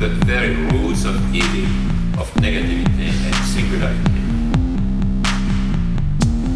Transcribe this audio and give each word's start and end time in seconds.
the 0.00 0.08
very 0.24 0.54
roots 0.54 1.04
of 1.04 1.14
evil, 1.34 1.68
of 2.18 2.32
negativity 2.40 3.12
and 3.26 3.34
singularity, 3.44 4.22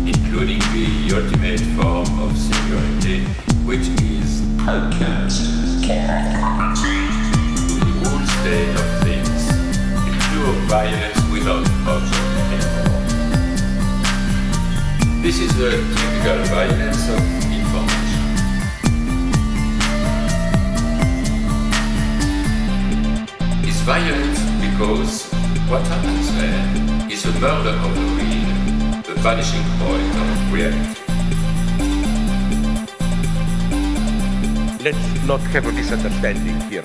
including 0.09 0.61
the 0.73 1.13
ultimate 1.15 1.61
form 1.77 2.09
of 2.23 2.35
singularity, 2.39 3.21
which 3.67 3.87
is 4.01 4.41
podcast. 4.65 5.45
The 5.85 6.01
whole 8.01 8.25
state 8.41 8.73
of 8.81 8.89
things, 9.05 9.45
the 10.07 10.13
pure 10.31 10.55
violence 10.65 11.21
without 11.31 11.69
object 11.87 12.25
anymore. 12.49 13.05
This 15.21 15.37
is 15.39 15.55
the 15.59 15.71
typical 15.93 16.41
violence 16.45 17.11
of 17.11 17.44
violent 23.85 24.35
because 24.63 25.31
what 25.69 25.87
happens 25.87 26.35
there 26.39 27.13
is 27.13 27.23
a 27.27 27.33
murder 27.39 27.77
of 27.85 27.95
the 27.95 28.07
real, 28.17 29.03
the 29.03 29.15
vanishing 29.21 29.63
point 29.79 30.15
of 30.25 30.53
reality. 30.53 31.01
Let's 34.83 35.27
not 35.27 35.41
have 35.53 35.67
a 35.67 35.73
misunderstanding 35.73 36.59
here. 36.71 36.83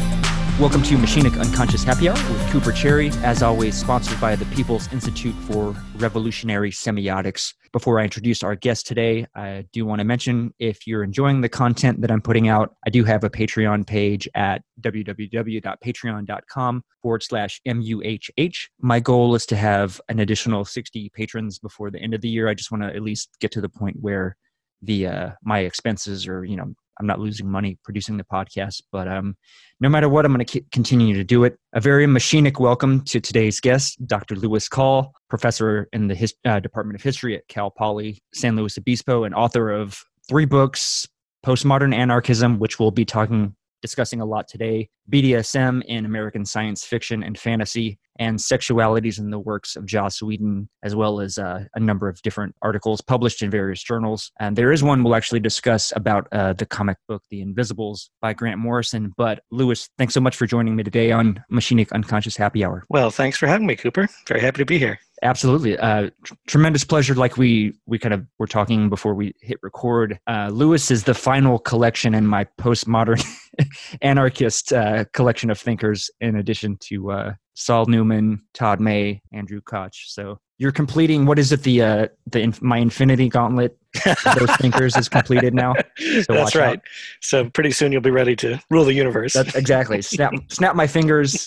Welcome 0.60 0.84
to 0.84 0.98
Machinic 0.98 1.40
Unconscious 1.40 1.86
Happy 1.86 2.10
Hour 2.10 2.16
with 2.16 2.50
Cooper 2.50 2.74
Cherry, 2.74 3.12
as 3.24 3.42
always, 3.42 3.80
sponsored 3.80 4.20
by 4.20 4.36
the 4.36 4.44
People's 4.48 4.92
Institute 4.92 5.34
for 5.46 5.74
Revolutionary 5.96 6.70
Semiotics. 6.70 7.54
Before 7.72 7.98
I 7.98 8.04
introduce 8.04 8.44
our 8.44 8.56
guest 8.56 8.86
today, 8.86 9.26
I 9.34 9.64
do 9.72 9.86
want 9.86 10.00
to 10.00 10.04
mention 10.04 10.54
if 10.60 10.86
you're 10.86 11.06
enjoying 11.06 11.40
the 11.40 11.48
content 11.48 12.02
that 12.02 12.12
I'm 12.12 12.22
putting 12.22 12.50
out, 12.50 12.76
I 12.86 12.90
do 12.90 13.06
have 13.06 13.24
a 13.24 13.30
Patreon 13.30 13.88
page 13.88 14.28
at 14.36 14.62
www.patreon.com 14.82 16.84
forward 17.02 17.24
slash 17.24 17.62
MUHH. 17.66 18.58
My 18.82 19.00
goal 19.00 19.36
is 19.36 19.46
to 19.46 19.56
have 19.56 20.02
an 20.10 20.20
additional 20.20 20.66
60 20.66 21.10
patrons 21.16 21.58
before 21.58 21.90
the 21.90 22.02
end 22.02 22.14
of 22.14 22.20
the 22.20 22.28
year. 22.28 22.50
I 22.50 22.54
just 22.54 22.70
want 22.70 22.84
to 22.84 22.94
at 22.94 23.02
least 23.02 23.30
get 23.40 23.54
to 23.54 23.62
the 23.62 23.70
point 23.70 23.96
where 24.02 24.36
the 24.82 25.08
uh, 25.08 25.30
my 25.42 25.60
expenses 25.60 26.28
are, 26.28 26.44
you 26.44 26.58
know, 26.58 26.74
I'm 27.00 27.08
not 27.08 27.20
losing 27.20 27.50
money 27.50 27.78
producing 27.84 28.18
the 28.18 28.26
podcast, 28.26 28.82
but 28.92 29.08
um, 29.08 29.38
no 29.80 29.88
matter 29.88 30.10
what, 30.10 30.26
I'm 30.26 30.34
going 30.34 30.46
to 30.46 30.62
continue 30.72 31.16
to 31.16 31.24
do 31.24 31.46
it. 31.46 31.58
A 31.74 31.80
very 31.80 32.06
machinic 32.06 32.60
welcome 32.60 33.02
to 33.06 33.22
today's 33.22 33.62
guest, 33.62 34.06
Dr. 34.06 34.36
Lewis 34.36 34.68
Call, 34.68 35.14
professor 35.30 35.88
in 35.94 36.08
the 36.08 36.16
His- 36.16 36.36
uh, 36.44 36.60
Department 36.60 36.96
of 36.96 37.02
History 37.02 37.38
at 37.38 37.48
Cal 37.48 37.72
Poly 37.72 38.22
San 38.34 38.58
Luis 38.58 38.78
Obispo, 38.78 39.24
and 39.24 39.34
author 39.34 39.72
of 39.72 40.04
three 40.28 40.46
books, 40.46 41.08
Postmodern 41.46 41.96
Anarchism, 41.96 42.60
which 42.60 42.80
we'll 42.80 42.92
be 42.92 43.06
talking 43.06 43.56
discussing 43.82 44.22
a 44.22 44.26
lot 44.26 44.48
today, 44.48 44.90
BDSM 45.12 45.84
in 45.86 46.06
American 46.06 46.46
science 46.46 46.84
fiction 46.84 47.24
and 47.24 47.38
fantasy, 47.38 47.98
and 48.20 48.38
sexualities 48.38 49.18
in 49.18 49.32
the 49.32 49.40
works 49.40 49.76
of 49.76 49.86
Joss 49.86 50.22
Whedon, 50.22 50.70
as 50.84 50.96
well 50.96 51.22
as 51.22 51.38
uh, 51.38 51.64
a 51.74 51.80
number 51.80 52.10
of 52.10 52.22
different 52.22 52.54
articles 52.62 53.02
published 53.02 53.42
in 53.42 53.50
various 53.50 53.82
journals. 53.82 54.32
And 54.40 54.56
there 54.56 54.72
is 54.72 54.84
one 54.84 55.04
we'll 55.04 55.16
actually 55.16 55.40
discuss 55.40 55.94
about 55.96 56.28
uh, 56.32 56.54
the 56.54 56.66
comic 56.66 56.98
book 57.08 57.24
The 57.30 57.42
Invisibles 57.42 58.10
by 58.22 58.34
Grant 58.34 58.60
Morrison. 58.60 59.14
But 59.18 59.44
Lewis, 59.52 59.90
thanks 59.98 60.14
so 60.14 60.22
much 60.22 60.36
for 60.36 60.46
joining 60.46 60.76
me 60.76 60.84
today 60.84 61.12
on 61.12 61.44
Machinic 61.52 61.92
Unconscious 61.94 62.36
Happy 62.36 62.64
Hour. 62.64 62.84
Well, 62.90 63.10
thanks 63.10 63.38
for 63.38 63.48
having 63.48 63.68
me, 63.68 63.76
Cooper. 63.76 64.10
Very 64.28 64.42
happy 64.42 64.58
to 64.58 64.66
be 64.66 64.78
here. 64.78 65.00
Absolutely, 65.22 65.78
uh, 65.78 66.10
tr- 66.24 66.34
tremendous 66.48 66.84
pleasure. 66.84 67.14
Like 67.14 67.38
we 67.38 67.74
we 67.86 68.00
kind 68.00 68.14
of 68.14 68.26
were 68.38 68.48
talking 68.48 68.90
before 68.90 69.14
we 69.14 69.34
hit 69.42 69.58
record. 69.62 70.20
Uh, 70.28 70.50
Lewis 70.52 70.92
is 70.92 71.04
the 71.04 71.14
final 71.14 71.60
collection 71.60 72.16
in 72.16 72.26
my 72.26 72.46
postmodern 72.60 73.22
anarchist 74.02 74.72
uh, 74.72 75.06
collection 75.14 75.50
of 75.50 75.60
thinkers, 75.60 76.10
in 76.22 76.38
addition 76.38 76.78
to 76.84 77.12
uh, 77.12 77.34
Saul 77.56 77.86
Newman, 77.88 78.42
Todd 78.54 78.80
May, 78.80 79.22
Andrew 79.34 79.60
Koch. 79.62 80.06
So 80.08 80.40
you're 80.58 80.72
completing 80.72 81.26
what 81.26 81.38
is 81.38 81.52
it? 81.52 81.64
The 81.64 81.82
uh, 81.82 82.08
the 82.28 82.40
inf- 82.40 82.62
my 82.62 82.78
Infinity 82.78 83.28
Gauntlet 83.28 83.78
of 84.06 84.38
those 84.38 84.56
thinkers 84.58 84.96
is 84.96 85.10
completed 85.10 85.54
now. 85.54 85.74
So 86.00 86.34
That's 86.34 86.56
right. 86.56 86.78
out. 86.78 86.84
So 87.22 87.50
pretty 87.50 87.72
soon 87.72 87.92
you'll 87.92 88.02
be 88.02 88.10
ready 88.12 88.36
to 88.38 88.62
rule 88.70 88.86
the 88.86 88.94
universe. 88.94 89.34
That's 89.34 89.54
exactly. 89.56 90.02
Snap 90.02 90.34
snap 90.50 90.76
my 90.76 90.88
fingers. 90.88 91.46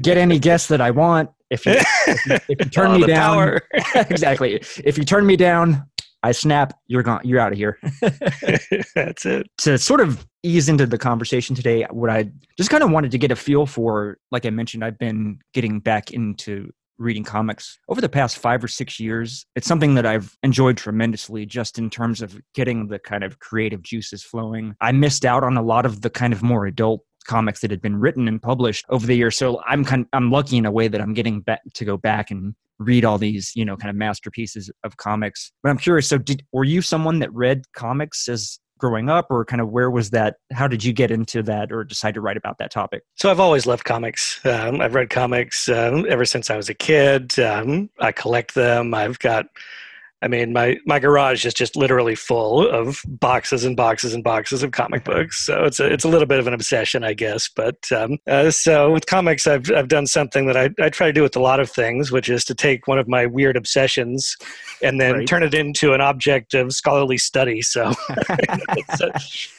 Get 0.00 0.16
any 0.16 0.38
guests 0.38 0.68
that 0.68 0.80
I 0.80 0.90
want. 0.92 1.30
If 1.50 1.64
you 1.66 1.72
if 1.76 2.26
you, 2.26 2.34
if 2.48 2.48
you 2.48 2.56
turn 2.70 2.90
Oh, 2.92 2.98
me 2.98 3.06
down, 3.06 3.58
exactly. 3.94 4.56
If 4.84 4.98
you 4.98 5.04
turn 5.04 5.26
me 5.26 5.36
down, 5.36 5.84
I 6.22 6.32
snap. 6.32 6.74
You're 6.88 7.02
gone. 7.02 7.20
You're 7.24 7.40
out 7.40 7.52
of 7.52 7.58
here. 7.58 7.78
That's 8.94 9.24
it. 9.24 9.46
to 9.58 9.78
sort 9.78 10.00
of 10.00 10.26
ease 10.42 10.68
into 10.68 10.86
the 10.86 10.98
conversation 10.98 11.54
today, 11.54 11.84
what 11.90 12.10
I 12.10 12.30
just 12.56 12.70
kind 12.70 12.82
of 12.82 12.90
wanted 12.90 13.10
to 13.12 13.18
get 13.18 13.30
a 13.30 13.36
feel 13.36 13.66
for, 13.66 14.18
like 14.30 14.44
I 14.46 14.50
mentioned, 14.50 14.84
I've 14.84 14.98
been 14.98 15.38
getting 15.54 15.80
back 15.80 16.10
into 16.12 16.70
reading 16.98 17.22
comics 17.22 17.78
over 17.88 18.00
the 18.00 18.08
past 18.08 18.38
five 18.38 18.62
or 18.62 18.66
six 18.68 18.98
years. 18.98 19.46
It's 19.54 19.68
something 19.68 19.94
that 19.94 20.04
I've 20.04 20.34
enjoyed 20.42 20.76
tremendously 20.76 21.46
just 21.46 21.78
in 21.78 21.90
terms 21.90 22.20
of 22.20 22.36
getting 22.54 22.88
the 22.88 22.98
kind 22.98 23.22
of 23.22 23.38
creative 23.38 23.82
juices 23.82 24.24
flowing. 24.24 24.74
I 24.80 24.90
missed 24.90 25.24
out 25.24 25.44
on 25.44 25.56
a 25.56 25.62
lot 25.62 25.86
of 25.86 26.00
the 26.02 26.10
kind 26.10 26.32
of 26.32 26.42
more 26.42 26.66
adult 26.66 27.02
comics 27.26 27.60
that 27.60 27.70
had 27.70 27.80
been 27.80 27.96
written 27.96 28.28
and 28.28 28.40
published 28.40 28.84
over 28.88 29.06
the 29.06 29.14
years. 29.16 29.36
So 29.36 29.60
I'm 29.66 29.84
kind 29.84 30.02
of, 30.02 30.08
I'm 30.12 30.30
lucky 30.30 30.56
in 30.56 30.66
a 30.66 30.70
way 30.70 30.88
that 30.88 31.00
I'm 31.00 31.14
getting 31.14 31.40
back 31.40 31.60
to 31.74 31.84
go 31.84 31.96
back 31.96 32.30
and 32.30 32.54
read 32.78 33.04
all 33.04 33.18
these, 33.18 33.52
you 33.54 33.64
know, 33.64 33.76
kind 33.76 33.90
of 33.90 33.96
masterpieces 33.96 34.70
of 34.84 34.96
comics. 34.96 35.52
But 35.62 35.70
I'm 35.70 35.78
curious, 35.78 36.08
so 36.08 36.18
did 36.18 36.44
were 36.52 36.64
you 36.64 36.80
someone 36.80 37.18
that 37.18 37.32
read 37.32 37.64
comics 37.74 38.28
as 38.28 38.58
growing 38.78 39.10
up 39.10 39.26
or 39.30 39.44
kind 39.44 39.60
of 39.60 39.70
where 39.70 39.90
was 39.90 40.10
that 40.10 40.36
how 40.52 40.68
did 40.68 40.84
you 40.84 40.92
get 40.92 41.10
into 41.10 41.42
that 41.42 41.72
or 41.72 41.82
decide 41.82 42.14
to 42.14 42.20
write 42.20 42.36
about 42.36 42.58
that 42.58 42.70
topic 42.70 43.02
So 43.16 43.28
I've 43.28 43.40
always 43.40 43.66
loved 43.66 43.84
comics. 43.84 44.40
Um, 44.46 44.80
I've 44.80 44.94
read 44.94 45.10
comics 45.10 45.68
um, 45.68 46.06
ever 46.08 46.24
since 46.24 46.48
I 46.48 46.56
was 46.56 46.68
a 46.68 46.74
kid. 46.74 47.36
Um, 47.40 47.90
I 47.98 48.12
collect 48.12 48.54
them. 48.54 48.94
I've 48.94 49.18
got, 49.18 49.46
I 50.20 50.28
mean, 50.28 50.52
my 50.52 50.76
my 50.84 50.98
garage 50.98 51.46
is 51.46 51.54
just 51.54 51.76
literally 51.76 52.14
full 52.16 52.68
of 52.68 53.00
boxes 53.06 53.64
and 53.64 53.76
boxes 53.76 54.14
and 54.14 54.24
boxes 54.24 54.62
of 54.64 54.72
comic 54.72 55.04
books. 55.04 55.44
So 55.46 55.64
it's 55.64 55.78
a 55.78 55.86
it's 55.86 56.04
a 56.04 56.08
little 56.08 56.26
bit 56.26 56.40
of 56.40 56.46
an 56.48 56.54
obsession, 56.54 57.04
I 57.04 57.14
guess. 57.14 57.48
But 57.54 57.76
um, 57.94 58.18
uh, 58.26 58.50
so 58.50 58.90
with 58.92 59.06
comics, 59.06 59.46
I've 59.46 59.70
I've 59.70 59.88
done 59.88 60.06
something 60.06 60.46
that 60.46 60.56
I 60.56 60.70
I 60.82 60.88
try 60.90 61.06
to 61.06 61.12
do 61.12 61.22
with 61.22 61.36
a 61.36 61.40
lot 61.40 61.60
of 61.60 61.70
things, 61.70 62.10
which 62.10 62.28
is 62.28 62.44
to 62.46 62.54
take 62.54 62.88
one 62.88 62.98
of 62.98 63.06
my 63.06 63.26
weird 63.26 63.56
obsessions 63.56 64.36
and 64.82 65.00
then 65.00 65.14
Right. 65.14 65.26
turn 65.28 65.42
it 65.42 65.54
into 65.54 65.92
an 65.92 66.00
object 66.00 66.54
of 66.54 66.72
scholarly 66.72 67.18
study. 67.18 67.62
So 67.62 67.92
it's, 68.76 69.00
a- 69.00 69.12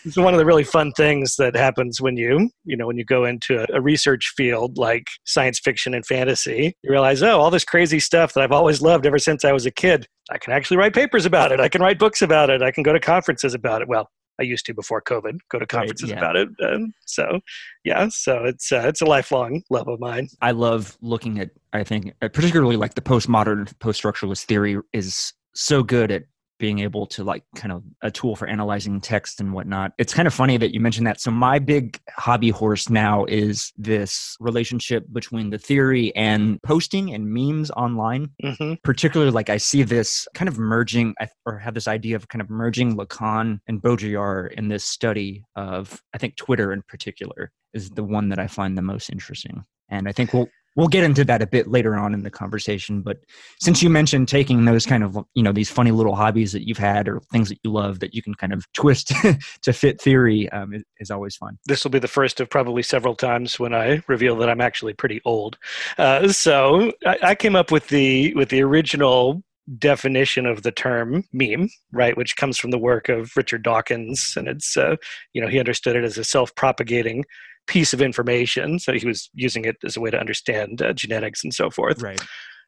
it's 0.05 0.17
one 0.17 0.33
of 0.33 0.37
the 0.39 0.45
really 0.45 0.63
fun 0.63 0.91
things 0.93 1.35
that 1.37 1.55
happens 1.55 2.01
when 2.01 2.17
you 2.17 2.49
you 2.65 2.75
know 2.75 2.87
when 2.87 2.97
you 2.97 3.05
go 3.05 3.25
into 3.25 3.61
a, 3.61 3.77
a 3.77 3.81
research 3.81 4.33
field 4.35 4.77
like 4.77 5.05
science 5.25 5.59
fiction 5.59 5.93
and 5.93 6.05
fantasy 6.05 6.75
you 6.83 6.91
realize 6.91 7.21
oh 7.23 7.39
all 7.39 7.49
this 7.51 7.63
crazy 7.63 7.99
stuff 7.99 8.33
that 8.33 8.41
i've 8.43 8.51
always 8.51 8.81
loved 8.81 9.05
ever 9.05 9.17
since 9.19 9.43
i 9.45 9.51
was 9.51 9.65
a 9.65 9.71
kid 9.71 10.07
i 10.31 10.37
can 10.37 10.53
actually 10.53 10.77
write 10.77 10.93
papers 10.93 11.25
about 11.25 11.51
it. 11.51 11.59
I 11.59 11.69
can 11.69 11.81
write 11.81 11.99
books 11.99 12.21
about 12.21 12.49
it. 12.49 12.61
I 12.61 12.71
can 12.71 12.83
go 12.83 12.93
to 12.93 12.99
conferences 12.99 13.53
about 13.53 13.81
it. 13.81 13.87
Well 13.87 14.09
i 14.39 14.43
used 14.43 14.65
to 14.65 14.73
before 14.73 15.01
covid 15.01 15.37
go 15.49 15.59
to 15.59 15.67
conferences 15.67 16.09
yeah. 16.09 16.17
about 16.17 16.35
it. 16.35 16.49
Um, 16.63 16.93
so 17.05 17.39
yeah 17.83 18.07
so 18.09 18.45
it's 18.45 18.71
uh, 18.71 18.83
it's 18.85 19.01
a 19.01 19.05
lifelong 19.05 19.63
love 19.69 19.87
of 19.87 19.99
mine. 19.99 20.29
I 20.41 20.51
love 20.51 20.97
looking 21.01 21.39
at 21.39 21.51
i 21.73 21.83
think 21.83 22.13
particularly 22.19 22.77
like 22.77 22.95
the 22.95 23.01
postmodern 23.01 23.77
post-structuralist 23.79 24.45
theory 24.45 24.77
is 24.93 25.33
so 25.55 25.83
good 25.83 26.11
at 26.11 26.23
being 26.59 26.79
able 26.79 27.05
to 27.07 27.23
like 27.23 27.43
kind 27.55 27.71
of 27.71 27.83
a 28.01 28.11
tool 28.11 28.35
for 28.35 28.47
analyzing 28.47 29.01
text 29.01 29.39
and 29.39 29.53
whatnot. 29.53 29.93
It's 29.97 30.13
kind 30.13 30.27
of 30.27 30.33
funny 30.33 30.57
that 30.57 30.73
you 30.73 30.79
mentioned 30.79 31.07
that. 31.07 31.19
So 31.21 31.31
my 31.31 31.57
big 31.59 31.99
hobby 32.11 32.49
horse 32.49 32.89
now 32.89 33.25
is 33.25 33.71
this 33.77 34.35
relationship 34.39 35.05
between 35.11 35.49
the 35.49 35.57
theory 35.57 36.15
and 36.15 36.61
posting 36.63 37.13
and 37.13 37.33
memes 37.33 37.71
online. 37.71 38.29
Hmm 38.43 38.73
particularly 38.83 39.31
like 39.31 39.49
I 39.49 39.57
see 39.57 39.83
this 39.83 40.27
kind 40.33 40.49
of 40.49 40.57
merging 40.57 41.13
or 41.45 41.57
have 41.57 41.73
this 41.73 41.87
idea 41.87 42.15
of 42.15 42.27
kind 42.27 42.41
of 42.41 42.49
merging 42.49 42.97
Lacan 42.97 43.59
and 43.67 43.81
Baudrillard 43.81 44.53
in 44.53 44.67
this 44.67 44.83
study 44.83 45.43
of 45.55 46.01
I 46.13 46.17
think 46.17 46.35
Twitter 46.35 46.73
in 46.73 46.81
particular 46.87 47.51
is 47.73 47.91
the 47.91 48.03
one 48.03 48.29
that 48.29 48.39
I 48.39 48.47
find 48.47 48.77
the 48.77 48.81
most 48.81 49.09
interesting. 49.09 49.63
And 49.89 50.07
I 50.07 50.11
think 50.11 50.33
we'll 50.33 50.49
we'll 50.75 50.87
get 50.87 51.03
into 51.03 51.23
that 51.25 51.41
a 51.41 51.47
bit 51.47 51.67
later 51.67 51.95
on 51.95 52.13
in 52.13 52.23
the 52.23 52.29
conversation. 52.29 53.01
But 53.01 53.17
since 53.59 53.81
you 53.81 53.89
mentioned 53.89 54.27
taking 54.27 54.65
those 54.65 54.85
kind 54.85 55.03
of 55.03 55.17
you 55.33 55.43
know 55.43 55.51
these 55.51 55.69
funny 55.69 55.91
little 55.91 56.15
hobbies 56.15 56.51
that 56.53 56.67
you've 56.67 56.77
had 56.77 57.07
or 57.07 57.19
things 57.31 57.49
that 57.49 57.59
you 57.63 57.71
love 57.71 57.99
that 57.99 58.13
you 58.13 58.21
can 58.21 58.33
kind 58.35 58.53
of 58.53 58.71
twist 58.73 59.11
to 59.61 59.73
fit 59.73 60.01
theory 60.01 60.49
um, 60.51 60.73
is, 60.99 61.09
always 61.11 61.35
fun. 61.35 61.57
this 61.65 61.83
will 61.83 61.89
be 61.89 61.97
the 61.97 62.07
first 62.07 62.39
of 62.39 62.49
probably 62.49 62.83
several 62.83 63.15
times 63.15 63.59
when 63.59 63.73
I 63.73 64.03
reveal 64.07 64.35
that 64.37 64.49
I'm 64.49 64.61
actually 64.61 64.93
pretty 64.93 65.21
old. 65.25 65.57
Uh, 65.97 66.27
so 66.27 66.91
I, 67.03 67.17
I 67.23 67.35
came 67.35 67.55
up 67.55 67.71
with 67.71 67.87
the 67.87 68.33
with 68.35 68.49
the 68.49 68.61
original 68.61 69.43
definition 69.77 70.45
of 70.45 70.63
the 70.63 70.71
term 70.71 71.23
meme, 71.31 71.69
right, 71.91 72.17
which 72.17 72.35
comes 72.35 72.57
from 72.57 72.71
the 72.71 72.77
work 72.77 73.09
of 73.09 73.31
Richard 73.35 73.63
Dawkins, 73.63 74.33
and 74.35 74.47
it's 74.47 74.77
uh, 74.77 74.95
you 75.33 75.41
know 75.41 75.47
he 75.47 75.59
understood 75.59 75.95
it 75.95 76.03
as 76.03 76.17
a 76.17 76.23
self-propagating 76.23 77.25
piece 77.69 77.93
of 77.93 78.01
information, 78.01 78.79
so 78.79 78.91
he 78.91 79.05
was 79.05 79.29
using 79.33 79.63
it 79.63 79.77
as 79.85 79.95
a 79.95 80.01
way 80.01 80.09
to 80.09 80.19
understand 80.19 80.81
uh, 80.81 80.91
genetics 80.91 81.43
and 81.43 81.53
so 81.53 81.69
forth. 81.69 82.01
Right. 82.01 82.19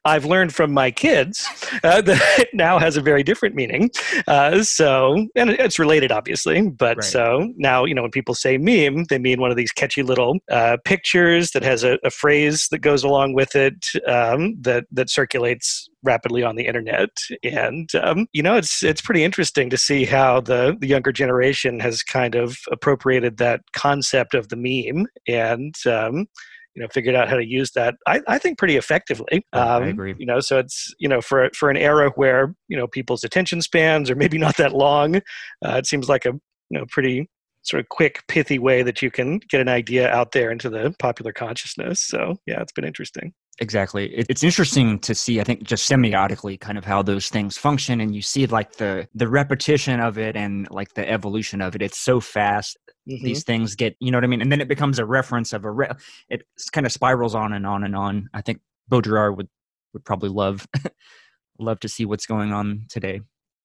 I've 0.04 0.24
learned 0.24 0.54
from 0.54 0.72
my 0.72 0.90
kids 0.90 1.46
uh, 1.84 2.00
that 2.02 2.38
it 2.38 2.48
now 2.52 2.78
has 2.78 2.96
a 2.96 3.00
very 3.00 3.22
different 3.22 3.54
meaning. 3.54 3.90
Uh, 4.26 4.62
so, 4.62 5.26
and 5.36 5.50
it's 5.50 5.78
related, 5.78 6.10
obviously. 6.12 6.70
But 6.70 6.98
Right. 6.98 7.04
so 7.04 7.52
now, 7.56 7.84
you 7.84 7.94
know, 7.94 8.02
when 8.02 8.10
people 8.10 8.34
say 8.34 8.58
meme, 8.58 9.04
they 9.04 9.18
mean 9.18 9.40
one 9.40 9.50
of 9.50 9.56
these 9.56 9.72
catchy 9.72 10.02
little 10.02 10.38
uh, 10.50 10.76
pictures 10.84 11.52
that 11.52 11.62
has 11.62 11.84
a, 11.84 11.98
a 12.04 12.10
phrase 12.10 12.68
that 12.70 12.78
goes 12.80 13.04
along 13.04 13.34
with 13.34 13.54
it 13.54 13.86
um, 14.06 14.56
that 14.60 14.84
that 14.92 15.08
circulates 15.10 15.88
rapidly 16.02 16.42
on 16.42 16.56
the 16.56 16.66
internet. 16.66 17.10
And 17.44 17.88
um, 17.94 18.26
you 18.32 18.42
know, 18.42 18.56
it's 18.56 18.82
it's 18.82 19.00
pretty 19.00 19.22
interesting 19.24 19.70
to 19.70 19.78
see 19.78 20.04
how 20.04 20.40
the 20.40 20.76
the 20.80 20.88
younger 20.88 21.12
generation 21.12 21.78
has 21.80 22.02
kind 22.02 22.34
of 22.34 22.56
appropriated 22.70 23.36
that 23.38 23.60
concept 23.72 24.34
of 24.34 24.48
the 24.48 24.56
meme 24.56 25.06
and. 25.28 25.74
Um, 25.86 26.26
you 26.74 26.82
know, 26.82 26.88
figured 26.92 27.14
out 27.14 27.28
how 27.28 27.36
to 27.36 27.44
use 27.46 27.70
that. 27.72 27.94
I, 28.06 28.20
I 28.26 28.38
think 28.38 28.58
pretty 28.58 28.76
effectively. 28.76 29.44
I- 29.52 29.58
I 29.58 29.76
Um, 29.76 29.82
agree. 29.88 30.14
You 30.18 30.26
know, 30.26 30.40
so 30.40 30.58
it's 30.58 30.92
you 30.98 31.08
know 31.08 31.20
for 31.20 31.50
for 31.54 31.70
an 31.70 31.76
era 31.76 32.10
where 32.16 32.54
you 32.68 32.76
know 32.76 32.86
people's 32.86 33.24
attention 33.24 33.60
spans 33.62 34.10
are 34.10 34.14
maybe 34.16 34.38
not 34.46 34.56
that 34.56 34.72
long, 34.72 35.16
uh, 35.16 35.76
it 35.76 35.86
seems 35.86 36.08
like 36.08 36.24
a 36.26 36.30
you 36.70 36.78
know 36.78 36.84
pretty 36.90 37.28
sort 37.64 37.78
of 37.80 37.88
quick, 37.90 38.24
pithy 38.26 38.58
way 38.58 38.82
that 38.82 39.02
you 39.02 39.10
can 39.10 39.38
get 39.48 39.60
an 39.60 39.68
idea 39.68 40.10
out 40.10 40.32
there 40.32 40.50
into 40.50 40.68
the 40.68 40.92
popular 40.98 41.32
consciousness. 41.32 42.00
So 42.00 42.36
yeah, 42.46 42.60
it's 42.60 42.72
been 42.72 42.84
interesting. 42.84 43.32
Exactly. 43.60 44.06
It, 44.16 44.26
it's 44.30 44.42
interesting 44.42 44.98
to 45.00 45.14
see, 45.14 45.40
I 45.40 45.44
think, 45.44 45.62
just 45.62 45.88
semiotically 45.88 46.58
kind 46.58 46.78
of 46.78 46.84
how 46.84 47.02
those 47.02 47.28
things 47.28 47.58
function. 47.58 48.00
And 48.00 48.14
you 48.14 48.22
see 48.22 48.46
like 48.46 48.76
the 48.76 49.06
the 49.14 49.28
repetition 49.28 50.00
of 50.00 50.16
it 50.18 50.36
and 50.36 50.68
like 50.70 50.94
the 50.94 51.08
evolution 51.08 51.60
of 51.60 51.74
it. 51.76 51.82
It's 51.82 51.98
so 51.98 52.18
fast. 52.20 52.78
Mhm. 53.08 53.22
These 53.22 53.44
things 53.44 53.74
get, 53.74 53.94
you 54.00 54.10
know 54.10 54.16
what 54.16 54.24
I 54.24 54.28
mean? 54.28 54.40
And 54.40 54.50
then 54.50 54.60
it 54.60 54.68
becomes 54.68 54.98
a 54.98 55.04
reference 55.04 55.52
of 55.52 55.64
a, 55.64 55.70
re- 55.70 55.90
it 56.30 56.44
kind 56.72 56.86
of 56.86 56.92
spirals 56.92 57.34
on 57.34 57.52
and 57.52 57.66
on 57.66 57.84
and 57.84 57.94
on. 57.96 58.28
I 58.32 58.40
think 58.42 58.60
Baudrillard 58.90 59.36
would, 59.36 59.48
would 59.92 60.04
probably 60.04 60.28
love, 60.30 60.66
love 61.58 61.80
to 61.80 61.88
see 61.88 62.04
what's 62.04 62.26
going 62.26 62.52
on 62.52 62.86
today. 62.88 63.20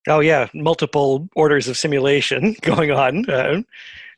Oh 0.10 0.22
yeah, 0.22 0.48
multiple 0.54 1.30
orders 1.36 1.68
of 1.68 1.78
simulation 1.78 2.56
going 2.62 2.92
on 2.92 3.30
uh, 3.30 3.62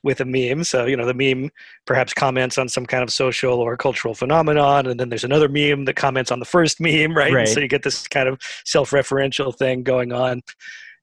with 0.03 0.21
a 0.21 0.25
meme. 0.25 0.63
So 0.63 0.85
you 0.85 0.95
know 0.95 1.05
the 1.05 1.13
meme 1.13 1.49
perhaps 1.85 2.13
comments 2.13 2.57
on 2.57 2.69
some 2.69 2.85
kind 2.85 3.03
of 3.03 3.11
social 3.11 3.59
or 3.59 3.77
cultural 3.77 4.13
phenomenon, 4.13 4.87
and 4.87 4.99
then 4.99 5.09
there's 5.09 5.23
another 5.23 5.49
meme 5.49 5.85
that 5.85 5.95
comments 5.95 6.31
on 6.31 6.39
the 6.39 6.45
first 6.45 6.79
meme, 6.79 7.13
right? 7.15 7.33
Right. 7.33 7.47
So 7.47 7.59
you 7.59 7.67
get 7.67 7.83
this 7.83 8.07
kind 8.07 8.27
of 8.27 8.39
self-referential 8.65 9.55
thing 9.55 9.83
going 9.83 10.11
on. 10.11 10.41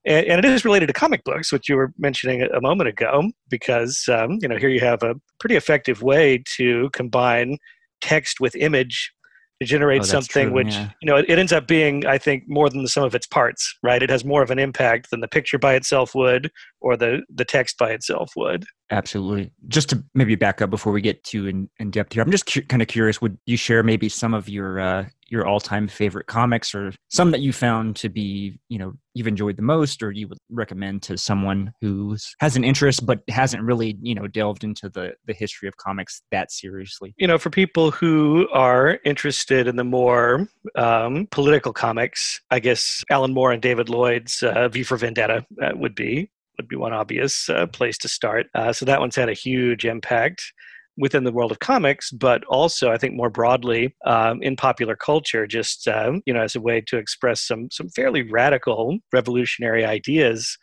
And, 0.05 0.25
and 0.25 0.45
it 0.45 0.51
is 0.51 0.63
related 0.63 0.87
to 0.87 0.93
comic 0.93 1.23
books, 1.25 1.51
which 1.51 1.67
you 1.67 1.75
were 1.75 1.91
mentioning 1.97 2.41
a 2.41 2.47
a 2.57 2.61
moment 2.61 2.87
ago, 2.87 3.31
because 3.49 4.07
um, 4.09 4.39
you 4.41 4.47
know 4.47 4.57
here 4.57 4.69
you 4.69 4.79
have 4.79 5.03
a 5.03 5.15
pretty 5.39 5.55
effective 5.55 6.01
way 6.01 6.43
to 6.57 6.89
combine 6.93 7.57
text 8.01 8.39
with 8.39 8.55
image 8.55 9.11
to 9.59 9.65
generate 9.65 10.01
Oh, 10.01 10.05
something 10.05 10.47
true, 10.47 10.53
which 10.55 10.73
yeah. 10.73 10.89
you 11.01 11.07
know 11.07 11.17
it, 11.17 11.25
it 11.27 11.39
ends 11.39 11.51
up 11.51 11.67
being 11.67 12.05
i 12.05 12.17
think 12.17 12.43
more 12.47 12.69
than 12.69 12.83
the 12.83 12.89
sum 12.89 13.03
of 13.03 13.15
its 13.15 13.25
parts 13.27 13.75
right 13.83 14.03
it 14.03 14.09
has 14.09 14.23
more 14.23 14.41
of 14.43 14.51
an 14.51 14.59
impact 14.59 15.09
than 15.09 15.19
the 15.21 15.27
picture 15.27 15.57
by 15.57 15.73
itself 15.73 16.13
would 16.13 16.51
or 16.81 16.95
the 16.95 17.21
the 17.33 17.45
text 17.45 17.77
by 17.77 17.91
itself 17.91 18.31
would 18.35 18.65
Absolutely. 18.89 19.51
Just 19.67 19.89
to 19.89 20.01
maybe 20.15 20.35
back 20.35 20.61
up 20.61 20.69
before 20.69 20.93
we 20.93 21.01
get 21.01 21.21
too 21.25 21.45
in, 21.47 21.69
in 21.77 21.91
depth 21.91 22.13
here, 22.13 22.23
I'm 22.23 22.31
just 22.31 22.45
cu- 22.45 22.61
kind 22.61 22.81
of 22.81 22.87
curious. 22.87 23.21
Would 23.21 23.37
you 23.45 23.57
share 23.57 23.83
maybe 23.83 24.07
some 24.07 24.33
of 24.33 24.47
your 24.47 24.79
uh, 24.79 25.05
your 25.29 25.45
all 25.45 25.59
time 25.59 25.87
favorite 25.87 26.27
comics, 26.27 26.73
or 26.73 26.93
some 27.09 27.31
that 27.31 27.41
you 27.41 27.53
found 27.53 27.95
to 27.97 28.09
be 28.09 28.57
you 28.69 28.79
know 28.79 28.93
you've 29.13 29.27
enjoyed 29.27 29.57
the 29.57 29.63
most, 29.63 30.01
or 30.01 30.11
you 30.11 30.27
would 30.27 30.37
recommend 30.49 31.03
to 31.03 31.17
someone 31.17 31.73
who 31.81 32.15
has 32.39 32.55
an 32.55 32.63
interest 32.63 33.05
but 33.05 33.21
hasn't 33.29 33.63
really 33.63 33.97
you 34.01 34.15
know 34.15 34.27
delved 34.27 34.63
into 34.63 34.89
the 34.89 35.13
the 35.25 35.33
history 35.33 35.67
of 35.67 35.75
comics 35.77 36.21
that 36.31 36.51
seriously? 36.51 37.13
you 37.17 37.27
know 37.27 37.37
for 37.37 37.49
people 37.49 37.91
who 37.91 38.47
are 38.51 38.99
interested 39.03 39.67
in 39.67 39.75
the 39.75 39.83
more 39.83 40.47
um, 40.75 41.27
political 41.31 41.73
comics 41.73 42.41
i 42.51 42.59
guess 42.59 43.03
alan 43.09 43.33
moore 43.33 43.51
and 43.51 43.61
david 43.61 43.89
lloyd's 43.89 44.43
uh, 44.43 44.67
v 44.69 44.83
for 44.83 44.97
vendetta 44.97 45.45
uh, 45.61 45.71
would 45.75 45.95
be 45.95 46.29
would 46.57 46.67
be 46.67 46.75
one 46.75 46.93
obvious 46.93 47.49
uh, 47.49 47.65
place 47.67 47.97
to 47.97 48.07
start 48.07 48.47
uh, 48.55 48.71
so 48.71 48.85
that 48.85 48.99
one's 48.99 49.15
had 49.15 49.29
a 49.29 49.33
huge 49.33 49.85
impact 49.85 50.53
within 50.97 51.23
the 51.23 51.31
world 51.31 51.51
of 51.51 51.59
comics, 51.59 52.11
but 52.11 52.43
also 52.45 52.91
I 52.91 52.97
think 52.97 53.13
more 53.15 53.29
broadly 53.29 53.95
um, 54.05 54.41
in 54.41 54.55
popular 54.55 54.95
culture, 54.95 55.45
just 55.47 55.87
um, 55.87 56.21
you 56.25 56.33
know 56.33 56.41
as 56.41 56.55
a 56.55 56.61
way 56.61 56.81
to 56.87 56.97
express 56.97 57.41
some 57.41 57.69
some 57.71 57.89
fairly 57.89 58.23
radical 58.23 58.97
revolutionary 59.13 59.85
ideas, 59.85 60.57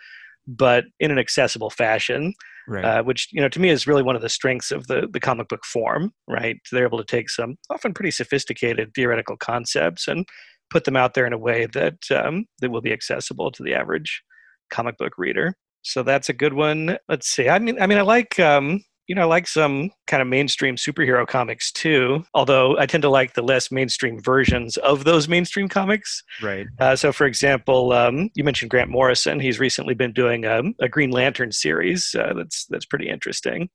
but 0.46 0.84
in 1.00 1.10
an 1.10 1.19
accessible 1.19 1.70
fashion 1.70 2.32
Right. 2.66 2.84
uh, 2.84 3.02
which 3.02 3.28
you 3.31 3.42
know 3.42 3.48
to 3.50 3.60
me 3.60 3.69
is 3.69 3.86
really 3.86 4.02
one 4.02 4.16
of 4.16 4.22
the 4.22 4.28
strengths 4.31 4.70
of 4.70 4.86
the 4.86 5.06
the 5.12 5.20
comic 5.20 5.48
book 5.48 5.64
form. 5.66 6.12
Right, 6.26 6.56
they're 6.72 6.86
able 6.86 6.96
to 6.98 7.04
take 7.04 7.28
some 7.28 7.56
often 7.69 7.92
pretty 7.92 8.10
sophisticated 8.10 8.92
theoretical 8.94 9.36
concepts 9.36 10.08
and 10.08 10.26
put 10.70 10.84
them 10.84 10.96
out 10.96 11.12
there 11.12 11.26
in 11.26 11.34
a 11.34 11.38
way 11.38 11.66
that 11.75 11.98
um, 12.10 12.46
that 12.60 12.70
will 12.70 12.81
be 12.81 12.92
accessible 12.92 13.50
to 13.52 13.62
the 13.62 13.75
average 13.75 14.22
comic 14.70 14.96
book 14.96 15.12
reader. 15.19 15.54
So 15.82 16.02
that's 16.02 16.31
a 16.31 16.32
good 16.32 16.54
one. 16.54 16.96
Let's 17.06 17.28
see. 17.28 17.50
I 17.50 17.58
mean, 17.58 17.81
I 17.81 17.86
mean, 17.86 17.98
I 17.98 18.02
like. 18.02 18.40
Um, 18.40 18.82
you 19.06 19.15
know, 19.15 19.23
I 19.23 19.25
like 19.27 19.47
some 19.47 19.91
kind 20.06 20.21
of 20.23 20.29
mainstream 20.29 20.77
superhero 20.77 21.27
comics 21.27 21.71
too, 21.71 22.25
although 22.33 22.79
I 22.79 22.87
tend 22.87 23.03
to 23.03 23.11
like 23.11 23.35
the 23.35 23.43
less 23.43 23.71
mainstream 23.71 24.19
versions 24.23 24.77
of 24.79 25.05
those 25.05 25.29
mainstream 25.29 25.69
comics. 25.69 26.23
right. 26.43 26.67
Uh, 26.79 26.97
so, 26.97 27.12
for 27.12 27.27
example, 27.27 27.93
um, 27.93 28.31
you 28.35 28.45
mentioned 28.45 28.71
Grant 28.71 28.91
Morrison. 28.91 29.41
He's 29.41 29.59
recently 29.61 29.95
been 29.95 30.12
doing 30.12 30.45
a, 30.45 30.62
a 30.81 30.89
Green 30.89 31.11
Lantern 31.11 31.53
series 31.53 32.15
uh, 32.19 32.33
that's 32.35 32.67
that's 32.71 32.87
pretty 32.87 33.09
interesting. 33.09 33.69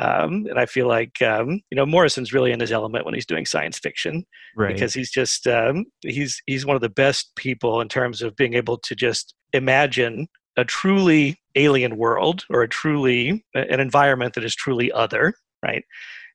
Um, 0.00 0.46
and 0.48 0.60
I 0.60 0.66
feel 0.66 0.86
like 0.86 1.20
um, 1.22 1.60
you 1.70 1.76
know 1.76 1.84
Morrison's 1.84 2.32
really 2.32 2.52
in 2.52 2.60
his 2.60 2.70
element 2.70 3.04
when 3.04 3.14
he's 3.14 3.26
doing 3.26 3.44
science 3.44 3.78
fiction 3.78 4.24
Right. 4.56 4.72
because 4.72 4.94
he's 4.94 5.10
just 5.10 5.46
um, 5.48 5.86
he's 6.02 6.40
he's 6.46 6.64
one 6.64 6.76
of 6.76 6.82
the 6.82 6.88
best 6.88 7.34
people 7.36 7.80
in 7.80 7.88
terms 7.88 8.22
of 8.22 8.36
being 8.36 8.54
able 8.54 8.78
to 8.78 8.94
just 8.94 9.34
imagine 9.52 10.28
a 10.58 10.64
truly 10.64 11.40
alien 11.54 11.96
world 11.96 12.44
or 12.50 12.62
a 12.62 12.68
truly 12.68 13.44
an 13.54 13.80
environment 13.80 14.34
that 14.34 14.44
is 14.44 14.54
truly 14.54 14.92
other, 14.92 15.32
right? 15.64 15.84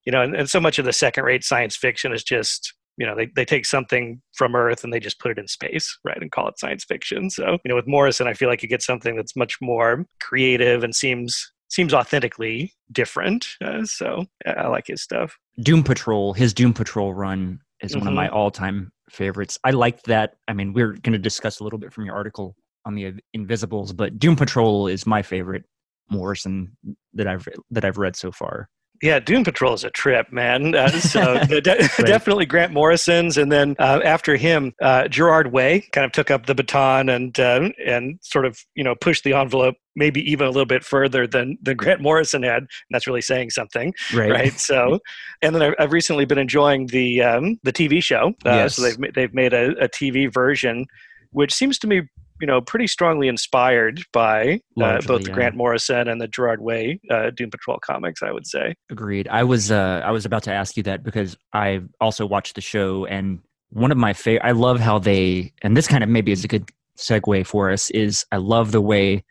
You 0.05 0.11
know, 0.11 0.21
and, 0.21 0.35
and 0.35 0.49
so 0.49 0.59
much 0.59 0.79
of 0.79 0.85
the 0.85 0.93
second-rate 0.93 1.43
science 1.43 1.75
fiction 1.75 2.11
is 2.13 2.23
just 2.23 2.73
you 2.97 3.07
know 3.07 3.15
they, 3.15 3.27
they 3.35 3.45
take 3.45 3.65
something 3.65 4.21
from 4.35 4.55
earth 4.55 4.83
and 4.83 4.93
they 4.93 4.99
just 4.99 5.19
put 5.19 5.31
it 5.31 5.39
in 5.39 5.47
space 5.47 5.97
right 6.03 6.21
and 6.21 6.31
call 6.31 6.47
it 6.47 6.59
science 6.59 6.83
fiction 6.83 7.27
so 7.27 7.57
you 7.65 7.69
know 7.69 7.73
with 7.73 7.87
morrison 7.87 8.27
i 8.27 8.35
feel 8.35 8.47
like 8.47 8.61
you 8.61 8.69
get 8.69 8.83
something 8.83 9.15
that's 9.15 9.35
much 9.35 9.57
more 9.61 10.05
creative 10.21 10.83
and 10.83 10.93
seems 10.93 11.51
seems 11.69 11.91
authentically 11.91 12.71
different 12.91 13.47
uh, 13.65 13.83
so 13.83 14.23
yeah, 14.45 14.61
i 14.61 14.67
like 14.67 14.85
his 14.85 15.01
stuff 15.01 15.39
Doom 15.59 15.83
Patrol, 15.83 16.33
his 16.33 16.53
Doom 16.53 16.73
Patrol 16.73 17.13
run 17.13 17.59
is 17.81 17.95
one 17.95 18.07
of 18.07 18.13
my 18.13 18.27
all-time 18.29 18.91
favorites. 19.09 19.59
I 19.63 19.71
liked 19.71 20.05
that. 20.05 20.35
I 20.47 20.53
mean, 20.53 20.73
we're 20.73 20.93
going 20.93 21.13
to 21.13 21.19
discuss 21.19 21.59
a 21.59 21.63
little 21.63 21.77
bit 21.77 21.93
from 21.93 22.05
your 22.05 22.15
article 22.15 22.55
on 22.85 22.95
the 22.95 23.13
Invisibles, 23.33 23.94
but 23.94 24.19
Doom 24.19 24.35
Patrol 24.35 24.88
is 24.88 25.06
my 25.06 25.21
favorite 25.21 25.63
Morrison 26.09 26.75
that 27.13 27.27
I've 27.27 27.47
that 27.71 27.85
I've 27.85 27.97
read 27.97 28.15
so 28.15 28.31
far. 28.31 28.69
Yeah, 29.01 29.19
Doom 29.19 29.44
Patrol 29.44 29.74
is 29.74 29.83
a 29.83 29.89
trip, 29.89 30.31
man. 30.31 30.75
Uh, 30.75 30.88
so 31.00 31.38
de- 31.45 31.59
de- 31.62 31.88
definitely 32.05 32.46
Grant 32.46 32.72
Morrison's, 32.72 33.38
and 33.38 33.51
then 33.51 33.75
uh, 33.79 34.00
after 34.05 34.36
him, 34.38 34.72
uh, 34.81 35.07
Gerard 35.10 35.51
Way 35.51 35.81
kind 35.91 36.05
of 36.05 36.12
took 36.12 36.29
up 36.31 36.46
the 36.46 36.55
baton 36.55 37.10
and 37.10 37.38
uh, 37.39 37.69
and 37.86 38.19
sort 38.22 38.46
of 38.46 38.60
you 38.75 38.84
know 38.84 38.96
pushed 38.96 39.24
the 39.24 39.34
envelope 39.34 39.75
maybe 39.96 40.22
even 40.29 40.48
a 40.48 40.50
little 40.50 40.65
bit 40.65 40.84
further 40.84 41.25
than 41.27 41.57
than 41.62 41.75
Grant 41.77 42.01
Morrison 42.01 42.43
had. 42.43 42.60
And 42.60 42.67
that's 42.91 43.07
really 43.07 43.22
saying 43.22 43.50
something, 43.50 43.93
Right. 44.13 44.31
right? 44.31 44.53
So, 44.60 45.00
and 45.41 45.53
then 45.55 45.62
I've- 45.63 45.75
I've 45.79 45.91
recently 45.91 46.25
been 46.25 46.38
enjoying 46.38 46.88
the 46.88 47.22
um, 47.24 47.57
the 47.63 47.74
TV 47.74 48.01
show. 48.03 48.27
Uh, 48.46 48.51
Yes. 48.51 48.75
So 48.75 48.84
they've 48.84 49.13
they've 49.13 49.34
made 49.34 49.53
a, 49.53 49.72
a 49.84 49.89
TV 49.89 50.31
version, 50.31 50.86
which 51.31 51.53
seems 51.53 51.77
to 51.79 51.88
me. 51.88 52.01
You 52.43 52.47
know, 52.47 52.59
pretty 52.59 52.88
strongly 52.88 53.29
inspired 53.29 54.03
by 54.12 54.59
uh, 54.77 55.00
both 55.07 55.23
the 55.23 55.29
yeah. 55.29 55.33
Grant 55.33 55.55
Morrison 55.55 56.09
and 56.09 56.19
the 56.19 56.27
Gerard 56.27 56.59
Way 56.59 57.00
uh, 57.09 57.29
Doom 57.29 57.50
Patrol 57.50 57.79
comics, 57.79 58.21
I 58.21 58.33
would 58.33 58.45
say. 58.45 58.75
Agreed. 58.91 59.29
I 59.29 59.45
was 59.45 59.71
uh, 59.71 60.01
I 60.03 60.12
was 60.12 60.25
about 60.25 60.43
to 60.43 60.51
ask 60.51 60.75
you 60.75 60.83
that 60.83 61.05
because 61.05 61.38
I 61.53 61.79
also 62.01 62.25
watched 62.25 62.55
the 62.55 62.62
show, 62.62 63.05
and 63.05 63.39
one 63.69 63.93
of 63.93 63.97
my 63.97 64.12
favorite. 64.12 64.45
I 64.45 64.51
love 64.51 64.81
how 64.81 65.00
they, 65.00 65.53
and 65.62 65.77
this 65.77 65.88
kind 65.88 66.03
of 66.03 66.09
maybe 66.09 66.33
is 66.33 66.43
a 66.43 66.50
good 66.50 66.69
segue 66.97 67.47
for 67.47 67.71
us. 67.71 67.89
Is 67.91 68.25
I 68.33 68.38
love 68.38 68.73
the 68.73 68.81
way 68.81 69.23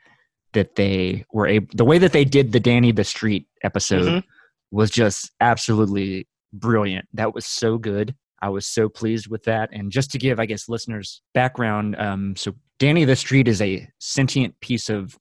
that 0.54 0.76
they 0.76 1.26
were 1.34 1.46
able, 1.46 1.66
the 1.74 1.84
way 1.84 1.98
that 1.98 2.12
they 2.12 2.24
did 2.24 2.52
the 2.52 2.60
Danny 2.60 2.92
the 2.92 3.04
Street 3.04 3.46
episode 3.62 4.22
Mhm. 4.22 4.24
was 4.70 4.90
just 4.90 5.32
absolutely 5.42 6.26
brilliant. 6.50 7.08
That 7.12 7.34
was 7.34 7.44
so 7.44 7.76
good. 7.76 8.14
I 8.40 8.48
was 8.48 8.66
so 8.66 8.88
pleased 8.88 9.28
with 9.28 9.44
that. 9.44 9.68
And 9.70 9.92
just 9.92 10.10
to 10.12 10.18
give, 10.18 10.40
I 10.40 10.46
guess, 10.46 10.66
listeners 10.66 11.20
background, 11.34 11.94
um, 11.96 12.36
so 12.36 12.54
Danny 12.78 13.04
the 13.04 13.16
Street 13.16 13.48
is 13.48 13.60
a 13.62 13.88
sentient 13.98 14.58
piece 14.60 14.88
of, 14.88 15.16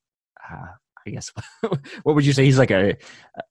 uh, 0.52 0.68
I 1.06 1.10
guess, 1.10 1.32
what 2.04 2.16
would 2.16 2.26
you 2.26 2.34
say? 2.34 2.46
He's 2.46 2.58
like 2.60 2.72
a 2.72 2.96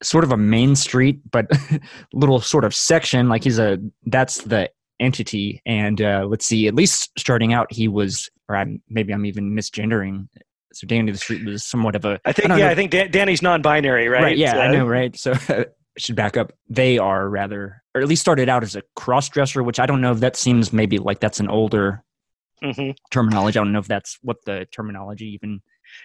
sort 0.03 0.25
of 0.25 0.33
a 0.33 0.37
main 0.37 0.77
street, 0.77 1.21
but 1.31 1.47
little 2.13 2.41
sort 2.41 2.65
of 2.65 2.75
section. 2.75 3.29
Like 3.29 3.45
he's 3.45 3.59
a 3.59 3.79
that's 4.07 4.43
the 4.43 4.71
entity. 5.01 5.61
And 5.67 6.01
uh, 6.01 6.27
let's 6.29 6.47
see, 6.47 6.69
at 6.69 6.75
least 6.75 7.11
starting 7.19 7.53
out, 7.53 7.73
he 7.73 7.89
was, 7.89 8.29
or 8.49 8.57
I'm, 8.57 8.83
maybe 8.89 9.13
I'm 9.13 9.27
even 9.27 9.55
misgendering. 9.57 10.29
So 10.73 10.87
Danny 10.87 11.11
the 11.11 11.19
Street 11.19 11.45
was 11.45 11.65
somewhat 11.65 11.97
of 11.97 12.05
a. 12.05 12.21
I 12.25 12.33
think 12.33 12.49
don't 12.49 12.59
yeah, 12.59 12.67
know. 12.67 12.71
I 12.71 12.75
think 12.77 12.93
Dan- 12.93 13.11
Danny's 13.11 13.43
non-binary, 13.43 14.09
right? 14.09 14.23
Right. 14.23 14.37
yeah, 14.39 14.57
I 14.57 14.69
Uh, 14.69 14.73
know. 14.73 14.87
Right. 14.87 15.17
So 15.17 15.35
should 15.99 16.15
back 16.15 16.37
up. 16.37 16.53
They 16.69 16.99
are 16.99 17.29
rather, 17.29 17.83
or 17.95 18.01
at 18.01 18.07
least 18.07 18.21
started 18.23 18.49
out 18.49 18.63
as 18.63 18.77
a 18.77 18.83
cross 18.95 19.29
dresser, 19.29 19.65
which 19.65 19.81
I 19.81 19.87
don't 19.87 20.01
know 20.01 20.13
if 20.13 20.21
that 20.21 20.37
seems 20.37 20.73
maybe 20.73 20.99
like 20.99 21.19
that's 21.19 21.41
an 21.41 21.49
older 21.49 22.05
hmm 22.63 22.91
terminology. 23.11 23.59
I 23.59 23.65
don't 23.65 23.73
know 23.73 23.79
if 23.79 23.89
that's 23.89 24.19
what 24.23 24.45
the 24.45 24.67
terminology 24.71 25.27
even. 25.27 25.63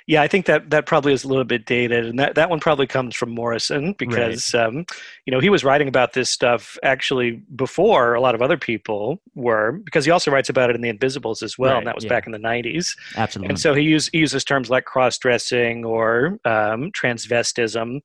Yeah, 0.08 0.22
I 0.22 0.28
think 0.28 0.46
that 0.46 0.70
that 0.70 0.86
probably 0.86 1.14
is 1.14 1.24
a 1.24 1.28
little 1.28 1.44
bit 1.44 1.66
dated, 1.66 2.06
and 2.06 2.20
that, 2.20 2.36
that 2.36 2.50
one 2.50 2.60
probably 2.60 2.88
comes 2.88 3.16
from 3.16 3.30
Morrison 3.30 3.94
because 3.94 4.54
um, 4.54 4.86
you 5.26 5.32
know 5.32 5.40
he 5.40 5.50
was 5.50 5.64
writing 5.64 5.88
about 5.88 6.14
this 6.14 6.30
stuff 6.30 6.78
actually 6.84 7.44
before 7.56 8.14
a 8.14 8.22
lot 8.22 8.36
of 8.36 8.42
other 8.42 8.58
people 8.58 9.22
were 9.34 9.74
because 9.84 10.06
he 10.06 10.12
also 10.12 10.32
writes 10.32 10.50
about 10.50 10.70
it 10.70 10.76
in 10.76 10.82
the 10.82 10.90
Invisibles 10.90 11.44
as 11.44 11.58
well, 11.58 11.74
Right, 11.74 11.78
and 11.80 11.88
that 11.88 11.96
was 11.96 12.04
yeah. 12.04 12.10
back 12.10 12.26
in 12.26 12.32
the 12.32 12.40
'90s. 12.40 12.96
Absolutely. 13.16 13.50
And 13.50 13.60
so 13.60 13.74
he, 13.74 13.84
use, 13.84 14.10
he 14.10 14.20
uses 14.20 14.44
terms 14.44 14.70
like 14.70 14.86
cross 14.86 15.18
dressing 15.18 15.86
or 15.86 16.40
um, 16.46 16.92
transvestism, 16.92 18.02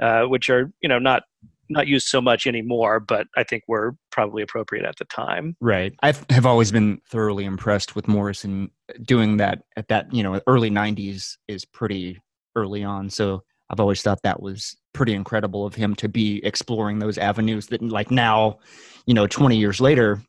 uh, 0.00 0.22
which 0.24 0.50
are 0.50 0.72
you 0.80 0.88
know 0.88 0.98
not 0.98 1.24
not 1.70 1.86
used 1.86 2.08
so 2.08 2.20
much 2.20 2.46
anymore, 2.46 3.00
but 3.00 3.26
I 3.36 3.44
think 3.44 3.64
were 3.68 3.96
probably 4.10 4.42
appropriate 4.42 4.84
at 4.84 4.96
the 4.96 5.04
time. 5.06 5.56
Right. 5.60 5.94
I 6.02 6.14
have 6.30 6.46
always 6.46 6.72
been 6.72 7.00
thoroughly 7.08 7.44
impressed 7.44 7.94
with 7.96 8.08
Morrison 8.08 8.70
doing 9.02 9.38
that 9.38 9.62
at 9.76 9.88
that, 9.88 10.12
you 10.12 10.22
know, 10.22 10.40
early 10.46 10.70
90s 10.70 11.36
is 11.48 11.64
pretty 11.64 12.20
early 12.56 12.84
on. 12.84 13.08
So 13.08 13.42
I've 13.70 13.80
always 13.80 14.02
thought 14.02 14.22
that 14.22 14.42
was 14.42 14.76
pretty 14.92 15.14
incredible 15.14 15.64
of 15.64 15.74
him 15.74 15.94
to 15.96 16.08
be 16.08 16.44
exploring 16.44 16.98
those 16.98 17.16
avenues 17.18 17.68
that, 17.68 17.80
like 17.80 18.10
now, 18.10 18.58
you 19.06 19.14
know, 19.14 19.26
20 19.26 19.56
years 19.56 19.80
later, 19.80 20.20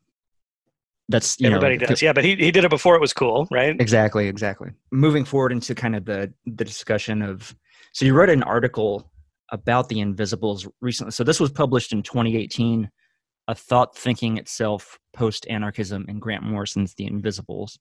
that's, 1.08 1.38
you 1.40 1.48
Everybody 1.48 1.76
know, 1.78 1.86
does, 1.86 2.00
yeah, 2.00 2.12
but 2.12 2.24
he, 2.24 2.36
he 2.36 2.50
did 2.52 2.64
it 2.64 2.70
before 2.70 2.94
it 2.94 3.00
was 3.00 3.12
cool, 3.12 3.48
right? 3.50 3.78
Exactly, 3.80 4.28
exactly. 4.28 4.70
Moving 4.92 5.24
forward 5.24 5.52
into 5.52 5.74
kind 5.74 5.96
of 5.96 6.04
the 6.04 6.32
the 6.46 6.64
discussion 6.64 7.20
of 7.22 7.54
so 7.92 8.06
you 8.06 8.14
wrote 8.14 8.30
an 8.30 8.42
article 8.44 9.11
about 9.52 9.88
the 9.88 10.00
invisibles 10.00 10.66
recently. 10.80 11.12
So 11.12 11.22
this 11.22 11.38
was 11.38 11.52
published 11.52 11.92
in 11.92 12.02
2018, 12.02 12.90
a 13.48 13.54
thought 13.54 13.96
thinking 13.96 14.38
itself 14.38 14.98
post 15.12 15.46
anarchism 15.48 16.06
in 16.08 16.18
Grant 16.18 16.42
Morrison's 16.42 16.94
The 16.94 17.06
Invisibles. 17.06 17.78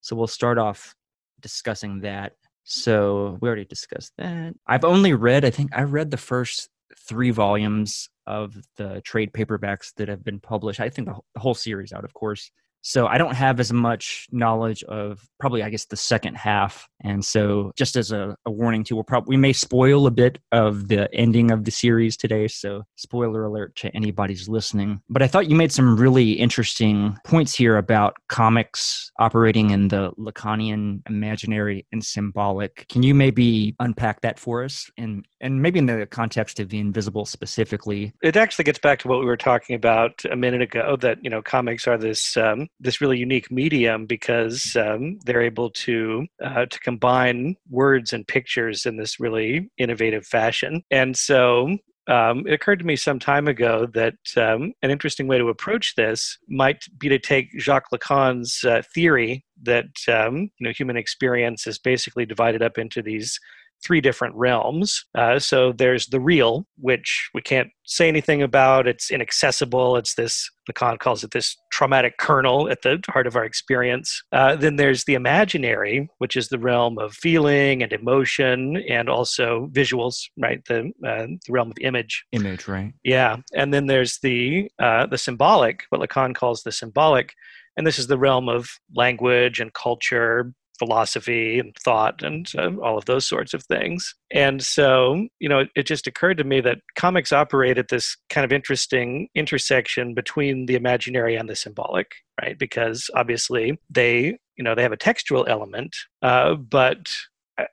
So 0.00 0.16
we'll 0.16 0.26
start 0.26 0.58
off 0.58 0.94
discussing 1.40 2.00
that. 2.00 2.32
So 2.64 3.38
we 3.40 3.48
already 3.48 3.64
discussed 3.64 4.12
that. 4.18 4.54
I've 4.66 4.84
only 4.84 5.14
read, 5.14 5.44
I 5.44 5.50
think 5.50 5.70
I 5.74 5.82
read 5.82 6.10
the 6.10 6.16
first 6.16 6.68
three 6.98 7.30
volumes 7.30 8.10
of 8.26 8.56
the 8.76 9.00
trade 9.02 9.32
paperbacks 9.32 9.94
that 9.96 10.08
have 10.08 10.24
been 10.24 10.40
published. 10.40 10.80
I 10.80 10.90
think 10.90 11.08
the 11.08 11.40
whole 11.40 11.54
series 11.54 11.92
out, 11.92 12.04
of 12.04 12.12
course. 12.12 12.50
So 12.82 13.06
I 13.06 13.18
don't 13.18 13.34
have 13.34 13.60
as 13.60 13.72
much 13.72 14.26
knowledge 14.30 14.82
of 14.84 15.20
probably, 15.40 15.62
I 15.62 15.70
guess, 15.70 15.86
the 15.86 15.96
second 15.96 16.36
half. 16.36 16.88
And 17.02 17.24
so, 17.24 17.72
just 17.76 17.96
as 17.96 18.12
a, 18.12 18.36
a 18.44 18.50
warning, 18.50 18.84
to, 18.84 18.94
we'll 18.94 19.04
probably 19.04 19.36
we 19.36 19.40
may 19.40 19.52
spoil 19.52 20.06
a 20.06 20.10
bit 20.10 20.38
of 20.52 20.88
the 20.88 21.12
ending 21.14 21.50
of 21.50 21.64
the 21.64 21.70
series 21.70 22.16
today. 22.16 22.48
So, 22.48 22.82
spoiler 22.96 23.44
alert 23.44 23.76
to 23.76 23.94
anybody's 23.94 24.48
listening. 24.48 25.00
But 25.08 25.22
I 25.22 25.28
thought 25.28 25.48
you 25.48 25.56
made 25.56 25.72
some 25.72 25.96
really 25.96 26.32
interesting 26.32 27.16
points 27.24 27.54
here 27.54 27.76
about 27.76 28.16
comics 28.28 29.12
operating 29.18 29.70
in 29.70 29.88
the 29.88 30.12
Lacanian 30.18 31.02
imaginary 31.08 31.86
and 31.92 32.04
symbolic. 32.04 32.86
Can 32.88 33.02
you 33.02 33.14
maybe 33.14 33.76
unpack 33.80 34.22
that 34.22 34.38
for 34.38 34.64
us, 34.64 34.90
and 34.96 35.24
and 35.40 35.62
maybe 35.62 35.78
in 35.78 35.86
the 35.86 36.06
context 36.06 36.58
of 36.58 36.68
the 36.68 36.78
invisible 36.78 37.26
specifically? 37.26 38.12
it 38.22 38.36
actually 38.36 38.64
gets 38.64 38.78
back 38.78 38.98
to 39.00 39.08
what 39.08 39.20
we 39.20 39.26
were 39.26 39.36
talking 39.36 39.74
about 39.74 40.22
a 40.30 40.36
minute 40.36 40.62
ago 40.62 40.96
that 41.00 41.18
you 41.22 41.30
know 41.30 41.42
comics 41.42 41.86
are 41.86 41.98
this 41.98 42.36
um, 42.36 42.67
this 42.80 43.00
really 43.00 43.18
unique 43.18 43.50
medium 43.50 44.06
because 44.06 44.76
um, 44.76 45.18
they're 45.24 45.42
able 45.42 45.70
to 45.70 46.26
uh, 46.42 46.66
to 46.66 46.80
combine 46.80 47.56
words 47.68 48.12
and 48.12 48.26
pictures 48.26 48.86
in 48.86 48.96
this 48.96 49.20
really 49.20 49.70
innovative 49.78 50.26
fashion. 50.26 50.82
And 50.90 51.16
so 51.16 51.78
um, 52.08 52.46
it 52.46 52.54
occurred 52.54 52.78
to 52.78 52.86
me 52.86 52.96
some 52.96 53.18
time 53.18 53.48
ago 53.48 53.86
that 53.92 54.14
um, 54.36 54.72
an 54.82 54.90
interesting 54.90 55.26
way 55.28 55.36
to 55.36 55.48
approach 55.48 55.94
this 55.94 56.38
might 56.48 56.82
be 56.96 57.08
to 57.10 57.18
take 57.18 57.60
Jacques 57.60 57.90
Lacan's 57.92 58.64
uh, 58.64 58.82
theory 58.94 59.44
that 59.62 59.86
um, 60.08 60.50
you 60.58 60.66
know 60.66 60.72
human 60.72 60.96
experience 60.96 61.66
is 61.66 61.78
basically 61.78 62.24
divided 62.24 62.62
up 62.62 62.78
into 62.78 63.02
these 63.02 63.38
three 63.84 64.00
different 64.00 64.34
realms. 64.34 65.04
Uh, 65.14 65.38
so 65.38 65.72
there's 65.72 66.06
the 66.06 66.20
real, 66.20 66.66
which 66.76 67.30
we 67.34 67.40
can't 67.40 67.68
say 67.84 68.08
anything 68.08 68.42
about. 68.42 68.86
It's 68.86 69.10
inaccessible. 69.10 69.96
It's 69.96 70.14
this, 70.14 70.48
Lacan 70.70 70.98
calls 70.98 71.24
it 71.24 71.30
this 71.30 71.56
traumatic 71.72 72.18
kernel 72.18 72.68
at 72.70 72.82
the 72.82 73.02
heart 73.08 73.26
of 73.26 73.36
our 73.36 73.44
experience. 73.44 74.22
Uh, 74.32 74.56
then 74.56 74.76
there's 74.76 75.04
the 75.04 75.14
imaginary, 75.14 76.08
which 76.18 76.36
is 76.36 76.48
the 76.48 76.58
realm 76.58 76.98
of 76.98 77.14
feeling 77.14 77.82
and 77.82 77.92
emotion 77.92 78.76
and 78.88 79.08
also 79.08 79.68
visuals, 79.72 80.16
right? 80.38 80.62
The, 80.66 80.90
uh, 81.06 81.26
the 81.46 81.52
realm 81.52 81.70
of 81.70 81.78
image. 81.80 82.24
Image, 82.32 82.68
right? 82.68 82.92
Yeah, 83.04 83.36
and 83.54 83.72
then 83.72 83.86
there's 83.86 84.18
the 84.22 84.70
uh, 84.78 85.06
the 85.06 85.18
symbolic, 85.18 85.84
what 85.90 86.00
Lacan 86.00 86.34
calls 86.34 86.62
the 86.62 86.72
symbolic, 86.72 87.34
and 87.78 87.86
this 87.86 87.98
is 87.98 88.08
the 88.08 88.18
realm 88.18 88.48
of 88.48 88.68
language 88.94 89.60
and 89.60 89.72
culture, 89.72 90.52
philosophy 90.78 91.58
and 91.58 91.74
thought, 91.76 92.22
and 92.22 92.50
uh, 92.56 92.70
all 92.82 92.98
of 92.98 93.04
those 93.06 93.26
sorts 93.26 93.54
of 93.54 93.64
things. 93.64 94.14
And 94.32 94.62
so, 94.62 95.26
you 95.38 95.48
know, 95.48 95.60
it, 95.60 95.70
it 95.74 95.82
just 95.84 96.06
occurred 96.06 96.38
to 96.38 96.44
me 96.44 96.60
that 96.60 96.78
comics 96.96 97.32
operate 97.32 97.78
at 97.78 97.88
this 97.88 98.16
kind 98.30 98.44
of 98.44 98.52
interesting 98.52 99.28
intersection 99.34 100.14
between 100.14 100.66
the 100.66 100.74
imaginary 100.74 101.36
and 101.36 101.48
the 101.48 101.56
symbolic, 101.56 102.12
right? 102.40 102.58
Because 102.58 103.10
obviously 103.14 103.78
they, 103.90 104.38
you 104.56 104.64
know, 104.64 104.74
they 104.74 104.82
have 104.82 104.92
a 104.92 104.96
textual 104.96 105.46
element, 105.48 105.96
uh, 106.22 106.54
but 106.54 107.10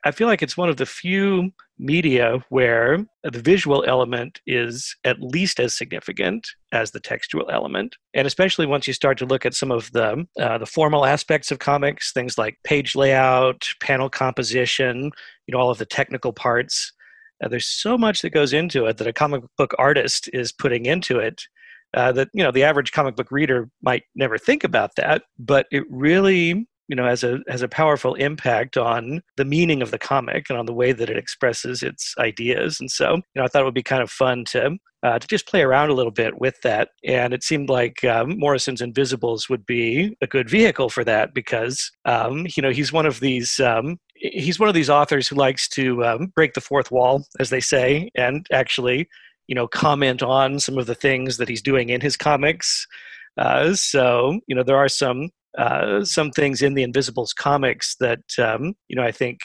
I- 0.04 0.10
feel 0.10 0.26
like 0.26 0.42
it's 0.42 0.56
one 0.56 0.68
of 0.68 0.76
the 0.76 0.86
few 0.86 1.52
media 1.78 2.38
where 2.48 3.04
the 3.22 3.42
visual 3.42 3.84
element 3.86 4.40
is 4.46 4.96
at 5.04 5.20
least 5.20 5.60
as 5.60 5.74
significant 5.74 6.48
as 6.72 6.90
the 6.90 7.00
textual 7.00 7.48
element. 7.50 7.96
And 8.14 8.26
especially 8.26 8.66
once 8.66 8.86
you 8.86 8.92
start 8.94 9.18
to 9.18 9.26
look 9.26 9.44
at 9.44 9.54
some 9.54 9.70
of 9.70 9.92
the 9.92 10.26
uh, 10.40 10.58
the 10.58 10.66
formal 10.66 11.04
aspects 11.04 11.50
of 11.50 11.58
comics 11.58 12.12
things 12.12 12.38
like 12.38 12.58
page 12.64 12.94
layout 12.96 13.68
panel 13.80 14.08
composition 14.08 15.10
you 15.46 15.52
know 15.52 15.58
all 15.58 15.70
of 15.70 15.78
the 15.78 15.86
technical 15.86 16.32
parts 16.32 16.92
uh, 17.44 17.48
there's 17.48 17.66
so 17.66 17.98
much 17.98 18.22
that 18.22 18.30
goes 18.30 18.52
into 18.52 18.86
it 18.86 18.96
that 18.96 19.06
a 19.06 19.12
comic 19.12 19.42
book 19.58 19.74
artist 19.78 20.30
is 20.32 20.52
putting 20.52 20.86
into 20.86 21.18
it 21.18 21.42
uh, 21.94 22.12
that 22.12 22.28
you 22.32 22.42
know 22.42 22.50
the 22.50 22.64
average 22.64 22.92
comic 22.92 23.16
book 23.16 23.30
reader 23.30 23.68
might 23.82 24.04
never 24.14 24.38
think 24.38 24.64
about 24.64 24.94
that 24.96 25.22
but 25.38 25.66
it 25.70 25.84
really 25.90 26.66
you 26.88 26.96
know 26.96 27.06
has 27.06 27.24
a 27.24 27.38
has 27.48 27.62
a 27.62 27.68
powerful 27.68 28.14
impact 28.14 28.76
on 28.76 29.22
the 29.36 29.44
meaning 29.44 29.82
of 29.82 29.90
the 29.90 29.98
comic 29.98 30.46
and 30.48 30.58
on 30.58 30.66
the 30.66 30.74
way 30.74 30.92
that 30.92 31.10
it 31.10 31.16
expresses 31.16 31.82
its 31.82 32.14
ideas. 32.18 32.78
And 32.80 32.90
so 32.90 33.16
you 33.16 33.22
know 33.36 33.44
i 33.44 33.48
thought 33.48 33.62
it 33.62 33.66
would 33.66 33.74
be 33.74 33.82
kind 33.82 34.02
of 34.02 34.10
fun 34.10 34.44
to 34.46 34.76
uh, 35.02 35.18
to 35.18 35.26
just 35.28 35.46
play 35.46 35.62
around 35.62 35.88
a 35.88 35.94
little 35.94 36.10
bit 36.10 36.40
with 36.40 36.60
that. 36.62 36.88
And 37.04 37.32
it 37.32 37.44
seemed 37.44 37.68
like 37.68 38.02
um, 38.04 38.38
morrison's 38.38 38.80
invisibles 38.80 39.48
would 39.48 39.64
be 39.64 40.16
a 40.20 40.26
good 40.26 40.50
vehicle 40.50 40.88
for 40.88 41.04
that 41.04 41.32
because 41.34 41.92
um, 42.04 42.46
you 42.56 42.62
know 42.62 42.70
he's 42.70 42.92
one 42.92 43.06
of 43.06 43.20
these 43.20 43.60
um, 43.60 43.98
he's 44.14 44.58
one 44.58 44.68
of 44.68 44.74
these 44.74 44.90
authors 44.90 45.28
who 45.28 45.36
likes 45.36 45.68
to 45.68 46.04
um, 46.04 46.32
break 46.34 46.54
the 46.54 46.60
fourth 46.60 46.90
wall 46.90 47.24
as 47.38 47.50
they 47.50 47.60
say 47.60 48.10
and 48.14 48.46
actually 48.50 49.08
you 49.46 49.54
know 49.54 49.68
comment 49.68 50.22
on 50.22 50.58
some 50.58 50.78
of 50.78 50.86
the 50.86 50.94
things 50.94 51.36
that 51.36 51.48
he's 51.48 51.62
doing 51.62 51.90
in 51.90 52.00
his 52.00 52.16
comics. 52.16 52.86
Uh, 53.38 53.74
so 53.74 54.40
you 54.46 54.56
know 54.56 54.62
there 54.62 54.78
are 54.78 54.88
some 54.88 55.30
uh, 55.56 56.04
some 56.04 56.30
things 56.30 56.62
in 56.62 56.74
the 56.74 56.82
Invisibles 56.82 57.32
comics 57.32 57.96
that 58.00 58.24
um, 58.38 58.74
you 58.88 58.96
know 58.96 59.02
I 59.02 59.12
think 59.12 59.40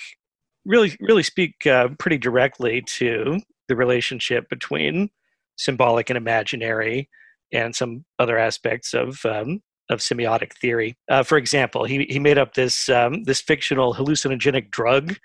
really 0.65 0.95
really 0.99 1.23
speak 1.23 1.65
uh, 1.65 1.89
pretty 1.99 2.17
directly 2.17 2.81
to 2.81 3.39
the 3.67 3.75
relationship 3.75 4.49
between 4.49 5.09
symbolic 5.57 6.09
and 6.09 6.17
imaginary, 6.17 7.09
and 7.51 7.75
some 7.75 8.05
other 8.19 8.37
aspects 8.37 8.93
of 8.93 9.23
um, 9.25 9.61
of 9.89 9.99
semiotic 9.99 10.53
theory. 10.53 10.95
Uh, 11.09 11.23
for 11.23 11.37
example, 11.37 11.85
he 11.85 12.05
he 12.09 12.19
made 12.19 12.37
up 12.37 12.53
this 12.53 12.89
um, 12.89 13.23
this 13.23 13.41
fictional 13.41 13.93
hallucinogenic 13.93 14.71
drug 14.71 15.15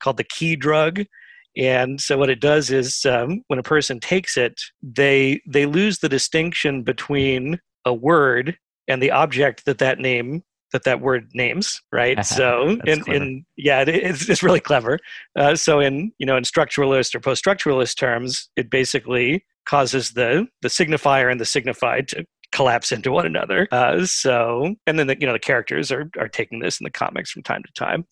called 0.00 0.16
the 0.16 0.24
key 0.24 0.56
drug. 0.56 1.04
And 1.56 1.98
so 2.00 2.18
what 2.18 2.28
it 2.28 2.40
does 2.40 2.70
is 2.70 3.06
um, 3.06 3.42
when 3.46 3.58
a 3.58 3.62
person 3.62 3.98
takes 3.98 4.36
it, 4.36 4.60
they 4.82 5.40
they 5.46 5.64
lose 5.64 5.98
the 5.98 6.08
distinction 6.08 6.82
between 6.82 7.58
a 7.86 7.94
word 7.94 8.58
and 8.88 9.02
the 9.02 9.10
object 9.10 9.64
that 9.66 9.78
that 9.78 9.98
name 9.98 10.42
that 10.72 10.84
that 10.84 11.00
word 11.00 11.28
names 11.34 11.80
right? 11.92 12.18
So 12.24 12.78
in, 12.86 13.02
clever. 13.02 13.12
in 13.12 13.46
yeah 13.56 13.82
it, 13.82 13.88
it's, 13.88 14.28
it's 14.28 14.42
really 14.42 14.60
clever. 14.60 14.98
Uh, 15.36 15.54
so 15.54 15.80
in 15.80 16.12
you 16.18 16.26
know 16.26 16.36
in 16.36 16.44
structuralist 16.44 17.14
or 17.14 17.20
post-structuralist 17.20 17.96
terms 17.96 18.48
it 18.56 18.70
basically 18.70 19.44
causes 19.66 20.12
the 20.12 20.46
the 20.62 20.68
signifier 20.68 21.30
and 21.30 21.40
the 21.40 21.44
signified 21.44 22.08
to 22.08 22.24
collapse 22.52 22.92
into 22.92 23.10
one 23.12 23.26
another. 23.26 23.68
Uh, 23.70 24.06
so 24.06 24.74
and 24.86 24.98
then 24.98 25.06
the, 25.06 25.16
you 25.20 25.26
know 25.26 25.32
the 25.32 25.38
characters 25.38 25.90
are 25.92 26.10
are 26.18 26.28
taking 26.28 26.60
this 26.60 26.80
in 26.80 26.84
the 26.84 26.90
comics 26.90 27.30
from 27.30 27.42
time 27.42 27.62
to 27.62 27.72
time 27.72 28.06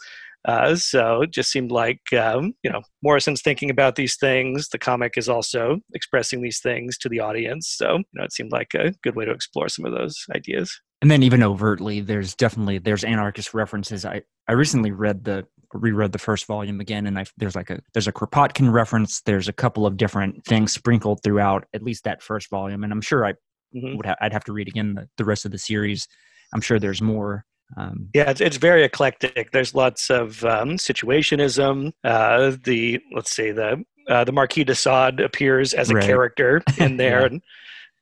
uh, 0.46 0.74
so 0.76 1.22
it 1.22 1.30
just 1.30 1.50
seemed 1.50 1.70
like 1.70 2.00
um, 2.12 2.54
you 2.62 2.70
know 2.70 2.82
Morrison's 3.02 3.42
thinking 3.42 3.70
about 3.70 3.96
these 3.96 4.16
things. 4.16 4.68
The 4.68 4.78
comic 4.78 5.16
is 5.16 5.28
also 5.28 5.80
expressing 5.94 6.42
these 6.42 6.60
things 6.60 6.98
to 6.98 7.08
the 7.08 7.20
audience. 7.20 7.68
So 7.76 7.98
you 7.98 8.04
know, 8.14 8.24
it 8.24 8.32
seemed 8.32 8.52
like 8.52 8.74
a 8.74 8.92
good 9.02 9.14
way 9.16 9.24
to 9.24 9.30
explore 9.32 9.68
some 9.68 9.84
of 9.84 9.92
those 9.92 10.16
ideas. 10.34 10.80
and 11.02 11.10
then 11.10 11.22
even 11.22 11.42
overtly 11.42 12.00
there's 12.00 12.34
definitely 12.34 12.78
there's 12.78 13.04
anarchist 13.04 13.52
references 13.52 14.04
i 14.06 14.22
i 14.48 14.52
recently 14.52 14.90
read 14.90 15.24
the 15.24 15.46
reread 15.72 16.12
the 16.12 16.18
first 16.20 16.46
volume 16.46 16.80
again, 16.80 17.04
and 17.06 17.18
I 17.18 17.24
there's 17.36 17.56
like 17.56 17.68
a 17.70 17.80
there's 17.94 18.06
a 18.06 18.12
Kropotkin 18.12 18.72
reference. 18.72 19.22
There's 19.22 19.48
a 19.48 19.52
couple 19.52 19.86
of 19.86 19.96
different 19.96 20.44
things 20.44 20.72
sprinkled 20.72 21.20
throughout 21.24 21.64
at 21.74 21.82
least 21.82 22.04
that 22.04 22.22
first 22.22 22.48
volume, 22.48 22.84
and 22.84 22.92
I'm 22.92 23.00
sure 23.00 23.26
I 23.26 23.32
Mhm. 23.74 23.96
would 23.96 24.06
ha- 24.06 24.14
I'd 24.20 24.32
have 24.32 24.44
to 24.44 24.52
read 24.52 24.68
again 24.68 24.94
the, 24.94 25.08
the 25.18 25.24
rest 25.24 25.44
of 25.44 25.50
the 25.50 25.58
series. 25.58 26.06
I'm 26.52 26.60
sure 26.60 26.78
there's 26.78 27.02
more. 27.02 27.44
Um, 27.76 28.08
Yeah, 28.14 28.30
it's, 28.30 28.40
it's 28.40 28.56
very 28.56 28.84
eclectic. 28.84 29.50
There's 29.52 29.74
lots 29.74 30.10
of 30.10 30.44
um, 30.44 30.70
situationism. 30.76 31.92
Uh, 32.02 32.52
the 32.64 33.00
let's 33.14 33.30
see 33.34 33.50
the 33.50 33.84
uh, 34.08 34.24
the 34.24 34.32
Marquis 34.32 34.64
de 34.64 34.74
Sade 34.74 35.20
appears 35.20 35.72
as 35.72 35.90
a 35.90 35.94
Right. 35.94 36.04
character 36.04 36.62
in 36.78 36.96
there, 36.98 37.20
Yeah. 37.20 37.26
and 37.26 37.42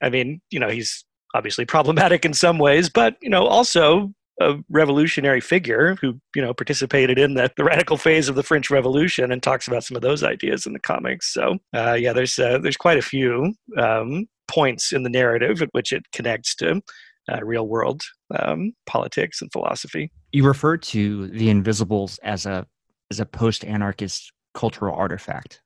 I 0.02 0.08
mean, 0.10 0.40
you 0.50 0.58
know, 0.58 0.68
he's 0.68 1.04
obviously 1.34 1.64
problematic 1.64 2.24
in 2.24 2.34
some 2.34 2.58
ways, 2.58 2.88
but 2.90 3.16
you 3.22 3.30
know, 3.30 3.46
also 3.46 4.12
a 4.40 4.56
revolutionary 4.70 5.40
figure 5.40 5.94
who 6.00 6.18
you 6.34 6.42
know 6.42 6.52
participated 6.54 7.18
in 7.18 7.34
the, 7.34 7.50
the 7.56 7.64
radical 7.64 7.96
phase 7.96 8.28
of 8.28 8.34
the 8.34 8.42
French 8.42 8.70
Revolution 8.70 9.30
and 9.30 9.42
talks 9.42 9.68
about 9.68 9.84
some 9.84 9.94
of 9.96 10.02
those 10.02 10.22
ideas 10.24 10.66
in 10.66 10.72
the 10.72 10.80
comics. 10.80 11.32
So 11.32 11.58
uh, 11.74 11.92
yeah, 11.94 12.12
there's 12.12 12.38
uh, 12.38 12.58
there's 12.58 12.76
quite 12.76 12.98
a 12.98 13.02
few 13.02 13.54
um, 13.78 14.26
points 14.48 14.92
in 14.92 15.02
the 15.04 15.10
narrative 15.10 15.62
at 15.62 15.68
which 15.72 15.92
it 15.92 16.02
connects 16.12 16.54
to 16.56 16.82
uh, 17.30 17.44
real 17.44 17.66
world 17.66 18.02
um, 18.38 18.72
politics 18.86 19.42
and 19.42 19.52
philosophy. 19.52 20.10
you 20.32 20.44
refer 20.44 20.76
to 20.76 21.28
the 21.28 21.48
Invisibles 21.50 22.18
as 22.22 22.46
a 22.46 22.66
as 23.10 23.20
a 23.20 23.26
post 23.26 23.64
anarchist 23.64 24.32
cultural 24.54 24.94
artifact, 24.94 25.62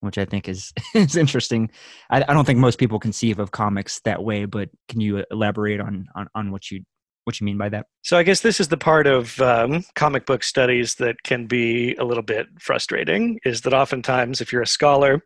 which 0.00 0.18
I 0.18 0.24
think 0.24 0.48
is 0.48 0.72
is 0.94 1.16
interesting. 1.16 1.70
I, 2.10 2.24
I 2.28 2.34
don't 2.34 2.44
think 2.44 2.58
most 2.58 2.78
people 2.78 2.98
conceive 2.98 3.38
of 3.38 3.52
comics 3.52 4.00
that 4.04 4.22
way, 4.22 4.44
but 4.44 4.68
can 4.88 5.00
you 5.00 5.24
elaborate 5.30 5.80
on 5.80 6.06
on, 6.14 6.28
on 6.34 6.52
what 6.52 6.70
you 6.70 6.82
what 7.24 7.40
you 7.40 7.44
mean 7.44 7.58
by 7.58 7.68
that? 7.68 7.86
So 8.02 8.18
I 8.18 8.22
guess 8.24 8.40
this 8.40 8.60
is 8.60 8.68
the 8.68 8.76
part 8.76 9.06
of 9.06 9.40
um, 9.40 9.84
comic 9.94 10.26
book 10.26 10.42
studies 10.42 10.96
that 10.96 11.22
can 11.22 11.46
be 11.46 11.94
a 11.94 12.04
little 12.04 12.22
bit 12.22 12.46
frustrating. 12.60 13.38
Is 13.44 13.60
that 13.62 13.72
oftentimes, 13.72 14.40
if 14.40 14.52
you're 14.52 14.62
a 14.62 14.66
scholar 14.66 15.22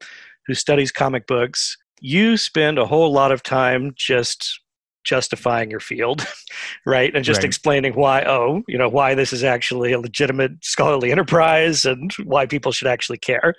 who 0.47 0.55
studies 0.55 0.93
comic 0.93 1.27
books, 1.27 1.77
you 2.01 2.37
spend 2.37 2.79
a 2.79 2.87
whole 2.87 3.13
lot 3.13 3.33
of 3.33 3.43
time 3.43 3.93
just 3.97 4.61
justifying 5.07 5.71
your 5.71 5.81
field, 5.81 6.27
right, 6.87 7.15
and 7.15 7.25
just 7.25 7.39
Right. 7.39 7.47
explaining 7.47 7.95
why, 7.95 8.23
oh, 8.25 8.63
you 8.69 8.77
know, 8.77 8.89
why 8.89 9.15
this 9.15 9.33
is 9.33 9.45
actually 9.45 9.93
a 9.93 10.01
legitimate 10.01 10.53
scholarly 10.63 11.13
enterprise 11.13 11.85
and 11.87 12.13
why 12.25 12.45
people 12.47 12.73
should 12.73 12.89
actually 12.89 13.19
care, 13.19 13.55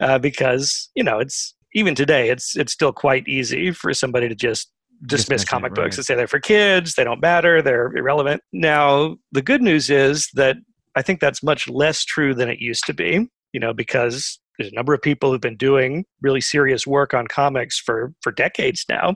uh, 0.00 0.18
because 0.18 0.90
you 0.94 1.02
know, 1.02 1.18
it's 1.18 1.54
even 1.74 1.94
today, 1.94 2.28
it's 2.30 2.56
it's 2.56 2.72
still 2.72 2.92
quite 2.92 3.26
easy 3.26 3.72
for 3.72 3.92
somebody 3.94 4.28
to 4.28 4.34
just 4.34 4.70
dismiss 5.06 5.42
Dismiss 5.42 5.42
it, 5.44 5.48
comic 5.48 5.74
books 5.74 5.96
and 5.96 6.04
say 6.04 6.14
they're 6.14 6.28
for 6.28 6.40
kids, 6.40 6.94
they 6.94 7.04
don't 7.04 7.22
matter, 7.22 7.62
they're 7.62 7.90
irrelevant. 7.96 8.42
Now, 8.52 9.16
the 9.32 9.42
good 9.42 9.62
news 9.62 9.88
is 9.90 10.28
that 10.34 10.56
I 10.94 11.02
think 11.02 11.20
that's 11.20 11.42
much 11.42 11.68
less 11.68 12.04
true 12.04 12.34
than 12.34 12.50
it 12.50 12.58
used 12.58 12.84
to 12.86 12.92
be, 12.92 13.26
you 13.54 13.60
know, 13.60 13.72
because 13.72 14.38
there's 14.58 14.72
a 14.72 14.74
number 14.74 14.92
of 14.92 15.00
people 15.00 15.30
who've 15.30 15.40
been 15.40 15.56
doing 15.56 16.04
really 16.20 16.42
serious 16.42 16.86
work 16.86 17.14
on 17.14 17.26
comics 17.28 17.78
for 17.78 18.12
for 18.20 18.30
decades 18.32 18.84
now. 18.90 19.14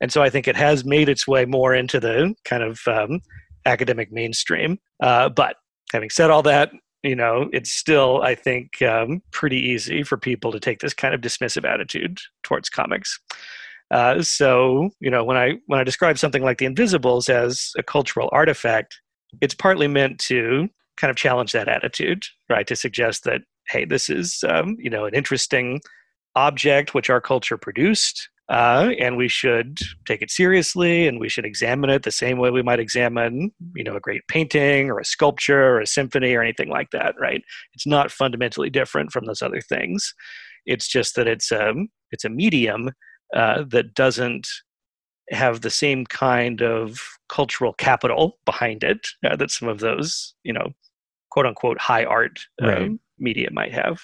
And 0.00 0.12
so 0.12 0.22
I 0.22 0.30
think 0.30 0.46
it 0.46 0.56
has 0.56 0.84
made 0.84 1.08
its 1.08 1.26
way 1.26 1.44
more 1.44 1.74
into 1.74 2.00
the 2.00 2.34
kind 2.44 2.62
of 2.62 2.80
um, 2.86 3.20
academic 3.64 4.12
mainstream. 4.12 4.78
Uh, 5.02 5.28
but 5.28 5.56
having 5.92 6.10
said 6.10 6.30
all 6.30 6.42
that, 6.42 6.70
you 7.02 7.14
know, 7.14 7.48
it's 7.52 7.70
still, 7.70 8.22
I 8.22 8.34
think, 8.34 8.82
um, 8.82 9.22
pretty 9.30 9.58
easy 9.58 10.02
for 10.02 10.16
people 10.16 10.50
to 10.52 10.60
take 10.60 10.80
this 10.80 10.94
kind 10.94 11.14
of 11.14 11.20
dismissive 11.20 11.64
attitude 11.64 12.18
towards 12.42 12.68
comics. 12.68 13.18
Uh, 13.90 14.20
so, 14.22 14.90
you 15.00 15.10
know, 15.10 15.22
when 15.22 15.36
I 15.36 15.54
when 15.66 15.78
I 15.78 15.84
describe 15.84 16.18
something 16.18 16.42
like 16.42 16.58
the 16.58 16.66
Invisibles 16.66 17.28
as 17.28 17.70
a 17.78 17.82
cultural 17.82 18.28
artifact, 18.32 19.00
it's 19.40 19.54
partly 19.54 19.86
meant 19.86 20.18
to 20.20 20.68
kind 20.96 21.10
of 21.10 21.16
challenge 21.16 21.52
that 21.52 21.68
attitude, 21.68 22.24
right? 22.48 22.66
To 22.66 22.74
suggest 22.74 23.24
that, 23.24 23.42
hey, 23.68 23.84
this 23.84 24.10
is, 24.10 24.42
um, 24.48 24.76
you 24.80 24.90
know, 24.90 25.04
an 25.04 25.14
interesting 25.14 25.80
object 26.34 26.94
which 26.94 27.10
our 27.10 27.20
culture 27.20 27.56
produced, 27.56 28.28
uh, 28.48 28.90
and 29.00 29.16
we 29.16 29.28
should 29.28 29.78
take 30.06 30.22
it 30.22 30.30
seriously, 30.30 31.08
and 31.08 31.18
we 31.18 31.28
should 31.28 31.44
examine 31.44 31.90
it 31.90 32.04
the 32.04 32.12
same 32.12 32.38
way 32.38 32.50
we 32.50 32.62
might 32.62 32.78
examine, 32.78 33.50
you 33.74 33.82
know, 33.82 33.96
a 33.96 34.00
great 34.00 34.22
painting 34.28 34.88
or 34.88 35.00
a 35.00 35.04
sculpture 35.04 35.64
or 35.64 35.80
a 35.80 35.86
symphony 35.86 36.34
or 36.34 36.42
anything 36.42 36.68
like 36.68 36.90
that, 36.90 37.14
right? 37.20 37.42
It's 37.74 37.86
not 37.86 38.12
fundamentally 38.12 38.70
different 38.70 39.10
from 39.10 39.26
those 39.26 39.42
other 39.42 39.60
things. 39.60 40.14
It's 40.64 40.86
just 40.86 41.16
that 41.16 41.26
it's 41.26 41.50
um, 41.50 41.88
it's 42.12 42.24
a 42.24 42.28
medium 42.28 42.90
uh, 43.34 43.64
that 43.68 43.94
doesn't 43.94 44.46
have 45.30 45.62
the 45.62 45.70
same 45.70 46.06
kind 46.06 46.62
of 46.62 47.00
cultural 47.28 47.72
capital 47.72 48.38
behind 48.44 48.84
it 48.84 49.08
uh, 49.28 49.34
that 49.34 49.50
some 49.50 49.68
of 49.68 49.80
those, 49.80 50.34
you 50.44 50.52
know, 50.52 50.70
quote 51.30 51.46
unquote 51.46 51.78
high 51.80 52.04
art 52.04 52.38
um, 52.62 52.68
Right. 52.68 52.90
media 53.18 53.48
might 53.50 53.72
have. 53.72 53.98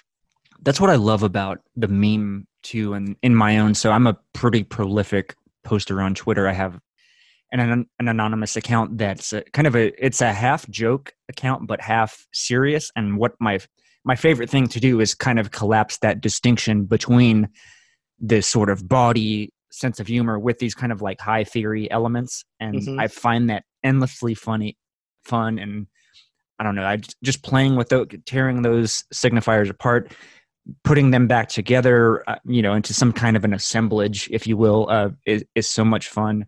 That's 0.63 0.81
what 0.81 0.91
I 0.91 0.97
love 0.97 1.23
about 1.23 1.61
the 1.77 1.89
meme 1.89 2.47
too, 2.63 2.95
and 2.95 3.17
in 3.23 3.35
my 3.35 3.59
own. 3.59 3.75
So 3.75 3.91
I'm 3.91 4.07
a 4.07 4.19
pretty 4.33 4.65
prolific 4.65 5.35
poster 5.65 6.01
on 6.01 6.15
Twitter. 6.15 6.49
I 6.49 6.53
have 6.53 6.79
an 7.53 7.61
an, 7.61 7.87
an 7.99 8.09
anonymous 8.09 8.57
account 8.57 8.99
that's 8.99 9.33
a, 9.33 9.43
kind 9.53 9.67
of 9.67 9.77
a 9.77 9.93
it's 10.05 10.21
a 10.21 10.33
half 10.33 10.69
joke 10.69 11.13
account 11.29 11.67
but 11.67 11.81
half 11.81 12.27
serious. 12.33 12.91
And 12.97 13.19
what 13.19 13.33
my 13.41 13.61
my 14.05 14.17
favorite 14.17 14.51
thing 14.51 14.67
to 14.69 14.81
do 14.81 15.01
is 15.01 15.15
kind 15.15 15.39
of 15.39 15.51
collapse 15.51 15.99
that 15.99 16.21
distinction 16.21 16.85
between 16.85 17.49
this 18.19 18.47
sort 18.47 18.71
of 18.71 18.89
body 18.89 19.53
sense 19.71 20.01
of 20.01 20.07
humor 20.07 20.39
with 20.39 20.59
these 20.59 20.75
kind 20.75 20.93
of 20.93 21.01
like 21.03 21.21
high 21.21 21.45
theory 21.45 21.91
elements, 21.91 22.45
and 22.61 22.77
Mhm. 22.77 23.01
I 23.01 23.09
find 23.09 23.49
that 23.51 23.65
endlessly 23.83 24.35
funny, 24.35 24.77
fun, 25.25 25.59
and 25.59 25.87
I 26.59 26.65
don't 26.65 26.75
know. 26.75 26.85
I 26.85 26.99
just 27.25 27.43
playing 27.43 27.77
with 27.77 27.89
those, 27.89 28.07
tearing 28.27 28.63
those 28.63 29.05
signifiers 29.13 29.71
apart, 29.71 30.13
putting 30.85 31.11
them 31.11 31.27
back 31.27 31.49
together, 31.49 32.29
uh, 32.29 32.37
you 32.45 32.63
know, 32.63 32.75
into 32.75 32.95
some 32.95 33.13
kind 33.13 33.37
of 33.37 33.45
an 33.45 33.53
assemblage, 33.55 34.29
if 34.31 34.47
you 34.47 34.57
will, 34.57 34.89
uh, 34.89 35.11
is, 35.27 35.45
is 35.55 35.69
so 35.69 35.85
much 35.85 36.09
fun. 36.09 36.47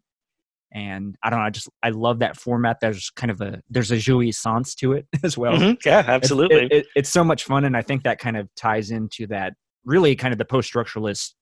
And 0.72 1.16
I 1.22 1.30
don't 1.30 1.38
know. 1.38 1.44
I 1.46 1.50
just 1.50 1.68
I 1.84 1.90
love 1.90 2.18
that 2.18 2.36
format. 2.36 2.78
There's 2.80 3.10
kind 3.10 3.30
of 3.30 3.40
a 3.40 3.60
there's 3.70 3.92
a 3.92 3.96
jouissance 3.96 4.74
to 4.76 4.92
it 4.92 5.06
as 5.22 5.38
well. 5.38 5.52
Mhm. 5.54 5.78
Yeah, 5.84 6.00
It's- 6.00 6.08
absolutely. 6.08 6.64
it- 6.64 6.72
it- 6.72 6.86
it's 6.96 7.10
so 7.10 7.22
much 7.22 7.44
fun, 7.44 7.64
and 7.64 7.76
I 7.76 7.82
think 7.82 8.02
that 8.04 8.18
kind 8.18 8.36
of 8.36 8.48
ties 8.56 8.90
into 8.90 9.26
that. 9.28 9.54
Really, 9.84 10.16
kind 10.16 10.32
of 10.32 10.38
the 10.38 10.44
post-structuralists 10.44 11.34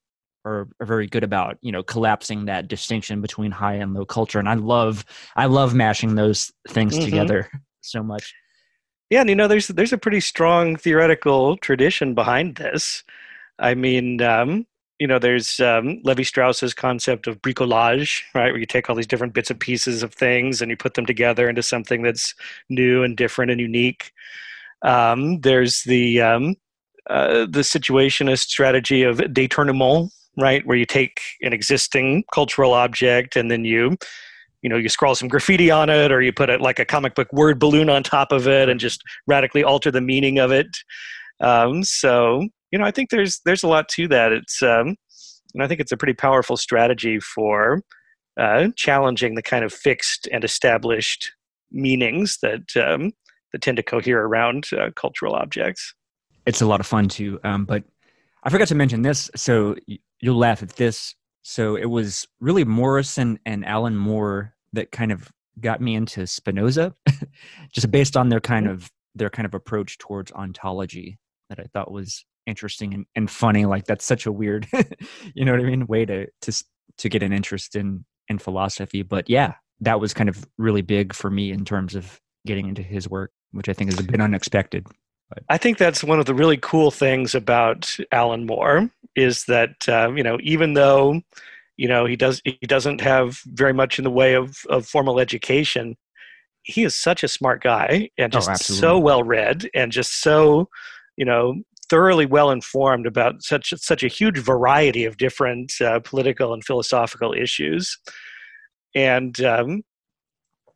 are, 0.45 0.69
are 0.81 0.87
very 0.87 1.07
good 1.07 1.25
about 1.25 1.57
you 1.63 1.73
know 1.73 1.83
collapsing 1.83 2.45
that 2.47 2.69
distinction 2.69 3.21
between 3.23 3.53
high 3.53 3.75
and 3.75 3.95
low 3.95 4.05
culture, 4.05 4.39
and 4.39 4.49
I 4.51 4.55
love 4.55 5.03
I 5.35 5.47
love 5.47 5.75
mashing 5.75 6.15
those 6.15 6.53
things 6.69 6.99
Mhm. 6.99 7.05
together 7.05 7.49
so 7.81 8.03
much. 8.03 8.35
Yeah, 9.13 9.21
and 9.21 9.29
you 9.29 9.37
know, 9.37 9.47
there's 9.47 9.69
there's 9.69 9.93
a 9.93 9.99
pretty 9.99 10.21
strong 10.21 10.75
theoretical 10.75 11.59
tradition 11.59 12.15
behind 12.15 12.57
this. 12.57 13.05
I 13.59 13.75
mean, 13.75 14.23
um, 14.23 14.67
you 14.99 15.07
know, 15.07 15.19
there's 15.19 15.61
um, 15.61 16.01
Levi 16.03 16.23
Strauss's 16.23 16.73
concept 16.73 17.27
of 17.27 17.43
bricolage, 17.43 18.23
right, 18.35 18.51
where 18.51 18.59
you 18.59 18.65
take 18.65 18.89
all 18.89 18.97
these 18.97 19.07
different 19.07 19.35
bits 19.35 19.51
and 19.51 19.61
pieces 19.61 20.03
of 20.03 20.15
things 20.15 20.63
and 20.63 20.71
you 20.71 20.79
put 20.79 20.95
them 20.95 21.05
together 21.05 21.47
into 21.47 21.63
something 21.63 22.01
that's 22.01 22.35
new 22.71 23.03
and 23.05 23.15
different 23.15 23.51
and 23.51 23.61
unique. 23.61 24.13
Um, 24.81 25.43
there's 25.43 25.83
the 25.83 26.23
um, 26.23 26.55
uh, 27.11 27.41
the 27.41 27.61
situationist 27.61 28.49
strategy 28.49 29.03
of 29.03 29.19
détournement, 29.19 30.09
right, 30.39 30.67
where 30.67 30.79
you 30.79 30.87
take 30.87 31.21
an 31.43 31.53
existing 31.53 32.25
cultural 32.33 32.73
object 32.73 33.37
and 33.37 33.51
then 33.51 33.67
you 33.67 33.99
you 34.63 34.69
know 34.69 34.77
you 34.77 34.89
scroll 34.89 35.15
some 35.15 35.29
graffiti 35.29 35.71
on 35.71 35.91
it 35.91 36.11
or 36.13 36.23
you 36.23 36.33
put 36.33 36.51
it 36.51 36.61
like 36.61 36.79
a 36.79 36.85
comic 36.85 37.15
book 37.15 37.33
word 37.33 37.59
balloon 37.59 37.89
on 37.89 38.03
top 38.03 38.33
of 38.33 38.47
it 38.49 38.69
and 38.69 38.81
just 38.81 39.03
radically 39.27 39.63
alter 39.65 39.91
the 39.91 40.01
meaning 40.01 40.39
of 40.39 40.51
it 40.51 40.69
um, 41.41 41.83
so 41.83 42.47
you 42.71 42.79
know 42.79 42.85
i 42.85 42.91
think 42.91 43.11
there's 43.11 43.41
there's 43.45 43.63
a 43.63 43.69
lot 43.69 43.89
to 43.89 44.09
that 44.09 44.33
it's 44.33 44.63
um, 44.63 44.97
and 45.55 45.63
i 45.63 45.69
think 45.69 45.81
it's 45.81 45.93
a 45.93 45.97
pretty 45.97 46.15
powerful 46.15 46.57
strategy 46.57 47.19
for 47.21 47.83
uh, 48.41 48.69
challenging 48.77 49.35
the 49.35 49.43
kind 49.43 49.65
of 49.65 49.73
fixed 49.73 50.27
and 50.33 50.43
established 50.43 51.33
meanings 51.71 52.39
that 52.41 52.77
um, 52.77 53.13
that 53.53 53.61
tend 53.61 53.77
to 53.77 53.83
cohere 53.83 54.25
around 54.25 54.67
uh, 54.79 54.91
cultural 54.97 55.35
objects 55.35 55.95
it's 56.47 56.61
a 56.61 56.67
lot 56.67 56.81
of 56.81 56.87
fun 56.87 57.09
too. 57.09 57.39
Um, 57.45 57.65
but 57.65 57.85
I 58.43 58.51
forgot 58.51 58.69
to 58.69 58.75
mention 58.75 59.03
this, 59.03 59.31
so 59.37 59.77
you'll 60.21 60.39
laugh 60.39 60.63
at 60.63 60.71
this. 60.71 61.15
So 61.43 61.77
it 61.77 61.87
was 61.87 62.27
really 62.41 62.65
Morrison 62.65 63.39
and 63.45 63.65
Alan 63.65 63.97
Moore 63.97 64.55
that 64.73 64.93
kind 64.93 65.13
of 65.13 65.31
got 65.61 65.81
me 65.81 65.95
into 65.95 66.27
Spinoza, 66.27 66.95
just 67.73 67.91
based 67.91 68.17
on 68.17 68.29
their 68.29 68.41
kind 68.41 68.67
mm. 68.67 68.73
of 68.73 68.91
their 69.15 69.31
kind 69.31 69.45
of 69.45 69.55
approach 69.55 69.99
towards 69.99 70.33
ontology 70.33 71.19
that 71.51 71.59
I 71.61 71.67
thought 71.75 71.91
was 71.91 72.25
interesting 72.47 72.95
and, 72.95 73.07
and 73.15 73.31
funny. 73.31 73.67
Like 73.67 73.85
that's 73.85 74.05
such 74.05 74.25
a 74.25 74.33
weird, 74.33 74.67
you 75.35 75.45
know 75.45 75.53
what 75.53 75.61
I 75.61 75.65
mean, 75.65 75.87
way 75.87 76.05
to 76.07 76.27
to 76.43 76.65
to 76.99 77.09
get 77.09 77.23
an 77.23 77.33
interest 77.33 77.77
in 77.77 78.05
in 78.29 78.39
philosophy. 78.39 79.03
But 79.03 79.29
yeah, 79.29 79.55
that 79.81 80.01
was 80.01 80.15
kind 80.15 80.29
of 80.29 80.47
really 80.59 80.83
big 80.83 81.13
for 81.13 81.31
me 81.31 81.51
in 81.51 81.65
terms 81.65 81.95
of 81.95 82.21
getting 82.47 82.69
into 82.69 82.83
his 82.83 83.09
work, 83.09 83.33
which 83.51 83.69
I 83.69 83.73
think 83.73 83.93
is 83.93 83.99
a 83.99 84.05
bit 84.05 84.21
unexpected. 84.21 84.87
I 85.49 85.57
think 85.57 85.79
that's 85.79 86.05
one 86.05 86.21
of 86.21 86.27
the 86.27 86.35
really 86.35 86.59
cool 86.59 86.91
things 86.91 87.35
about 87.35 87.97
Alan 88.13 88.47
Moore 88.47 88.91
is 89.17 89.45
that 89.45 89.89
um, 89.89 90.17
you 90.17 90.23
know 90.23 90.39
even 90.43 90.75
though 90.75 91.21
you 91.77 91.89
know 91.89 92.07
he 92.07 92.17
does 92.17 92.41
he 92.45 92.59
doesn't 92.67 93.01
have 93.01 93.39
very 93.47 93.73
much 93.73 93.99
in 93.99 94.05
the 94.05 94.11
way 94.11 94.35
of, 94.35 94.57
of 94.69 94.87
formal 94.87 95.21
education, 95.21 95.97
he 96.63 96.85
is 96.85 96.95
such 96.95 97.23
a 97.23 97.29
smart 97.29 97.63
guy 97.63 98.09
and 98.19 98.35
Oh, 98.35 98.41
just 98.41 98.65
so 98.65 98.99
well 98.99 99.23
read 99.23 99.69
and 99.75 99.93
just 99.93 100.23
so 100.23 100.69
you 101.17 101.25
know 101.25 101.55
thoroughly 101.89 102.25
well 102.25 102.51
informed 102.51 103.07
about 103.07 103.43
such 103.43 103.75
such 103.77 104.03
a 104.03 104.09
huge 104.09 104.39
variety 104.39 105.05
of 105.05 105.19
different 105.19 105.73
uh, 105.81 106.01
political 106.01 106.55
and 106.55 106.65
philosophical 106.65 107.35
issues. 107.35 107.99
And 108.95 109.39
um, 109.43 109.83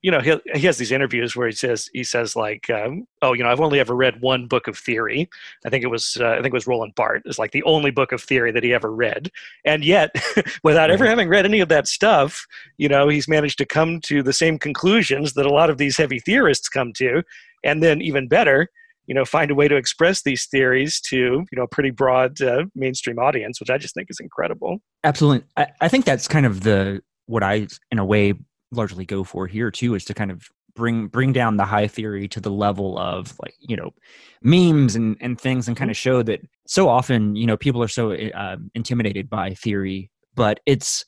you 0.02 0.11
know 0.11 0.20
he, 0.20 0.37
he 0.54 0.66
has 0.66 0.78
these 0.78 0.92
interviews 0.92 1.35
where 1.35 1.46
he 1.46 1.54
says 1.54 1.88
he 1.92 2.04
says 2.04 2.37
like 2.37 2.68
um, 2.70 3.06
oh 3.22 3.32
you 3.32 3.42
know 3.42 3.50
i've 3.50 3.61
only 3.61 3.80
ever 3.80 3.94
read 3.94 4.20
one 4.20 4.46
book 4.46 4.68
of 4.68 4.76
theory. 4.76 5.28
I 5.64 5.70
think 5.70 5.85
it 5.85 5.88
was 5.88 6.16
uh, 6.20 6.30
i 6.30 6.35
think 6.37 6.46
it 6.46 6.52
was 6.52 6.66
roland 6.66 6.94
barthes. 6.94 7.24
Is 7.26 7.38
like 7.38 7.52
the 7.52 7.62
only 7.64 7.90
book 7.90 8.12
of 8.12 8.22
theory 8.22 8.52
that 8.52 8.62
he 8.62 8.72
ever 8.72 8.92
read. 8.92 9.30
And 9.64 9.85
yet 9.85 10.14
without 10.62 10.90
ever 10.90 11.06
having 11.06 11.28
read 11.28 11.44
any 11.44 11.61
of 11.61 11.68
that 11.68 11.88
stuff 11.88 12.46
you 12.78 12.88
know 12.88 13.09
he's 13.09 13.28
managed 13.28 13.59
to 13.59 13.66
come 13.66 14.00
to 14.02 14.22
the 14.22 14.32
same 14.32 14.59
conclusions 14.59 15.35
that 15.35 15.46
a 15.46 15.52
lot 15.52 15.70
of 15.70 15.78
these 15.78 15.96
heavy 15.96 16.20
theorists 16.20 16.68
come 16.68 16.92
to. 16.94 17.22
And 17.64 17.82
then 17.82 18.00
even 18.00 18.28
better 18.28 18.68
you 19.06 19.14
know 19.14 19.24
find 19.24 19.50
a 19.50 19.54
way 19.54 19.68
to 19.68 19.76
express 19.76 20.22
these 20.22 20.46
theories 20.46 21.00
to 21.00 21.16
you 21.16 21.46
know 21.56 21.62
a 21.62 21.68
pretty 21.68 21.90
broad 21.90 22.40
uh, 22.42 22.64
mainstream 22.74 23.20
audience 23.20 23.61
which 23.61 23.70
i 23.70 23.78
just 23.78 23.94
think 23.94 24.09
is 24.11 24.18
incredible. 24.18 24.80
Absolutely. 25.04 25.46
I, 25.56 25.68
I 25.80 25.88
think 25.88 26.04
that's 26.04 26.26
kind 26.26 26.44
of 26.44 26.62
the 26.62 27.02
what 27.26 27.42
I 27.42 27.66
in 27.90 27.98
a 27.98 28.04
way 28.04 28.35
largely 28.72 29.05
go 29.05 29.24
for 29.24 29.46
here 29.46 29.70
too 29.70 29.94
is 29.94 30.05
to 30.05 30.14
kind 30.14 30.31
of 30.31 30.48
bring 30.74 31.09
bring 31.09 31.33
down 31.33 31.57
the 31.57 31.64
high 31.64 31.88
theory 31.88 32.29
to 32.29 32.40
the 32.40 32.50
level 32.50 32.98
of 32.98 33.35
like 33.42 33.55
you 33.59 33.76
know 33.76 33.90
memes 34.42 34.94
and 34.94 35.16
and 35.20 35.40
things 35.40 35.66
and 35.66 35.76
kind 35.76 35.90
of 35.90 35.96
show 35.96 36.22
that 36.22 36.40
so 36.66 36.88
often 36.88 37.35
you 37.35 37.46
know 37.46 37.57
people 37.57 37.83
are 37.83 37.88
so 37.88 38.12
uh, 38.12 38.57
intimidated 38.74 39.29
by 39.29 39.55
theory 39.55 40.11
but 40.35 40.61
it's 40.66 41.05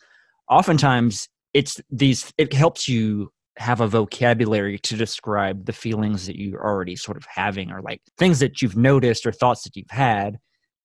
oftentimes 0.48 1.28
it's 1.54 1.80
these 1.90 2.32
it 2.38 2.52
helps 2.52 2.88
you 2.88 3.30
have 3.58 3.80
a 3.80 3.88
vocabulary 3.88 4.78
to 4.78 4.96
describe 4.96 5.66
the 5.66 5.72
feelings 5.72 6.26
that 6.26 6.38
you're 6.38 6.64
already 6.64 6.94
sort 6.96 7.16
of 7.16 7.26
having 7.28 7.70
or 7.70 7.82
like 7.82 8.00
things 8.16 8.38
that 8.38 8.62
you've 8.62 8.76
noticed 8.76 9.26
or 9.26 9.32
thoughts 9.32 9.62
that 9.64 9.76
you've 9.76 9.90
had 9.90 10.38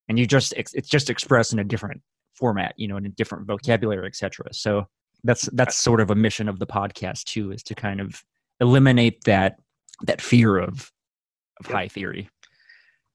and 0.09 0.19
you 0.19 0.27
just 0.27 0.53
it's 0.57 0.89
just 0.89 1.09
expressed 1.09 1.53
in 1.53 1.59
a 1.59 1.63
different 1.63 2.01
format 2.33 2.73
you 2.77 2.87
know 2.87 2.97
in 2.97 3.05
a 3.05 3.09
different 3.09 3.47
vocabulary 3.47 4.07
etc 4.07 4.45
so 4.51 4.85
that's 5.23 5.43
that's 5.53 5.75
sort 5.75 6.01
of 6.01 6.09
a 6.11 6.15
mission 6.15 6.49
of 6.49 6.59
the 6.59 6.67
podcast 6.67 7.25
too 7.25 7.51
is 7.51 7.63
to 7.63 7.75
kind 7.75 8.01
of 8.01 8.23
eliminate 8.59 9.23
that 9.25 9.57
that 10.03 10.21
fear 10.21 10.57
of 10.57 10.91
of 11.59 11.67
Yep. 11.69 11.75
high 11.75 11.87
theory 11.87 12.29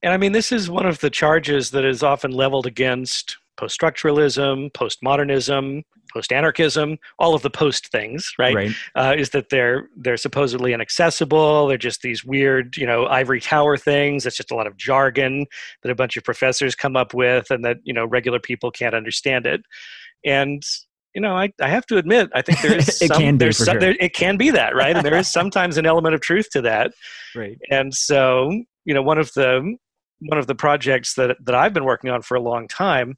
And 0.02 0.12
I 0.12 0.16
mean, 0.16 0.32
this 0.32 0.52
is 0.52 0.70
one 0.70 0.86
of 0.86 1.00
the 1.00 1.10
charges 1.10 1.70
that 1.72 1.84
is 1.84 2.02
often 2.02 2.30
leveled 2.30 2.66
against 2.66 3.36
post 3.56 3.78
structuralism, 3.80 4.70
postmodernism, 4.72 5.82
post 6.12 6.32
anarchism, 6.32 6.96
all 7.18 7.34
of 7.34 7.42
the 7.42 7.50
post 7.50 7.88
things, 7.88 8.32
right? 8.38 8.54
right 8.54 8.72
Uh, 8.94 9.14
is 9.18 9.30
that 9.30 9.50
they're 9.50 9.88
they're 9.96 10.16
supposedly 10.16 10.72
inaccessible. 10.72 11.66
They're 11.66 11.76
just 11.76 12.02
these 12.02 12.24
weird, 12.24 12.76
you 12.76 12.86
know, 12.86 13.06
ivory 13.06 13.40
tower 13.40 13.76
things. 13.76 14.24
It's 14.24 14.36
just 14.36 14.52
a 14.52 14.54
lot 14.54 14.66
of 14.68 14.76
jargon 14.76 15.46
that 15.82 15.90
a 15.90 15.94
bunch 15.96 16.16
of 16.16 16.24
professors 16.24 16.74
come 16.76 16.96
up 16.96 17.12
with, 17.12 17.50
and 17.50 17.64
that 17.64 17.78
you 17.84 17.92
know 17.92 18.06
regular 18.06 18.38
people 18.40 18.70
can't 18.70 18.94
understand 18.94 19.46
it. 19.46 19.62
And 20.24 20.62
you 21.18 21.22
know, 21.22 21.36
I, 21.36 21.50
I 21.60 21.68
have 21.68 21.84
to 21.86 21.96
admit, 21.96 22.30
I 22.34 22.42
think 22.42 22.60
there 22.60 22.74
is 22.78 22.86
It 22.86 23.08
some, 23.08 23.22
can 23.22 23.36
be, 23.38 23.52
some, 23.52 23.66
sure. 23.66 23.80
there, 23.80 23.96
it 23.98 24.14
can 24.14 24.36
be 24.36 24.50
that, 24.50 24.76
right? 24.76 24.94
And 24.96 25.04
there 25.04 25.16
is 25.16 25.26
sometimes 25.26 25.76
an 25.76 25.86
element 25.86 26.14
of 26.14 26.20
truth 26.20 26.48
to 26.50 26.62
that 26.62 26.92
right 27.34 27.58
and 27.70 27.94
so 27.94 28.50
you 28.84 28.94
know 28.94 29.02
one 29.02 29.18
of 29.18 29.32
the 29.34 29.76
one 30.20 30.38
of 30.38 30.46
the 30.46 30.54
projects 30.54 31.14
that 31.14 31.36
that 31.44 31.54
I've 31.54 31.74
been 31.74 31.84
working 31.84 32.10
on 32.10 32.22
for 32.22 32.36
a 32.36 32.40
long 32.40 32.68
time 32.68 33.16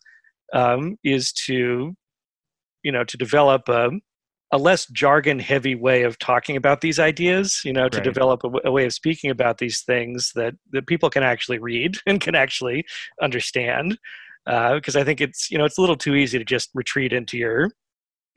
um, 0.52 0.96
is 1.04 1.32
to 1.46 1.94
you 2.82 2.92
know 2.92 3.04
to 3.04 3.16
develop 3.16 3.68
a 3.68 3.90
a 4.52 4.58
less 4.58 4.86
jargon 4.86 5.38
heavy 5.38 5.76
way 5.76 6.02
of 6.02 6.18
talking 6.18 6.56
about 6.56 6.80
these 6.80 6.98
ideas 6.98 7.60
you 7.64 7.72
know 7.72 7.88
to 7.88 8.00
Right. 8.00 8.04
develop 8.04 8.40
a, 8.42 8.48
w- 8.48 8.62
a 8.64 8.72
way 8.72 8.84
of 8.84 8.92
speaking 8.92 9.30
about 9.30 9.58
these 9.58 9.82
things 9.82 10.32
that 10.34 10.54
that 10.72 10.86
people 10.86 11.10
can 11.10 11.22
actually 11.22 11.58
read 11.58 11.96
and 12.06 12.20
can 12.20 12.34
actually 12.34 12.84
understand 13.22 13.98
because 14.46 14.96
I 14.96 15.04
think 15.04 15.20
it's 15.20 15.50
you 15.50 15.58
know 15.58 15.64
it's 15.64 15.78
a 15.78 15.80
little 15.80 15.96
too 15.96 16.14
easy 16.14 16.38
to 16.38 16.44
just 16.44 16.70
retreat 16.74 17.12
into 17.12 17.38
your 17.38 17.70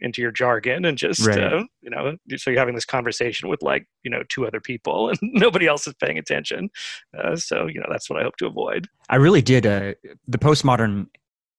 into 0.03 0.21
your 0.21 0.31
jargon 0.31 0.85
and 0.85 0.97
just 0.97 1.25
Right. 1.25 1.39
uh, 1.39 1.63
you 1.81 1.89
know 1.89 2.15
so 2.35 2.51
you're 2.51 2.59
having 2.59 2.75
this 2.75 2.85
conversation 2.85 3.49
with 3.49 3.63
like 3.63 3.87
you 4.03 4.11
know 4.11 4.21
two 4.29 4.45
other 4.45 4.59
people 4.59 5.09
and 5.09 5.17
nobody 5.21 5.65
else 5.67 5.87
is 5.87 5.93
paying 5.95 6.17
attention 6.17 6.69
uh, 7.17 7.35
so 7.35 7.67
you 7.67 7.79
know 7.79 7.87
that's 7.89 8.09
what 8.09 8.19
i 8.19 8.23
hope 8.23 8.37
to 8.37 8.45
avoid 8.45 8.87
i 9.09 9.15
really 9.15 9.41
did 9.41 9.65
uh 9.65 9.93
the 10.27 10.37
postmodern 10.37 11.07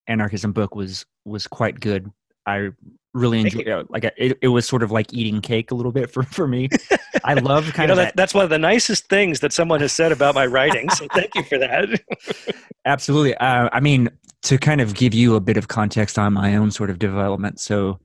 anarchism 0.06 0.52
book 0.52 0.74
was 0.74 1.04
was 1.24 1.46
quite 1.46 1.80
good 1.80 2.10
i 2.46 2.68
really 3.14 3.40
enjoyed 3.40 3.66
it 3.66 3.90
like 3.90 4.04
it, 4.16 4.38
it 4.42 4.48
was 4.48 4.66
sort 4.66 4.82
of 4.82 4.90
like 4.90 5.12
eating 5.12 5.40
cake 5.40 5.70
a 5.70 5.74
little 5.74 5.92
bit 5.92 6.10
for 6.10 6.22
for 6.24 6.46
me 6.46 6.68
i 7.24 7.34
love 7.34 7.66
you 7.66 7.72
kind 7.72 7.88
know 7.88 7.92
of 7.92 7.96
that, 7.96 8.04
that, 8.06 8.16
that's 8.16 8.34
one 8.34 8.44
of 8.44 8.50
the 8.50 8.58
nicest 8.58 9.08
things 9.08 9.40
that 9.40 9.52
someone 9.52 9.80
has 9.80 9.92
said 9.92 10.12
about 10.12 10.34
my 10.34 10.44
writing 10.46 10.90
so 10.90 11.06
thank 11.14 11.34
you 11.34 11.42
for 11.44 11.58
that 11.58 11.88
Absolutely. 12.86 13.34
Uh, 13.36 13.68
I 13.72 13.80
mean, 13.80 14.10
to 14.42 14.58
kind 14.58 14.80
of 14.80 14.94
give 14.94 15.14
you 15.14 15.36
a 15.36 15.40
bit 15.40 15.56
of 15.56 15.68
context 15.68 16.18
on 16.18 16.34
my 16.34 16.54
own 16.56 16.70
sort 16.70 16.90
of 16.90 16.98
development. 16.98 17.60
So, 17.60 17.98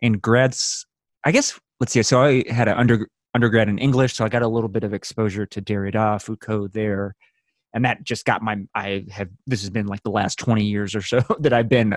in 0.00 0.14
grads, 0.14 0.86
I 1.24 1.32
guess 1.32 1.58
let's 1.80 1.92
see. 1.92 2.02
So 2.02 2.22
I 2.22 2.44
had 2.50 2.68
an 2.68 2.76
under, 2.76 3.08
undergrad 3.34 3.68
in 3.68 3.78
English, 3.78 4.14
so 4.14 4.24
I 4.24 4.28
got 4.28 4.42
a 4.42 4.48
little 4.48 4.68
bit 4.68 4.84
of 4.84 4.94
exposure 4.94 5.46
to 5.46 5.62
Derrida, 5.62 6.20
Foucault 6.22 6.68
there, 6.68 7.14
and 7.74 7.84
that 7.84 8.04
just 8.04 8.24
got 8.24 8.42
my. 8.42 8.58
I 8.74 9.04
have 9.10 9.28
this 9.46 9.60
has 9.60 9.70
been 9.70 9.86
like 9.86 10.02
the 10.02 10.10
last 10.10 10.38
twenty 10.38 10.64
years 10.64 10.94
or 10.94 11.02
so 11.02 11.22
that 11.40 11.52
I've 11.52 11.68
been 11.68 11.96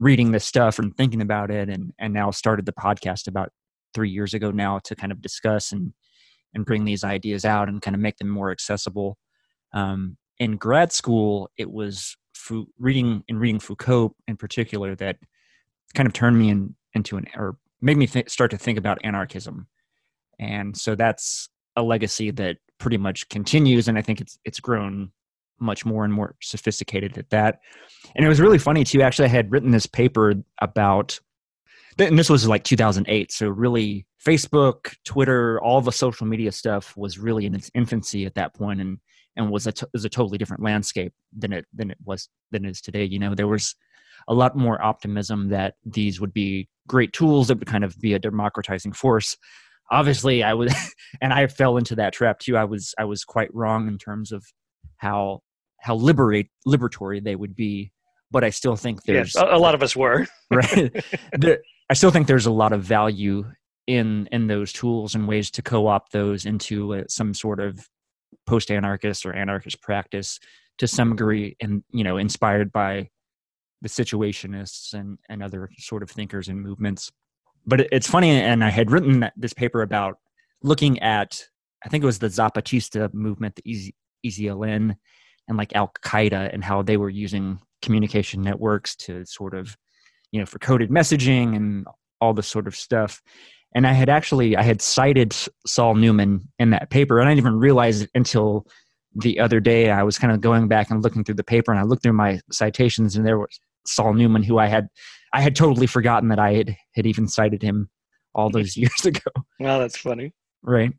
reading 0.00 0.30
this 0.30 0.44
stuff 0.44 0.78
and 0.78 0.96
thinking 0.96 1.20
about 1.20 1.50
it, 1.50 1.68
and 1.68 1.92
and 1.98 2.12
now 2.14 2.30
started 2.30 2.66
the 2.66 2.72
podcast 2.72 3.28
about 3.28 3.50
three 3.94 4.10
years 4.10 4.34
ago 4.34 4.50
now 4.50 4.78
to 4.84 4.94
kind 4.94 5.12
of 5.12 5.20
discuss 5.20 5.72
and 5.72 5.92
and 6.54 6.64
bring 6.64 6.84
these 6.84 7.04
ideas 7.04 7.44
out 7.44 7.68
and 7.68 7.82
kind 7.82 7.94
of 7.94 8.00
make 8.00 8.16
them 8.16 8.28
more 8.28 8.50
accessible. 8.50 9.18
Um, 9.74 10.16
in 10.38 10.56
grad 10.56 10.92
school, 10.92 11.50
it 11.56 11.70
was 11.70 12.16
Fou- 12.34 12.68
reading 12.78 13.24
and 13.28 13.40
reading 13.40 13.60
Foucault 13.60 14.14
in 14.26 14.36
particular 14.36 14.94
that 14.94 15.16
kind 15.94 16.06
of 16.06 16.12
turned 16.12 16.38
me 16.38 16.48
in, 16.48 16.74
into 16.94 17.16
an 17.16 17.26
or 17.34 17.56
made 17.80 17.96
me 17.96 18.06
th- 18.06 18.28
start 18.28 18.50
to 18.50 18.58
think 18.58 18.78
about 18.78 18.98
anarchism, 19.04 19.66
and 20.38 20.76
so 20.76 20.94
that's 20.94 21.48
a 21.76 21.82
legacy 21.82 22.30
that 22.32 22.56
pretty 22.78 22.96
much 22.96 23.28
continues, 23.28 23.88
and 23.88 23.98
I 23.98 24.02
think 24.02 24.20
it's 24.20 24.38
it's 24.44 24.60
grown 24.60 25.12
much 25.60 25.84
more 25.84 26.04
and 26.04 26.12
more 26.12 26.36
sophisticated 26.40 27.18
at 27.18 27.30
that. 27.30 27.60
And 28.14 28.24
it 28.24 28.28
was 28.28 28.40
really 28.40 28.58
funny 28.58 28.84
too. 28.84 29.02
Actually, 29.02 29.26
I 29.26 29.32
had 29.32 29.50
written 29.50 29.70
this 29.70 29.86
paper 29.86 30.34
about, 30.60 31.18
and 31.98 32.18
this 32.18 32.30
was 32.30 32.46
like 32.46 32.64
2008. 32.64 33.32
So 33.32 33.48
really, 33.48 34.06
Facebook, 34.24 34.94
Twitter, 35.04 35.60
all 35.60 35.80
the 35.80 35.92
social 35.92 36.26
media 36.26 36.52
stuff 36.52 36.96
was 36.96 37.18
really 37.18 37.46
in 37.46 37.54
its 37.54 37.70
infancy 37.74 38.26
at 38.26 38.34
that 38.34 38.54
point, 38.54 38.80
and 38.80 38.98
and 39.36 39.50
was 39.50 39.66
a 39.66 39.72
t- 39.72 39.86
was 39.92 40.04
a 40.04 40.08
totally 40.08 40.38
different 40.38 40.62
landscape 40.62 41.12
than 41.36 41.52
it 41.52 41.66
than 41.72 41.90
it 41.90 41.98
was 42.04 42.28
than 42.50 42.64
it 42.64 42.70
is 42.70 42.80
today. 42.80 43.04
You 43.04 43.18
know, 43.18 43.34
there 43.34 43.48
was 43.48 43.74
a 44.28 44.34
lot 44.34 44.56
more 44.56 44.80
optimism 44.82 45.48
that 45.48 45.74
these 45.84 46.20
would 46.20 46.32
be 46.32 46.68
great 46.86 47.12
tools 47.12 47.48
that 47.48 47.58
would 47.58 47.68
kind 47.68 47.84
of 47.84 47.98
be 47.98 48.12
a 48.12 48.18
democratizing 48.18 48.92
force. 48.92 49.36
Obviously, 49.90 50.42
I 50.42 50.54
was, 50.54 50.74
and 51.20 51.32
I 51.32 51.46
fell 51.46 51.76
into 51.76 51.96
that 51.96 52.12
trap 52.12 52.38
too. 52.38 52.56
I 52.56 52.64
was 52.64 52.94
I 52.98 53.04
was 53.04 53.24
quite 53.24 53.52
wrong 53.54 53.88
in 53.88 53.98
terms 53.98 54.32
of 54.32 54.44
how 54.98 55.40
how 55.80 55.94
liberate 55.94 56.48
liberatory 56.66 57.22
they 57.22 57.36
would 57.36 57.54
be, 57.54 57.92
but 58.30 58.44
I 58.44 58.50
still 58.50 58.76
think 58.76 59.02
there's 59.04 59.34
yes 59.34 59.42
a, 59.42 59.56
a 59.56 59.58
lot 59.58 59.74
of 59.74 59.82
us 59.82 59.96
were 59.96 60.26
right 60.50 60.92
the, 61.32 61.60
i 61.90 61.94
still 61.94 62.10
think 62.10 62.26
there's 62.26 62.46
a 62.46 62.50
lot 62.50 62.72
of 62.72 62.82
value 62.82 63.44
in 63.86 64.28
in 64.32 64.46
those 64.46 64.72
tools 64.72 65.14
and 65.14 65.26
ways 65.26 65.50
to 65.50 65.62
co-opt 65.62 66.12
those 66.12 66.44
into 66.44 66.94
uh, 66.94 67.04
some 67.08 67.32
sort 67.34 67.60
of 67.60 67.88
post-anarchist 68.46 69.24
or 69.24 69.32
anarchist 69.32 69.80
practice 69.80 70.38
to 70.78 70.86
some 70.86 71.10
degree 71.10 71.56
and 71.60 71.82
you 71.90 72.04
know 72.04 72.16
inspired 72.16 72.70
by 72.72 73.08
the 73.82 73.88
situationists 73.88 74.94
and 74.94 75.18
and 75.28 75.42
other 75.42 75.70
sort 75.78 76.02
of 76.02 76.10
thinkers 76.10 76.48
and 76.48 76.60
movements. 76.60 77.10
But 77.66 77.82
it, 77.82 77.88
it's 77.92 78.08
funny 78.08 78.30
and 78.30 78.64
i 78.64 78.70
had 78.70 78.90
written 78.90 79.30
this 79.36 79.52
paper 79.52 79.82
about 79.82 80.18
looking 80.62 80.98
at 81.00 81.42
i 81.84 81.88
think 81.88 82.02
it 82.02 82.06
was 82.06 82.18
the 82.18 82.28
zapatista 82.28 83.12
movement 83.12 83.56
the 83.56 83.70
EZ, 83.70 83.90
ezln 84.26 84.96
and 85.48 85.58
like 85.58 85.74
al 85.74 85.92
qaeda 86.02 86.52
and 86.52 86.64
how 86.64 86.82
they 86.82 86.96
were 86.96 87.10
using 87.10 87.60
communication 87.82 88.42
networks 88.42 88.96
to 88.96 89.24
sort 89.24 89.54
of 89.54 89.76
you 90.32 90.40
know 90.40 90.46
for 90.46 90.58
coded 90.58 90.90
messaging 90.90 91.56
and 91.56 91.86
all 92.20 92.34
this 92.34 92.48
sort 92.48 92.66
of 92.66 92.74
stuff. 92.74 93.22
And 93.74 93.86
i 93.86 93.92
had 93.92 94.08
actually 94.08 94.56
i 94.56 94.62
had 94.62 94.82
cited 94.82 95.34
saul 95.66 95.94
newman 95.94 96.48
in 96.58 96.70
that 96.70 96.90
paper 96.90 97.18
and 97.18 97.28
i 97.28 97.32
didn't 97.32 97.46
even 97.46 97.58
realize 97.58 98.02
it 98.02 98.10
until 98.14 98.66
the 99.14 99.40
other 99.40 99.58
day. 99.58 99.90
I 99.90 100.02
was 100.02 100.18
kind 100.18 100.32
of 100.32 100.40
going 100.40 100.68
back 100.68 100.90
and 100.90 101.02
looking 101.02 101.24
through 101.24 101.36
the 101.36 101.44
paper 101.44 101.72
and 101.72 101.80
i 101.80 101.84
looked 101.84 102.02
through 102.02 102.12
my 102.12 102.40
citations 102.50 103.16
and 103.16 103.26
there 103.26 103.38
was 103.38 103.58
saul 103.88 104.14
newman 104.14 104.42
who 104.42 104.58
i 104.58 104.66
had 104.66 104.88
i 105.32 105.40
had 105.40 105.56
totally 105.56 105.86
forgotten 105.86 106.28
that 106.28 106.38
i 106.38 106.52
had 106.54 106.76
had 106.94 107.06
even 107.06 107.28
cited 107.28 107.62
him 107.62 107.88
all 108.34 108.50
those 108.50 108.76
years 108.76 109.04
ago 109.04 109.30
well 109.60 109.78
that's 109.78 109.98
funny 109.98 110.32
right 110.62 110.92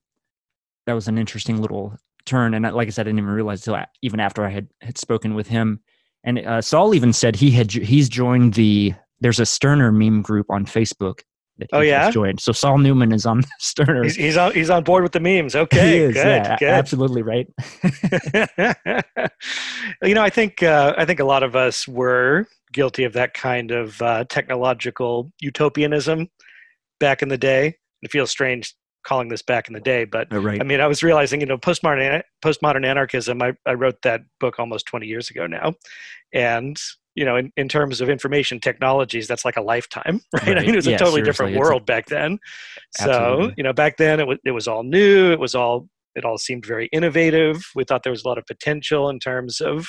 that 0.85 0.93
was 0.93 1.07
an 1.07 1.17
interesting 1.17 1.61
little 1.61 1.95
turn 2.25 2.53
and 2.53 2.63
like 2.73 2.87
i 2.87 2.91
said 2.91 3.07
i 3.07 3.09
didn't 3.09 3.19
even 3.19 3.31
realize 3.31 3.65
until 3.65 3.81
even 4.01 4.19
after 4.19 4.43
i 4.45 4.49
had 4.49 4.67
had 4.81 4.97
spoken 4.97 5.33
with 5.33 5.47
him 5.47 5.79
and 6.23 6.39
uh, 6.39 6.61
saul 6.61 6.93
even 6.93 7.13
said 7.13 7.35
he 7.35 7.51
had 7.51 7.71
he's 7.71 8.09
joined 8.09 8.53
the 8.55 8.93
there's 9.21 9.39
a 9.39 9.45
Stirner 9.45 9.91
meme 9.91 10.21
group 10.21 10.45
on 10.49 10.65
facebook 10.65 11.19
that 11.57 11.67
he 11.71 11.77
Oh, 11.77 11.81
yeah? 11.81 12.09
joined. 12.09 12.39
So 12.39 12.53
Saul 12.53 12.77
Newman 12.77 13.11
is 13.11 13.25
on 13.25 13.43
Stirner. 13.59 14.03
He's, 14.03 14.15
he's 14.15 14.37
on 14.37 14.53
he's 14.53 14.69
on 14.69 14.85
board 14.85 15.03
with 15.03 15.11
the 15.11 15.19
memes. 15.19 15.51
He 15.51 15.59
Okay, 15.59 15.99
is, 15.99 16.13
good, 16.13 16.25
yeah, 16.25 16.55
good. 16.57 16.69
absolutely 16.69 17.21
right. 17.21 17.47
you 20.03 20.15
know, 20.15 20.23
I 20.23 20.29
think 20.29 20.63
uh, 20.63 20.93
I 20.97 21.03
think 21.03 21.19
a 21.19 21.25
lot 21.25 21.43
of 21.43 21.57
us 21.57 21.85
were 21.85 22.47
guilty 22.71 23.03
of 23.03 23.13
that 23.13 23.33
kind 23.33 23.71
of 23.71 24.01
uh, 24.01 24.25
technological 24.29 25.31
utopianism 25.41 26.29
back 26.99 27.21
in 27.21 27.29
the 27.29 27.37
day. 27.37 27.75
It 28.01 28.11
feels 28.11 28.29
strange 28.29 28.73
calling 29.03 29.29
this 29.29 29.41
back 29.41 29.67
in 29.67 29.73
the 29.73 29.79
day, 29.79 30.03
but 30.03 30.31
Uh, 30.31 30.39
right. 30.39 30.61
I 30.61 30.63
mean, 30.63 30.81
I 30.81 30.87
was 30.87 31.01
realizing, 31.01 31.39
you 31.39 31.47
know, 31.47 31.57
postmodern 31.57 32.21
postmodern 32.43 32.85
anarchism. 32.85 33.41
I, 33.41 33.53
I 33.65 33.73
wrote 33.73 34.01
that 34.03 34.21
book 34.39 34.59
almost 34.59 34.85
20 34.85 35.07
years 35.07 35.29
ago 35.29 35.47
now, 35.47 35.73
and 36.33 36.77
you 37.15 37.25
know, 37.25 37.35
in, 37.35 37.51
in 37.57 37.67
terms 37.67 37.99
of 38.01 38.09
information 38.09 38.59
technologies, 38.59 39.27
that's 39.27 39.43
like 39.43 39.57
a 39.57 39.61
lifetime, 39.61 40.21
right? 40.33 40.57
I 40.57 40.61
mean, 40.61 40.69
it 40.69 40.75
was 40.75 40.87
a 40.87 40.97
totally 40.97 41.21
different 41.21 41.53
it's 41.53 41.57
a- 41.57 41.59
world 41.59 41.85
back 41.85 42.05
then. 42.07 42.39
So 42.97 43.51
you 43.57 43.63
know, 43.63 43.73
back 43.73 43.97
then 43.97 44.19
it 44.19 44.27
was 44.27 44.37
it 44.45 44.51
was 44.51 44.67
all 44.67 44.83
new. 44.83 45.31
It 45.31 45.39
was 45.39 45.55
all 45.55 45.87
it 46.15 46.25
all 46.25 46.37
seemed 46.37 46.65
very 46.65 46.87
innovative. 46.91 47.63
We 47.75 47.83
thought 47.83 48.03
there 48.03 48.11
was 48.11 48.23
a 48.23 48.27
lot 48.27 48.37
of 48.37 48.45
potential 48.45 49.09
in 49.09 49.19
terms 49.19 49.61
of 49.61 49.87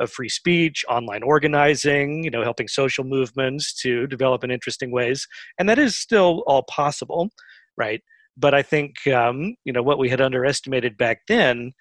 of 0.00 0.10
free 0.10 0.28
speech, 0.28 0.84
online 0.88 1.22
organizing, 1.22 2.24
you 2.24 2.30
know, 2.30 2.42
helping 2.42 2.68
social 2.68 3.04
movements 3.04 3.72
to 3.82 4.06
develop 4.06 4.42
in 4.42 4.50
interesting 4.50 4.90
ways, 4.90 5.26
and 5.58 5.68
that 5.68 5.78
is 5.78 5.96
still 5.96 6.42
all 6.46 6.64
possible, 6.64 7.30
right? 7.76 8.02
But 8.36 8.54
I 8.54 8.62
think 8.62 9.06
um, 9.06 9.54
you 9.64 9.72
know 9.72 9.82
what 9.82 9.98
we 9.98 10.08
had 10.08 10.20
underestimated 10.20 10.96
back 10.96 11.20
then 11.28 11.72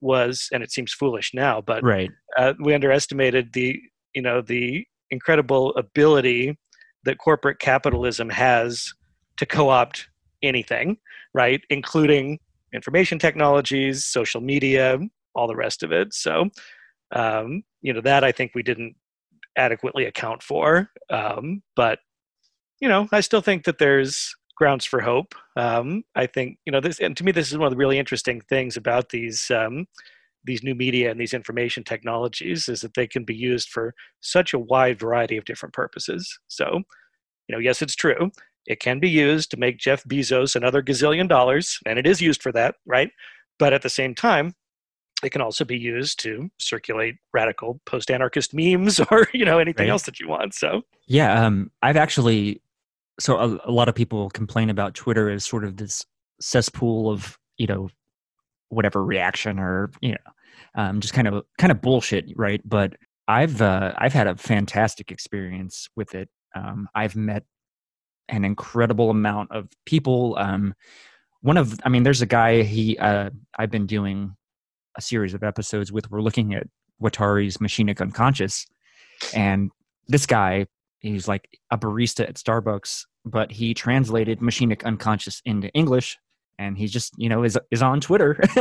was, 0.00 0.48
and 0.52 0.62
it 0.62 0.72
seems 0.72 0.92
foolish 0.92 1.32
now, 1.34 1.60
but 1.60 1.82
right. 1.82 2.10
uh, 2.36 2.54
we 2.60 2.74
underestimated 2.74 3.52
the 3.52 3.78
you 4.14 4.22
know 4.22 4.40
the 4.40 4.84
incredible 5.10 5.74
ability 5.76 6.58
that 7.04 7.18
corporate 7.18 7.60
capitalism 7.60 8.28
has 8.28 8.92
to 9.36 9.46
co-opt 9.46 10.08
anything 10.42 10.96
right 11.34 11.62
including 11.70 12.38
information 12.74 13.18
technologies 13.18 14.04
social 14.04 14.40
media 14.40 14.98
all 15.34 15.46
the 15.46 15.56
rest 15.56 15.82
of 15.82 15.92
it 15.92 16.12
so 16.12 16.48
um, 17.12 17.62
you 17.82 17.92
know 17.92 18.00
that 18.00 18.24
i 18.24 18.32
think 18.32 18.52
we 18.54 18.62
didn't 18.62 18.94
adequately 19.56 20.04
account 20.04 20.42
for 20.42 20.90
um, 21.10 21.62
but 21.74 21.98
you 22.80 22.88
know 22.88 23.08
i 23.12 23.20
still 23.20 23.40
think 23.40 23.64
that 23.64 23.78
there's 23.78 24.34
grounds 24.56 24.84
for 24.84 25.00
hope 25.00 25.34
um, 25.56 26.02
i 26.14 26.26
think 26.26 26.58
you 26.64 26.72
know 26.72 26.80
this 26.80 27.00
and 27.00 27.16
to 27.16 27.24
me 27.24 27.32
this 27.32 27.50
is 27.50 27.58
one 27.58 27.66
of 27.66 27.72
the 27.72 27.76
really 27.76 27.98
interesting 27.98 28.40
things 28.40 28.76
about 28.76 29.10
these 29.10 29.50
um, 29.50 29.86
these 30.46 30.62
new 30.62 30.74
media 30.74 31.10
and 31.10 31.20
these 31.20 31.34
information 31.34 31.84
technologies 31.84 32.68
is 32.68 32.80
that 32.80 32.94
they 32.94 33.06
can 33.06 33.24
be 33.24 33.34
used 33.34 33.68
for 33.68 33.94
such 34.20 34.54
a 34.54 34.58
wide 34.58 34.98
variety 34.98 35.36
of 35.36 35.44
different 35.44 35.74
purposes. 35.74 36.38
So, 36.48 36.82
you 37.48 37.54
know, 37.54 37.58
yes, 37.58 37.82
it's 37.82 37.96
true. 37.96 38.30
It 38.66 38.80
can 38.80 38.98
be 38.98 39.10
used 39.10 39.50
to 39.50 39.56
make 39.56 39.78
Jeff 39.78 40.02
Bezos 40.04 40.56
another 40.56 40.82
gazillion 40.82 41.28
dollars, 41.28 41.78
and 41.86 41.98
it 41.98 42.06
is 42.06 42.20
used 42.20 42.42
for 42.42 42.52
that, 42.52 42.76
right? 42.86 43.10
But 43.58 43.72
at 43.72 43.82
the 43.82 43.90
same 43.90 44.14
time, 44.14 44.54
it 45.24 45.30
can 45.30 45.40
also 45.40 45.64
be 45.64 45.78
used 45.78 46.20
to 46.20 46.50
circulate 46.58 47.16
radical 47.32 47.80
post-anarchist 47.86 48.52
memes 48.52 49.00
or 49.10 49.28
you 49.32 49.44
know 49.44 49.58
anything 49.58 49.86
Right. 49.86 49.92
else 49.92 50.02
that 50.02 50.20
you 50.20 50.28
want. 50.28 50.54
So, 50.54 50.82
Yeah, 51.06 51.44
um, 51.44 51.70
I've 51.82 51.96
actually. 51.96 52.62
So 53.18 53.38
a, 53.38 53.58
a 53.64 53.72
lot 53.72 53.88
of 53.88 53.94
people 53.94 54.28
complain 54.30 54.68
about 54.68 54.94
Twitter 54.94 55.30
as 55.30 55.42
sort 55.44 55.64
of 55.64 55.78
this 55.78 56.04
cesspool 56.40 57.10
of 57.10 57.38
you 57.56 57.66
know 57.66 57.88
whatever 58.68 59.02
reaction 59.02 59.58
or 59.58 59.90
you 60.02 60.10
know 60.10 60.82
um, 60.82 61.00
just 61.00 61.14
kind 61.14 61.26
of 61.26 61.44
kind 61.58 61.70
of 61.70 61.80
bullshit, 61.80 62.26
right? 62.36 62.60
But 62.64 62.94
I've 63.26 63.62
uh, 63.62 63.94
I've 63.96 64.12
had 64.12 64.26
a 64.26 64.36
fantastic 64.36 65.10
experience 65.10 65.88
with 65.96 66.14
it. 66.14 66.28
Um, 66.54 66.88
I've 66.94 67.16
met 67.16 67.44
an 68.28 68.44
incredible 68.44 69.10
amount 69.10 69.50
of 69.52 69.68
people. 69.86 70.36
Um, 70.38 70.74
one 71.42 71.56
of, 71.56 71.78
I 71.84 71.88
mean, 71.90 72.02
there's 72.02 72.22
a 72.22 72.26
guy 72.26 72.62
he 72.62 72.98
uh, 72.98 73.30
I've 73.58 73.70
been 73.70 73.86
doing 73.86 74.36
a 74.96 75.02
series 75.02 75.34
of 75.34 75.42
episodes 75.42 75.92
with. 75.92 76.10
We're 76.10 76.22
looking 76.22 76.54
at 76.54 76.66
Guattari's 77.00 77.58
Machinic 77.58 78.00
Unconscious, 78.00 78.66
and 79.34 79.70
this 80.08 80.26
guy 80.26 80.66
he's 81.00 81.28
like 81.28 81.48
a 81.70 81.78
barista 81.78 82.28
at 82.28 82.34
Starbucks, 82.34 83.04
but 83.24 83.50
he 83.52 83.74
translated 83.74 84.40
Machinic 84.40 84.84
Unconscious 84.84 85.40
into 85.44 85.68
English, 85.70 86.16
and 86.58 86.76
he 86.76 86.86
just 86.86 87.12
you 87.16 87.28
know 87.28 87.42
is 87.42 87.58
is 87.70 87.82
on 87.82 88.00
Twitter, 88.00 88.38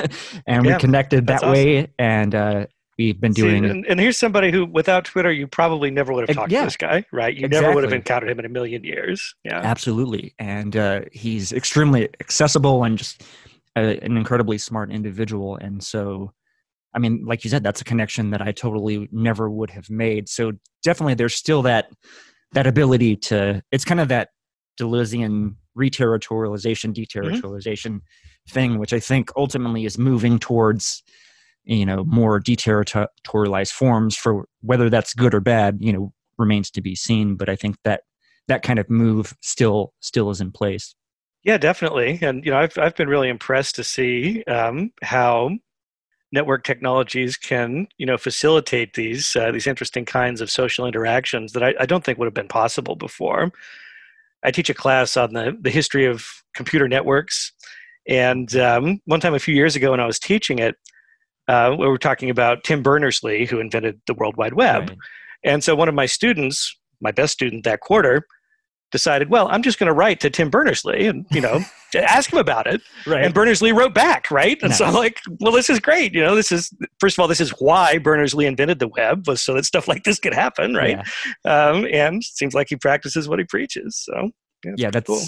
and 0.47 0.65
Yeah, 0.65 0.75
we 0.75 0.79
connected 0.79 1.27
that 1.27 1.41
that's 1.41 1.43
way, 1.43 1.87
and 1.99 2.35
uh, 2.35 2.65
we've 2.97 3.19
been 3.19 3.33
See, 3.33 3.41
doing. 3.41 3.65
and, 3.65 3.85
and 3.85 3.99
here's 3.99 4.17
somebody 4.17 4.51
who, 4.51 4.65
without 4.65 5.05
Twitter, 5.05 5.31
you 5.31 5.47
probably 5.47 5.91
never 5.91 6.13
would 6.13 6.27
have 6.27 6.35
talked 6.35 6.51
yeah. 6.51 6.61
to 6.61 6.65
this 6.65 6.77
guy, 6.77 7.05
right? 7.11 7.35
You 7.35 7.47
never 7.47 7.73
would 7.73 7.83
have 7.83 7.93
encountered 7.93 8.29
him 8.29 8.39
in 8.39 8.45
a 8.45 8.49
million 8.49 8.83
years. 8.83 9.35
Yeah. 9.43 9.59
Absolutely, 9.59 10.33
and 10.39 10.75
uh, 10.75 11.01
he's 11.11 11.51
extremely 11.51 12.09
accessible 12.19 12.83
and 12.83 12.97
just 12.97 13.23
a, 13.75 13.99
an 13.99 14.17
incredibly 14.17 14.57
smart 14.57 14.91
individual. 14.91 15.57
And 15.57 15.83
so, 15.83 16.31
I 16.93 16.99
mean, 16.99 17.25
like 17.25 17.43
you 17.43 17.49
said, 17.49 17.63
that's 17.63 17.81
a 17.81 17.85
connection 17.85 18.31
that 18.31 18.41
I 18.41 18.51
totally 18.51 19.09
never 19.11 19.49
would 19.49 19.69
have 19.71 19.89
made. 19.89 20.29
So 20.29 20.53
definitely, 20.83 21.15
there's 21.15 21.35
still 21.35 21.61
that 21.63 21.89
that 22.53 22.67
ability 22.67 23.17
to. 23.17 23.61
It's 23.71 23.85
kind 23.85 23.99
of 23.99 24.07
that 24.09 24.29
Deleuzian 24.79 25.55
reterritorialization, 25.77 26.93
mm-hmm. 26.93 27.19
deterritorialization 27.19 27.99
thing, 28.49 28.79
which 28.79 28.93
I 28.93 28.99
think 28.99 29.29
ultimately 29.35 29.85
is 29.85 29.97
moving 29.97 30.39
towards 30.39 31.03
you 31.65 31.85
know 31.85 32.05
more 32.05 32.39
deterritorialized 32.39 33.71
forms. 33.71 34.15
For 34.15 34.45
whether 34.61 34.89
that's 34.89 35.13
good 35.13 35.33
or 35.33 35.41
bad, 35.41 35.77
you 35.81 35.91
know, 35.91 36.13
remains 36.38 36.71
to 36.71 36.81
be 36.81 36.95
seen. 36.95 37.35
But 37.35 37.49
I 37.49 37.55
think 37.55 37.75
that 37.83 38.03
that 38.47 38.61
kind 38.61 38.79
of 38.79 38.89
move 38.89 39.35
still 39.41 39.93
still 39.99 40.29
is 40.29 40.39
in 40.39 40.51
place. 40.51 40.95
Yeah, 41.45 41.60
definitely. 41.60 42.17
And 42.23 42.43
you 42.43 42.51
know, 42.51 42.58
I've 42.58 42.75
I've 42.77 42.95
been 42.95 43.08
really 43.08 43.29
impressed 43.29 43.75
to 43.75 43.84
see 43.84 44.43
um, 44.45 44.91
how 45.03 45.51
network 46.31 46.63
technologies 46.63 47.38
can 47.38 47.88
you 47.97 48.05
know 48.05 48.17
facilitate 48.17 48.95
these 48.95 49.36
uh, 49.36 49.51
these 49.51 49.67
interesting 49.67 50.05
kinds 50.05 50.41
of 50.41 50.49
social 50.49 50.88
interactions 50.88 51.53
that 51.53 51.63
I, 51.63 51.75
I 51.79 51.86
don't 51.86 52.03
think 52.03 52.17
would 52.17 52.25
have 52.25 52.34
been 52.34 52.47
possible 52.47 52.95
before. 52.95 53.51
I 54.43 54.49
teach 54.49 54.71
a 54.71 54.73
class 54.73 55.15
on 55.15 55.34
the 55.34 55.55
the 55.62 55.69
history 55.69 56.08
of 56.08 56.25
computer 56.55 56.88
networks, 56.88 57.51
and 58.08 58.53
um, 58.55 58.99
one 59.05 59.19
time 59.19 59.36
a 59.36 59.39
few 59.39 59.53
years 59.53 59.75
ago 59.75 59.91
when 59.91 59.99
I 59.99 60.08
was 60.08 60.17
teaching 60.17 60.58
it, 60.58 60.75
uh, 61.47 61.75
we 61.77 61.88
were 61.88 61.99
talking 61.99 62.31
about 62.31 62.63
Tim 62.63 62.81
Berners-Lee, 62.81 63.45
who 63.45 63.60
invented 63.60 64.01
the 64.08 64.15
World 64.15 64.36
Wide 64.36 64.55
Web. 64.55 64.89
Right. 64.89 64.97
And 65.43 65.63
so 65.63 65.75
one 65.75 65.89
of 65.89 65.93
my 65.93 66.08
students, 66.08 66.75
my 67.01 67.12
best 67.12 67.34
student 67.34 67.65
that 67.65 67.81
quarter, 67.81 68.25
decided, 68.95 69.29
well, 69.29 69.47
I'm 69.49 69.62
just 69.62 69.77
going 69.77 69.88
to 69.88 69.93
write 69.93 70.19
to 70.21 70.29
Tim 70.29 70.49
Berners-Lee 70.49 71.08
and, 71.08 71.25
you 71.31 71.41
know, 71.41 71.60
ask 71.95 72.31
him 72.31 72.39
about 72.39 72.65
it. 72.65 72.81
And 73.05 73.34
Berners-Lee 73.34 73.73
wrote 73.73 73.93
back, 73.93 74.31
right? 74.31 74.58
And 74.63 74.73
so 74.73 74.86
I'm 74.86 74.93
like, 74.93 75.19
well, 75.41 75.51
this 75.51 75.69
is 75.69 75.79
great. 75.79 76.13
You 76.13 76.21
know, 76.21 76.36
this 76.36 76.51
is, 76.51 76.71
first 76.99 77.17
of 77.17 77.21
all, 77.21 77.27
this 77.27 77.41
is 77.41 77.51
why 77.60 77.97
Berners-Lee 77.97 78.45
invented 78.45 78.79
the 78.79 78.88
web 78.88 79.27
was 79.27 79.41
so 79.41 79.53
that 79.55 79.65
stuff 79.65 79.88
like 79.88 80.03
this 80.03 80.19
could 80.19 80.34
happen, 80.34 80.73
right? 80.73 80.99
Yeah. 81.45 81.69
Um, 81.69 81.86
and 81.91 82.23
seems 82.23 82.53
like 82.53 82.67
he 82.69 82.77
practices 82.77 83.27
what 83.27 83.39
he 83.39 83.45
preaches. 83.45 83.97
So 83.97 84.31
yeah, 84.65 84.73
yeah 84.77 84.91
that's 84.91 85.08
cool. 85.08 85.21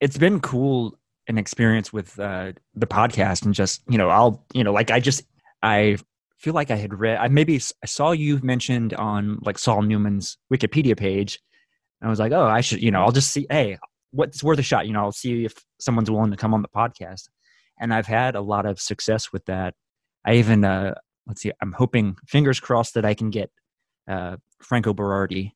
it's 0.00 0.18
been 0.18 0.40
cool 0.40 0.98
an 1.28 1.38
experience 1.38 1.92
with 1.92 2.18
uh 2.18 2.52
the 2.74 2.86
podcast 2.86 3.44
and 3.44 3.54
just 3.54 3.82
you 3.88 3.98
know 3.98 4.08
i'll 4.10 4.44
you 4.52 4.62
know 4.62 4.72
like 4.72 4.90
i 4.90 5.00
just 5.00 5.22
i 5.62 5.96
feel 6.38 6.54
like 6.54 6.70
i 6.70 6.76
had 6.76 6.92
read 6.98 7.18
i 7.18 7.28
maybe 7.28 7.56
I 7.56 7.86
saw 7.86 8.12
you 8.12 8.40
mentioned 8.42 8.94
on 8.94 9.38
like 9.42 9.58
saul 9.58 9.82
newman's 9.82 10.36
wikipedia 10.52 10.96
page 10.96 11.40
i 12.06 12.08
was 12.10 12.18
like 12.18 12.32
oh 12.32 12.44
i 12.46 12.60
should 12.60 12.82
you 12.82 12.90
know 12.90 13.02
i'll 13.02 13.12
just 13.12 13.30
see 13.32 13.46
hey 13.50 13.78
what's 14.12 14.44
worth 14.44 14.58
a 14.60 14.62
shot? 14.62 14.86
You 14.86 14.92
know 14.92 15.00
i'll 15.00 15.12
see 15.12 15.44
if 15.44 15.54
someone's 15.80 16.10
willing 16.10 16.30
to 16.30 16.36
come 16.36 16.54
on 16.54 16.62
the 16.62 16.68
podcast. 16.68 17.28
And 17.80 17.92
i've 17.92 18.06
had 18.06 18.34
a 18.36 18.40
lot 18.40 18.64
of 18.66 18.78
success 18.80 19.32
with 19.32 19.44
that. 19.46 19.74
I 20.24 20.34
even 20.34 20.64
uh 20.64 20.94
let's 21.26 21.42
see 21.42 21.50
i'm 21.60 21.72
hoping 21.72 22.16
fingers 22.28 22.60
crossed 22.60 22.94
that 22.94 23.04
i 23.04 23.14
can 23.14 23.30
get 23.30 23.50
uh 24.08 24.36
franco 24.62 24.92
berardi 24.94 25.52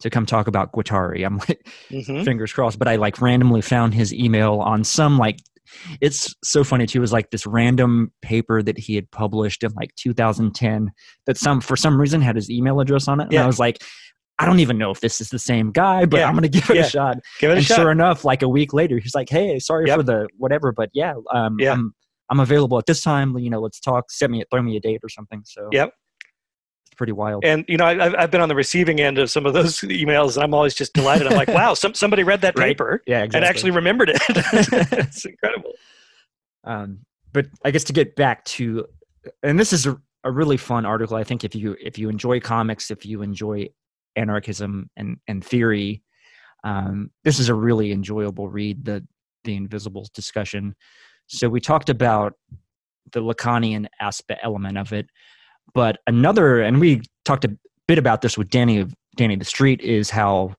to 0.00 0.10
come 0.10 0.26
talk 0.26 0.46
about 0.46 0.72
guattari. 0.72 1.24
I'm 1.24 1.38
like 1.38 1.66
Mhm. 1.90 2.24
fingers 2.24 2.52
crossed 2.52 2.78
but 2.78 2.88
i 2.88 2.96
like 2.96 3.20
randomly 3.22 3.62
found 3.62 3.94
his 3.94 4.12
email 4.12 4.60
on 4.60 4.84
some 4.84 5.16
like 5.18 5.38
it's 6.00 6.34
so 6.42 6.64
funny 6.64 6.86
too 6.86 6.98
it 6.98 7.00
was 7.00 7.12
like 7.12 7.30
this 7.30 7.46
random 7.46 8.12
paper 8.22 8.60
that 8.62 8.76
he 8.78 8.94
had 8.96 9.10
published 9.12 9.62
in 9.62 9.70
like 9.74 9.94
2010 9.96 10.90
that 11.26 11.36
some 11.38 11.60
for 11.60 11.76
some 11.76 12.00
reason 12.00 12.20
had 12.20 12.34
his 12.36 12.50
email 12.50 12.80
address 12.80 13.06
on 13.08 13.20
it. 13.20 13.24
And 13.24 13.32
Yeah. 13.32 13.44
i 13.44 13.46
was 13.46 13.58
like 13.60 13.78
i 14.40 14.46
don't 14.46 14.58
even 14.60 14.76
know 14.78 14.90
if 14.90 15.00
this 15.00 15.20
is 15.20 15.28
the 15.30 15.38
same 15.38 15.70
guy 15.70 16.04
but 16.04 16.18
Yeah. 16.18 16.28
i'm 16.28 16.34
gonna 16.34 16.48
give 16.48 16.68
it 16.70 16.76
Yeah. 16.76 16.82
a 16.86 16.88
shot 16.88 17.16
Give 17.38 17.50
it 17.50 17.54
a 17.54 17.56
and 17.58 17.64
shot. 17.66 17.76
sure 17.76 17.90
enough 17.92 18.24
like 18.24 18.42
a 18.42 18.48
week 18.48 18.72
later 18.72 18.98
he's 18.98 19.14
like 19.14 19.28
hey 19.28 19.58
sorry 19.58 19.86
Yep. 19.86 19.96
for 19.98 20.02
the 20.02 20.28
whatever 20.38 20.72
but 20.72 20.90
yeah 20.92 21.14
um 21.32 21.56
Yeah. 21.60 21.72
i'm 21.74 21.94
i'm 22.30 22.40
available 22.40 22.78
at 22.78 22.86
this 22.86 23.02
time 23.02 23.36
you 23.38 23.50
know 23.50 23.60
let's 23.60 23.78
talk 23.80 24.10
send 24.10 24.32
me 24.32 24.42
throw 24.50 24.62
me 24.62 24.76
a 24.76 24.80
date 24.80 25.00
or 25.04 25.08
something 25.08 25.42
so 25.44 25.68
Yep. 25.72 25.92
it's 26.86 26.94
pretty 26.96 27.12
wild 27.12 27.44
And 27.44 27.64
you 27.68 27.76
know, 27.76 27.84
I, 27.84 28.06
I've- 28.06 28.16
I've 28.16 28.30
been 28.30 28.40
on 28.40 28.48
the 28.48 28.54
receiving 28.54 29.00
end 29.00 29.18
of 29.18 29.30
some 29.30 29.46
of 29.46 29.52
those 29.54 29.78
emails, 30.02 30.34
and 30.36 30.44
I'm 30.44 30.52
always 30.54 30.74
just 30.74 30.92
delighted. 30.92 31.26
I'm 31.28 31.34
like, 31.36 31.48
wow, 31.48 31.74
some, 31.74 31.94
somebody 31.94 32.22
read 32.24 32.40
that 32.42 32.54
Right. 32.58 32.68
paper 32.70 33.02
yeah 33.06 33.22
and 33.22 33.44
actually 33.44 33.70
remembered 33.70 34.10
it. 34.10 34.18
it's 34.28 35.24
incredible. 35.24 35.72
um, 36.64 36.98
but 37.32 37.46
I 37.64 37.70
guess 37.70 37.84
to 37.84 37.92
get 37.92 38.16
back 38.16 38.44
to, 38.56 38.84
and 39.42 39.58
this 39.58 39.72
is 39.72 39.86
a, 39.86 39.96
a 40.24 40.30
really 40.30 40.56
fun 40.56 40.84
article. 40.84 41.16
I 41.16 41.24
think 41.24 41.44
if 41.44 41.54
you 41.54 41.76
if 41.80 41.98
you 41.98 42.08
enjoy 42.08 42.40
comics, 42.40 42.90
if 42.90 43.06
you 43.06 43.22
enjoy 43.22 43.68
anarchism 44.16 44.90
and 44.96 45.18
and 45.26 45.44
theory, 45.44 46.02
Um, 46.64 47.10
this 47.24 47.38
is 47.38 47.48
a 47.48 47.54
really 47.54 47.92
enjoyable 47.92 48.48
read. 48.48 48.84
The 48.84 49.06
the 49.44 49.56
Invisibles 49.56 50.10
discussion. 50.10 50.74
So 51.26 51.48
we 51.48 51.60
talked 51.60 51.88
about 51.88 52.34
the 53.12 53.20
Lacanian 53.20 53.86
aspect 54.00 54.40
element 54.42 54.76
of 54.76 54.92
it, 54.92 55.06
but 55.72 55.98
another, 56.06 56.60
and 56.60 56.80
we 56.80 57.02
talked 57.24 57.44
a 57.44 57.56
bit 57.88 57.98
about 57.98 58.20
this 58.20 58.36
with 58.36 58.50
Danny 58.50 58.78
of 58.78 58.94
Danny 59.16 59.36
the 59.36 59.44
Street, 59.44 59.80
is 59.80 60.10
how 60.10 60.54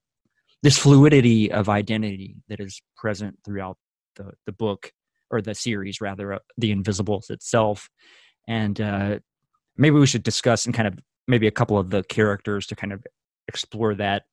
this 0.63 0.77
fluidity 0.77 1.51
of 1.51 1.69
identity 1.69 2.35
that 2.49 2.59
is 2.59 2.81
present 2.95 3.37
throughout 3.45 3.77
the 4.15 4.31
the 4.45 4.51
book 4.53 4.91
or 5.29 5.41
the 5.41 5.55
series 5.55 6.01
rather, 6.01 6.33
uh, 6.33 6.39
the 6.57 6.71
Invisibles 6.71 7.29
itself, 7.29 7.89
and 8.47 8.81
uh, 8.81 9.19
maybe 9.77 9.97
we 9.97 10.07
should 10.07 10.23
discuss 10.23 10.65
and 10.65 10.75
kind 10.75 10.87
of 10.87 10.95
maybe 11.27 11.47
a 11.47 11.51
couple 11.51 11.77
of 11.77 11.89
the 11.89 12.03
characters 12.03 12.65
to 12.67 12.75
kind 12.75 12.91
of 12.91 13.05
explore 13.47 13.95
that 13.95 14.23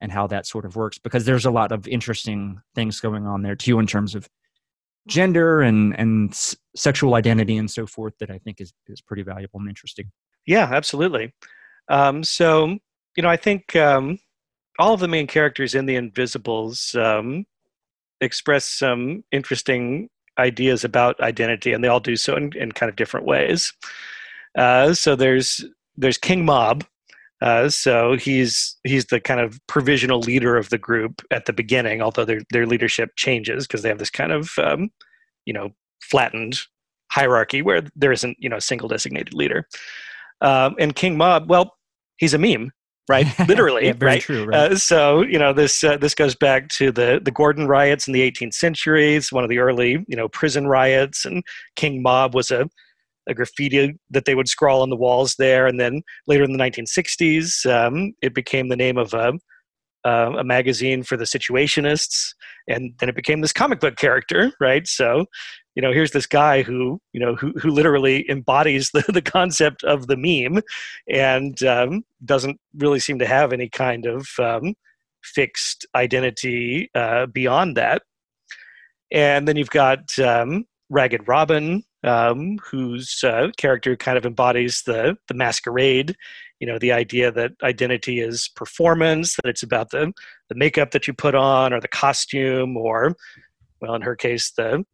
and 0.00 0.12
how 0.12 0.26
that 0.26 0.46
sort 0.46 0.64
of 0.64 0.76
works 0.76 0.98
because 0.98 1.24
there's 1.24 1.46
a 1.46 1.50
lot 1.50 1.72
of 1.72 1.88
interesting 1.88 2.60
things 2.74 3.00
going 3.00 3.26
on 3.26 3.42
there 3.42 3.56
too 3.56 3.78
in 3.78 3.86
terms 3.86 4.14
of 4.14 4.28
gender 5.08 5.62
and 5.62 5.98
and 5.98 6.30
s- 6.30 6.56
sexual 6.76 7.14
identity 7.14 7.56
and 7.56 7.70
so 7.70 7.86
forth 7.86 8.14
that 8.20 8.30
I 8.30 8.38
think 8.38 8.60
is 8.60 8.72
is 8.86 9.00
pretty 9.00 9.22
valuable 9.22 9.60
and 9.60 9.68
interesting. 9.68 10.10
Yeah, 10.46 10.68
absolutely. 10.70 11.34
Um, 11.88 12.22
so, 12.22 12.78
you 13.16 13.22
know, 13.22 13.28
I 13.28 13.36
think 13.36 13.74
um, 13.76 14.18
all 14.78 14.94
of 14.94 15.00
the 15.00 15.08
main 15.08 15.26
characters 15.26 15.74
in 15.74 15.86
The 15.86 15.96
Invisibles 15.96 16.94
um, 16.94 17.44
express 18.20 18.64
some 18.64 19.24
interesting 19.32 20.08
ideas 20.38 20.84
about 20.84 21.20
identity, 21.20 21.72
and 21.72 21.82
they 21.82 21.88
all 21.88 22.00
do 22.00 22.16
so 22.16 22.36
in, 22.36 22.52
in 22.56 22.72
kind 22.72 22.88
of 22.88 22.96
different 22.96 23.26
ways. 23.26 23.72
Uh, 24.56 24.94
so 24.94 25.16
there's 25.16 25.64
there's 25.96 26.18
King 26.18 26.44
Mob. 26.44 26.84
Uh, 27.40 27.68
so 27.68 28.16
he's 28.16 28.76
he's 28.84 29.06
the 29.06 29.20
kind 29.20 29.40
of 29.40 29.60
provisional 29.68 30.20
leader 30.20 30.56
of 30.56 30.70
the 30.70 30.78
group 30.78 31.22
at 31.30 31.46
the 31.46 31.52
beginning, 31.52 32.02
although 32.02 32.24
their 32.24 32.40
their 32.50 32.66
leadership 32.66 33.10
changes 33.16 33.66
because 33.66 33.82
they 33.82 33.88
have 33.88 33.98
this 33.98 34.10
kind 34.10 34.32
of 34.32 34.50
um, 34.58 34.90
you 35.46 35.52
know 35.52 35.70
flattened 36.02 36.60
hierarchy 37.10 37.62
where 37.62 37.82
there 37.94 38.12
isn't 38.12 38.36
you 38.40 38.48
know 38.48 38.56
a 38.56 38.60
single 38.60 38.88
designated 38.88 39.34
leader. 39.34 39.66
Um, 40.40 40.76
and 40.78 40.94
King 40.94 41.16
Mob, 41.16 41.48
well, 41.48 41.74
he's 42.16 42.34
a 42.34 42.38
meme, 42.38 42.70
right? 43.08 43.26
Literally, 43.48 43.86
yeah, 43.86 43.92
very 43.92 44.12
right? 44.12 44.22
true. 44.22 44.44
Right? 44.44 44.72
Uh, 44.72 44.76
so 44.76 45.22
you 45.22 45.38
know 45.38 45.52
this 45.52 45.84
uh, 45.84 45.96
this 45.96 46.16
goes 46.16 46.34
back 46.34 46.68
to 46.70 46.90
the 46.90 47.20
the 47.22 47.30
Gordon 47.30 47.68
riots 47.68 48.08
in 48.08 48.14
the 48.14 48.28
18th 48.28 48.54
century. 48.54 49.14
It's 49.14 49.32
one 49.32 49.44
of 49.44 49.50
the 49.50 49.58
early 49.58 50.04
you 50.08 50.16
know 50.16 50.28
prison 50.28 50.66
riots, 50.66 51.24
and 51.24 51.44
King 51.76 52.02
Mob 52.02 52.34
was 52.34 52.50
a 52.50 52.68
a 53.28 53.34
graffiti 53.34 53.94
that 54.10 54.24
they 54.24 54.34
would 54.34 54.48
scrawl 54.48 54.82
on 54.82 54.90
the 54.90 54.96
walls 54.96 55.34
there, 55.38 55.66
and 55.66 55.78
then 55.78 56.02
later 56.26 56.44
in 56.44 56.52
the 56.52 56.58
1960s, 56.58 57.66
um, 57.70 58.12
it 58.22 58.34
became 58.34 58.68
the 58.68 58.76
name 58.76 58.96
of 58.96 59.14
a, 59.14 59.34
uh, 60.04 60.32
a 60.38 60.44
magazine 60.44 61.02
for 61.02 61.16
the 61.16 61.24
Situationists, 61.24 62.32
and 62.68 62.92
then 62.98 63.08
it 63.08 63.16
became 63.16 63.40
this 63.40 63.52
comic 63.52 63.80
book 63.80 63.96
character, 63.96 64.52
right? 64.60 64.86
So, 64.86 65.26
you 65.74 65.82
know, 65.82 65.92
here's 65.92 66.12
this 66.12 66.26
guy 66.26 66.62
who, 66.62 67.00
you 67.12 67.20
know, 67.20 67.34
who 67.34 67.52
who 67.52 67.70
literally 67.70 68.28
embodies 68.30 68.90
the 68.94 69.04
the 69.08 69.22
concept 69.22 69.84
of 69.84 70.06
the 70.06 70.16
meme, 70.16 70.62
and 71.08 71.62
um, 71.62 72.02
doesn't 72.24 72.58
really 72.76 73.00
seem 73.00 73.18
to 73.18 73.26
have 73.26 73.52
any 73.52 73.68
kind 73.68 74.06
of 74.06 74.26
um, 74.38 74.74
fixed 75.22 75.86
identity 75.94 76.90
uh, 76.94 77.26
beyond 77.26 77.76
that. 77.76 78.02
And 79.10 79.48
then 79.48 79.56
you've 79.56 79.70
got 79.70 80.18
um, 80.18 80.64
Ragged 80.90 81.26
Robin, 81.26 81.82
um, 82.04 82.58
whose 82.58 83.22
uh, 83.24 83.48
character 83.56 83.96
kind 83.96 84.16
of 84.18 84.26
embodies 84.26 84.82
the 84.86 85.16
the 85.28 85.34
masquerade. 85.34 86.16
You 86.60 86.66
know, 86.66 86.78
the 86.78 86.92
idea 86.92 87.30
that 87.32 87.52
identity 87.62 88.20
is 88.20 88.50
performance, 88.56 89.36
that 89.36 89.48
it's 89.48 89.62
about 89.62 89.90
the 89.90 90.12
the 90.48 90.54
makeup 90.54 90.90
that 90.92 91.06
you 91.06 91.14
put 91.14 91.34
on, 91.34 91.72
or 91.72 91.80
the 91.80 91.88
costume, 91.88 92.76
or 92.76 93.14
well, 93.80 93.94
in 93.94 94.02
her 94.02 94.16
case, 94.16 94.52
the 94.52 94.84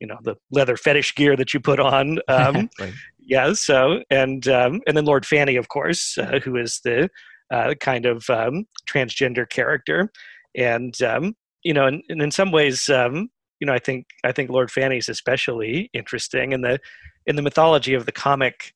you 0.00 0.06
know 0.06 0.18
the 0.22 0.36
leather 0.50 0.76
fetish 0.76 1.14
gear 1.14 1.36
that 1.36 1.54
you 1.54 1.60
put 1.60 1.80
on. 1.80 2.18
Um, 2.28 2.68
right. 2.80 2.92
yeah. 3.20 3.52
So 3.52 4.02
and 4.10 4.46
um, 4.48 4.80
and 4.86 4.96
then 4.96 5.04
Lord 5.04 5.26
Fanny, 5.26 5.56
of 5.56 5.68
course, 5.68 6.18
uh, 6.18 6.40
who 6.42 6.56
is 6.56 6.80
the 6.84 7.08
uh, 7.50 7.74
kind 7.80 8.06
of 8.06 8.28
um, 8.30 8.66
transgender 8.90 9.48
character, 9.48 10.10
and 10.54 11.00
um, 11.02 11.34
you 11.62 11.72
know, 11.72 11.86
and, 11.86 12.02
and 12.08 12.22
in 12.22 12.30
some 12.30 12.52
ways, 12.52 12.88
um, 12.88 13.30
you 13.64 13.66
know, 13.66 13.72
I 13.72 13.78
think 13.78 14.08
I 14.24 14.32
think 14.32 14.50
Lord 14.50 14.70
Fanny 14.70 14.98
is 14.98 15.08
especially 15.08 15.88
interesting 15.94 16.52
in 16.52 16.60
the 16.60 16.78
in 17.24 17.36
the 17.36 17.40
mythology 17.40 17.94
of 17.94 18.04
the 18.04 18.12
comic. 18.12 18.74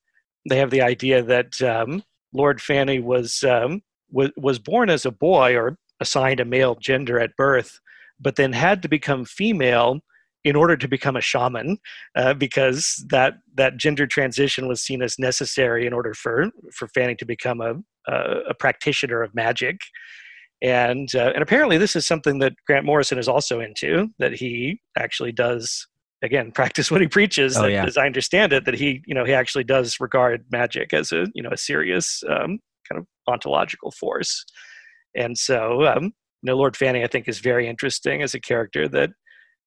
They 0.49 0.57
have 0.57 0.71
the 0.71 0.81
idea 0.81 1.23
that 1.25 1.61
um, 1.61 2.03
Lord 2.33 2.63
Fanny 2.63 2.99
was 2.99 3.45
um, 3.45 3.83
was 4.11 4.31
was 4.39 4.59
born 4.59 4.89
as 4.89 5.05
a 5.05 5.11
boy 5.11 5.55
or 5.55 5.77
assigned 6.01 6.41
a 6.41 6.47
male 6.47 6.75
gender 6.81 7.21
at 7.21 7.37
birth, 7.37 7.81
but 8.19 8.37
then 8.37 8.55
had 8.55 8.81
to 8.81 8.89
become 8.89 9.27
female 9.27 10.01
in 10.43 10.57
order 10.57 10.75
to 10.75 10.89
become 10.89 11.17
a 11.17 11.21
shaman, 11.21 11.77
uh, 12.17 12.33
because 12.33 13.05
that 13.11 13.35
that 13.57 13.77
gender 13.77 14.07
transition 14.07 14.69
was 14.69 14.81
seen 14.81 15.03
as 15.03 15.19
necessary 15.19 15.87
in 15.87 15.93
order 15.93 16.15
for 16.15 16.49
for 16.73 16.89
Fanny 16.89 17.15
to 17.17 17.27
become 17.27 17.61
a 17.61 17.75
a, 18.11 18.41
a 18.49 18.55
practitioner 18.55 19.21
of 19.21 19.35
magic 19.35 19.81
and 20.63 21.09
uh, 21.15 21.33
and 21.35 21.43
apparently 21.43 21.79
this 21.79 21.95
is 21.95 22.07
something 22.07 22.39
that 22.41 22.55
Grant 22.67 22.85
Morrison 22.85 23.19
is 23.19 23.29
also 23.29 23.61
into. 23.61 24.09
That 24.19 24.33
he 24.33 24.81
actually 24.97 25.33
does 25.33 25.87
again 26.23 26.51
practice 26.55 26.91
what 26.91 27.01
he 27.01 27.09
preaches. 27.09 27.57
Oh, 27.57 27.63
that, 27.63 27.71
yeah. 27.71 27.85
As 27.85 27.97
I 27.97 28.07
understand 28.07 28.53
it, 28.53 28.65
that 28.65 28.75
he 28.75 29.03
you 29.07 29.15
know 29.15 29.25
he 29.25 29.33
actually 29.33 29.65
does 29.65 30.01
regard 30.01 30.45
magic 30.51 30.93
as 30.93 31.13
a 31.13 31.27
you 31.35 31.43
know 31.43 31.51
a 31.53 31.57
serious 31.57 32.23
um, 32.29 32.59
kind 32.89 32.99
of 32.99 33.07
ontological 33.27 33.93
force. 33.93 34.45
And 35.15 35.39
so 35.39 35.87
um, 35.87 36.05
you 36.05 36.11
know 36.45 36.57
Lord 36.57 36.77
Fanny 36.77 37.05
I 37.05 37.07
think 37.07 37.29
is 37.29 37.39
very 37.39 37.69
interesting 37.69 38.23
as 38.23 38.35
a 38.35 38.41
character 38.41 38.89
that 38.89 39.11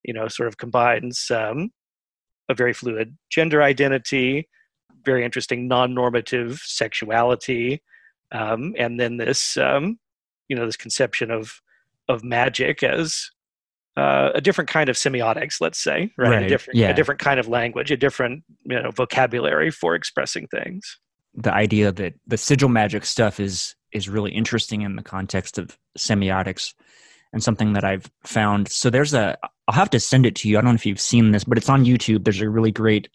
you 0.03 0.13
know 0.13 0.27
sort 0.27 0.47
of 0.47 0.57
combines 0.57 1.31
um, 1.31 1.69
a 2.49 2.53
very 2.53 2.73
fluid 2.73 3.17
gender 3.29 3.63
identity, 3.63 4.49
very 5.05 5.23
interesting 5.23 5.69
non-normative 5.69 6.59
sexuality, 6.65 7.81
um, 8.33 8.73
and 8.77 8.99
then 8.99 9.15
this 9.15 9.55
um, 9.55 9.97
you 10.51 10.55
know 10.57 10.65
this 10.65 10.77
conception 10.85 11.31
of 11.31 11.61
of 12.09 12.23
magic 12.23 12.83
as 12.83 13.31
uh, 13.95 14.31
a 14.35 14.41
different 14.41 14.69
kind 14.69 14.89
of 14.89 14.95
semiotics, 14.95 15.61
let's 15.61 15.79
say, 15.79 16.11
right? 16.17 16.29
Right, 16.31 16.43
A 16.43 16.47
different, 16.49 16.77
yeah. 16.77 16.89
a 16.89 16.93
different 16.93 17.19
kind 17.21 17.39
of 17.39 17.47
language, 17.47 17.89
a 17.91 17.97
different 17.97 18.43
you 18.65 18.81
know 18.81 18.91
vocabulary 18.91 19.71
for 19.71 19.95
expressing 19.95 20.47
things. 20.47 20.99
the 21.33 21.53
idea 21.53 21.91
that 21.91 22.13
the 22.27 22.37
sigil 22.37 22.69
magic 22.69 23.05
stuff 23.05 23.39
is 23.39 23.75
is 23.93 24.09
really 24.09 24.31
interesting 24.31 24.81
in 24.81 24.95
the 24.97 25.03
context 25.03 25.57
of 25.57 25.77
semiotics 25.97 26.73
and 27.33 27.41
something 27.43 27.73
that 27.73 27.85
I've 27.85 28.09
found. 28.25 28.67
So 28.69 28.89
there's 28.89 29.13
a 29.13 29.37
I'll 29.67 29.75
have 29.75 29.89
to 29.91 29.99
send 29.99 30.25
it 30.25 30.35
to 30.37 30.49
you. 30.49 30.57
I 30.57 30.61
don't 30.61 30.71
know 30.71 30.75
if 30.75 30.85
you've 30.85 30.99
seen 31.13 31.31
this, 31.31 31.45
but 31.45 31.57
it's 31.57 31.69
on 31.69 31.85
YouTube. 31.85 32.23
There's 32.25 32.41
a 32.41 32.49
really 32.49 32.71
great 32.71 33.07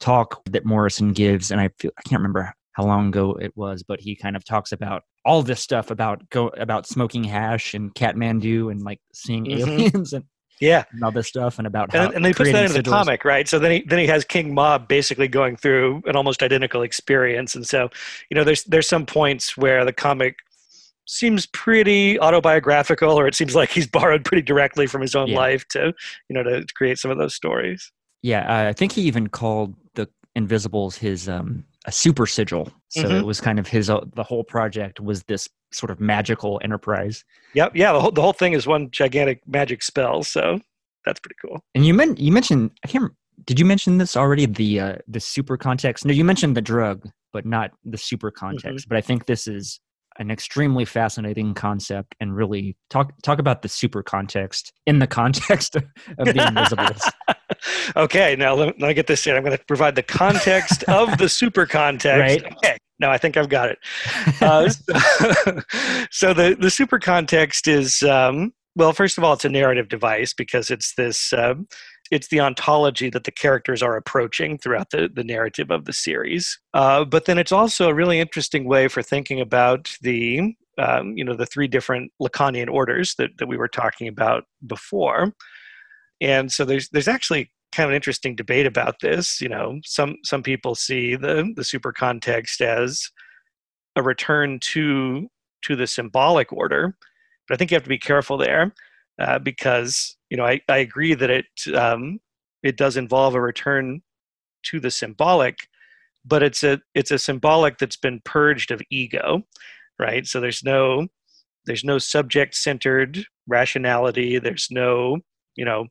talk 0.00 0.42
that 0.50 0.64
Morrison 0.64 1.12
gives, 1.12 1.50
and 1.50 1.60
I 1.60 1.70
feel 1.78 1.90
I 1.98 2.02
can't 2.08 2.20
remember 2.20 2.54
how 2.74 2.84
long 2.84 3.08
ago 3.08 3.36
it 3.40 3.52
was, 3.56 3.82
but 3.82 4.00
he 4.00 4.14
kind 4.14 4.36
of 4.36 4.44
talks 4.44 4.72
about 4.72 5.02
all 5.24 5.42
this 5.42 5.60
stuff 5.60 5.90
about 5.90 6.28
go 6.30 6.48
about 6.48 6.86
smoking 6.86 7.24
hash 7.24 7.72
and 7.74 7.94
Kathmandu 7.94 8.70
and 8.70 8.82
like 8.82 9.00
seeing 9.14 9.46
Mhm. 9.46 9.60
aliens 9.60 10.12
and, 10.12 10.24
Yeah, 10.60 10.84
and 10.92 11.02
all 11.02 11.10
this 11.12 11.26
stuff 11.28 11.58
and 11.58 11.66
about 11.66 11.92
how 11.92 12.04
and, 12.06 12.14
and 12.14 12.24
they 12.24 12.32
put 12.32 12.44
that 12.52 12.66
into 12.70 12.82
the 12.82 12.88
comic, 12.88 13.24
right? 13.24 13.48
So 13.48 13.58
then 13.58 13.70
he 13.70 13.82
then 13.86 13.98
he 13.98 14.06
has 14.06 14.24
King 14.24 14.54
Mob 14.54 14.86
basically 14.88 15.28
going 15.28 15.56
through 15.56 16.02
an 16.06 16.14
almost 16.16 16.42
identical 16.42 16.82
experience, 16.82 17.54
and 17.54 17.66
so 17.66 17.88
you 18.30 18.34
know 18.34 18.44
there's 18.44 18.64
there's 18.64 18.88
some 18.88 19.06
points 19.06 19.56
where 19.56 19.84
the 19.84 19.92
comic 19.92 20.36
seems 21.06 21.44
pretty 21.46 22.18
autobiographical, 22.20 23.18
or 23.18 23.26
it 23.28 23.34
seems 23.34 23.54
like 23.54 23.70
he's 23.70 23.86
borrowed 23.98 24.24
pretty 24.24 24.42
directly 24.42 24.86
from 24.86 25.00
his 25.00 25.14
own 25.14 25.28
Yeah. 25.28 25.36
life 25.36 25.66
to 25.68 25.92
you 26.28 26.34
know 26.34 26.42
to 26.42 26.64
create 26.74 26.98
some 26.98 27.10
of 27.10 27.18
those 27.18 27.34
stories. 27.34 27.92
Yeah, 28.22 28.68
I 28.68 28.72
think 28.72 28.92
he 28.92 29.02
even 29.02 29.28
called 29.28 29.74
the 29.94 30.08
Invisibles 30.34 30.96
his 30.96 31.28
um, 31.28 31.64
a 31.86 31.92
super 31.92 32.26
sigil. 32.26 32.72
So 32.88 33.04
Mhm. 33.04 33.20
it 33.20 33.26
was 33.26 33.40
kind 33.40 33.58
of 33.58 33.66
his. 33.68 33.90
Uh, 33.90 34.00
the 34.14 34.22
whole 34.22 34.44
project 34.44 35.00
was 35.00 35.22
this 35.24 35.48
sort 35.72 35.90
of 35.90 36.00
magical 36.00 36.60
enterprise. 36.64 37.24
Yep, 37.54 37.72
yeah, 37.74 37.92
the 37.92 38.00
whole 38.00 38.10
the 38.12 38.22
whole 38.22 38.32
thing 38.32 38.52
is 38.52 38.66
one 38.66 38.90
gigantic 38.90 39.40
magic 39.46 39.82
spell, 39.82 40.22
so 40.22 40.60
that's 41.04 41.20
pretty 41.20 41.36
cool. 41.44 41.62
And 41.74 41.84
you 41.84 41.92
men- 41.94 42.16
you 42.16 42.32
mentioned 42.32 42.70
I 42.84 42.88
can't. 42.88 43.12
Did 43.46 43.58
you 43.58 43.64
mention 43.66 43.98
this 43.98 44.16
already? 44.16 44.46
The 44.46 44.80
uh, 44.80 44.96
the 45.08 45.20
super 45.20 45.56
context. 45.56 46.04
No, 46.06 46.12
you 46.12 46.24
mentioned 46.24 46.56
the 46.56 46.62
drug, 46.62 47.08
but 47.32 47.44
not 47.44 47.72
the 47.84 47.98
super 47.98 48.30
context. 48.30 48.88
But 48.88 48.96
I 48.96 49.00
think 49.00 49.26
this 49.26 49.46
is 49.46 49.80
an 50.18 50.30
extremely 50.30 50.84
fascinating 50.84 51.54
concept, 51.54 52.14
and 52.20 52.34
really 52.34 52.76
talk 52.90 53.12
talk 53.22 53.38
about 53.38 53.62
the 53.62 53.68
super 53.68 54.02
context 54.02 54.72
in 54.86 54.98
the 54.98 55.06
context 55.06 55.76
of, 55.76 55.84
of 56.18 56.26
the 56.26 56.46
Invisibles. 56.46 57.10
okay, 57.96 58.36
now 58.36 58.54
let, 58.54 58.80
let 58.80 58.88
me 58.88 58.94
get 58.94 59.06
this 59.06 59.26
in. 59.26 59.34
I'm 59.36 59.44
going 59.44 59.56
to 59.56 59.64
provide 59.64 59.94
the 59.94 60.02
context 60.02 60.84
of 60.84 61.18
the 61.18 61.28
super 61.28 61.66
context. 61.66 62.44
Right. 62.44 62.52
Okay, 62.56 62.78
no, 62.98 63.10
I 63.10 63.18
think 63.18 63.36
I've 63.36 63.48
got 63.48 63.70
it. 63.70 63.78
Uh, 64.40 64.68
so, 64.68 65.60
so 66.10 66.34
the 66.34 66.56
the 66.58 66.70
super 66.70 66.98
context 66.98 67.66
is 67.66 68.02
um, 68.02 68.52
well, 68.76 68.92
first 68.92 69.18
of 69.18 69.24
all, 69.24 69.34
it's 69.34 69.44
a 69.44 69.48
narrative 69.48 69.88
device 69.88 70.32
because 70.34 70.70
it's 70.70 70.94
this. 70.94 71.32
Um, 71.32 71.66
it's 72.14 72.28
the 72.28 72.38
ontology 72.38 73.10
that 73.10 73.24
the 73.24 73.32
characters 73.32 73.82
are 73.82 73.96
approaching 73.96 74.56
throughout 74.56 74.90
the, 74.90 75.10
the 75.12 75.24
narrative 75.24 75.72
of 75.72 75.84
the 75.84 75.92
series. 75.92 76.60
Uh, 76.72 77.04
but 77.04 77.24
then 77.24 77.38
it's 77.38 77.50
also 77.50 77.88
a 77.88 77.94
really 77.94 78.20
interesting 78.20 78.66
way 78.66 78.86
for 78.86 79.02
thinking 79.02 79.40
about 79.40 79.92
the 80.00 80.54
um, 80.78 81.16
you 81.16 81.24
know 81.24 81.34
the 81.34 81.46
three 81.46 81.66
different 81.66 82.12
Lacanian 82.22 82.70
orders 82.70 83.16
that, 83.16 83.30
that 83.38 83.48
we 83.48 83.56
were 83.56 83.68
talking 83.68 84.06
about 84.06 84.44
before. 84.64 85.32
And 86.20 86.52
so 86.52 86.64
there's 86.64 86.88
there's 86.90 87.08
actually 87.08 87.50
kind 87.74 87.86
of 87.86 87.90
an 87.90 87.96
interesting 87.96 88.36
debate 88.36 88.66
about 88.66 89.00
this. 89.00 89.40
You 89.40 89.48
know, 89.48 89.80
some 89.84 90.16
some 90.22 90.44
people 90.44 90.76
see 90.76 91.16
the 91.16 91.52
the 91.56 91.64
super 91.64 91.92
context 91.92 92.60
as 92.60 93.10
a 93.96 94.02
return 94.02 94.60
to 94.60 95.28
to 95.62 95.74
the 95.74 95.88
symbolic 95.88 96.52
order, 96.52 96.96
but 97.48 97.54
I 97.54 97.56
think 97.56 97.72
you 97.72 97.74
have 97.74 97.82
to 97.82 97.88
be 97.88 97.98
careful 97.98 98.36
there 98.36 98.72
uh, 99.18 99.38
because 99.38 100.16
you 100.30 100.36
know 100.36 100.44
I, 100.44 100.60
I 100.68 100.78
agree 100.78 101.14
that 101.14 101.30
it 101.30 101.46
um, 101.74 102.20
it 102.62 102.76
does 102.76 102.96
involve 102.96 103.34
a 103.34 103.40
return 103.40 104.02
to 104.64 104.80
the 104.80 104.90
symbolic, 104.90 105.58
but 106.24 106.42
it's 106.42 106.62
a 106.62 106.80
it's 106.94 107.10
a 107.10 107.18
symbolic 107.18 107.78
that's 107.78 107.96
been 107.96 108.20
purged 108.24 108.70
of 108.70 108.82
ego, 108.90 109.42
right? 109.98 110.26
So 110.26 110.40
there's 110.40 110.64
no 110.64 111.08
there's 111.66 111.84
no 111.84 111.98
subject 111.98 112.54
centered 112.54 113.24
rationality. 113.46 114.38
There's 114.38 114.68
no 114.70 115.18
you 115.56 115.64
know 115.64 115.86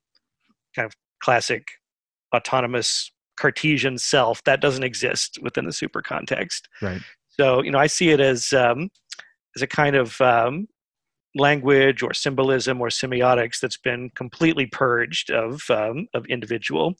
kind 0.75 0.85
of 0.85 0.93
classic 1.21 1.67
autonomous 2.35 3.11
Cartesian 3.37 3.97
self 3.97 4.43
that 4.43 4.61
doesn't 4.61 4.83
exist 4.83 5.39
within 5.41 5.65
the 5.65 5.73
super 5.73 6.01
context. 6.01 6.67
Right. 6.81 7.01
So 7.29 7.61
you 7.63 7.71
know, 7.71 7.79
I 7.79 7.87
see 7.87 8.09
it 8.09 8.19
as 8.19 8.53
um, 8.53 8.89
as 9.55 9.61
a 9.61 9.67
kind 9.67 9.95
of 9.95 10.19
um, 10.21 10.67
language 11.35 12.03
or 12.03 12.13
symbolism 12.13 12.79
or 12.79 12.87
semiotics 12.87 13.59
that's 13.59 13.77
been 13.77 14.09
completely 14.15 14.65
purged 14.65 15.31
of 15.31 15.61
um, 15.69 16.07
of 16.13 16.25
individual 16.27 16.95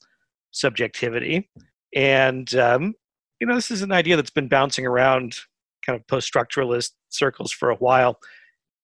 subjectivity, 0.50 1.48
and 1.94 2.54
um, 2.54 2.94
you 3.40 3.46
know, 3.46 3.54
this 3.54 3.70
is 3.70 3.82
an 3.82 3.92
idea 3.92 4.16
that's 4.16 4.30
been 4.30 4.48
bouncing 4.48 4.86
around 4.86 5.36
kind 5.84 5.98
of 5.98 6.06
post-structuralist 6.06 6.92
circles 7.10 7.52
for 7.52 7.70
a 7.70 7.76
while. 7.76 8.18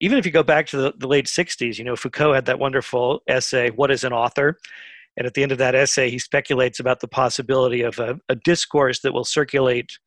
Even 0.00 0.18
if 0.18 0.26
you 0.26 0.32
go 0.32 0.42
back 0.42 0.66
to 0.66 0.76
the, 0.76 0.94
the 0.98 1.08
late 1.08 1.26
'60s, 1.26 1.78
you 1.78 1.84
know, 1.84 1.96
Foucault 1.96 2.34
had 2.34 2.46
that 2.46 2.58
wonderful 2.58 3.20
essay, 3.28 3.70
"What 3.70 3.90
is 3.90 4.04
an 4.04 4.12
author?" 4.12 4.58
And 5.16 5.26
at 5.26 5.34
the 5.34 5.42
end 5.42 5.52
of 5.52 5.58
that 5.58 5.74
essay, 5.74 6.08
he 6.10 6.18
speculates 6.18 6.80
about 6.80 7.00
the 7.00 7.08
possibility 7.08 7.82
of 7.82 7.98
a, 7.98 8.18
a 8.28 8.36
discourse 8.36 9.00
that 9.00 9.12
will 9.12 9.24
circulate 9.24 9.98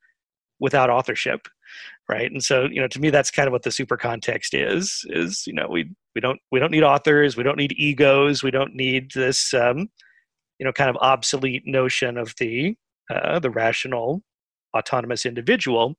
without 0.60 0.90
authorship, 0.90 1.48
right? 2.10 2.32
And 2.32 2.44
so, 2.44 2.66
you 2.66 2.82
know, 2.82 2.88
to 2.88 3.00
me, 3.00 3.10
that's 3.10 3.32
kind 3.32 3.48
of 3.48 3.52
what 3.52 3.64
the 3.64 3.72
super 3.72 3.98
context 3.98 4.54
is. 4.54 5.06
Is 5.10 5.46
you 5.48 5.54
know, 5.54 5.68
we 5.70 5.90
we 6.16 6.22
don't 6.22 6.40
we 6.52 6.60
don't 6.60 6.72
need 6.72 6.84
authors, 6.84 7.38
we 7.38 7.44
don't 7.44 7.58
need 7.58 7.74
egos, 7.78 8.44
we 8.44 8.52
don't 8.52 8.76
need 8.76 9.12
this, 9.14 9.54
um, 9.54 9.90
you 10.60 10.66
know, 10.66 10.74
kind 10.74 10.90
of 10.90 10.98
obsolete 10.98 11.64
notion 11.66 12.18
of 12.18 12.34
the 12.38 12.76
uh, 13.14 13.40
the 13.40 13.50
rational, 13.50 14.22
autonomous 14.76 15.26
individual. 15.26 15.96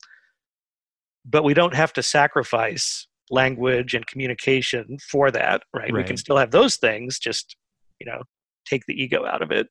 But 1.25 1.45
we 1.45 1.55
don't 1.55 1.75
have 1.75 1.93
to 1.95 2.03
sacrifice 2.03 3.07
language 3.31 3.95
and 3.95 4.07
communication 4.07 4.99
for 5.11 5.31
that, 5.31 5.63
right? 5.73 5.85
right? 5.85 5.95
We 5.95 6.05
can 6.05 6.19
still 6.19 6.37
have 6.37 6.51
those 6.51 6.77
things, 6.77 7.19
just 7.19 7.57
you 7.99 8.07
know, 8.07 8.23
take 8.67 8.85
the 8.87 8.95
ego 8.95 9.25
out 9.25 9.43
of 9.43 9.51
it. 9.51 9.69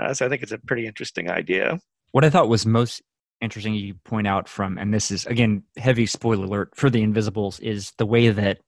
Uh, 0.00 0.14
so 0.14 0.24
I 0.24 0.28
think 0.28 0.42
it's 0.42 0.52
a 0.52 0.58
pretty 0.58 0.86
interesting 0.86 1.30
idea. 1.30 1.78
What 2.12 2.24
I 2.24 2.30
thought 2.30 2.48
was 2.48 2.64
most 2.64 3.02
interesting 3.42 3.74
you 3.74 3.94
point 4.04 4.26
out 4.26 4.48
from, 4.48 4.78
and 4.78 4.94
this 4.94 5.10
is 5.10 5.26
again 5.26 5.62
heavy 5.76 6.06
spoiler 6.06 6.44
alert 6.44 6.70
for 6.74 6.88
the 6.88 7.02
Invisibles, 7.02 7.60
is 7.60 7.92
the 7.98 8.06
way 8.06 8.30
that 8.30 8.58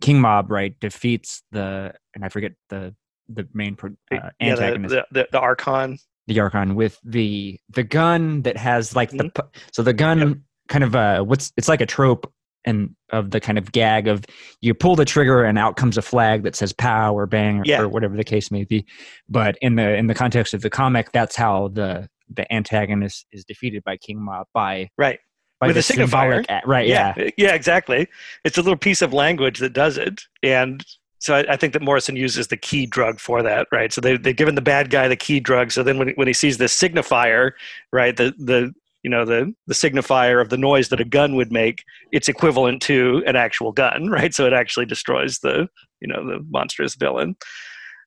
King 0.00 0.20
Mob 0.20 0.50
right 0.50 0.78
defeats 0.80 1.42
the, 1.52 1.94
and 2.14 2.24
I 2.24 2.28
forget 2.28 2.52
the 2.70 2.94
the 3.28 3.46
main 3.52 3.76
uh, 4.12 4.30
antagonist, 4.40 4.94
yeah, 4.94 5.02
the, 5.10 5.22
the, 5.22 5.28
the, 5.32 5.40
Archon, 5.40 5.98
the 6.26 6.40
Archon 6.40 6.74
with 6.74 6.98
the 7.04 7.58
the 7.70 7.82
gun 7.82 8.42
that 8.42 8.56
has 8.56 8.94
like 8.94 9.10
mm-hmm. 9.10 9.28
the 9.34 9.44
so 9.72 9.82
the 9.82 9.92
gun 9.92 10.18
yep. 10.18 10.38
kind 10.68 10.84
of 10.84 10.94
uh 10.94 11.22
what's 11.22 11.52
it's 11.56 11.68
like 11.68 11.80
a 11.80 11.86
trope 11.86 12.32
and 12.64 12.94
of 13.10 13.30
the 13.30 13.40
kind 13.40 13.58
of 13.58 13.70
gag 13.72 14.08
of 14.08 14.24
you 14.60 14.74
pull 14.74 14.96
the 14.96 15.04
trigger 15.04 15.44
and 15.44 15.58
out 15.58 15.76
comes 15.76 15.96
a 15.96 16.02
flag 16.02 16.42
that 16.42 16.56
says 16.56 16.72
pow 16.72 17.14
or 17.14 17.26
bang 17.26 17.60
or, 17.60 17.62
yeah. 17.64 17.80
or, 17.80 17.88
whatever 17.88 18.16
the 18.16 18.24
case 18.24 18.50
may 18.50 18.64
be 18.64 18.84
but 19.28 19.56
in 19.62 19.76
the 19.76 19.94
in 19.94 20.08
the 20.08 20.14
context 20.14 20.52
of 20.52 20.62
the 20.62 20.70
comic 20.70 21.12
that's 21.12 21.36
how 21.36 21.68
the 21.68 22.08
the 22.32 22.50
antagonist 22.52 23.26
is 23.32 23.44
defeated 23.44 23.82
by 23.84 23.96
king 23.96 24.22
mob 24.22 24.46
by 24.52 24.88
right. 24.98 25.18
by 25.60 25.68
with 25.68 25.76
a 25.76 25.80
signifier 25.80 26.44
right 26.66 26.86
yeah. 26.86 27.14
yeah. 27.16 27.30
Yeah 27.36 27.54
exactly. 27.54 28.08
It's 28.44 28.58
a 28.58 28.62
little 28.62 28.76
piece 28.76 29.02
of 29.02 29.12
language 29.12 29.58
that 29.60 29.72
does 29.72 29.96
it. 29.96 30.22
And 30.42 30.84
so 31.18 31.34
I, 31.34 31.54
I, 31.54 31.56
think 31.56 31.72
that 31.72 31.82
Morrison 31.82 32.14
uses 32.14 32.48
the 32.48 32.56
key 32.56 32.86
drug 32.86 33.18
for 33.20 33.42
that, 33.42 33.66
right? 33.72 33.92
So 33.92 34.00
they 34.00 34.16
they've 34.16 34.36
given 34.36 34.54
the 34.54 34.60
bad 34.60 34.90
guy 34.90 35.08
the 35.08 35.16
key 35.16 35.40
drug. 35.40 35.72
So 35.72 35.82
then 35.82 35.98
when 35.98 36.10
when 36.10 36.26
he 36.26 36.34
sees 36.34 36.58
the 36.58 36.66
signifier, 36.66 37.52
right, 37.92 38.16
the 38.16 38.34
the 38.38 38.72
you 39.02 39.10
know 39.10 39.24
the 39.24 39.54
the 39.66 39.74
signifier 39.74 40.40
of 40.40 40.50
the 40.50 40.58
noise 40.58 40.88
that 40.90 41.00
a 41.00 41.04
gun 41.04 41.34
would 41.36 41.52
make 41.52 41.84
it's 42.12 42.28
equivalent 42.28 42.82
to 42.82 43.22
an 43.26 43.36
actual 43.36 43.72
gun 43.72 44.08
right? 44.10 44.34
So 44.34 44.46
it 44.46 44.52
actually 44.52 44.86
destroys 44.86 45.38
the 45.38 45.68
you 46.00 46.08
know 46.08 46.24
the 46.26 46.44
monstrous 46.50 46.94
villain 46.94 47.36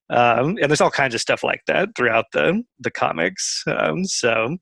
um, 0.09 0.57
and 0.61 0.69
there's 0.69 0.81
all 0.81 0.89
kinds 0.89 1.13
of 1.13 1.21
stuff 1.21 1.43
like 1.43 1.61
that 1.67 1.89
throughout 1.95 2.25
the 2.33 2.61
the 2.79 2.91
comics 2.91 3.63
um, 3.67 4.05
so 4.05 4.57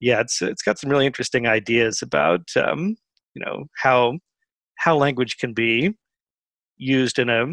yeah 0.00 0.20
it's 0.20 0.42
it's 0.42 0.62
got 0.62 0.78
some 0.78 0.90
really 0.90 1.06
interesting 1.06 1.46
ideas 1.46 2.02
about 2.02 2.42
um, 2.56 2.96
you 3.34 3.44
know 3.44 3.64
how 3.76 4.18
how 4.78 4.96
language 4.96 5.36
can 5.38 5.52
be 5.52 5.92
used 6.76 7.18
in 7.18 7.28
a 7.28 7.46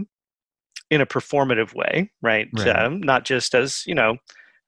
in 0.89 1.01
a 1.01 1.05
performative 1.05 1.75
way 1.75 2.11
right, 2.21 2.47
right. 2.57 2.67
Um, 2.67 2.99
not 3.01 3.25
just 3.25 3.53
as 3.53 3.83
you 3.85 3.95
know 3.95 4.17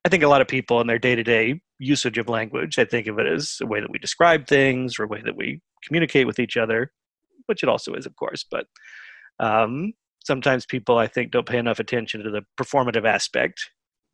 I 0.05 0.09
think 0.09 0.23
a 0.23 0.27
lot 0.27 0.41
of 0.41 0.47
people 0.47 0.81
in 0.81 0.87
their 0.87 0.99
day 0.99 1.15
to 1.15 1.23
day 1.23 1.61
usage 1.79 2.17
of 2.17 2.29
language, 2.29 2.79
I 2.79 2.85
think 2.85 3.07
of 3.07 3.19
it 3.19 3.27
as 3.27 3.57
a 3.61 3.65
way 3.65 3.81
that 3.81 3.91
we 3.91 3.99
describe 3.99 4.47
things 4.47 4.97
or 4.97 5.03
a 5.03 5.07
way 5.07 5.21
that 5.23 5.35
we 5.35 5.61
communicate 5.85 6.27
with 6.27 6.39
each 6.39 6.57
other, 6.57 6.91
which 7.45 7.63
it 7.63 7.69
also 7.69 7.93
is, 7.93 8.05
of 8.05 8.15
course. 8.15 8.45
But 8.49 8.65
um, 9.39 9.93
sometimes 10.23 10.65
people, 10.65 10.97
I 10.97 11.07
think, 11.07 11.31
don't 11.31 11.47
pay 11.47 11.57
enough 11.57 11.79
attention 11.79 12.23
to 12.23 12.29
the 12.29 12.43
performative 12.59 13.05
aspect. 13.05 13.69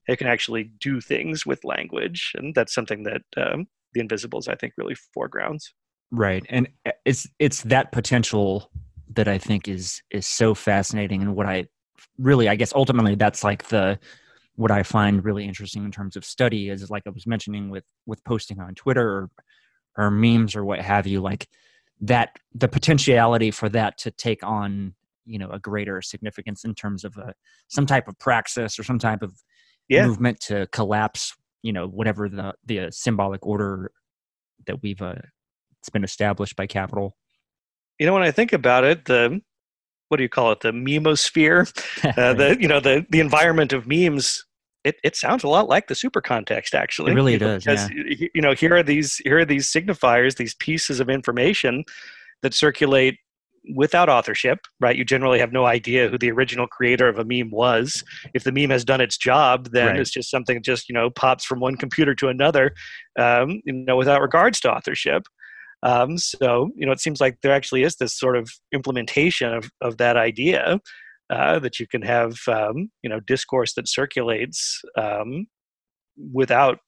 They 0.07 0.15
can 0.15 0.27
actually 0.27 0.71
do 0.79 1.01
things 1.01 1.45
with 1.45 1.63
language, 1.65 2.31
and 2.35 2.55
that's 2.55 2.73
something 2.73 3.03
that 3.03 3.23
um, 3.35 3.67
the 3.93 3.99
Invisibles, 3.99 4.47
I 4.47 4.55
think, 4.55 4.73
really 4.77 4.95
foregrounds. 5.13 5.73
Right, 6.11 6.45
and 6.49 6.69
it's 7.05 7.27
it's 7.39 7.63
that 7.63 7.91
potential 7.91 8.71
that 9.15 9.27
I 9.27 9.37
think 9.37 9.67
is 9.67 10.01
is 10.09 10.25
so 10.25 10.55
fascinating, 10.55 11.21
and 11.21 11.35
what 11.35 11.45
I 11.45 11.65
really, 12.17 12.47
I 12.47 12.55
guess, 12.55 12.73
ultimately, 12.73 13.15
that's 13.15 13.43
like 13.43 13.67
the 13.67 13.99
what 14.55 14.71
I 14.71 14.83
find 14.83 15.23
really 15.23 15.45
interesting 15.45 15.83
in 15.85 15.91
terms 15.91 16.15
of 16.15 16.25
study 16.25 16.69
is 16.69 16.89
like 16.89 17.03
I 17.05 17.09
was 17.09 17.27
mentioning 17.27 17.69
with 17.69 17.83
with 18.05 18.23
posting 18.23 18.59
on 18.59 18.75
Twitter 18.75 19.07
or, 19.07 19.29
or 19.97 20.11
memes 20.11 20.55
or 20.55 20.63
what 20.63 20.79
have 20.79 21.05
you, 21.05 21.19
like 21.19 21.47
that 22.01 22.37
the 22.53 22.67
potentiality 22.67 23.51
for 23.51 23.67
that 23.69 23.97
to 23.99 24.11
take 24.11 24.43
on 24.43 24.93
you 25.27 25.37
know 25.37 25.49
a 25.49 25.59
greater 25.59 26.01
significance 26.01 26.63
in 26.63 26.73
terms 26.73 27.03
of 27.03 27.15
a, 27.17 27.33
some 27.67 27.85
type 27.85 28.07
of 28.07 28.17
praxis 28.17 28.79
or 28.79 28.83
some 28.83 28.99
type 28.99 29.21
of 29.21 29.33
yeah. 29.89 30.05
movement 30.05 30.39
to 30.39 30.67
collapse 30.71 31.35
you 31.61 31.73
know 31.73 31.87
whatever 31.87 32.29
the 32.29 32.53
the 32.65 32.87
symbolic 32.91 33.45
order 33.45 33.91
that 34.65 34.81
we've 34.81 35.01
uh, 35.01 35.15
it's 35.79 35.89
been 35.89 36.03
established 36.03 36.55
by 36.55 36.65
capital 36.65 37.15
you 37.99 38.05
know 38.05 38.13
when 38.13 38.23
i 38.23 38.31
think 38.31 38.53
about 38.53 38.83
it 38.83 39.05
the 39.05 39.39
what 40.09 40.17
do 40.17 40.23
you 40.23 40.29
call 40.29 40.51
it 40.51 40.61
the 40.61 40.71
memosphere 40.71 41.67
uh, 42.17 42.33
the 42.33 42.57
you 42.59 42.67
know 42.67 42.79
the 42.79 43.05
the 43.09 43.19
environment 43.19 43.73
of 43.73 43.87
memes 43.87 44.45
it, 44.83 44.95
it 45.03 45.17
sounds 45.17 45.43
a 45.43 45.49
lot 45.49 45.67
like 45.67 45.87
the 45.87 45.95
super 45.95 46.21
context 46.21 46.73
actually 46.73 47.11
it 47.11 47.15
really 47.15 47.33
you 47.33 47.39
does 47.39 47.63
because 47.63 47.89
yeah. 47.91 48.27
you 48.33 48.41
know 48.41 48.53
here 48.53 48.75
are 48.75 48.83
these 48.83 49.17
here 49.17 49.39
are 49.39 49.45
these 49.45 49.67
signifiers 49.67 50.37
these 50.37 50.55
pieces 50.55 50.99
of 50.99 51.09
information 51.09 51.83
that 52.41 52.53
circulate 52.53 53.17
without 53.75 54.09
authorship 54.09 54.59
right? 54.79 54.95
You 54.95 55.05
generally 55.05 55.39
have 55.39 55.51
no 55.51 55.65
idea 55.65 56.07
who 56.09 56.17
the 56.17 56.31
original 56.31 56.67
creator 56.67 57.07
of 57.07 57.19
a 57.19 57.25
meme 57.25 57.51
was. 57.51 58.03
If 58.33 58.43
the 58.43 58.51
meme 58.51 58.69
has 58.69 58.85
done 58.85 59.01
its 59.01 59.17
job 59.17 59.69
then 59.71 59.87
right. 59.87 59.99
it's 59.99 60.11
just 60.11 60.31
something 60.31 60.61
just 60.61 60.89
you 60.89 60.93
know 60.93 61.09
pops 61.09 61.45
from 61.45 61.59
one 61.59 61.77
computer 61.77 62.15
to 62.15 62.27
another 62.29 62.73
um, 63.17 63.61
you 63.65 63.73
know 63.73 63.95
without 63.95 64.21
regards 64.21 64.59
to 64.61 64.71
authorship. 64.71 65.23
Um, 65.83 66.17
so 66.17 66.71
you 66.75 66.85
know 66.85 66.91
it 66.91 66.99
seems 66.99 67.21
like 67.21 67.37
there 67.41 67.53
actually 67.53 67.83
is 67.83 67.95
this 67.97 68.17
sort 68.17 68.37
of 68.37 68.49
implementation 68.73 69.53
of, 69.53 69.69
of 69.81 69.97
that 69.97 70.17
idea 70.17 70.79
uh, 71.29 71.59
that 71.59 71.79
you 71.79 71.87
can 71.87 72.01
have 72.01 72.37
um, 72.47 72.89
you 73.03 73.09
know 73.09 73.19
discourse 73.21 73.73
that 73.73 73.87
circulates 73.87 74.81
um, 74.97 75.47
without 76.33 76.79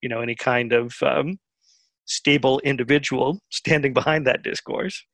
you 0.00 0.08
know 0.08 0.20
any 0.20 0.34
kind 0.34 0.72
of 0.72 0.94
um, 1.02 1.38
stable 2.06 2.60
individual 2.60 3.38
standing 3.50 3.92
behind 3.92 4.26
that 4.26 4.42
discourse 4.42 5.04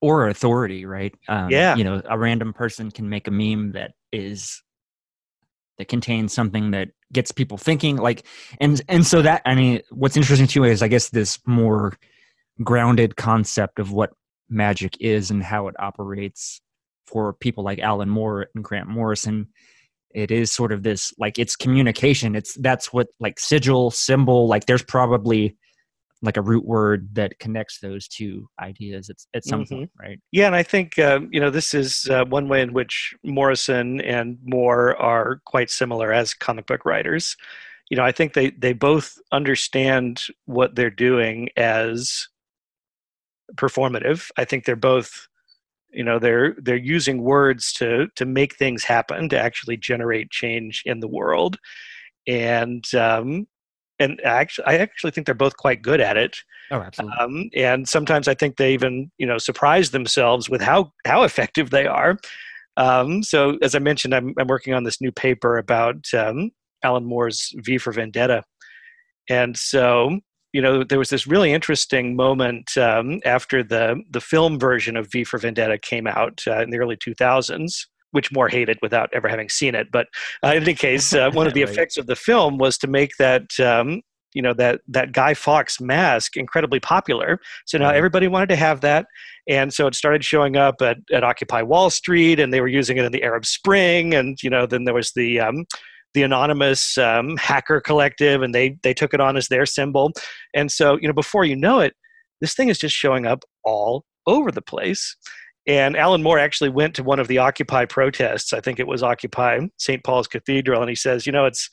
or 0.00 0.28
authority 0.28 0.84
right? 0.84 1.14
Um, 1.28 1.50
yeah. 1.50 1.76
you 1.76 1.84
know 1.84 2.02
a 2.08 2.18
random 2.18 2.52
person 2.52 2.90
can 2.90 3.08
make 3.08 3.26
a 3.26 3.30
meme 3.30 3.72
that 3.72 3.92
is 4.12 4.62
that 5.78 5.88
contains 5.88 6.32
something 6.32 6.70
that 6.70 6.88
gets 7.12 7.32
people 7.32 7.58
thinking 7.58 7.96
like 7.96 8.26
and 8.60 8.80
and 8.88 9.06
so 9.06 9.22
that 9.22 9.42
i 9.44 9.54
mean 9.54 9.80
what's 9.90 10.16
interesting 10.16 10.46
too 10.46 10.64
is 10.64 10.82
i 10.82 10.88
guess 10.88 11.10
this 11.10 11.38
more 11.46 11.96
grounded 12.64 13.16
concept 13.16 13.78
of 13.78 13.92
what 13.92 14.10
magic 14.48 14.96
is 15.00 15.30
and 15.30 15.42
how 15.42 15.68
it 15.68 15.74
operates 15.78 16.60
for 17.06 17.32
people 17.32 17.64
like 17.64 17.78
Alan 17.78 18.08
Moore 18.08 18.48
and 18.54 18.64
Grant 18.64 18.88
Morrison, 18.88 19.48
it 20.14 20.30
is 20.30 20.52
sort 20.52 20.72
of 20.72 20.82
this 20.82 21.12
like 21.18 21.38
it's 21.38 21.56
communication. 21.56 22.34
It's 22.34 22.54
that's 22.54 22.92
what 22.92 23.08
like 23.20 23.38
sigil, 23.38 23.90
symbol, 23.90 24.48
like 24.48 24.66
there's 24.66 24.82
probably 24.82 25.56
like 26.26 26.36
a 26.36 26.42
root 26.42 26.64
word 26.64 27.14
that 27.14 27.38
connects 27.38 27.80
those 27.80 28.08
two 28.08 28.48
ideas 28.60 29.08
at, 29.10 29.16
at 29.34 29.44
some 29.44 29.64
Mhm. 29.64 29.68
point, 29.70 29.90
right? 29.98 30.20
Yeah, 30.32 30.46
and 30.46 30.54
I 30.56 30.62
think 30.62 30.98
um, 30.98 31.28
you 31.32 31.40
know 31.40 31.50
this 31.50 31.72
is 31.74 32.08
uh, 32.10 32.24
one 32.26 32.48
way 32.48 32.60
in 32.62 32.72
which 32.72 33.14
Morrison 33.24 34.00
and 34.02 34.38
Moore 34.44 34.96
are 34.96 35.40
quite 35.46 35.70
similar 35.70 36.12
as 36.12 36.34
comic 36.34 36.66
book 36.66 36.84
writers. 36.84 37.36
You 37.90 37.96
know, 37.96 38.04
I 38.04 38.12
think 38.12 38.34
they 38.34 38.50
they 38.50 38.72
both 38.72 39.18
understand 39.32 40.26
what 40.46 40.74
they're 40.74 40.90
doing 40.90 41.48
as 41.56 42.28
performative. 43.54 44.30
I 44.36 44.44
think 44.44 44.64
they're 44.64 44.76
both, 44.76 45.28
you 45.90 46.04
know, 46.04 46.18
they're 46.18 46.56
they're 46.60 46.76
using 46.76 47.22
words 47.22 47.72
to 47.74 48.08
to 48.16 48.26
make 48.26 48.56
things 48.56 48.84
happen, 48.84 49.28
to 49.30 49.38
actually 49.38 49.76
generate 49.76 50.30
change 50.30 50.82
in 50.84 51.00
the 51.00 51.08
world, 51.08 51.58
and 52.26 52.84
um, 52.94 53.46
and 53.98 54.20
actually, 54.24 54.66
I 54.66 54.76
actually 54.76 55.10
think 55.10 55.26
they're 55.26 55.34
both 55.34 55.56
quite 55.56 55.82
good 55.82 56.00
at 56.00 56.16
it. 56.16 56.36
Oh, 56.70 56.80
absolutely. 56.80 57.16
Um, 57.18 57.50
and 57.54 57.88
sometimes 57.88 58.28
I 58.28 58.34
think 58.34 58.56
they 58.56 58.74
even, 58.74 59.10
you 59.18 59.26
know, 59.26 59.38
surprise 59.38 59.90
themselves 59.90 60.50
with 60.50 60.60
how 60.60 60.92
how 61.06 61.22
effective 61.22 61.70
they 61.70 61.86
are. 61.86 62.18
Um, 62.76 63.22
so, 63.22 63.56
as 63.62 63.74
I 63.74 63.78
mentioned, 63.78 64.14
I'm, 64.14 64.34
I'm 64.38 64.48
working 64.48 64.74
on 64.74 64.84
this 64.84 65.00
new 65.00 65.10
paper 65.10 65.56
about 65.56 66.06
um, 66.12 66.50
Alan 66.82 67.04
Moore's 67.04 67.54
V 67.56 67.78
for 67.78 67.92
Vendetta, 67.92 68.44
and 69.30 69.56
so 69.56 70.20
you 70.52 70.60
know 70.60 70.84
there 70.84 70.98
was 70.98 71.10
this 71.10 71.26
really 71.26 71.52
interesting 71.52 72.16
moment 72.16 72.76
um, 72.76 73.20
after 73.24 73.62
the 73.62 74.02
the 74.10 74.20
film 74.20 74.58
version 74.58 74.96
of 74.96 75.10
V 75.10 75.24
for 75.24 75.38
Vendetta 75.38 75.78
came 75.78 76.06
out 76.06 76.42
uh, 76.46 76.62
in 76.62 76.70
the 76.70 76.78
early 76.78 76.96
2000s. 76.96 77.86
Which 78.16 78.32
Moore 78.32 78.48
hated 78.48 78.78
without 78.80 79.10
ever 79.12 79.28
having 79.28 79.48
seen 79.50 79.74
it, 79.74 79.88
but 79.92 80.06
uh, 80.42 80.54
in 80.56 80.62
any 80.62 80.74
case, 80.74 81.12
uh, 81.12 81.30
one 81.30 81.46
of 81.46 81.52
the 81.54 81.60
Right. 81.64 81.70
effects 81.72 81.96
of 81.96 82.06
the 82.06 82.16
film 82.16 82.56
was 82.58 82.78
to 82.78 82.86
make 82.86 83.12
that 83.18 83.44
um, 83.60 84.00
you 84.32 84.42
know 84.42 84.54
that 84.54 84.80
that 84.88 85.12
Guy 85.12 85.34
Fawkes 85.34 85.80
mask 85.80 86.36
incredibly 86.36 86.80
popular. 86.80 87.38
So 87.66 87.78
now 87.78 87.90
everybody 87.90 88.28
wanted 88.28 88.48
to 88.48 88.56
have 88.56 88.80
that, 88.80 89.06
and 89.48 89.72
so 89.72 89.86
it 89.86 89.94
started 89.94 90.24
showing 90.24 90.56
up 90.56 90.76
at, 90.80 90.98
at 91.12 91.24
Occupy 91.24 91.62
Wall 91.62 91.90
Street, 91.90 92.40
and 92.40 92.52
they 92.52 92.60
were 92.60 92.68
using 92.68 92.96
it 92.96 93.04
in 93.04 93.12
the 93.12 93.22
Arab 93.22 93.44
Spring, 93.46 94.14
and 94.14 94.36
you 94.42 94.50
know 94.50 94.66
then 94.66 94.84
there 94.84 94.94
was 94.94 95.12
the 95.14 95.40
um, 95.40 95.64
the 96.14 96.22
anonymous 96.22 96.96
um, 96.98 97.36
hacker 97.36 97.80
collective, 97.80 98.42
and 98.42 98.54
they 98.54 98.76
they 98.82 98.94
took 98.94 99.14
it 99.14 99.20
on 99.20 99.36
as 99.36 99.48
their 99.48 99.66
symbol, 99.66 100.12
and 100.54 100.70
so 100.70 100.98
you 101.00 101.08
know 101.08 101.14
before 101.14 101.44
you 101.44 101.56
know 101.56 101.80
it, 101.80 101.94
this 102.40 102.54
thing 102.54 102.68
is 102.68 102.78
just 102.78 102.94
showing 102.94 103.26
up 103.26 103.44
all 103.64 104.04
over 104.26 104.50
the 104.50 104.62
place. 104.62 105.16
And 105.66 105.96
Alan 105.96 106.22
Moore 106.22 106.38
actually 106.38 106.70
went 106.70 106.94
to 106.94 107.02
one 107.02 107.18
of 107.18 107.28
the 107.28 107.38
Occupy 107.38 107.86
protests. 107.86 108.52
I 108.52 108.60
think 108.60 108.78
it 108.78 108.86
was 108.86 109.02
Occupy 109.02 109.60
St. 109.78 110.04
Paul's 110.04 110.28
Cathedral, 110.28 110.80
and 110.80 110.88
he 110.88 110.94
says, 110.96 111.26
you 111.26 111.32
know, 111.32 111.44
it's 111.44 111.68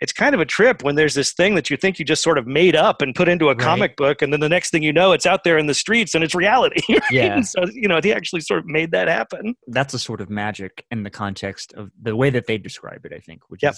it's 0.00 0.14
kind 0.14 0.34
of 0.34 0.40
a 0.40 0.46
trip 0.46 0.82
when 0.82 0.94
there's 0.94 1.12
this 1.12 1.34
thing 1.34 1.54
that 1.56 1.68
you 1.68 1.76
think 1.76 1.98
you 1.98 2.06
just 2.06 2.22
sort 2.22 2.38
of 2.38 2.46
made 2.46 2.74
up 2.74 3.02
and 3.02 3.14
put 3.14 3.28
into 3.28 3.46
a 3.46 3.48
Right. 3.48 3.58
comic 3.58 3.96
book, 3.96 4.22
and 4.22 4.32
then 4.32 4.40
the 4.40 4.48
next 4.48 4.70
thing 4.70 4.82
you 4.82 4.94
know, 4.94 5.12
it's 5.12 5.26
out 5.26 5.44
there 5.44 5.58
in 5.58 5.66
the 5.66 5.74
streets 5.74 6.14
and 6.14 6.24
it's 6.24 6.34
reality. 6.34 6.80
right? 6.90 7.02
Yeah. 7.10 7.40
So 7.42 7.64
you 7.72 7.86
know, 7.86 8.00
he 8.02 8.10
actually 8.12 8.40
sort 8.40 8.60
of 8.60 8.66
made 8.66 8.92
that 8.92 9.08
happen. 9.08 9.54
That's 9.68 9.92
a 9.92 9.98
sort 9.98 10.22
of 10.22 10.30
magic 10.30 10.86
in 10.90 11.02
the 11.02 11.10
context 11.10 11.74
of 11.74 11.90
the 12.00 12.16
way 12.16 12.30
that 12.30 12.46
they 12.46 12.56
describe 12.56 13.04
it, 13.04 13.12
I 13.14 13.18
think, 13.18 13.42
which 13.48 13.62
Yep. 13.62 13.74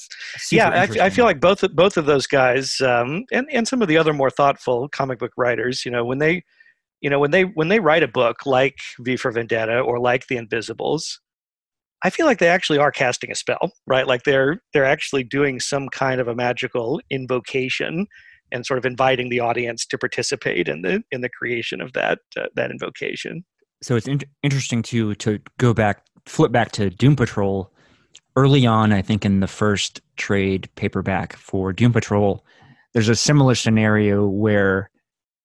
yeah, 0.53 0.69
I, 0.69 1.07
I 1.07 1.11
feel 1.11 1.25
like 1.25 1.41
both 1.41 1.65
both 1.75 1.97
of 1.97 2.07
those 2.07 2.27
guys, 2.29 2.81
um, 2.81 3.25
and 3.33 3.49
and 3.53 3.67
some 3.67 3.83
of 3.83 3.89
the 3.89 3.97
other 3.97 4.13
more 4.13 4.31
thoughtful 4.31 4.89
comic 4.89 5.19
book 5.19 5.33
writers, 5.37 5.85
you 5.85 5.91
know, 5.91 6.05
when 6.05 6.19
they, 6.19 6.45
you 7.03 7.11
know, 7.11 7.19
when 7.19 7.33
they 7.33 7.43
when 7.43 7.69
they 7.69 7.81
write 7.81 8.03
a 8.03 8.09
book 8.09 8.47
like 8.47 8.77
V 9.01 9.17
for 9.17 9.31
Vendetta 9.31 9.81
or 9.81 9.99
like 9.99 10.29
The 10.29 10.37
Invisibles, 10.37 11.21
I 12.03 12.11
feel 12.11 12.27
like 12.27 12.39
they 12.39 12.49
actually 12.49 12.79
are 12.79 12.93
casting 12.93 13.31
a 13.31 13.35
spell, 13.35 13.73
right? 13.87 14.07
Like 14.07 14.23
they're 14.23 14.63
they're 14.73 14.85
actually 14.85 15.25
doing 15.25 15.61
some 15.61 15.89
kind 15.89 16.21
of 16.21 16.29
a 16.29 16.35
magical 16.35 17.01
invocation 17.11 18.07
and 18.53 18.65
sort 18.67 18.79
of 18.79 18.85
inviting 18.85 19.31
the 19.31 19.41
audience 19.41 19.85
to 19.87 19.99
participate 19.99 20.69
in 20.69 20.83
the 20.83 21.03
in 21.11 21.23
the 21.23 21.29
creation 21.29 21.81
of 21.81 21.93
that 21.95 22.21
uh, 22.39 22.47
that 22.55 22.71
invocation. 22.71 23.45
so 23.83 23.97
it's 23.97 24.07
in- 24.07 24.21
interesting 24.43 24.83
to 24.83 25.15
to 25.17 25.41
go 25.59 25.75
back 25.75 26.05
flip 26.27 26.53
back 26.53 26.71
to 26.73 26.89
doom 26.91 27.17
patrol 27.17 27.73
early 28.37 28.65
on 28.65 28.93
i 28.93 29.03
think 29.03 29.25
in 29.25 29.41
the 29.41 29.49
first 29.49 30.01
trade 30.17 30.69
paperback 30.77 31.35
for 31.37 31.73
doom 31.73 31.93
patrol 31.93 32.45
there's 32.93 33.09
a 33.09 33.17
similar 33.17 33.55
scenario 33.55 34.27
where 34.27 34.89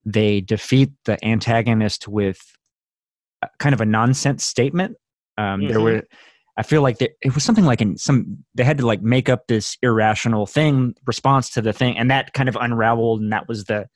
they 0.09 0.41
defeat 0.41 0.91
the 1.05 1.23
antagonist 1.25 2.07
with 2.07 2.39
kind 3.59 3.73
of 3.73 3.81
a 3.81 3.85
nonsense 3.85 4.43
statement 4.43 4.95
um, 5.37 5.67
there 5.67 5.77
Mhm. 5.77 5.83
were 5.83 6.03
i 6.57 6.63
feel 6.63 6.81
like 6.81 6.97
there, 6.97 7.09
it 7.21 7.35
was 7.35 7.43
something 7.43 7.65
like 7.65 7.81
in 7.81 7.97
some 7.97 8.43
they 8.55 8.63
had 8.63 8.77
to 8.79 8.85
like 8.85 9.01
make 9.01 9.29
up 9.29 9.47
this 9.47 9.77
irrational 9.81 10.45
thing 10.47 10.95
response 11.05 11.49
to 11.51 11.61
the 11.61 11.73
thing 11.73 11.97
and 11.97 12.09
that 12.09 12.33
kind 12.33 12.49
of 12.49 12.55
unraveled 12.59 13.21
and 13.21 13.31
that 13.31 13.47
was 13.47 13.65
the 13.65 13.87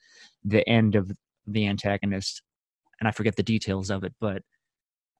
the 0.44 0.68
end 0.68 0.94
of 0.94 1.10
the 1.46 1.66
antagonist 1.66 2.42
and 3.00 3.08
I 3.08 3.10
forget 3.10 3.34
the 3.34 3.42
details 3.42 3.90
of 3.90 4.04
it, 4.04 4.14
but 4.20 4.42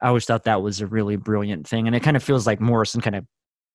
I 0.00 0.06
always 0.06 0.24
thought 0.24 0.44
that 0.44 0.62
was 0.62 0.80
a 0.80 0.86
really 0.86 1.16
brilliant 1.16 1.66
thing. 1.66 1.88
And 1.88 1.96
it 1.96 2.00
kind 2.04 2.16
of 2.16 2.22
feels 2.22 2.46
like 2.46 2.60
Morrison 2.60 3.00
kind 3.00 3.16
of 3.16 3.26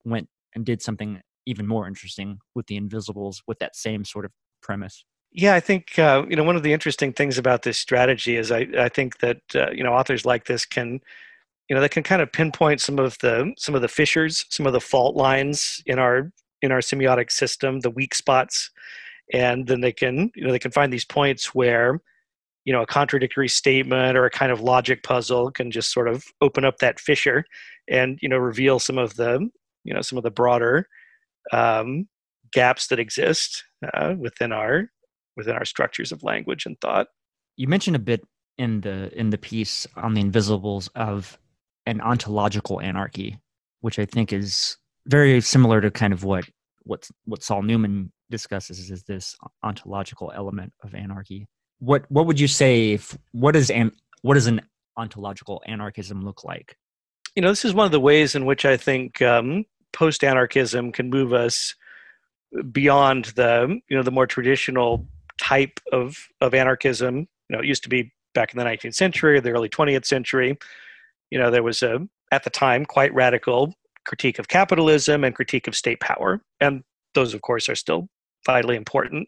went 0.05 0.30
and 0.55 0.65
did 0.65 0.82
something 0.82 1.20
even 1.45 1.68
more 1.68 1.89
interesting 1.89 2.39
with 2.55 2.68
the 2.68 2.78
Invisibles 2.78 3.41
with 3.47 3.59
that 3.59 3.76
same 3.76 4.05
sort 4.05 4.24
of 4.24 4.32
premise. 4.61 5.03
Yeah, 5.32 5.53
I 5.53 5.59
think 5.59 5.99
uh, 5.99 6.25
you 6.30 6.36
know 6.36 6.43
one 6.43 6.55
of 6.55 6.63
the 6.63 6.73
interesting 6.73 7.13
things 7.13 7.38
about 7.38 7.63
this 7.63 7.78
strategy 7.78 8.38
is 8.38 8.51
I, 8.51 8.67
I 8.78 8.89
think 8.89 9.19
that 9.19 9.41
uh, 9.55 9.69
you 9.71 9.84
know 9.84 9.93
authors 9.93 10.25
like 10.25 10.45
this 10.45 10.65
can 10.65 10.99
you 11.69 11.75
know 11.75 11.82
they 11.82 11.89
can 11.89 12.03
kind 12.03 12.21
of 12.21 12.32
pinpoint 12.32 12.82
some 12.82 12.99
of 12.99 13.17
the 13.19 13.53
some 13.57 13.75
of 13.75 13.82
the 13.82 13.88
fissures, 13.89 14.45
some 14.49 14.67
of 14.67 14.73
the 14.73 14.82
fault 14.82 15.15
lines 15.15 15.82
in 15.88 15.99
our 15.99 16.32
in 16.61 16.71
our 16.71 16.80
semiotic 16.80 17.32
system, 17.32 17.82
the 17.82 17.91
weak 17.91 18.15
spots, 18.15 18.71
and 19.34 19.67
then 19.67 19.82
they 19.82 19.93
can 19.93 20.32
you 20.36 20.45
know 20.45 20.51
they 20.51 20.59
can 20.59 20.71
find 20.71 20.93
these 20.93 21.05
points 21.05 21.55
where 21.55 22.01
you 22.65 22.73
know 22.73 22.84
a 22.84 22.88
contradictory 22.88 23.49
statement 23.49 24.17
or 24.17 24.25
a 24.25 24.32
kind 24.32 24.51
of 24.51 24.61
logic 24.61 25.03
puzzle 25.03 25.51
can 25.51 25.71
just 25.71 25.91
sort 25.93 26.07
of 26.09 26.25
open 26.41 26.65
up 26.65 26.80
that 26.80 26.99
fissure 26.99 27.45
and 27.89 28.19
you 28.21 28.30
know 28.30 28.38
reveal 28.38 28.80
some 28.80 28.97
of 28.97 29.15
the 29.15 29.49
you 29.86 29.93
know 29.93 30.01
some 30.01 30.17
of 30.17 30.23
the 30.23 30.32
broader 30.32 30.88
um, 31.53 32.07
gaps 32.51 32.88
that 32.88 32.99
exist 32.99 33.63
uh, 33.93 34.15
within 34.17 34.51
our 34.51 34.89
within 35.38 35.55
our 35.55 35.63
structures 35.63 36.11
of 36.11 36.23
language 36.23 36.65
and 36.65 36.79
thought. 36.81 37.07
You 37.55 37.67
mentioned 37.67 37.95
a 37.95 37.99
bit 37.99 38.25
in 38.57 38.81
the 38.81 39.17
in 39.17 39.29
the 39.29 39.38
piece 39.38 39.88
on 39.95 40.15
the 40.15 40.21
Invisibles 40.21 40.89
of 40.95 41.38
an 41.85 42.01
ontological 42.01 42.81
anarchy, 42.81 43.39
which 43.81 43.99
I 43.99 44.05
think 44.05 44.33
is 44.33 44.77
very 45.05 45.39
similar 45.39 45.79
to 45.79 45.91
kind 45.91 46.11
of 46.11 46.23
what 46.23 46.45
what 46.83 47.07
what 47.25 47.43
Saul 47.43 47.61
Newman 47.61 48.11
discusses 48.29 48.89
is 48.89 49.03
this 49.03 49.35
ontological 49.63 50.33
element 50.35 50.73
of 50.83 50.93
anarchy. 50.93 51.47
What 51.79 52.05
what 52.09 52.25
would 52.25 52.39
you 52.39 52.47
say? 52.47 52.91
If, 52.91 53.17
what 53.31 53.55
is 53.55 53.69
an 53.69 53.91
what 54.23 54.33
does 54.33 54.47
an 54.47 54.61
ontological 54.97 55.61
anarchism 55.67 56.25
look 56.25 56.43
like? 56.43 56.75
You 57.35 57.41
know, 57.43 57.49
this 57.49 57.65
is 57.65 57.73
one 57.73 57.85
of 57.85 57.91
the 57.91 57.99
ways 57.99 58.33
in 58.33 58.45
which 58.45 58.65
I 58.65 58.77
think 58.77 59.21
um, 59.21 59.65
post-anarchism 59.93 60.91
can 60.91 61.09
move 61.09 61.33
us 61.33 61.75
beyond 62.71 63.25
the 63.35 63.79
you 63.89 63.97
know 63.97 64.03
the 64.03 64.11
more 64.11 64.27
traditional 64.27 65.05
type 65.38 65.79
of 65.91 66.17
of 66.41 66.53
anarchism. 66.53 67.27
You 67.49 67.55
know, 67.55 67.59
it 67.59 67.65
used 67.65 67.83
to 67.83 67.89
be 67.89 68.11
back 68.33 68.53
in 68.53 68.59
the 68.59 68.65
19th 68.65 68.95
century, 68.95 69.38
or 69.38 69.41
the 69.41 69.51
early 69.51 69.69
20th 69.69 70.05
century. 70.05 70.57
You 71.31 71.39
know, 71.39 71.51
there 71.51 71.63
was 71.63 71.81
a 71.83 72.07
at 72.31 72.43
the 72.43 72.49
time 72.49 72.85
quite 72.85 73.13
radical 73.13 73.73
critique 74.05 74.39
of 74.39 74.47
capitalism 74.47 75.23
and 75.23 75.35
critique 75.35 75.67
of 75.67 75.75
state 75.75 75.99
power, 75.99 76.41
and 76.59 76.83
those, 77.13 77.33
of 77.33 77.41
course, 77.41 77.67
are 77.69 77.75
still 77.75 78.07
vitally 78.45 78.75
important. 78.75 79.27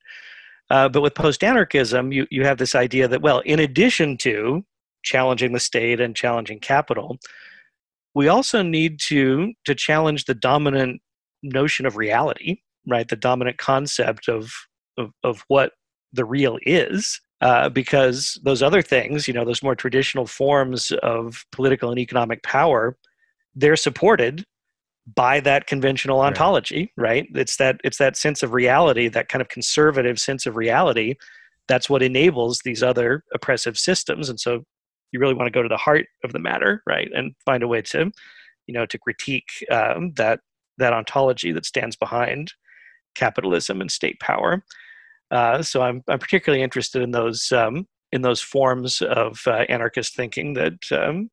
Uh, 0.70 0.88
but 0.88 1.02
with 1.02 1.16
post-anarchism, 1.16 2.12
you 2.12 2.28
you 2.30 2.46
have 2.46 2.58
this 2.58 2.76
idea 2.76 3.08
that 3.08 3.22
well, 3.22 3.40
in 3.40 3.60
addition 3.60 4.18
to 4.18 4.64
challenging 5.04 5.54
the 5.54 5.60
state 5.60 6.00
and 6.00 6.16
challenging 6.16 6.60
capital, 6.60 7.18
we 8.14 8.28
also 8.28 8.62
need 8.62 9.00
to 9.00 9.54
to 9.66 9.74
challenge 9.74 10.26
the 10.26 10.36
dominant 10.36 11.02
notion 11.42 11.86
of 11.86 11.96
reality, 11.98 12.62
right? 12.88 13.08
The 13.08 13.16
dominant 13.16 13.58
concept 13.58 14.28
of 14.28 14.52
of, 14.98 15.12
of 15.24 15.44
what 15.48 15.72
the 16.14 16.26
real 16.26 16.58
is. 16.64 17.20
Uh, 17.42 17.70
because 17.70 18.38
those 18.44 18.62
other 18.62 18.82
things, 18.82 19.26
you 19.26 19.34
know, 19.34 19.46
those 19.46 19.64
more 19.64 19.76
traditional 19.76 20.28
forms 20.28 20.92
of 21.04 21.46
political 21.54 21.90
and 21.90 21.98
economic 21.98 22.44
power, 22.44 22.98
they're 23.56 23.78
supported 23.78 24.44
by 25.16 25.40
that 25.40 25.66
conventional 25.66 26.20
Right. 26.20 26.28
ontology, 26.28 26.92
right? 26.98 27.28
It's 27.34 27.56
that 27.56 27.80
it's 27.86 27.98
that 27.98 28.18
sense 28.18 28.44
of 28.44 28.52
reality, 28.54 29.08
that 29.08 29.30
kind 29.30 29.42
of 29.42 29.48
conservative 29.48 30.20
sense 30.20 30.46
of 30.46 30.58
reality. 30.58 31.16
That's 31.70 31.90
what 31.90 32.04
enables 32.04 32.60
these 32.66 32.84
other 32.84 33.24
oppressive 33.34 33.78
systems. 33.78 34.28
And 34.30 34.40
so, 34.40 34.64
you 35.14 35.20
really 35.20 35.34
want 35.34 35.48
to 35.48 35.52
go 35.52 35.64
to 35.64 35.70
the 35.70 35.78
heart 35.78 36.08
of 36.26 36.34
the 36.34 36.40
matter, 36.40 36.84
right, 36.86 37.10
and 37.16 37.34
find 37.46 37.64
a 37.64 37.68
way 37.68 37.82
to, 37.84 38.12
you 38.68 38.74
know, 38.74 38.86
to 38.86 38.98
critique 39.00 39.50
um, 39.72 40.12
that 40.18 40.42
that 40.78 40.94
ontology 40.94 41.54
that 41.54 41.66
stands 41.66 41.96
behind 41.96 42.54
capitalism 43.16 43.80
and 43.82 43.90
state 43.92 44.20
power. 44.20 44.64
Uh, 45.32 45.62
so 45.62 45.82
I'm 45.82 46.04
I'm 46.08 46.20
particularly 46.20 46.64
interested 46.64 47.02
in 47.02 47.12
those 47.12 47.52
um, 47.52 47.88
in 48.12 48.22
those 48.22 48.42
forms 48.42 49.02
of 49.02 49.42
uh, 49.46 49.66
anarchist 49.70 50.16
thinking 50.16 50.54
that 50.56 50.92
um, 50.92 51.30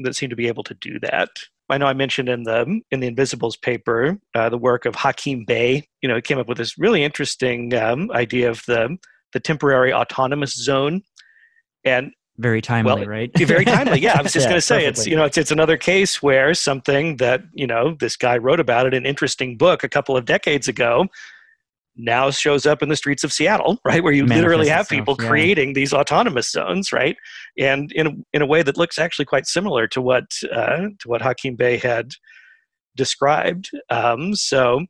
that 0.00 0.16
seem 0.16 0.30
to 0.30 0.36
be 0.36 0.48
able 0.48 0.64
to 0.64 0.74
do 0.74 0.98
that. 1.00 1.30
I 1.70 1.78
know 1.78 1.86
I 1.86 1.94
mentioned 1.94 2.28
in 2.28 2.42
the 2.42 2.80
in 2.90 3.00
the 3.00 3.06
Invisibles 3.06 3.56
paper 3.56 4.18
uh, 4.34 4.48
the 4.48 4.58
work 4.58 4.84
of 4.84 4.94
Hakim 4.94 5.44
Bey. 5.46 5.88
You 6.02 6.08
know, 6.08 6.16
he 6.16 6.22
came 6.22 6.38
up 6.38 6.48
with 6.48 6.58
this 6.58 6.76
really 6.78 7.02
interesting 7.02 7.74
um, 7.74 8.10
idea 8.12 8.50
of 8.50 8.62
the 8.66 8.96
the 9.32 9.40
temporary 9.40 9.92
autonomous 9.92 10.54
zone. 10.54 11.02
And 11.84 12.12
very 12.38 12.60
timely, 12.60 12.92
well, 12.92 13.04
right? 13.06 13.30
very 13.38 13.64
timely. 13.64 14.00
Yeah, 14.00 14.18
I 14.18 14.22
was 14.22 14.32
just 14.32 14.44
Yeah, 14.44 14.50
going 14.50 14.58
to 14.58 14.66
say 14.66 14.74
perfectly. 14.84 14.88
it's 14.88 15.06
you 15.06 15.16
know 15.16 15.24
it's 15.24 15.38
it's 15.38 15.50
another 15.50 15.76
case 15.76 16.22
where 16.22 16.52
something 16.54 17.16
that 17.18 17.42
you 17.54 17.66
know 17.66 17.96
this 17.98 18.16
guy 18.16 18.36
wrote 18.36 18.60
about 18.60 18.86
in 18.86 18.94
an 18.94 19.06
interesting 19.06 19.56
book 19.56 19.82
a 19.84 19.88
couple 19.88 20.16
of 20.16 20.24
decades 20.24 20.68
ago 20.68 21.06
now 21.96 22.30
shows 22.30 22.66
up 22.66 22.82
in 22.82 22.88
the 22.88 22.96
streets 22.96 23.24
of 23.24 23.32
Seattle, 23.32 23.78
right? 23.84 24.02
Where 24.02 24.12
you 24.12 24.26
literally 24.26 24.68
have 24.68 24.88
people 24.88 25.14
itself, 25.14 25.26
yeah. 25.26 25.30
creating 25.30 25.72
these 25.74 25.92
autonomous 25.92 26.50
zones, 26.50 26.92
right? 26.92 27.16
And 27.58 27.92
in 27.92 28.06
a, 28.06 28.10
in 28.32 28.42
a 28.42 28.46
way 28.46 28.62
that 28.62 28.76
looks 28.76 28.98
actually 28.98 29.26
quite 29.26 29.46
similar 29.46 29.86
to 29.88 30.00
what 30.00 30.24
uh, 30.52 30.88
to 30.98 31.08
what 31.08 31.22
Hakim 31.22 31.56
Bey 31.56 31.78
had 31.78 32.12
described. 32.96 33.70
Um, 33.90 34.34
so, 34.34 34.80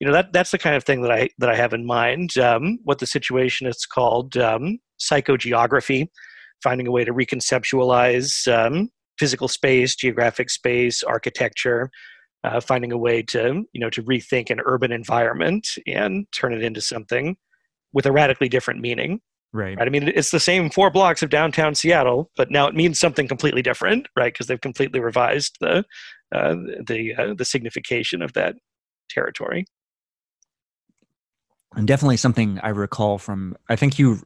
you 0.00 0.06
know 0.06 0.12
that 0.12 0.32
that's 0.32 0.50
the 0.50 0.58
kind 0.58 0.76
of 0.76 0.84
thing 0.84 1.02
that 1.02 1.12
I 1.12 1.28
that 1.38 1.50
I 1.50 1.56
have 1.56 1.72
in 1.72 1.86
mind. 1.86 2.36
Um, 2.38 2.78
what 2.84 2.98
the 2.98 3.06
Situationists 3.06 3.88
called 3.90 4.36
um, 4.36 4.78
psychogeography, 5.00 6.08
finding 6.62 6.86
a 6.86 6.90
way 6.90 7.04
to 7.04 7.12
reconceptualize 7.12 8.46
um, 8.52 8.90
physical 9.18 9.48
space, 9.48 9.96
geographic 9.96 10.50
space, 10.50 11.02
architecture, 11.02 11.90
uh, 12.46 12.60
finding 12.60 12.92
a 12.92 12.98
way 12.98 13.22
to 13.22 13.64
you 13.72 13.80
know 13.80 13.90
to 13.90 14.02
rethink 14.04 14.50
an 14.50 14.60
urban 14.64 14.92
environment 14.92 15.76
and 15.86 16.26
turn 16.32 16.54
it 16.54 16.62
into 16.62 16.80
something 16.80 17.36
with 17.92 18.06
a 18.06 18.12
radically 18.12 18.48
different 18.48 18.80
meaning. 18.80 19.20
right. 19.52 19.76
Right? 19.76 19.86
I 19.86 19.90
mean, 19.90 20.08
it's 20.08 20.30
the 20.30 20.40
same 20.40 20.70
four 20.70 20.90
blocks 20.90 21.22
of 21.22 21.30
downtown 21.30 21.74
Seattle, 21.74 22.30
but 22.36 22.50
now 22.50 22.66
it 22.66 22.74
means 22.74 23.00
something 23.00 23.26
completely 23.26 23.62
different, 23.62 24.06
right? 24.16 24.32
Because 24.32 24.46
they've 24.46 24.60
completely 24.60 25.00
revised 25.00 25.56
the 25.60 25.84
uh, 26.34 26.54
the 26.86 27.14
uh, 27.18 27.34
the 27.34 27.44
signification 27.44 28.22
of 28.22 28.32
that 28.34 28.54
territory. 29.10 29.64
and 31.74 31.86
definitely 31.86 32.16
something 32.16 32.60
I 32.62 32.70
recall 32.70 33.18
from. 33.18 33.56
I 33.68 33.76
think 33.76 33.98
you 33.98 34.20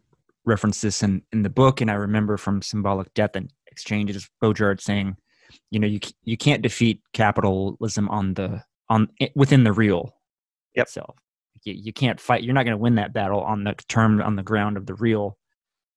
referenced 0.44 0.82
this 0.82 1.02
in 1.02 1.22
in 1.32 1.42
the 1.42 1.50
book, 1.50 1.80
and 1.80 1.90
I 1.90 1.94
remember 1.94 2.36
from 2.36 2.62
Symbolic 2.62 3.12
Death 3.14 3.34
and 3.34 3.50
Exchanges, 3.70 4.28
Baudrillard 4.42 4.80
saying, 4.80 5.16
you 5.70 5.78
know, 5.78 5.86
you 5.86 6.00
you 6.24 6.36
can't 6.36 6.62
defeat 6.62 7.00
capitalism 7.12 8.08
on 8.08 8.34
the 8.34 8.62
on 8.88 9.08
within 9.34 9.64
the 9.64 9.72
real 9.72 10.14
Yep. 10.76 10.86
itself. 10.86 11.16
You, 11.64 11.74
you 11.74 11.92
can't 11.92 12.20
fight. 12.20 12.42
You're 12.44 12.54
not 12.54 12.64
going 12.64 12.76
to 12.76 12.82
win 12.82 12.94
that 12.94 13.12
battle 13.12 13.40
on 13.40 13.64
the 13.64 13.74
term 13.88 14.20
on 14.22 14.36
the 14.36 14.42
ground 14.42 14.76
of 14.76 14.86
the 14.86 14.94
real. 14.94 15.36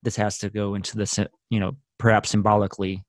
This 0.02 0.16
has 0.16 0.38
to 0.40 0.50
go 0.50 0.76
into 0.76 0.98
the 0.98 1.30
you 1.50 1.60
know 1.60 1.78
perhaps 2.00 2.30
symbolically. 2.30 3.04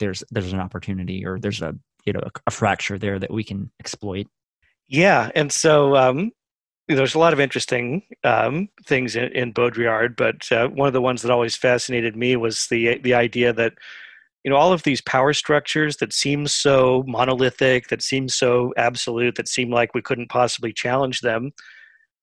There's 0.00 0.24
there's 0.30 0.52
an 0.52 0.60
opportunity 0.60 1.24
or 1.24 1.38
there's 1.38 1.62
a 1.62 1.74
you 2.04 2.12
know 2.12 2.20
a, 2.22 2.30
a 2.46 2.50
fracture 2.50 2.98
there 2.98 3.18
that 3.18 3.32
we 3.32 3.44
can 3.44 3.70
exploit. 3.80 4.26
Yeah, 4.88 5.30
and 5.34 5.50
so 5.52 5.96
um, 5.96 6.32
there's 6.88 7.14
a 7.14 7.18
lot 7.18 7.32
of 7.32 7.40
interesting 7.40 8.02
um, 8.24 8.68
things 8.86 9.16
in, 9.16 9.24
in 9.32 9.52
Baudrillard, 9.52 10.16
but 10.16 10.50
uh, 10.52 10.68
one 10.68 10.86
of 10.86 10.92
the 10.92 11.00
ones 11.00 11.22
that 11.22 11.30
always 11.30 11.56
fascinated 11.56 12.16
me 12.16 12.36
was 12.36 12.66
the 12.68 12.98
the 12.98 13.14
idea 13.14 13.52
that 13.52 13.74
you 14.44 14.50
know 14.50 14.56
all 14.56 14.72
of 14.72 14.82
these 14.82 15.00
power 15.00 15.32
structures 15.32 15.96
that 15.96 16.12
seem 16.12 16.46
so 16.46 17.02
monolithic, 17.06 17.88
that 17.88 18.02
seem 18.02 18.28
so 18.28 18.72
absolute, 18.76 19.36
that 19.36 19.48
seem 19.48 19.70
like 19.70 19.94
we 19.94 20.02
couldn't 20.02 20.28
possibly 20.28 20.72
challenge 20.72 21.20
them. 21.20 21.52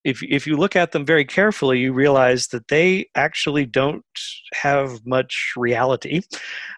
If 0.03 0.21
if 0.23 0.47
you 0.47 0.55
look 0.55 0.75
at 0.75 0.91
them 0.91 1.05
very 1.05 1.25
carefully, 1.25 1.79
you 1.79 1.93
realize 1.93 2.47
that 2.47 2.67
they 2.67 3.07
actually 3.15 3.65
don't 3.65 4.05
have 4.53 5.05
much 5.05 5.53
reality, 5.57 6.21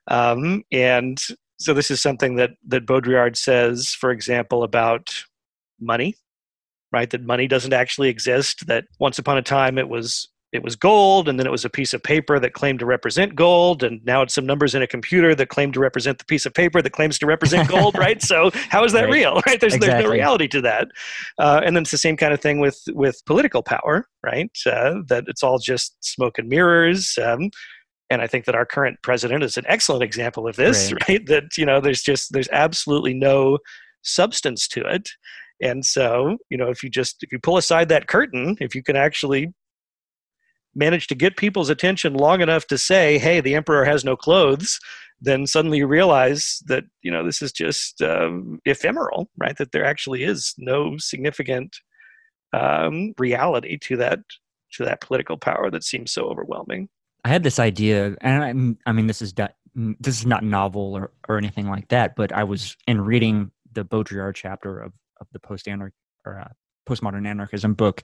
um, 0.08 0.64
and 0.72 1.20
so 1.60 1.74
this 1.74 1.91
is 1.91 2.02
something 2.02 2.36
that 2.38 2.52
that 2.68 2.86
Baudrillard 2.86 3.38
says, 3.38 3.89
for 3.89 4.12
example, 4.12 4.64
about 4.64 5.14
money 5.80 6.16
right 6.94 7.10
that 7.10 7.24
money 7.24 7.48
doesn't 7.48 7.74
actually 7.74 8.08
exist 8.08 8.68
that 8.68 8.86
once 9.00 9.20
upon 9.20 9.38
a 9.38 9.41
time 9.41 9.78
it 9.78 9.89
was 9.89 10.30
it 10.54 10.64
was 10.64 10.76
gold 10.76 11.28
and 11.28 11.39
then 11.39 11.47
it 11.47 11.51
was 11.51 11.66
a 11.66 11.70
piece 11.70 11.93
of 11.93 12.01
paper 12.04 12.39
that 12.39 12.54
claimed 12.54 12.80
to 12.80 12.86
represent 12.86 13.36
gold 13.36 13.84
and 13.84 13.99
now 14.06 14.22
it's 14.22 14.34
some 14.36 14.45
numbers 14.45 14.76
in 14.76 14.82
a 14.84 14.88
computer 14.88 15.34
that 15.34 15.49
claim 15.49 15.72
to 15.72 15.80
represent 15.80 16.20
the 16.20 16.26
piece 16.26 16.45
of 16.45 16.54
paper 16.54 16.82
that 16.82 16.91
claims 16.91 17.18
to 17.18 17.26
represent 17.26 17.68
gold 17.68 17.97
right 17.97 18.22
so 18.22 18.51
how 18.70 18.84
is 18.84 18.93
that 18.93 19.04
Right. 19.06 19.12
real 19.14 19.41
right 19.47 19.60
there's, 19.60 19.78
there's 19.80 20.04
no 20.04 20.10
reality 20.10 20.47
to 20.49 20.62
that 20.62 20.88
uh, 21.39 21.60
and 21.66 21.76
then 21.76 21.82
it's 21.82 21.91
the 21.91 21.97
same 21.97 22.16
kind 22.16 22.34
of 22.34 22.39
thing 22.39 22.60
with 22.60 22.80
with 22.93 23.20
political 23.26 23.64
power 23.64 24.06
right 24.24 24.51
uh, 24.68 24.95
that 25.08 25.26
it's 25.28 25.43
all 25.43 25.58
just 25.58 25.95
smoke 26.01 26.38
and 26.38 26.47
mirrors 26.47 27.18
um, 27.22 27.49
and 28.10 28.22
I 28.22 28.28
think 28.28 28.45
that 28.45 28.54
our 28.54 28.66
current 28.66 28.99
president 29.01 29.43
is 29.43 29.58
an 29.58 29.64
excellent 29.68 30.04
example 30.04 30.47
of 30.47 30.56
this, 30.56 30.91
Right. 30.91 31.01
right? 31.10 31.26
That 31.26 31.58
you 31.58 31.66
know, 31.66 31.82
there's 31.82 32.04
just 32.04 32.32
there's 32.32 32.49
absolutely 32.51 33.16
no 33.16 33.58
substance 34.04 34.68
to 34.68 34.82
it, 34.82 35.10
and 35.62 35.84
so 35.84 36.38
you 36.51 36.58
know, 36.58 36.70
if 36.70 36.84
you 36.84 36.91
just 36.91 37.24
if 37.24 37.32
you 37.32 37.39
pull 37.39 37.58
aside 37.58 37.89
that 37.89 38.08
curtain, 38.08 38.56
if 38.60 38.76
you 38.76 38.84
can 38.84 38.95
actually 38.95 39.47
manage 40.76 41.07
to 41.07 41.15
get 41.15 41.38
people's 41.38 41.69
attention 41.69 42.13
long 42.13 42.41
enough 42.41 42.67
to 42.67 42.78
say, 42.78 43.17
"Hey, 43.17 43.39
the 43.41 43.55
emperor 43.55 43.86
has 43.86 44.03
no 44.03 44.15
clothes," 44.15 44.80
then 45.21 45.47
suddenly 45.47 45.80
you 45.80 45.88
realize 45.88 46.61
that 46.67 46.84
you 47.01 47.11
know 47.11 47.24
this 47.24 47.41
is 47.41 47.51
just 47.51 48.01
um, 48.01 48.59
ephemeral, 48.65 49.30
right? 49.38 49.57
That 49.57 49.71
there 49.71 49.86
actually 49.86 50.24
is 50.24 50.53
no 50.57 50.97
significant 50.97 51.78
um, 52.53 53.13
reality 53.17 53.78
to 53.80 53.97
that 53.97 54.19
to 54.74 54.86
that 54.86 55.01
political 55.01 55.38
power 55.38 55.69
that 55.69 55.84
seems 55.84 56.11
so 56.11 56.26
overwhelming. 56.26 56.89
I 57.26 57.30
had 57.30 57.43
this 57.43 57.59
idea, 57.59 58.15
and 58.21 58.43
I'm, 58.43 58.78
I 58.86 58.91
mean, 58.91 59.07
this 59.07 59.21
is 59.21 59.38
not, 59.38 59.53
this 59.76 60.19
is 60.19 60.26
not 60.26 60.43
novel 60.43 60.93
or, 60.93 61.11
or 61.30 61.38
anything 61.38 61.69
like 61.69 61.88
that. 61.88 62.15
But 62.15 62.34
I 62.34 62.43
was 62.43 62.76
in 62.86 62.99
reading 62.99 63.51
the 63.71 63.86
Baudrillard 63.86 64.36
chapter 64.36 64.80
of 64.80 64.93
of 65.21 65.28
the 65.32 65.39
post 65.39 65.67
anarch 65.67 65.93
or 66.26 66.39
uh, 66.39 66.49
postmodern 66.88 67.28
anarchism 67.28 67.74
book. 67.74 68.03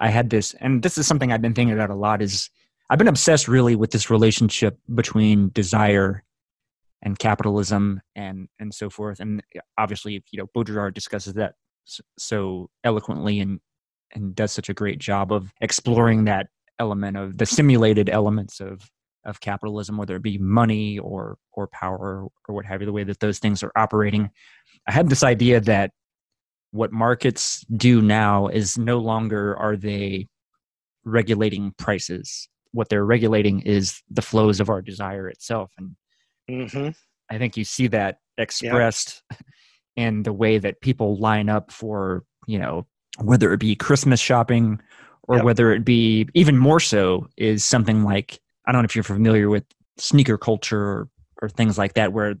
I 0.00 0.10
had 0.10 0.30
this, 0.30 0.54
and 0.54 0.82
this 0.82 0.98
is 0.98 1.06
something 1.06 1.32
I've 1.32 1.42
been 1.42 1.54
thinking 1.54 1.74
about 1.74 1.90
a 1.90 1.94
lot. 1.94 2.22
Is 2.22 2.50
I've 2.90 2.98
been 2.98 3.08
obsessed 3.08 3.48
really 3.48 3.76
with 3.76 3.90
this 3.90 4.10
relationship 4.10 4.78
between 4.94 5.50
desire 5.50 6.24
and 7.02 7.18
capitalism 7.18 8.00
and 8.16 8.48
and 8.58 8.74
so 8.74 8.90
forth. 8.90 9.20
And 9.20 9.42
obviously, 9.78 10.24
you 10.30 10.38
know, 10.38 10.46
Baudrillard 10.54 10.94
discusses 10.94 11.34
that 11.34 11.54
so 12.18 12.70
eloquently 12.82 13.40
and 13.40 13.60
and 14.14 14.34
does 14.34 14.52
such 14.52 14.68
a 14.68 14.74
great 14.74 14.98
job 14.98 15.32
of 15.32 15.52
exploring 15.60 16.24
that 16.24 16.48
element 16.78 17.16
of 17.16 17.38
the 17.38 17.46
simulated 17.46 18.08
elements 18.08 18.60
of 18.60 18.90
of 19.24 19.40
capitalism, 19.40 19.96
whether 19.96 20.16
it 20.16 20.22
be 20.22 20.38
money 20.38 20.98
or 20.98 21.38
or 21.52 21.66
power 21.68 22.26
or 22.48 22.54
what 22.54 22.66
have 22.66 22.80
you, 22.80 22.86
the 22.86 22.92
way 22.92 23.04
that 23.04 23.20
those 23.20 23.38
things 23.38 23.62
are 23.62 23.72
operating. 23.76 24.30
I 24.86 24.92
had 24.92 25.08
this 25.08 25.22
idea 25.22 25.60
that 25.60 25.92
what 26.74 26.90
markets 26.90 27.64
do 27.76 28.02
now 28.02 28.48
is 28.48 28.76
no 28.76 28.98
longer 28.98 29.56
are 29.56 29.76
they 29.76 30.26
regulating 31.04 31.72
prices. 31.78 32.48
What 32.72 32.88
they're 32.88 33.04
regulating 33.04 33.60
is 33.60 34.02
the 34.10 34.22
flows 34.22 34.58
of 34.58 34.68
our 34.68 34.82
desire 34.82 35.28
itself. 35.28 35.70
And 35.78 35.94
hmm 36.48 36.88
I 37.30 37.38
think 37.38 37.56
you 37.56 37.64
see 37.64 37.86
that 37.88 38.18
expressed 38.38 39.22
in 39.96 40.24
the 40.24 40.32
way 40.32 40.58
that 40.58 40.80
people 40.80 41.16
line 41.16 41.48
up 41.48 41.70
for, 41.70 42.24
you 42.48 42.58
know, 42.58 42.86
whether 43.22 43.52
it 43.52 43.60
be 43.60 43.76
Christmas 43.76 44.18
shopping 44.18 44.80
or 45.28 45.36
Yep. 45.36 45.44
whether 45.44 45.72
it 45.72 45.84
be 45.84 46.28
even 46.34 46.58
more 46.58 46.80
so 46.80 47.28
is 47.36 47.64
something 47.64 48.02
like 48.02 48.40
I 48.66 48.72
don't 48.72 48.82
know 48.82 48.86
if 48.86 48.96
you're 48.96 49.04
familiar 49.04 49.48
with 49.48 49.64
sneaker 49.96 50.36
culture 50.36 50.82
or, 50.82 51.08
or 51.40 51.48
things 51.48 51.78
like 51.78 51.94
that 51.94 52.12
where 52.12 52.34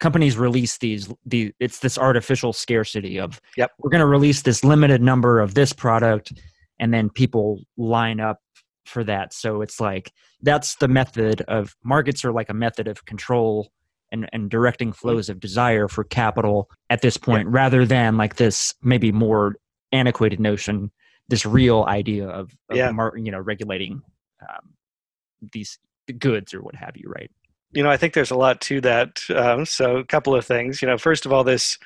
companies 0.00 0.36
release 0.36 0.78
these 0.78 1.08
the 1.24 1.52
it's 1.60 1.78
this 1.80 1.96
artificial 1.98 2.52
scarcity 2.52 3.18
of 3.18 3.40
Yep. 3.56 3.72
we're 3.78 3.90
going 3.90 4.00
to 4.00 4.06
release 4.06 4.42
this 4.42 4.62
limited 4.64 5.00
number 5.02 5.40
of 5.40 5.54
this 5.54 5.72
product 5.72 6.32
and 6.78 6.92
then 6.92 7.08
people 7.10 7.60
line 7.76 8.20
up 8.20 8.40
for 8.84 9.02
that 9.04 9.32
so 9.32 9.62
it's 9.62 9.80
like 9.80 10.12
that's 10.42 10.76
the 10.76 10.88
method 10.88 11.42
of 11.48 11.74
markets 11.82 12.24
are 12.24 12.32
like 12.32 12.48
a 12.50 12.54
method 12.54 12.86
of 12.88 13.04
control 13.06 13.70
and, 14.12 14.28
and 14.32 14.50
directing 14.50 14.92
flows 14.92 15.28
of 15.28 15.40
desire 15.40 15.88
for 15.88 16.04
capital 16.04 16.70
at 16.90 17.02
this 17.02 17.16
point 17.16 17.48
rather 17.48 17.84
than 17.84 18.16
like 18.16 18.36
this 18.36 18.74
maybe 18.82 19.10
more 19.10 19.56
antiquated 19.92 20.38
notion 20.38 20.90
this 21.28 21.44
real 21.44 21.84
idea 21.88 22.28
of, 22.28 22.52
of 22.70 22.76
Yeah. 22.76 22.90
mar- 22.92 23.16
you 23.16 23.32
know 23.32 23.40
regulating 23.40 24.02
um, 24.42 24.74
these 25.52 25.78
goods 26.18 26.54
or 26.54 26.62
what 26.62 26.76
have 26.76 26.96
you 26.96 27.08
right 27.08 27.30
you 27.76 27.82
know 27.82 27.90
i 27.90 27.96
think 27.96 28.14
there's 28.14 28.30
a 28.30 28.36
lot 28.36 28.60
to 28.60 28.80
that 28.80 29.20
um, 29.34 29.64
so 29.66 29.98
a 29.98 30.04
couple 30.04 30.34
of 30.34 30.44
things 30.44 30.82
you 30.82 30.88
know 30.88 30.98
first 30.98 31.26
of 31.26 31.32
all 31.32 31.44
this 31.44 31.78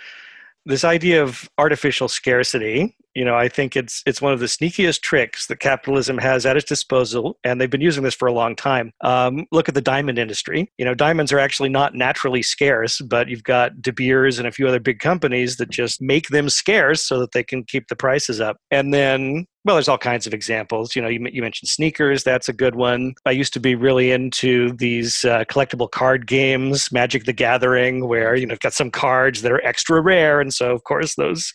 this 0.66 0.84
idea 0.84 1.22
of 1.22 1.48
artificial 1.58 2.08
scarcity 2.08 2.96
you 3.14 3.24
know 3.24 3.34
i 3.34 3.48
think 3.48 3.76
it's 3.76 4.02
it's 4.06 4.22
one 4.22 4.32
of 4.32 4.38
the 4.38 4.46
sneakiest 4.46 5.00
tricks 5.00 5.46
that 5.46 5.58
capitalism 5.58 6.16
has 6.16 6.46
at 6.46 6.56
its 6.56 6.66
disposal 6.66 7.38
and 7.42 7.60
they've 7.60 7.70
been 7.70 7.80
using 7.80 8.04
this 8.04 8.14
for 8.14 8.28
a 8.28 8.32
long 8.32 8.54
time. 8.54 8.92
Um, 9.00 9.46
look 9.50 9.68
at 9.68 9.74
the 9.74 9.80
diamond 9.80 10.18
industry. 10.18 10.70
You 10.78 10.84
know 10.84 10.94
diamonds 10.94 11.32
are 11.32 11.38
actually 11.38 11.70
not 11.70 11.94
naturally 11.94 12.42
scarce 12.42 13.00
but 13.00 13.28
you've 13.28 13.42
got 13.42 13.82
de 13.82 13.92
beers 13.92 14.38
and 14.38 14.46
a 14.46 14.52
few 14.52 14.68
other 14.68 14.78
big 14.78 15.00
companies 15.00 15.56
that 15.56 15.70
just 15.70 16.00
make 16.00 16.28
them 16.28 16.48
scarce 16.48 17.02
so 17.02 17.18
that 17.18 17.32
they 17.32 17.42
can 17.42 17.64
keep 17.64 17.88
the 17.88 17.96
prices 17.96 18.40
up. 18.40 18.58
And 18.70 18.94
then 18.94 19.46
well 19.64 19.76
there's 19.76 19.88
all 19.88 19.98
kinds 19.98 20.26
of 20.26 20.34
examples. 20.34 20.94
You 20.94 21.02
know 21.02 21.08
you, 21.08 21.26
you 21.30 21.42
mentioned 21.42 21.68
sneakers 21.68 22.24
that's 22.24 22.48
a 22.48 22.52
good 22.52 22.74
one. 22.74 23.14
I 23.26 23.30
used 23.32 23.52
to 23.54 23.60
be 23.60 23.74
really 23.74 24.10
into 24.10 24.72
these 24.72 25.24
uh, 25.24 25.44
collectible 25.44 25.90
card 25.90 26.26
games 26.26 26.90
magic 26.92 27.24
the 27.24 27.32
gathering 27.32 28.08
where 28.08 28.34
you 28.34 28.46
know 28.46 28.52
you've 28.52 28.60
got 28.60 28.72
some 28.72 28.90
cards 28.90 29.42
that 29.42 29.52
are 29.52 29.64
extra 29.64 30.00
rare 30.00 30.40
and 30.40 30.52
so 30.52 30.72
of 30.72 30.84
course 30.84 31.14
those 31.16 31.52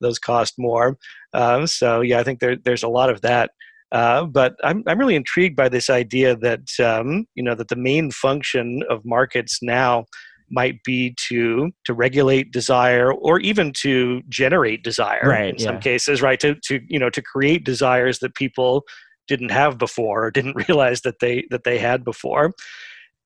those 0.00 0.18
cost 0.18 0.54
more. 0.58 0.98
Um, 1.32 1.66
so 1.66 2.00
yeah 2.00 2.18
i 2.18 2.22
think 2.22 2.40
there, 2.40 2.56
there's 2.56 2.82
a 2.82 2.88
lot 2.88 3.10
of 3.10 3.20
that. 3.22 3.50
Uh, 3.92 4.24
but 4.24 4.56
I'm 4.64 4.82
I'm 4.86 4.98
really 4.98 5.14
intrigued 5.14 5.56
by 5.56 5.68
this 5.68 5.88
idea 5.88 6.36
that 6.36 6.68
um, 6.80 7.26
you 7.34 7.42
know 7.42 7.54
that 7.54 7.68
the 7.68 7.76
main 7.76 8.10
function 8.10 8.82
of 8.90 9.04
markets 9.04 9.60
now 9.62 10.06
might 10.50 10.82
be 10.84 11.14
to 11.28 11.70
to 11.84 11.94
regulate 11.94 12.52
desire 12.52 13.12
or 13.12 13.40
even 13.40 13.72
to 13.72 14.22
generate 14.28 14.82
desire 14.82 15.28
Right, 15.28 15.54
in 15.54 15.58
some 15.58 15.76
yeah. 15.76 15.80
cases 15.80 16.22
right? 16.22 16.38
To 16.40 16.54
to 16.66 16.80
you 16.88 16.98
know 16.98 17.10
to 17.10 17.22
create 17.22 17.64
desires 17.64 18.20
that 18.20 18.34
people 18.34 18.84
didn't 19.28 19.50
have 19.50 19.78
before 19.78 20.26
or 20.26 20.30
didn't 20.30 20.56
realize 20.68 21.02
that 21.02 21.20
they 21.20 21.46
that 21.50 21.64
they 21.64 21.78
had 21.78 22.04
before. 22.04 22.52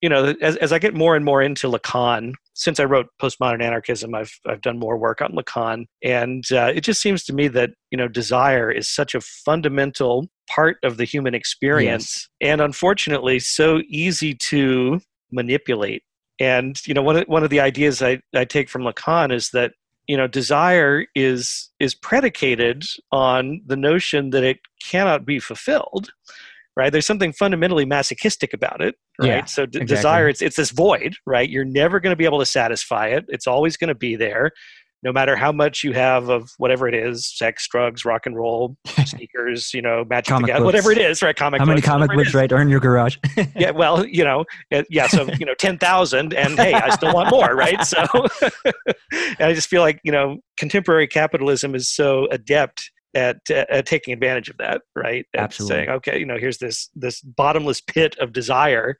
You 0.03 0.09
know 0.09 0.35
as, 0.41 0.57
as 0.57 0.73
i 0.73 0.79
get 0.79 0.95
more 0.95 1.15
and 1.15 1.27
more 1.27 1.43
into 1.43 1.69
lacan 1.69 2.33
since 2.55 2.81
i 2.81 2.85
wrote 2.85 3.09
postmodern 3.21 3.63
anarchism 3.63 4.15
i've 4.15 4.33
i've 4.49 4.63
done 4.63 4.79
more 4.79 4.97
work 4.97 5.21
on 5.21 5.33
lacan 5.33 5.85
and 6.03 6.43
uh, 6.53 6.73
it 6.75 6.81
just 6.85 7.03
seems 7.03 7.23
to 7.25 7.35
me 7.35 7.49
that 7.49 7.73
you 7.91 7.99
know 7.99 8.09
desire 8.09 8.71
is 8.71 8.89
such 8.89 9.15
a 9.15 9.21
fundamental 9.21 10.27
part 10.49 10.79
of 10.85 10.97
the 10.97 11.05
human 11.05 11.35
experience 11.35 12.31
and 12.41 12.63
unfortunately 12.63 13.39
so 13.39 13.83
easy 13.91 14.35
to 14.35 15.01
manipulate 15.31 16.03
and 16.41 16.85
you 16.87 16.95
know 16.95 17.03
one 17.03 17.17
of, 17.17 17.29
one 17.29 17.45
of 17.45 17.51
the 17.51 17.61
ideas 17.61 18.03
I, 18.03 18.21
I 18.35 18.45
take 18.45 18.69
from 18.69 18.83
lacan 18.83 19.33
is 19.33 19.51
that 19.51 19.73
you 20.09 20.17
know 20.17 20.27
desire 20.27 21.07
is 21.15 21.71
is 21.79 21.95
predicated 21.95 22.85
on 23.13 23.61
the 23.67 23.77
notion 23.77 24.31
that 24.31 24.43
it 24.43 24.59
cannot 24.83 25.25
be 25.25 25.39
fulfilled 25.39 26.11
right? 26.77 26.93
There's 26.93 27.07
something 27.07 27.33
fundamentally 27.33 27.85
masochistic 27.85 28.55
about 28.55 28.81
it 28.81 28.95
right? 29.21 29.29
Yeah, 29.29 29.45
so 29.45 29.67
d- 29.67 29.81
exactly. 29.81 29.97
desire 29.97 30.29
it's 30.29 30.43
it's 30.43 30.57
this 30.57 30.71
void 30.71 31.15
right? 31.27 31.49
You're 31.49 31.65
never 31.65 32.01
going 32.01 32.13
to 32.13 32.17
be 32.17 32.25
able 32.25 32.39
to 32.39 32.47
satisfy 32.47 33.09
it. 33.09 33.27
It's 33.29 33.47
always 33.47 33.77
going 33.77 33.89
to 33.89 33.95
be 33.95 34.17
there 34.17 34.51
no 35.03 35.13
matter 35.13 35.35
how 35.35 35.51
much 35.51 35.83
you 35.83 35.93
have 35.93 36.29
of 36.29 36.53
whatever 36.59 36.87
it 36.87 36.95
is 36.95 37.27
sex 37.27 37.67
drugs 37.69 38.05
rock 38.05 38.27
and 38.27 38.37
roll 38.37 38.77
sneakers 39.05 39.73
you 39.73 39.83
know 39.83 40.05
magic 40.09 40.29
Comic 40.29 40.49
Gathering, 40.49 40.65
whatever 40.65 40.93
it 40.93 40.99
is 40.99 41.23
right? 41.23 41.35
Comic 41.35 41.61
How 41.61 41.65
many 41.65 41.81
comic 41.81 42.11
books, 42.13 42.35
right, 42.35 42.51
are 42.53 42.61
in 42.61 42.69
your 42.69 42.81
garage? 42.81 43.17
yeah 43.57 43.71
well 43.71 44.05
you 44.07 44.25
know 44.25 44.45
yeah 44.89 45.07
so 45.07 45.25
you 45.39 45.47
know 45.47 45.55
10,000 45.55 46.35
and 46.35 46.59
hey 46.59 46.75
I 46.75 46.91
still 46.91 47.15
want 47.15 47.31
more 47.31 47.55
right? 47.55 47.83
So 47.85 48.05
and 49.13 49.41
I 49.41 49.55
just 49.55 49.69
feel 49.69 49.83
like 49.83 50.01
you 50.05 50.13
know 50.13 50.39
contemporary 50.59 51.07
capitalism 51.07 51.75
is 51.75 51.89
so 51.89 52.29
adept 52.31 52.91
at, 53.15 53.39
uh, 53.51 53.65
at 53.69 53.87
taking 53.87 54.15
advantage 54.15 54.49
of 54.49 54.57
that 54.59 54.83
right? 54.95 55.27
Absolutely. 55.37 55.77
saying 55.77 55.89
okay 55.91 56.19
you 56.19 56.27
know 56.27 56.39
here's 56.39 56.59
this 56.59 56.91
this 56.95 57.21
bottomless 57.21 57.81
pit 57.81 58.17
of 58.21 58.33
desire 58.33 58.97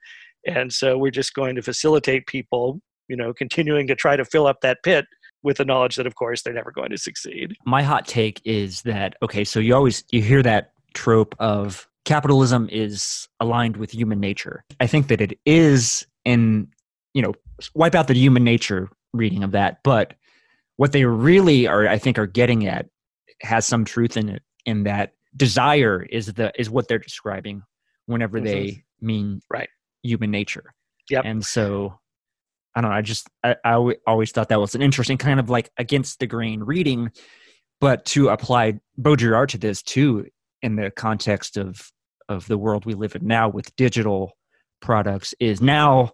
and 0.47 0.73
so 0.73 0.97
we're 0.97 1.11
just 1.11 1.33
going 1.33 1.55
to 1.55 1.61
facilitate 1.61 2.25
people 2.25 2.81
you 3.07 3.15
know 3.15 3.33
continuing 3.33 3.87
to 3.87 3.95
try 3.95 4.15
to 4.15 4.25
fill 4.25 4.47
up 4.47 4.61
that 4.61 4.79
pit 4.83 5.05
with 5.43 5.57
the 5.57 5.65
knowledge 5.65 5.95
that 5.95 6.07
of 6.07 6.15
course 6.15 6.41
they're 6.41 6.53
never 6.53 6.71
going 6.71 6.89
to 6.89 6.97
succeed 6.97 7.55
my 7.65 7.83
hot 7.83 8.07
take 8.07 8.41
is 8.45 8.81
that 8.83 9.15
okay 9.21 9.43
so 9.43 9.59
you 9.59 9.75
always 9.75 10.03
you 10.11 10.21
hear 10.21 10.41
that 10.43 10.73
trope 10.93 11.35
of 11.39 11.87
capitalism 12.05 12.67
is 12.71 13.27
aligned 13.39 13.77
with 13.77 13.91
human 13.91 14.19
nature 14.19 14.63
i 14.79 14.87
think 14.87 15.07
that 15.07 15.21
it 15.21 15.39
is 15.45 16.05
in 16.25 16.67
you 17.13 17.21
know 17.21 17.33
wipe 17.75 17.95
out 17.95 18.07
the 18.07 18.13
human 18.13 18.43
nature 18.43 18.89
reading 19.13 19.43
of 19.43 19.51
that 19.51 19.79
but 19.83 20.13
what 20.77 20.91
they 20.91 21.05
really 21.05 21.67
are 21.67 21.87
i 21.87 21.97
think 21.97 22.17
are 22.17 22.27
getting 22.27 22.65
at 22.67 22.87
has 23.41 23.65
some 23.65 23.83
truth 23.85 24.17
in 24.17 24.29
it 24.29 24.41
in 24.65 24.83
that 24.83 25.13
desire 25.35 26.03
is 26.03 26.33
the 26.33 26.51
is 26.59 26.69
what 26.69 26.87
they're 26.87 26.99
describing 26.99 27.63
whenever 28.05 28.39
Mhm. 28.39 28.43
they 28.43 28.83
mean 28.99 29.41
Right. 29.49 29.69
human 30.03 30.29
nature 30.31 30.73
Yep. 31.09 31.23
and 31.25 31.45
so 31.45 31.99
I 32.75 32.81
don't 32.81 32.91
know. 32.91 32.97
I 32.97 33.01
just 33.01 33.27
I, 33.43 33.55
I 33.63 33.73
always 34.07 34.31
thought 34.31 34.49
that 34.49 34.59
was 34.59 34.75
an 34.75 34.81
interesting 34.81 35.17
kind 35.17 35.39
of 35.39 35.49
like 35.49 35.71
against 35.77 36.19
the 36.19 36.27
grain 36.27 36.61
reading, 36.61 37.11
but 37.79 38.05
to 38.05 38.29
apply 38.29 38.79
Baudrillard 38.99 39.49
to 39.49 39.57
this 39.57 39.81
too 39.81 40.27
in 40.61 40.75
the 40.75 40.91
context 40.91 41.57
of 41.57 41.91
of 42.29 42.47
the 42.47 42.57
world 42.57 42.85
we 42.85 42.93
live 42.93 43.15
in 43.15 43.27
now 43.27 43.49
with 43.49 43.75
digital 43.75 44.37
products 44.81 45.33
is 45.39 45.61
now 45.61 46.11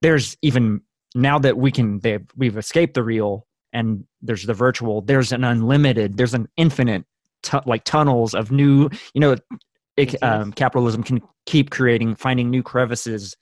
there's 0.00 0.36
even 0.42 0.80
now 1.14 1.38
that 1.38 1.56
we 1.56 1.70
can 1.70 1.98
they 2.00 2.18
we've 2.36 2.56
escaped 2.56 2.94
the 2.94 3.02
real 3.02 3.46
and 3.72 4.04
there's 4.22 4.44
the 4.44 4.54
virtual 4.54 5.00
there's 5.00 5.32
an 5.32 5.42
unlimited 5.44 6.16
there's 6.16 6.34
an 6.34 6.46
infinite 6.56 7.04
tu- 7.42 7.60
like 7.66 7.84
tunnels 7.84 8.34
of 8.34 8.52
new 8.52 8.88
you 9.12 9.20
know 9.20 9.36
it, 9.96 10.22
um, 10.22 10.52
capitalism 10.52 11.02
can 11.02 11.20
keep 11.46 11.70
creating 11.70 12.14
finding 12.14 12.50
new 12.50 12.62
crevices 12.62 13.36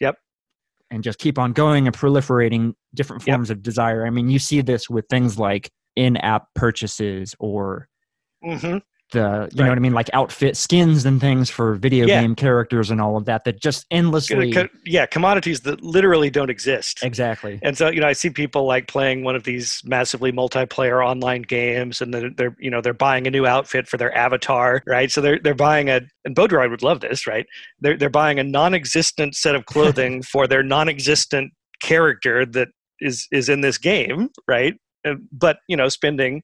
Yep. 0.00 0.16
And 0.94 1.02
just 1.02 1.18
keep 1.18 1.38
on 1.38 1.52
going 1.52 1.86
and 1.88 1.96
proliferating 1.96 2.72
different 2.94 3.26
Yep. 3.26 3.34
forms 3.34 3.50
of 3.50 3.62
desire 3.62 4.06
i 4.06 4.10
mean 4.10 4.30
you 4.30 4.38
see 4.38 4.60
this 4.60 4.88
with 4.88 5.06
things 5.10 5.38
like 5.38 5.70
in-app 5.96 6.46
purchases 6.54 7.34
or 7.38 7.88
hmm 8.42 8.78
the 9.12 9.18
you 9.20 9.22
Right. 9.28 9.52
know 9.66 9.68
what 9.70 9.78
i 9.78 9.80
mean 9.80 9.92
like 9.92 10.10
outfit 10.12 10.56
skins 10.56 11.04
and 11.04 11.20
things 11.20 11.50
for 11.50 11.74
video 11.74 12.06
Yeah. 12.06 12.20
game 12.20 12.34
characters 12.34 12.90
and 12.90 13.00
all 13.00 13.16
of 13.16 13.26
that 13.26 13.44
that 13.44 13.60
just 13.60 13.86
endlessly 13.90 14.52
yeah 14.84 15.06
commodities 15.06 15.60
that 15.60 15.82
literally 15.82 16.30
don't 16.30 16.50
exist 16.50 17.02
exactly 17.02 17.60
And 17.62 17.76
so, 17.78 17.88
you 17.88 18.00
know, 18.00 18.06
I 18.08 18.12
see 18.12 18.30
people 18.30 18.66
like 18.66 18.88
playing 18.88 19.24
one 19.24 19.36
of 19.36 19.44
these 19.44 19.80
massively 19.84 20.32
multiplayer 20.32 21.04
online 21.06 21.42
games, 21.42 22.00
and 22.00 22.12
they're, 22.12 22.30
they're 22.30 22.56
you 22.58 22.70
know, 22.70 22.80
they're 22.80 22.92
buying 22.92 23.26
a 23.26 23.30
new 23.30 23.46
outfit 23.46 23.86
for 23.88 23.96
their 23.96 24.14
avatar, 24.16 24.82
right? 24.86 25.10
So 25.10 25.20
they're 25.20 25.38
they're 25.42 25.54
buying 25.54 25.88
a, 25.88 26.00
and 26.24 26.34
Baudrillard 26.36 26.70
would 26.70 26.82
love 26.82 27.00
this, 27.00 27.26
right? 27.26 27.46
They're 27.80 27.96
they're 27.96 28.10
buying 28.10 28.38
a 28.38 28.44
non-existent 28.44 29.34
set 29.34 29.54
of 29.54 29.64
clothing 29.72 30.22
for 30.22 30.46
their 30.46 30.62
non-existent 30.62 31.52
character 31.82 32.44
that 32.46 32.68
is 33.00 33.26
is 33.32 33.48
in 33.48 33.60
this 33.62 33.78
game, 33.78 34.28
right? 34.48 34.74
Uh, 35.06 35.14
But 35.32 35.58
you 35.68 35.76
know, 35.76 35.88
spending. 35.88 36.42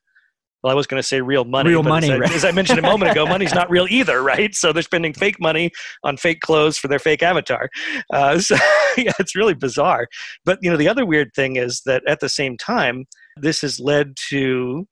Well, 0.62 0.70
I 0.70 0.74
was 0.74 0.86
going 0.86 1.00
to 1.00 1.06
say 1.06 1.20
real 1.20 1.44
money. 1.44 1.70
Real 1.70 1.82
but 1.82 1.88
money, 1.88 2.10
as 2.10 2.12
I, 2.12 2.18
right. 2.18 2.32
as 2.32 2.44
I 2.44 2.50
mentioned 2.50 2.78
a 2.78 2.82
moment 2.82 3.12
ago, 3.12 3.26
money's 3.28 3.54
not 3.54 3.70
real 3.70 3.86
either, 3.88 4.22
right? 4.22 4.54
So 4.54 4.72
they're 4.72 4.82
spending 4.82 5.14
fake 5.14 5.40
money 5.40 5.70
on 6.04 6.16
fake 6.16 6.40
clothes 6.40 6.76
for 6.76 6.88
their 6.88 6.98
fake 6.98 7.22
avatar. 7.22 7.70
Uh, 8.12 8.38
so 8.40 8.56
yeah, 8.96 9.12
it's 9.18 9.34
really 9.34 9.54
bizarre. 9.54 10.06
But 10.44 10.58
you 10.60 10.70
know, 10.70 10.76
the 10.76 10.88
other 10.88 11.06
weird 11.06 11.30
thing 11.34 11.56
is 11.56 11.82
that 11.86 12.02
at 12.06 12.20
the 12.20 12.28
same 12.28 12.56
time, 12.58 13.06
this 13.36 13.62
has 13.62 13.80
led 13.80 14.14
to 14.28 14.86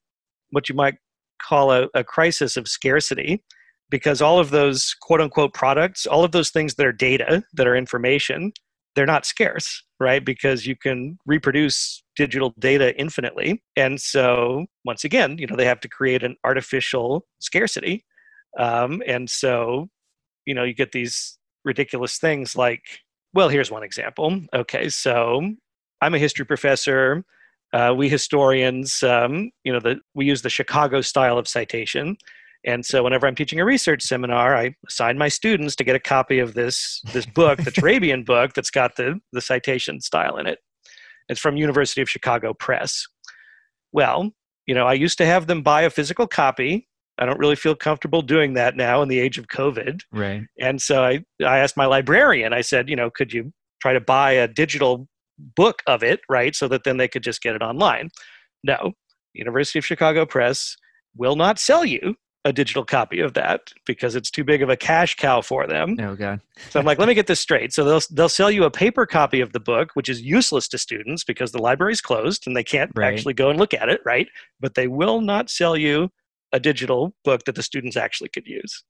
what 0.51 0.69
you 0.69 0.75
might 0.75 0.95
call 1.43 1.71
a, 1.71 1.89
a 1.95 2.03
crisis 2.03 2.57
of 2.57 2.67
scarcity, 2.67 3.45
because 3.91 4.23
all 4.23 4.39
of 4.39 4.51
those 4.51 4.95
quote 5.03 5.21
unquote 5.21 5.53
products, 5.53 6.07
all 6.07 6.25
of 6.25 6.33
those 6.33 6.51
things 6.51 6.75
that 6.75 6.87
are 6.87 6.93
data, 6.93 7.43
that 7.55 7.67
are 7.67 7.77
information, 7.77 8.53
they're 8.95 9.07
not 9.07 9.27
scarce, 9.27 9.83
right? 10.01 10.25
Because 10.25 10.67
you 10.67 10.77
can 10.77 11.19
reproduce 11.27 12.03
digital 12.17 12.55
data 12.59 12.99
infinitely. 12.99 13.63
And 13.77 14.01
so 14.01 14.67
once 14.85 15.05
again, 15.05 15.39
you 15.39 15.47
know, 15.47 15.57
they 15.57 15.67
have 15.67 15.81
to 15.81 15.89
create 15.89 16.23
an 16.23 16.37
artificial 16.45 17.27
scarcity. 17.39 18.05
Um, 18.59 19.03
and 19.07 19.29
so, 19.31 19.89
you 20.47 20.55
know, 20.55 20.65
you 20.65 20.75
get 20.75 20.93
these 20.93 21.39
ridiculous 21.65 22.19
things 22.19 22.57
like 22.57 22.83
well, 23.35 23.49
here's 23.49 23.71
one 23.71 23.83
example. 23.83 24.41
Okay, 24.55 24.89
so 24.89 25.43
I'm 26.01 26.15
a 26.15 26.19
history 26.19 26.45
professor. 26.47 27.25
Uh, 27.73 27.95
we 27.97 28.09
historians, 28.09 29.03
um, 29.03 29.51
you 29.65 29.73
know, 29.73 29.81
the, 29.81 30.01
we 30.15 30.25
use 30.25 30.41
the 30.41 30.51
Chicago 30.51 31.03
style 31.03 31.37
of 31.37 31.47
citation. 31.47 32.17
And 32.69 32.85
so 32.85 33.03
whenever 33.03 33.27
I'm 33.27 33.35
teaching 33.35 33.61
a 33.61 33.65
research 33.65 34.03
seminar, 34.03 34.55
I 34.55 34.75
assign 34.87 35.17
my 35.17 35.29
students 35.29 35.75
to 35.77 35.85
get 35.85 35.97
a 35.97 36.01
copy 36.01 36.39
of 36.39 36.53
this, 36.53 37.01
this 37.15 37.25
book, 37.25 37.65
the 37.65 37.71
Turabian 37.73 38.27
book 38.27 38.53
that's 38.53 38.71
got 38.71 38.97
the, 38.97 39.19
the 39.33 39.41
citation 39.41 40.03
style 40.03 40.37
in 40.37 40.47
it. 40.47 40.59
It's 41.31 41.41
from 41.41 41.57
University 41.57 42.03
of 42.03 42.11
Chicago 42.11 42.53
Press. 42.53 43.07
Well, 43.93 44.33
you 44.67 44.75
know, 44.75 44.87
I 44.87 44.93
used 44.93 45.17
to 45.17 45.25
have 45.25 45.47
them 45.47 45.63
buy 45.63 45.81
a 45.81 45.89
physical 45.89 46.27
copy. 46.27 46.87
I 47.17 47.25
don't 47.25 47.39
really 47.39 47.57
feel 47.57 47.75
comfortable 47.75 48.21
doing 48.21 48.53
that 48.55 48.77
now 48.77 49.01
in 49.01 49.09
the 49.09 49.19
age 49.19 49.39
of 49.39 49.47
COVID. 49.47 50.03
right 50.13 50.43
And 50.61 50.83
so 50.83 51.03
I, 51.03 51.25
I 51.43 51.61
asked 51.61 51.79
my 51.79 51.87
librarian, 51.87 52.53
I 52.53 52.61
said, 52.61 52.91
you 52.91 52.97
know, 52.97 53.09
could 53.09 53.33
you 53.33 53.51
try 53.81 53.95
to 53.95 54.01
buy 54.01 54.33
a 54.33 54.47
digital 54.47 55.09
book 55.57 55.83
of 55.87 56.03
it, 56.03 56.21
right? 56.29 56.55
So 56.55 56.69
that 56.69 56.85
then 56.85 56.99
they 56.99 57.09
could 57.09 57.23
just 57.23 57.41
get 57.41 57.57
it 57.57 57.63
online. 57.63 58.11
No, 58.63 58.93
University 59.33 59.79
of 59.79 59.87
Chicago 59.87 60.27
Press 60.27 60.77
will 61.17 61.35
not 61.35 61.59
sell 61.59 61.87
you 61.87 62.15
a 62.45 62.53
digital 62.53 62.85
copy 62.85 63.21
of 63.21 63.35
that 63.35 63.73
because 63.85 64.15
it's 64.15 64.31
too 64.31 64.45
big 64.45 64.63
of 64.63 64.69
a 64.71 64.77
cash 64.77 65.17
cow 65.17 65.41
for 65.41 65.67
them. 65.67 65.97
oh 66.01 66.15
god 66.15 66.41
So 66.71 66.79
I'm 66.81 66.87
like, 66.87 66.99
let 66.99 67.09
me 67.09 67.15
get 67.15 67.27
this 67.27 67.41
straight. 67.41 67.73
So 67.73 67.85
they'll 67.85 68.01
they'll 68.11 68.29
sell 68.29 68.51
you 68.51 68.65
a 68.65 68.71
paper 68.71 69.07
copy 69.07 69.41
of 69.41 69.53
the 69.53 69.61
book, 69.61 69.91
which 69.95 70.09
is 70.09 70.23
useless 70.23 70.69
to 70.69 70.79
students 70.79 71.25
because 71.25 71.53
the 71.53 71.61
library's 71.61 72.01
closed 72.01 72.47
and 72.47 72.57
they 72.57 72.65
can't 72.65 72.91
Right. 72.95 73.13
actually 73.13 73.35
go 73.35 73.51
and 73.51 73.59
look 73.59 73.75
at 73.75 73.89
it, 73.89 74.01
right? 74.05 74.29
But 74.61 74.75
they 74.75 74.87
will 74.89 75.21
not 75.21 75.51
sell 75.51 75.77
you 75.77 76.11
a 76.53 76.61
digital 76.61 77.15
book 77.25 77.45
that 77.45 77.55
the 77.57 77.63
students 77.63 77.97
actually 77.97 78.31
could 78.31 78.47
use. 78.47 78.83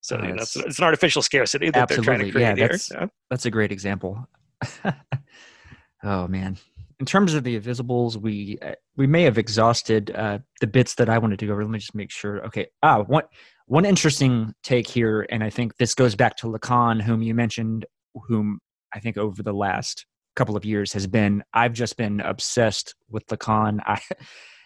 So 0.00 0.16
Oh, 0.16 0.22
you 0.22 0.28
know, 0.34 0.42
it's, 0.42 0.54
that's- 0.54 0.70
it's 0.70 0.78
an 0.78 0.84
artificial 0.84 1.22
scarcity 1.22 1.70
that 1.70 1.88
they're 1.88 1.98
trying 1.98 2.20
to 2.20 2.26
Absolutely. 2.26 2.40
Yeah, 2.40 2.54
create 2.54 2.70
here. 2.70 3.00
Yeah. 3.00 3.06
that's 3.30 3.44
a 3.46 3.50
great 3.50 3.70
example. 3.72 4.26
oh 6.04 6.26
man! 6.28 6.56
In 7.02 7.06
terms 7.06 7.34
of 7.34 7.42
the 7.42 7.56
invisibles, 7.56 8.16
we 8.16 8.60
uh, 8.62 8.76
we 8.96 9.08
may 9.08 9.24
have 9.24 9.36
exhausted 9.36 10.12
uh, 10.14 10.38
the 10.60 10.68
bits 10.68 10.94
that 10.94 11.08
I 11.08 11.18
wanted 11.18 11.40
to 11.40 11.46
go 11.46 11.52
over. 11.52 11.64
Let 11.64 11.72
me 11.72 11.80
just 11.80 11.96
make 11.96 12.12
sure. 12.12 12.46
Okay. 12.46 12.68
Ah, 12.80 13.02
one 13.02 13.24
one 13.66 13.84
interesting 13.84 14.54
take 14.62 14.86
here, 14.86 15.26
and 15.28 15.42
I 15.42 15.50
think 15.50 15.78
this 15.78 15.96
goes 15.96 16.14
back 16.14 16.36
to 16.36 16.46
Lacan, 16.46 17.02
whom 17.02 17.20
you 17.20 17.34
mentioned, 17.34 17.86
whom 18.28 18.60
I 18.94 19.00
think 19.00 19.18
over 19.18 19.42
the 19.42 19.52
last 19.52 20.06
couple 20.36 20.56
of 20.56 20.64
years 20.64 20.92
has 20.92 21.08
been. 21.08 21.42
I've 21.52 21.72
just 21.72 21.96
been 21.96 22.20
obsessed 22.20 22.94
with 23.10 23.26
Lacan. 23.26 23.80
I 23.84 24.00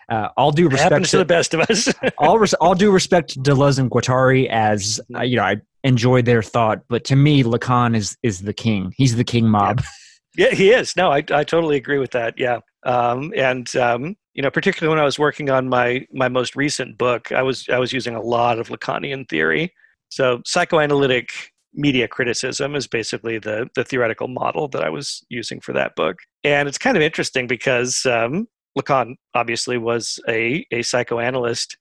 Uh, 0.09 0.29
all 0.37 0.53
due 0.53 0.69
respect 0.69 0.93
happens 0.93 1.11
to 1.11 1.19
the 1.19 1.25
best 1.25 1.53
of 1.53 1.59
us. 1.63 1.93
all 2.19 2.39
res- 2.39 2.55
all 2.55 2.77
due 2.77 2.93
respect 2.93 3.31
to 3.31 3.41
Deleuze 3.41 3.81
and 3.81 3.91
Guattari, 3.91 4.49
as 4.49 5.01
uh, 5.17 5.23
you 5.23 5.35
know, 5.35 5.43
I 5.43 5.57
enjoy 5.83 6.23
their 6.23 6.45
thought, 6.45 6.83
but 6.89 7.03
to 7.07 7.17
me, 7.17 7.43
Lacan 7.43 7.97
is 7.97 8.17
is 8.23 8.43
the 8.43 8.53
king. 8.53 8.93
He's 8.97 9.17
the 9.17 9.25
king 9.25 9.49
mob. 9.49 9.83
Yeah, 10.37 10.51
he 10.51 10.71
is. 10.71 10.97
No, 10.97 11.11
I, 11.11 11.25
I 11.31 11.45
totally 11.45 11.77
agree 11.77 11.99
with 11.99 12.11
that. 12.11 12.35
Yeah. 12.39 12.61
Um, 12.85 13.33
and 13.37 13.75
um, 13.77 14.17
you 14.35 14.43
know, 14.43 14.51
particularly 14.51 14.95
when 14.95 15.01
I 15.01 15.05
was 15.05 15.19
working 15.19 15.51
on 15.51 15.69
my 15.69 16.07
my 16.13 16.29
most 16.29 16.55
recent 16.55 16.99
book, 16.99 17.33
I 17.33 17.43
was 17.43 17.67
I 17.73 17.79
was 17.79 17.93
using 17.93 18.15
a 18.15 18.21
lot 18.21 18.59
of 18.59 18.69
Lacanian 18.69 19.29
theory. 19.29 19.73
So 20.11 20.43
psychoanalytic 20.45 21.31
media 21.73 22.07
criticism 22.07 22.75
is 22.75 22.87
basically 22.87 23.39
the 23.39 23.69
the 23.75 23.85
theoretical 23.85 24.29
model 24.29 24.69
that 24.69 24.83
I 24.83 24.91
was 24.91 25.25
using 25.31 25.61
for 25.61 25.73
that 25.73 25.97
book. 25.97 26.19
And 26.45 26.69
it's 26.69 26.79
kind 26.79 26.97
of 26.97 27.03
interesting 27.03 27.47
because 27.47 28.05
um, 28.07 28.47
Lacan 28.79 29.15
obviously 29.35 29.79
was 29.79 30.21
a 30.29 30.67
a 30.71 30.83
psychoanalyst, 30.83 31.79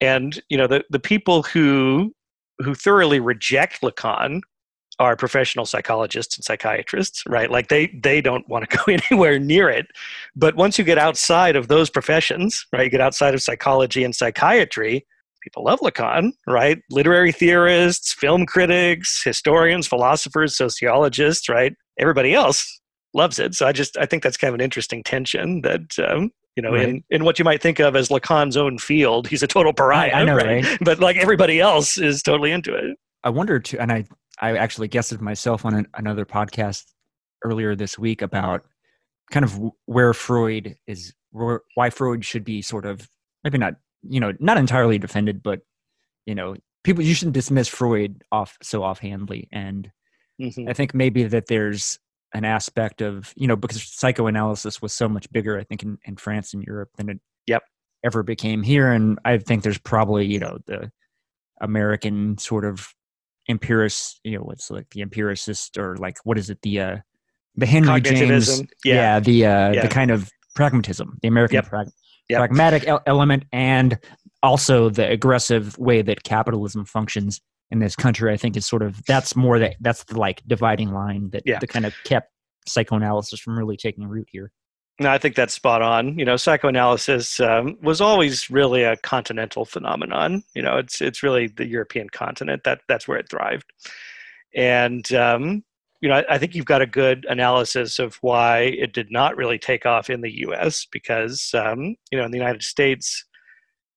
and 0.00 0.42
you 0.48 0.58
know 0.58 0.66
the 0.66 0.84
the 0.90 1.00
people 1.00 1.44
who 1.44 2.12
who 2.58 2.74
thoroughly 2.74 3.20
reject 3.20 3.80
Lacan 3.80 4.40
are 4.98 5.16
professional 5.16 5.66
psychologists 5.66 6.36
and 6.36 6.44
psychiatrists, 6.44 7.22
right? 7.26 7.50
Like 7.50 7.68
they 7.68 7.86
they 8.02 8.20
don't 8.20 8.48
want 8.48 8.68
to 8.68 8.76
go 8.84 8.84
anywhere 8.92 9.38
near 9.38 9.68
it. 9.68 9.86
But 10.36 10.56
once 10.56 10.78
you 10.78 10.84
get 10.84 10.98
outside 10.98 11.56
of 11.56 11.68
those 11.68 11.90
professions, 11.90 12.66
right? 12.72 12.84
You 12.84 12.90
get 12.90 13.00
outside 13.00 13.34
of 13.34 13.42
psychology 13.42 14.04
and 14.04 14.14
psychiatry, 14.14 15.06
people 15.42 15.64
love 15.64 15.80
Lacan, 15.80 16.32
right? 16.46 16.78
Literary 16.90 17.32
theorists, 17.32 18.12
film 18.12 18.46
critics, 18.46 19.22
historians, 19.24 19.86
philosophers, 19.86 20.56
sociologists, 20.56 21.48
right? 21.48 21.74
Everybody 21.98 22.34
else 22.34 22.80
loves 23.14 23.38
it. 23.38 23.54
So 23.54 23.66
I 23.66 23.72
just 23.72 23.96
I 23.96 24.06
think 24.06 24.22
that's 24.22 24.36
kind 24.36 24.50
of 24.50 24.54
an 24.54 24.60
interesting 24.60 25.02
tension 25.02 25.62
that 25.62 25.98
um, 26.06 26.30
you 26.56 26.62
know, 26.62 26.72
Right. 26.72 26.88
in, 26.88 27.02
in 27.08 27.24
what 27.24 27.38
you 27.38 27.44
might 27.46 27.62
think 27.62 27.80
of 27.80 27.96
as 27.96 28.10
Lacan's 28.10 28.58
own 28.58 28.76
field, 28.78 29.26
he's 29.26 29.42
a 29.42 29.46
total 29.46 29.72
pariah. 29.72 30.12
I 30.12 30.24
know, 30.24 30.36
right? 30.36 30.66
But 30.82 30.98
like 31.00 31.16
everybody 31.16 31.60
else 31.60 31.96
is 31.96 32.22
totally 32.22 32.52
into 32.52 32.74
it. 32.74 32.96
I 33.24 33.30
wonder 33.30 33.58
too, 33.58 33.78
and 33.78 33.90
I 33.90 34.04
I 34.40 34.56
actually 34.56 34.88
guessed 34.88 35.12
it 35.12 35.20
myself 35.20 35.64
on 35.64 35.74
an, 35.74 35.86
another 35.94 36.24
podcast 36.24 36.84
earlier 37.44 37.74
this 37.74 37.98
week 37.98 38.22
about 38.22 38.64
kind 39.30 39.44
of 39.44 39.58
where 39.86 40.14
Freud 40.14 40.76
is, 40.86 41.14
where, 41.30 41.60
why 41.74 41.90
Freud 41.90 42.24
should 42.24 42.44
be 42.44 42.62
sort 42.62 42.84
of 42.86 43.08
maybe 43.44 43.58
not 43.58 43.74
you 44.02 44.20
know 44.20 44.32
not 44.40 44.58
entirely 44.58 44.98
defended, 44.98 45.42
but 45.42 45.60
you 46.26 46.34
know 46.34 46.56
people 46.84 47.02
you 47.04 47.14
shouldn't 47.14 47.34
dismiss 47.34 47.68
Freud 47.68 48.22
off 48.32 48.56
so 48.62 48.82
offhandly, 48.82 49.48
and 49.52 49.90
Mhm. 50.40 50.68
I 50.68 50.72
think 50.72 50.94
maybe 50.94 51.24
that 51.24 51.46
there's 51.46 51.98
an 52.34 52.44
aspect 52.44 53.02
of 53.02 53.32
you 53.36 53.46
know 53.46 53.54
because 53.56 53.82
psychoanalysis 53.82 54.80
was 54.82 54.92
so 54.92 55.08
much 55.08 55.30
bigger 55.30 55.58
I 55.58 55.64
think 55.64 55.82
in, 55.82 55.98
in 56.04 56.16
France 56.16 56.54
and 56.54 56.64
Europe 56.64 56.88
than 56.96 57.10
it 57.10 57.20
Yep. 57.46 57.62
ever 58.04 58.22
became 58.22 58.62
here, 58.62 58.90
and 58.90 59.18
I 59.24 59.38
think 59.38 59.62
there's 59.62 59.78
probably 59.78 60.26
you 60.26 60.38
know 60.40 60.58
the 60.66 60.90
American 61.60 62.38
sort 62.38 62.64
of 62.64 62.88
empiricist 63.48 64.20
you 64.24 64.36
know 64.38 64.44
what's 64.44 64.70
like 64.70 64.88
the 64.90 65.02
empiricist 65.02 65.76
or 65.78 65.96
like 65.96 66.16
what 66.24 66.38
is 66.38 66.48
it 66.50 66.58
the 66.62 66.80
uh 66.80 66.96
the 67.56 67.66
Henry 67.66 68.00
James 68.00 68.48
Cognitivism. 68.48 68.68
Yeah. 68.84 69.20
the 69.20 69.46
uh 69.46 69.72
Yeah. 69.72 69.82
the 69.82 69.88
kind 69.88 70.10
of 70.10 70.30
pragmatism 70.54 71.18
the 71.22 71.28
American 71.28 71.56
Yep. 71.56 71.66
prag- 71.66 71.88
Yep. 72.28 72.38
pragmatic 72.38 72.86
el- 72.86 73.02
element 73.06 73.44
and 73.52 73.98
also 74.42 74.88
the 74.88 75.08
aggressive 75.08 75.76
way 75.78 76.02
that 76.02 76.22
capitalism 76.22 76.84
functions 76.84 77.40
in 77.70 77.78
this 77.80 77.96
country 77.96 78.32
i 78.32 78.36
think 78.36 78.56
is 78.56 78.66
sort 78.66 78.82
of 78.82 79.02
that's 79.06 79.34
more 79.34 79.58
that 79.58 79.74
that's 79.80 80.04
the 80.04 80.18
like 80.18 80.40
dividing 80.46 80.92
line 80.92 81.30
that, 81.32 81.42
Yeah. 81.44 81.58
that 81.58 81.66
kind 81.68 81.84
of 81.84 81.94
kept 82.04 82.30
psychoanalysis 82.68 83.40
from 83.40 83.58
really 83.58 83.76
taking 83.76 84.06
root 84.06 84.28
here 84.30 84.52
No, 85.02 85.10
I 85.10 85.18
think 85.18 85.34
that's 85.34 85.52
spot 85.52 85.82
on. 85.82 86.16
You 86.16 86.24
know, 86.24 86.36
psychoanalysis 86.36 87.40
um, 87.40 87.76
was 87.82 88.00
always 88.00 88.48
really 88.48 88.84
a 88.84 88.96
continental 88.98 89.64
phenomenon. 89.64 90.44
You 90.54 90.62
know, 90.62 90.76
it's 90.76 91.00
it's 91.00 91.24
really 91.24 91.48
the 91.48 91.66
European 91.66 92.08
continent 92.08 92.62
that 92.64 92.82
that's 92.88 93.08
where 93.08 93.18
it 93.18 93.28
thrived, 93.28 93.72
and 94.54 95.12
um, 95.12 95.64
you 96.00 96.08
know, 96.08 96.16
I, 96.16 96.34
I 96.34 96.38
think 96.38 96.54
you've 96.54 96.66
got 96.66 96.82
a 96.82 96.86
good 96.86 97.26
analysis 97.28 97.98
of 97.98 98.14
why 98.20 98.60
it 98.60 98.92
did 98.92 99.10
not 99.10 99.36
really 99.36 99.58
take 99.58 99.86
off 99.86 100.08
in 100.08 100.20
the 100.20 100.38
U.S. 100.42 100.86
because 100.92 101.52
um, 101.52 101.96
you 102.12 102.18
know, 102.18 102.24
in 102.24 102.30
the 102.30 102.38
United 102.38 102.62
States, 102.62 103.24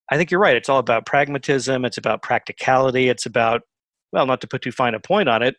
I 0.10 0.18
think 0.18 0.32
you're 0.32 0.40
right. 0.40 0.56
It's 0.56 0.70
all 0.70 0.80
about 0.80 1.06
pragmatism. 1.06 1.86
It's 1.86 2.00
about 2.00 2.24
practicality. 2.24 3.10
It's 3.10 3.28
about 3.28 3.62
well, 4.12 4.26
not 4.26 4.42
to 4.42 4.48
put 4.48 4.64
too 4.64 4.72
fine 4.72 4.96
a 4.96 5.00
point 5.00 5.30
on 5.30 5.44
it, 5.44 5.56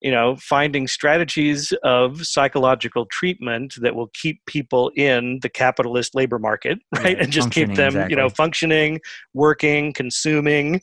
you 0.00 0.10
know 0.10 0.36
finding 0.36 0.86
strategies 0.86 1.72
of 1.82 2.24
psychological 2.24 3.06
treatment 3.06 3.74
that 3.80 3.94
will 3.94 4.10
keep 4.14 4.44
people 4.46 4.90
in 4.96 5.38
the 5.42 5.48
capitalist 5.48 6.14
labor 6.14 6.38
market 6.38 6.78
right? 6.96 7.16
Yeah, 7.16 7.24
and 7.24 7.32
just 7.32 7.50
keep 7.50 7.74
them 7.74 8.08
you 8.10 8.16
know 8.16 8.28
functioning 8.28 9.00
working 9.34 9.92
consuming. 9.92 10.80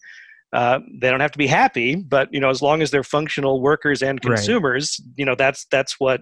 Uh, 0.54 0.80
they 1.02 1.10
don't 1.10 1.20
have 1.20 1.32
to 1.32 1.38
be 1.38 1.48
happy 1.48 1.96
but 1.96 2.30
you 2.32 2.40
know 2.40 2.50
as 2.50 2.62
long 2.62 2.82
as 2.82 2.90
they're 2.92 3.04
functional 3.04 3.62
workers 3.62 4.02
and 4.02 4.20
Right. 4.24 4.36
consumers 4.36 5.02
you 5.18 5.26
know 5.26 5.36
that's 5.36 5.66
that's 5.70 5.96
what 6.00 6.22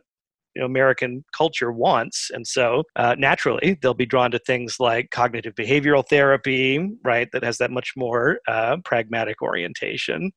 you 0.55 0.59
know 0.59 0.65
american 0.65 1.23
culture 1.37 1.71
wants. 1.71 2.31
And 2.33 2.47
so 2.47 2.83
uh, 2.95 3.15
naturally 3.17 3.77
they'll 3.81 3.93
be 3.93 4.05
drawn 4.05 4.31
to 4.31 4.39
things 4.39 4.77
like 4.79 5.11
cognitive 5.11 5.53
behavioral 5.55 6.07
therapy 6.07 6.89
right 7.03 7.27
that 7.33 7.43
has 7.43 7.57
that 7.57 7.69
much 7.69 7.93
more 7.95 8.39
uh, 8.47 8.77
pragmatic 8.85 9.41
orientation 9.41 10.31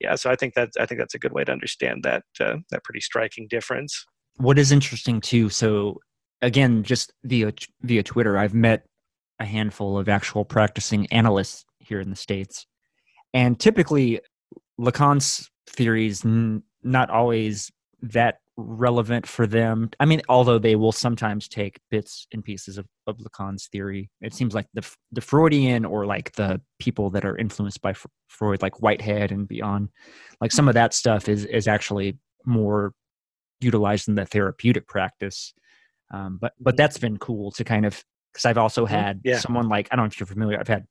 yeah 0.00 0.14
so 0.14 0.30
i 0.30 0.36
think 0.36 0.54
that's 0.54 0.76
i 0.76 0.86
think 0.86 0.98
that's 0.98 1.14
a 1.14 1.18
good 1.18 1.32
way 1.32 1.44
to 1.44 1.52
understand 1.52 2.02
that 2.02 2.22
uh, 2.40 2.56
that 2.70 2.84
pretty 2.84 3.00
striking 3.00 3.46
difference. 3.48 4.04
What 4.36 4.58
is 4.58 4.70
interesting 4.70 5.20
too 5.20 5.48
so 5.48 5.98
again 6.42 6.84
just 6.84 7.12
via 7.24 7.52
via 7.82 8.02
twitter 8.02 8.38
i've 8.38 8.54
met 8.54 8.86
a 9.40 9.44
handful 9.44 9.98
of 9.98 10.08
actual 10.08 10.44
practicing 10.44 11.06
analysts 11.06 11.64
here 11.78 12.00
in 12.00 12.10
the 12.10 12.16
states. 12.16 12.66
And 13.32 13.58
typically 13.58 14.20
lacan's 14.80 15.50
theories 15.68 16.24
n- 16.24 16.62
not 16.82 17.10
always 17.10 17.70
that 18.02 18.38
relevant 18.60 19.24
for 19.24 19.46
them 19.46 19.88
i 20.00 20.04
mean 20.04 20.20
although 20.28 20.58
they 20.58 20.74
will 20.74 20.90
sometimes 20.90 21.46
take 21.48 21.78
bits 21.92 22.26
and 22.32 22.42
pieces 22.44 22.76
of, 22.76 22.86
of 23.06 23.16
lacan's 23.18 23.68
theory 23.68 24.10
it 24.20 24.34
seems 24.34 24.52
like 24.52 24.66
the 24.74 24.84
the 25.12 25.20
freudian 25.20 25.84
or 25.84 26.06
like 26.06 26.32
the 26.32 26.60
people 26.80 27.08
that 27.08 27.24
are 27.24 27.36
influenced 27.36 27.80
by 27.80 27.90
F- 27.90 28.04
freud 28.26 28.60
like 28.60 28.82
whitehead 28.82 29.30
and 29.30 29.46
beyond 29.46 29.88
like 30.40 30.50
some 30.50 30.66
of 30.66 30.74
that 30.74 30.92
stuff 30.92 31.28
is 31.28 31.44
is 31.44 31.68
actually 31.68 32.18
more 32.44 32.92
utilized 33.60 34.08
in 34.08 34.14
the 34.14 34.24
therapeutic 34.24 34.86
practice. 34.86 35.52
Um, 36.12 36.38
but 36.40 36.52
but 36.60 36.76
that's 36.76 36.96
been 36.98 37.16
cool 37.16 37.50
to 37.52 37.64
kind 37.64 37.84
of 37.84 38.02
because 38.32 38.44
I've 38.44 38.58
also 38.58 38.86
Mhm. 38.86 38.90
had 38.90 39.20
Yeah. 39.24 39.38
someone 39.38 39.68
like 39.68 39.88
I 39.90 39.96
don't 39.96 40.04
know 40.04 40.08
if 40.08 40.18
you're 40.20 40.26
familiar. 40.28 40.58
I've 40.60 40.68
had 40.68 40.86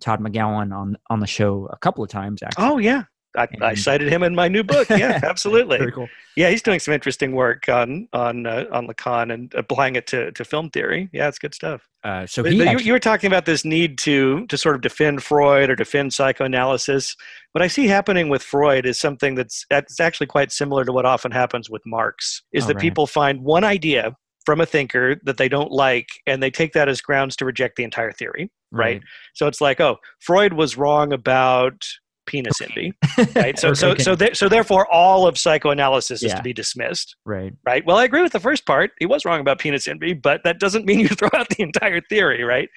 Todd 0.00 0.20
McGowan 0.20 0.74
on 0.74 0.96
on 1.10 1.20
the 1.20 1.26
show 1.26 1.68
a 1.72 1.76
couple 1.78 2.02
of 2.04 2.10
times 2.10 2.42
actually. 2.42 2.64
oh 2.66 2.78
yeah 2.78 3.04
I, 3.36 3.48
I 3.60 3.74
cited 3.74 4.08
him 4.08 4.22
in 4.22 4.34
my 4.34 4.48
new 4.48 4.62
book 4.62 4.88
yeah 4.90 5.20
absolutely 5.24 5.78
very 5.78 5.92
cool. 5.92 6.08
yeah 6.36 6.50
he's 6.50 6.62
doing 6.62 6.78
some 6.78 6.94
interesting 6.94 7.32
work 7.32 7.68
on 7.68 8.08
on 8.12 8.46
uh, 8.46 8.64
on 8.72 8.86
lacan 8.86 9.32
and 9.32 9.52
applying 9.54 9.96
it 9.96 10.06
to, 10.08 10.30
to 10.32 10.44
film 10.44 10.70
theory 10.70 11.08
yeah 11.12 11.28
it's 11.28 11.38
good 11.38 11.54
stuff 11.54 11.88
Uh, 12.04 12.26
so 12.26 12.42
But- 12.42 12.50
but 12.50 12.56
you, 12.56 12.64
actually, 12.64 12.84
you 12.86 12.92
were 12.92 12.98
talking 13.00 13.28
about 13.28 13.46
this 13.46 13.64
need 13.64 13.98
to 13.98 14.46
to 14.46 14.56
sort 14.58 14.74
of 14.76 14.82
defend 14.82 15.22
Freud 15.22 15.70
or 15.70 15.76
defend 15.76 16.12
psychoanalysis. 16.12 17.16
What 17.52 17.62
I 17.62 17.68
see 17.68 17.86
happening 17.86 18.28
with 18.28 18.42
Freud 18.42 18.86
is 18.86 18.98
something 19.00 19.34
that's 19.34 19.64
that's 19.70 19.98
actually 20.00 20.26
quite 20.26 20.52
similar 20.52 20.84
to 20.84 20.92
what 20.92 21.06
often 21.06 21.32
happens 21.32 21.70
with 21.70 21.82
Marx. 21.86 22.42
Is 22.52 22.64
Oh, 22.64 22.68
that 22.68 22.74
right. 22.76 22.82
people 22.82 23.06
find 23.06 23.40
one 23.42 23.64
idea 23.64 24.14
from 24.46 24.60
a 24.60 24.66
thinker 24.66 25.16
that 25.24 25.38
they 25.38 25.48
don't 25.48 25.72
like, 25.72 26.08
and 26.26 26.42
they 26.42 26.50
take 26.50 26.72
that 26.74 26.88
as 26.88 27.00
grounds 27.00 27.34
to 27.36 27.44
reject 27.46 27.76
the 27.76 27.84
entire 27.84 28.12
theory. 28.12 28.50
right? 28.72 29.00
So 29.34 29.46
it's 29.46 29.60
like, 29.60 29.80
oh, 29.80 29.96
Freud 30.20 30.52
was 30.52 30.76
wrong 30.76 31.12
about 31.14 31.86
penis 32.26 32.60
envy, 32.60 32.92
right? 33.36 33.58
So 33.58 33.74
so 33.74 33.94
so 33.96 34.14
th- 34.16 34.36
so 34.36 34.48
therefore, 34.48 34.86
all 34.92 35.26
of 35.26 35.38
psychoanalysis 35.38 36.22
is 36.22 36.30
Yeah. 36.30 36.36
to 36.36 36.42
be 36.42 36.52
dismissed 36.52 37.16
right. 37.24 37.52
right? 37.66 37.84
Well, 37.86 37.96
I 37.98 38.04
agree 38.04 38.22
with 38.22 38.32
the 38.32 38.40
first 38.40 38.66
part. 38.66 38.92
He 38.98 39.06
was 39.06 39.24
wrong 39.24 39.40
about 39.40 39.58
penis 39.58 39.88
envy, 39.88 40.14
but 40.14 40.42
that 40.44 40.60
doesn't 40.60 40.84
mean 40.86 41.00
you 41.04 41.08
throw 41.08 41.28
out 41.34 41.48
the 41.50 41.62
entire 41.62 42.00
theory, 42.08 42.42
right? 42.44 42.68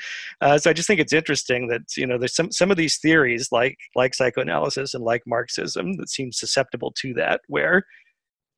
Uh, 0.41 0.57
so 0.57 0.69
I 0.69 0.73
just 0.73 0.87
think 0.87 0.99
it's 0.99 1.13
interesting 1.13 1.67
that 1.67 1.81
you 1.95 2.05
know 2.07 2.17
there's 2.17 2.35
some 2.35 2.51
some 2.51 2.71
of 2.71 2.77
these 2.77 2.97
theories 2.97 3.49
like 3.51 3.77
like 3.95 4.13
psychoanalysis 4.13 4.93
and 4.93 5.03
like 5.03 5.23
Marxism 5.25 5.93
that 5.97 6.09
seem 6.09 6.31
susceptible 6.31 6.93
to 7.01 7.13
that, 7.15 7.41
where 7.47 7.83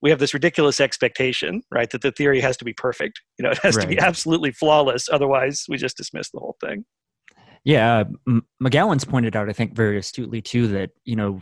we 0.02 0.10
have 0.10 0.20
this 0.20 0.34
ridiculous 0.34 0.80
expectation, 0.80 1.62
right, 1.72 1.90
that 1.90 2.02
the 2.02 2.12
theory 2.14 2.40
has 2.40 2.56
to 2.56 2.64
be 2.64 2.72
perfect. 2.74 3.20
You 3.38 3.44
know, 3.44 3.52
it 3.52 3.58
has 3.58 3.76
to 3.78 3.86
be 3.88 4.00
absolutely 4.00 4.52
flawless. 4.54 5.10
Otherwise, 5.12 5.66
we 5.68 5.76
just 5.78 5.98
dismiss 5.98 6.30
the 6.32 6.40
whole 6.40 6.56
thing. 6.62 6.86
Yeah, 7.64 7.98
uh, 8.00 8.04
M- 8.28 8.46
McGowan's 8.64 9.06
pointed 9.06 9.36
out, 9.36 9.50
I 9.50 9.54
think, 9.54 9.76
very 9.76 9.98
astutely 9.98 10.42
too, 10.42 10.68
that 10.70 10.92
you 11.04 11.16
know, 11.16 11.42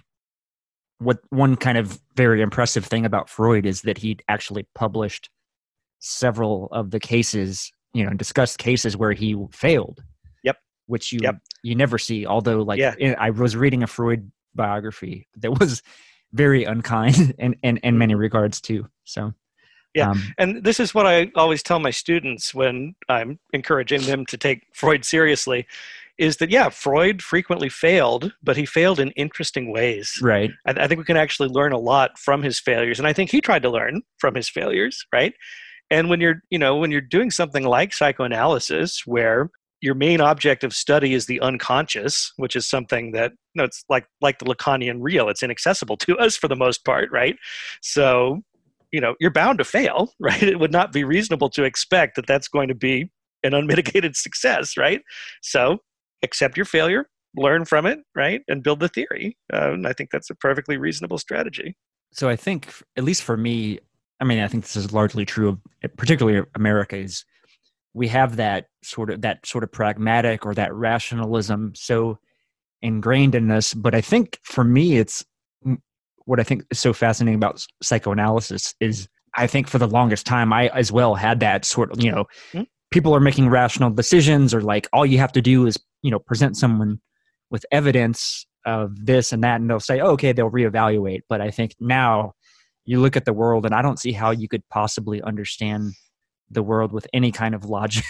what 0.99 1.19
one 1.29 1.55
kind 1.55 1.77
of 1.77 1.99
very 2.15 2.41
impressive 2.41 2.85
thing 2.85 3.05
about 3.05 3.29
Freud 3.29 3.65
is 3.65 3.81
that 3.83 3.97
he 3.99 4.17
actually 4.27 4.65
published 4.73 5.29
several 5.99 6.67
of 6.71 6.91
the 6.91 6.99
cases, 6.99 7.71
you 7.93 8.03
know, 8.05 8.13
discussed 8.13 8.57
cases 8.59 8.97
where 8.97 9.13
he 9.13 9.35
failed. 9.51 10.03
Yep. 10.43 10.57
Which 10.87 11.11
you 11.11 11.19
Yep. 11.21 11.37
you 11.63 11.75
never 11.75 11.97
see. 11.97 12.25
Although, 12.25 12.61
like, 12.61 12.79
Yeah. 12.79 12.95
in- 12.99 13.15
I 13.19 13.29
was 13.31 13.55
reading 13.55 13.83
a 13.83 13.87
Freud 13.87 14.31
biography 14.55 15.27
that 15.37 15.59
was 15.59 15.83
very 16.33 16.63
unkind 16.63 17.35
in 17.39 17.55
in, 17.63 17.77
in 17.77 17.97
many 17.97 18.15
regards 18.15 18.59
too. 18.59 18.87
So 19.05 19.33
Yeah. 19.93 20.09
Um, 20.11 20.21
And 20.37 20.63
this 20.63 20.79
is 20.79 20.93
what 20.95 21.05
I 21.07 21.31
always 21.35 21.63
tell 21.63 21.79
my 21.79 21.91
students 21.91 22.53
when 22.53 22.95
I'm 23.07 23.39
encouraging 23.53 24.01
them 24.01 24.25
to 24.27 24.37
take 24.37 24.63
Freud 24.73 25.05
seriously 25.05 25.65
is 26.17 26.37
that, 26.37 26.49
yeah, 26.49 26.69
Freud 26.69 27.21
frequently 27.21 27.69
failed, 27.69 28.33
but 28.43 28.57
he 28.57 28.65
failed 28.65 28.99
in 28.99 29.11
interesting 29.11 29.71
ways. 29.71 30.17
right. 30.21 30.51
I, 30.65 30.71
I 30.71 30.87
think 30.87 30.99
we 30.99 31.05
can 31.05 31.17
actually 31.17 31.49
learn 31.49 31.71
a 31.71 31.77
lot 31.77 32.17
from 32.17 32.41
his 32.43 32.59
failures. 32.59 32.99
And 32.99 33.07
I 33.07 33.13
think 33.13 33.29
he 33.29 33.41
tried 33.41 33.63
to 33.63 33.69
learn 33.69 34.01
from 34.17 34.35
his 34.35 34.49
failures, 34.49 35.05
right? 35.13 35.33
And 35.89 36.09
when 36.09 36.19
you're, 36.19 36.41
you 36.49 36.59
know, 36.59 36.75
when 36.75 36.91
you're 36.91 37.01
doing 37.01 37.31
something 37.31 37.63
like 37.63 37.93
psychoanalysis, 37.93 39.03
where 39.05 39.49
your 39.81 39.95
main 39.95 40.21
object 40.21 40.63
of 40.63 40.73
study 40.73 41.13
is 41.13 41.27
the 41.27 41.39
unconscious, 41.39 42.33
which 42.37 42.55
is 42.55 42.67
something 42.67 43.11
that 43.11 43.31
you 43.31 43.59
know, 43.59 43.63
it's 43.63 43.83
like 43.89 44.05
like 44.21 44.39
the 44.39 44.45
Lacanian 44.45 44.97
real. 44.99 45.29
It's 45.29 45.43
inaccessible 45.43 45.97
to 45.97 46.17
us 46.17 46.35
for 46.35 46.47
the 46.47 46.55
most 46.55 46.83
part, 46.83 47.09
right? 47.11 47.37
So, 47.81 48.41
you 48.91 48.99
know, 48.99 49.15
you're 49.19 49.31
bound 49.31 49.59
to 49.59 49.63
fail, 49.63 50.13
right? 50.19 50.43
It 50.43 50.59
would 50.59 50.71
not 50.71 50.91
be 50.91 51.03
reasonable 51.03 51.49
to 51.51 51.63
expect 51.63 52.15
that 52.15 52.27
that's 52.27 52.47
going 52.47 52.67
to 52.69 52.75
be 52.75 53.11
an 53.43 53.53
unmitigated 53.53 54.15
success, 54.15 54.77
right? 54.77 55.01
So, 55.41 55.79
accept 56.23 56.57
your 56.57 56.65
failure, 56.65 57.09
learn 57.35 57.65
from 57.65 57.85
it, 57.85 57.99
right, 58.15 58.41
and 58.47 58.63
build 58.63 58.79
the 58.79 58.89
theory. 58.89 59.37
And 59.51 59.87
I 59.87 59.93
think 59.93 60.11
that's 60.11 60.29
a 60.29 60.35
perfectly 60.35 60.77
reasonable 60.77 61.17
strategy. 61.17 61.75
So 62.11 62.29
I 62.29 62.35
think, 62.35 62.73
at 62.95 63.03
least 63.03 63.23
for 63.23 63.37
me, 63.37 63.79
I 64.19 64.23
mean, 64.23 64.39
I 64.39 64.47
think 64.47 64.63
this 64.63 64.75
is 64.75 64.93
largely 64.93 65.25
true 65.25 65.49
of 65.49 65.97
particularly 65.97 66.43
America. 66.55 66.97
Is 66.97 67.25
we 67.93 68.07
have 68.07 68.35
that 68.37 68.67
sort 68.83 69.09
of 69.09 69.21
that 69.21 69.45
sort 69.45 69.63
of 69.63 69.71
pragmatic 69.71 70.45
or 70.45 70.53
that 70.53 70.73
rationalism 70.73 71.73
so 71.75 72.19
ingrained 72.81 73.35
in 73.35 73.51
us. 73.51 73.73
But 73.73 73.95
I 73.95 74.01
think 74.01 74.39
for 74.43 74.63
me, 74.63 74.97
it's 74.97 75.25
mm, 75.65 75.77
what 76.25 76.39
I 76.39 76.43
think 76.43 76.63
is 76.71 76.79
so 76.79 76.93
fascinating 76.93 77.35
about 77.35 77.65
psychoanalysis 77.81 78.75
is 78.79 79.07
I 79.35 79.47
think 79.47 79.67
for 79.67 79.77
the 79.77 79.87
longest 79.87 80.25
time 80.25 80.53
I 80.53 80.67
as 80.69 80.91
well 80.91 81.15
had 81.15 81.39
that 81.41 81.65
sort 81.65 81.91
of 81.91 82.01
you 82.01 82.11
know 82.11 82.25
Hmm. 82.51 82.63
People 82.91 83.13
are 83.15 83.19
making 83.19 83.49
rational 83.49 83.89
decisions 83.89 84.53
or 84.53 84.61
like 84.61 84.87
all 84.93 85.05
you 85.05 85.17
have 85.17 85.31
to 85.33 85.41
do 85.41 85.65
is 85.65 85.77
you 86.01 86.11
know 86.11 86.19
present 86.19 86.55
someone 86.57 86.99
with 87.49 87.65
evidence 87.71 88.45
of 88.65 88.91
this 89.05 89.31
and 89.31 89.43
that 89.43 89.59
and 89.59 89.69
they'll 89.69 89.79
say 89.79 89.99
oh, 89.99 90.11
okay 90.11 90.31
they'll 90.31 90.49
reevaluate 90.51 91.21
but 91.29 91.41
i 91.41 91.49
think 91.51 91.75
now 91.79 92.33
you 92.85 92.99
look 92.99 93.15
at 93.17 93.25
the 93.25 93.33
world 93.33 93.65
and 93.65 93.73
i 93.75 93.81
don't 93.81 93.99
see 93.99 94.11
how 94.11 94.31
you 94.31 94.47
could 94.47 94.63
possibly 94.69 95.21
understand 95.21 95.93
the 96.49 96.63
world 96.63 96.93
with 96.93 97.05
any 97.13 97.29
kind 97.29 97.53
of 97.53 97.65
logic 97.65 98.05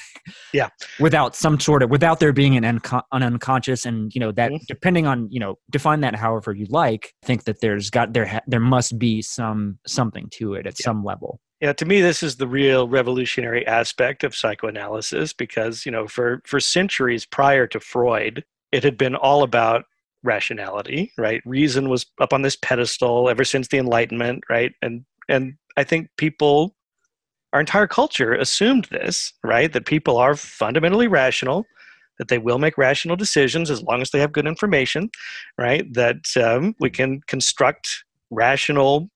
Yeah. 0.53 0.69
without 0.99 1.36
some 1.36 1.59
sort 1.59 1.82
of 1.82 1.89
without 1.89 2.19
there 2.19 2.34
being 2.34 2.55
an, 2.55 2.63
unco- 2.65 3.01
an 3.11 3.23
unconscious 3.23 3.84
and 3.84 4.13
you 4.13 4.19
know 4.21 4.32
that 4.34 4.51
Mhm. 4.51 4.59
depending 4.67 5.07
on 5.07 5.28
you 5.32 5.39
know 5.39 5.55
define 5.71 6.01
that 6.01 6.15
however 6.15 6.53
you 6.53 6.67
like 6.69 7.13
I 7.23 7.25
think 7.25 7.45
that 7.45 7.61
there's 7.61 7.89
got 7.89 8.13
there 8.13 8.28
ha- 8.28 8.41
there 8.45 8.59
must 8.59 8.99
be 8.99 9.23
some 9.23 9.80
something 9.88 10.28
to 10.34 10.53
it 10.53 10.67
at 10.67 10.75
Yeah. 10.80 10.84
some 10.84 11.03
level 11.03 11.39
Yeah, 11.59 11.73
to 11.73 11.85
me, 11.85 12.01
this 12.01 12.21
is 12.21 12.35
the 12.35 12.47
real 12.47 12.87
revolutionary 12.87 13.65
aspect 13.65 14.23
of 14.23 14.35
psychoanalysis 14.35 15.33
because, 15.33 15.85
you 15.85 15.91
know, 15.91 16.07
for, 16.07 16.41
for 16.45 16.59
centuries 16.59 17.25
prior 17.25 17.65
to 17.67 17.79
Freud, 17.79 18.43
it 18.71 18.83
had 18.83 18.97
been 18.97 19.15
all 19.15 19.41
about 19.41 19.85
rationality, 20.23 21.11
right? 21.17 21.41
Reason 21.45 21.89
was 21.89 22.05
up 22.19 22.31
on 22.31 22.43
this 22.43 22.55
pedestal 22.57 23.27
ever 23.29 23.43
since 23.43 23.69
the 23.69 23.77
Enlightenment, 23.79 24.43
right? 24.49 24.73
And 24.81 25.05
and 25.29 25.55
I 25.75 25.83
think 25.83 26.09
people, 26.17 26.75
our 27.53 27.59
entire 27.59 27.87
culture 27.87 28.33
assumed 28.33 28.85
this, 28.91 29.33
right? 29.43 29.71
That 29.73 29.85
people 29.85 30.17
are 30.17 30.35
fundamentally 30.35 31.07
rational, 31.07 31.65
that 32.17 32.27
they 32.29 32.37
will 32.37 32.59
make 32.59 32.77
rational 32.77 33.15
decisions 33.15 33.69
as 33.71 33.83
long 33.83 34.01
as 34.01 34.11
they 34.11 34.19
have 34.19 34.31
good 34.31 34.47
information, 34.47 35.09
right? 35.57 35.91
That 35.93 36.25
um, 36.37 36.75
we 36.79 36.89
can 36.89 37.21
construct 37.27 38.05
rational 38.31 39.09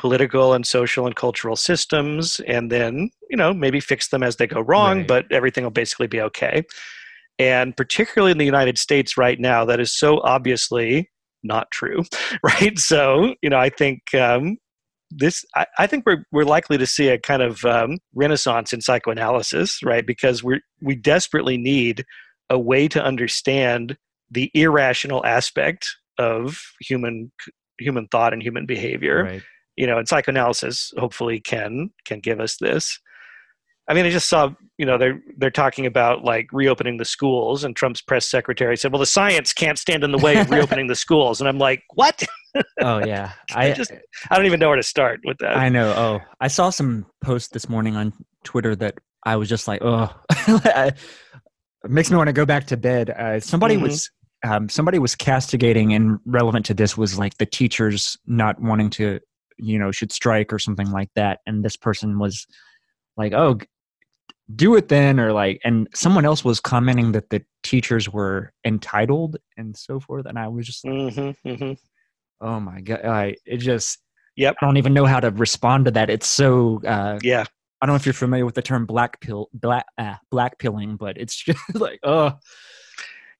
political 0.00 0.54
and 0.54 0.66
social 0.66 1.04
and 1.04 1.14
cultural 1.14 1.56
systems 1.56 2.40
and 2.46 2.72
then 2.72 3.10
you 3.28 3.36
know 3.36 3.52
maybe 3.52 3.80
fix 3.80 4.08
them 4.08 4.22
as 4.22 4.36
they 4.36 4.46
go 4.46 4.58
wrong 4.62 4.98
Right. 5.00 5.06
but 5.06 5.26
everything 5.30 5.62
will 5.62 5.70
basically 5.70 6.06
be 6.06 6.22
okay. 6.22 6.64
And 7.38 7.76
particularly 7.76 8.32
in 8.32 8.38
the 8.38 8.46
united 8.46 8.78
states 8.78 9.18
right 9.18 9.38
now 9.38 9.66
that 9.66 9.78
is 9.78 9.92
so 9.92 10.20
obviously 10.22 11.10
not 11.42 11.70
true 11.70 12.02
right? 12.42 12.78
So 12.78 13.34
you 13.42 13.50
know 13.50 13.58
i 13.58 13.68
think 13.68 14.14
um, 14.14 14.56
this 15.10 15.44
I, 15.54 15.66
I 15.78 15.86
think 15.86 16.06
we're, 16.06 16.24
we're 16.32 16.44
likely 16.44 16.78
to 16.78 16.86
see 16.86 17.08
a 17.08 17.18
kind 17.18 17.42
of 17.42 17.62
um, 17.66 17.98
renaissance 18.14 18.72
in 18.72 18.80
psychoanalysis 18.80 19.82
right? 19.82 20.06
Because 20.06 20.42
we're 20.42 20.60
we 20.80 20.94
desperately 20.94 21.58
need 21.58 22.06
a 22.48 22.58
way 22.58 22.88
to 22.88 23.04
understand 23.04 23.98
the 24.30 24.50
irrational 24.54 25.22
aspect 25.26 25.88
of 26.16 26.58
human 26.80 27.32
human 27.78 28.06
thought 28.08 28.32
and 28.32 28.42
human 28.42 28.64
behavior. 28.64 29.24
Right 29.24 29.42
you 29.80 29.86
know, 29.86 29.96
and 29.98 30.06
psychoanalysis 30.06 30.92
hopefully 30.98 31.40
can 31.40 31.90
can 32.04 32.20
give 32.20 32.38
us 32.38 32.56
this. 32.58 32.98
I 33.88 33.94
mean, 33.94 34.04
I 34.06 34.10
just 34.10 34.28
saw, 34.28 34.50
you 34.78 34.84
know, 34.86 34.98
they're 34.98 35.20
they're 35.38 35.50
talking 35.50 35.86
about 35.86 36.22
like 36.22 36.46
reopening 36.52 36.98
the 36.98 37.04
schools, 37.06 37.64
and 37.64 37.74
Trump's 37.74 38.02
press 38.02 38.28
secretary 38.28 38.76
said, 38.76 38.92
"Well, 38.92 39.00
the 39.00 39.06
science 39.06 39.52
can't 39.54 39.78
stand 39.78 40.04
in 40.04 40.12
the 40.12 40.18
way 40.18 40.38
of 40.38 40.50
reopening 40.56 40.86
the 40.86 40.94
schools," 40.94 41.40
and 41.40 41.48
I'm 41.48 41.58
like, 41.58 41.82
"What? 41.94 42.22
oh 42.82 42.98
yeah 43.06 43.32
I 43.54 43.68
i 43.70 43.72
just- 43.72 43.92
I 44.30 44.36
don't 44.36 44.44
even 44.46 44.58
know 44.60 44.68
where 44.68 44.76
to 44.76 44.82
start 44.82 45.20
with 45.24 45.38
that." 45.38 45.56
I 45.56 45.70
know. 45.70 45.92
Oh, 45.96 46.20
I 46.40 46.48
saw 46.48 46.68
some 46.70 47.06
post 47.24 47.52
this 47.52 47.68
morning 47.68 47.96
on 47.96 48.12
Twitter 48.44 48.76
that 48.76 48.94
I 49.26 49.36
was 49.36 49.48
just 49.48 49.66
like, 49.66 49.80
oh, 49.82 50.08
it 50.48 50.94
makes 51.88 52.10
me 52.10 52.16
want 52.16 52.28
to 52.28 52.32
go 52.32 52.44
back 52.46 52.66
to 52.68 52.76
bed. 52.76 53.10
Uh, 53.10 53.40
somebody 53.40 53.76
Mhm. 53.76 53.82
was 53.82 54.10
um, 54.44 54.68
somebody 54.68 54.98
was 54.98 55.14
castigating, 55.16 55.92
and 55.94 56.18
relevant 56.26 56.64
to 56.66 56.74
this 56.74 56.96
was 56.96 57.18
like 57.18 57.36
the 57.38 57.46
teachers 57.46 58.16
not 58.26 58.60
wanting 58.62 58.88
to, 58.90 59.20
you 59.62 59.78
know, 59.78 59.90
should 59.90 60.12
strike 60.12 60.52
or 60.52 60.58
something 60.58 60.90
like 60.90 61.10
that. 61.14 61.40
And 61.46 61.64
this 61.64 61.76
person 61.76 62.18
was 62.18 62.46
like, 63.16 63.32
oh, 63.32 63.58
do 64.54 64.74
it 64.76 64.88
then, 64.88 65.20
or 65.20 65.32
like, 65.32 65.60
and 65.64 65.88
someone 65.94 66.24
else 66.24 66.44
was 66.44 66.60
commenting 66.60 67.12
that 67.12 67.30
the 67.30 67.42
teachers 67.62 68.08
were 68.08 68.52
entitled 68.64 69.36
and 69.56 69.76
so 69.76 70.00
forth. 70.00 70.26
And 70.26 70.38
I 70.38 70.48
was 70.48 70.66
just 70.66 70.84
like, 70.84 71.14
hmm 71.14 71.30
hmm 71.44 71.72
oh 72.40 72.60
my 72.60 72.80
god, 72.80 73.04
I, 73.04 73.36
it 73.46 73.58
just. 73.58 73.98
Yep. 74.36 74.56
I 74.62 74.64
don't 74.64 74.76
even 74.78 74.94
know 74.94 75.04
how 75.04 75.20
to 75.20 75.30
respond 75.30 75.84
to 75.84 75.90
that. 75.90 76.08
It's 76.08 76.26
so 76.26 76.80
uh, 76.86 77.18
Yeah, 77.22 77.44
I 77.80 77.86
don't 77.86 77.94
know 77.94 77.96
if 77.96 78.06
you're 78.06 78.12
familiar 78.12 78.44
with 78.44 78.54
the 78.54 78.62
term 78.62 78.86
black 78.86 79.20
pill, 79.20 79.48
black, 79.52 79.86
uh, 79.98 80.16
black 80.30 80.58
pilling, 80.58 80.96
but 80.96 81.16
it's 81.18 81.34
just 81.44 81.58
like, 81.74 81.98
oh, 82.02 82.38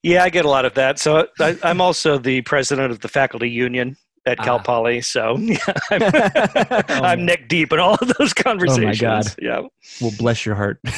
yeah, 0.03 0.25
I 0.25 0.31
get 0.31 0.45
a 0.45 0.49
lot 0.49 0.65
of 0.65 0.75
that. 0.75 0.99
So 0.99 1.27
I, 1.39 1.59
I'm 1.63 1.81
also 1.81 2.19
the 2.19 2.41
president 2.43 2.91
of 2.91 3.01
the 3.01 3.09
faculty 3.09 3.51
union 3.51 3.97
at 4.27 4.39
Cal 4.39 4.57
Ah. 4.57 4.63
Poly, 4.63 5.01
so 5.01 5.37
yeah, 5.39 5.57
I'm, 5.91 6.03
Oh, 6.03 6.83
I'm 6.89 7.25
neck 7.25 7.49
deep 7.49 7.73
in 7.73 7.79
all 7.79 7.95
of 7.95 8.13
those 8.19 8.33
conversations. 8.35 9.03
Oh 9.03 9.07
my 9.07 9.23
God. 9.23 9.25
Yeah. 9.41 9.61
well, 10.01 10.13
bless 10.19 10.45
your 10.45 10.55
heart. 10.55 10.79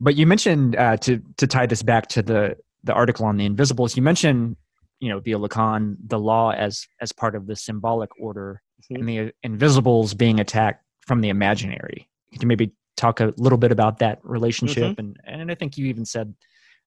but 0.00 0.16
you 0.16 0.26
mentioned 0.26 0.76
uh, 0.76 0.96
to 0.98 1.22
to 1.36 1.46
tie 1.46 1.66
this 1.66 1.82
back 1.82 2.08
to 2.08 2.22
the 2.22 2.56
the 2.82 2.92
article 2.92 3.26
on 3.26 3.36
the 3.36 3.44
Invisibles. 3.46 3.96
You 3.96 4.02
mentioned, 4.02 4.56
you 5.00 5.08
know, 5.08 5.20
via 5.20 5.38
Lacan, 5.38 5.96
the 6.06 6.18
law 6.18 6.50
as 6.52 6.86
as 7.00 7.12
part 7.12 7.34
of 7.34 7.46
the 7.46 7.56
symbolic 7.56 8.10
order, 8.20 8.62
Mhm. 8.90 8.98
and 8.98 9.08
the 9.08 9.32
Invisibles 9.42 10.14
being 10.14 10.40
attacked 10.40 10.84
from 11.06 11.20
the 11.20 11.28
imaginary. 11.28 12.08
Could 12.32 12.42
you 12.42 12.48
maybe 12.48 12.72
talk 12.96 13.20
a 13.20 13.32
little 13.36 13.58
bit 13.58 13.72
about 13.72 13.98
that 13.98 14.18
relationship? 14.22 14.98
And 14.98 15.16
and 15.24 15.50
I 15.50 15.54
think 15.54 15.76
you 15.78 15.86
even 15.86 16.04
said 16.04 16.34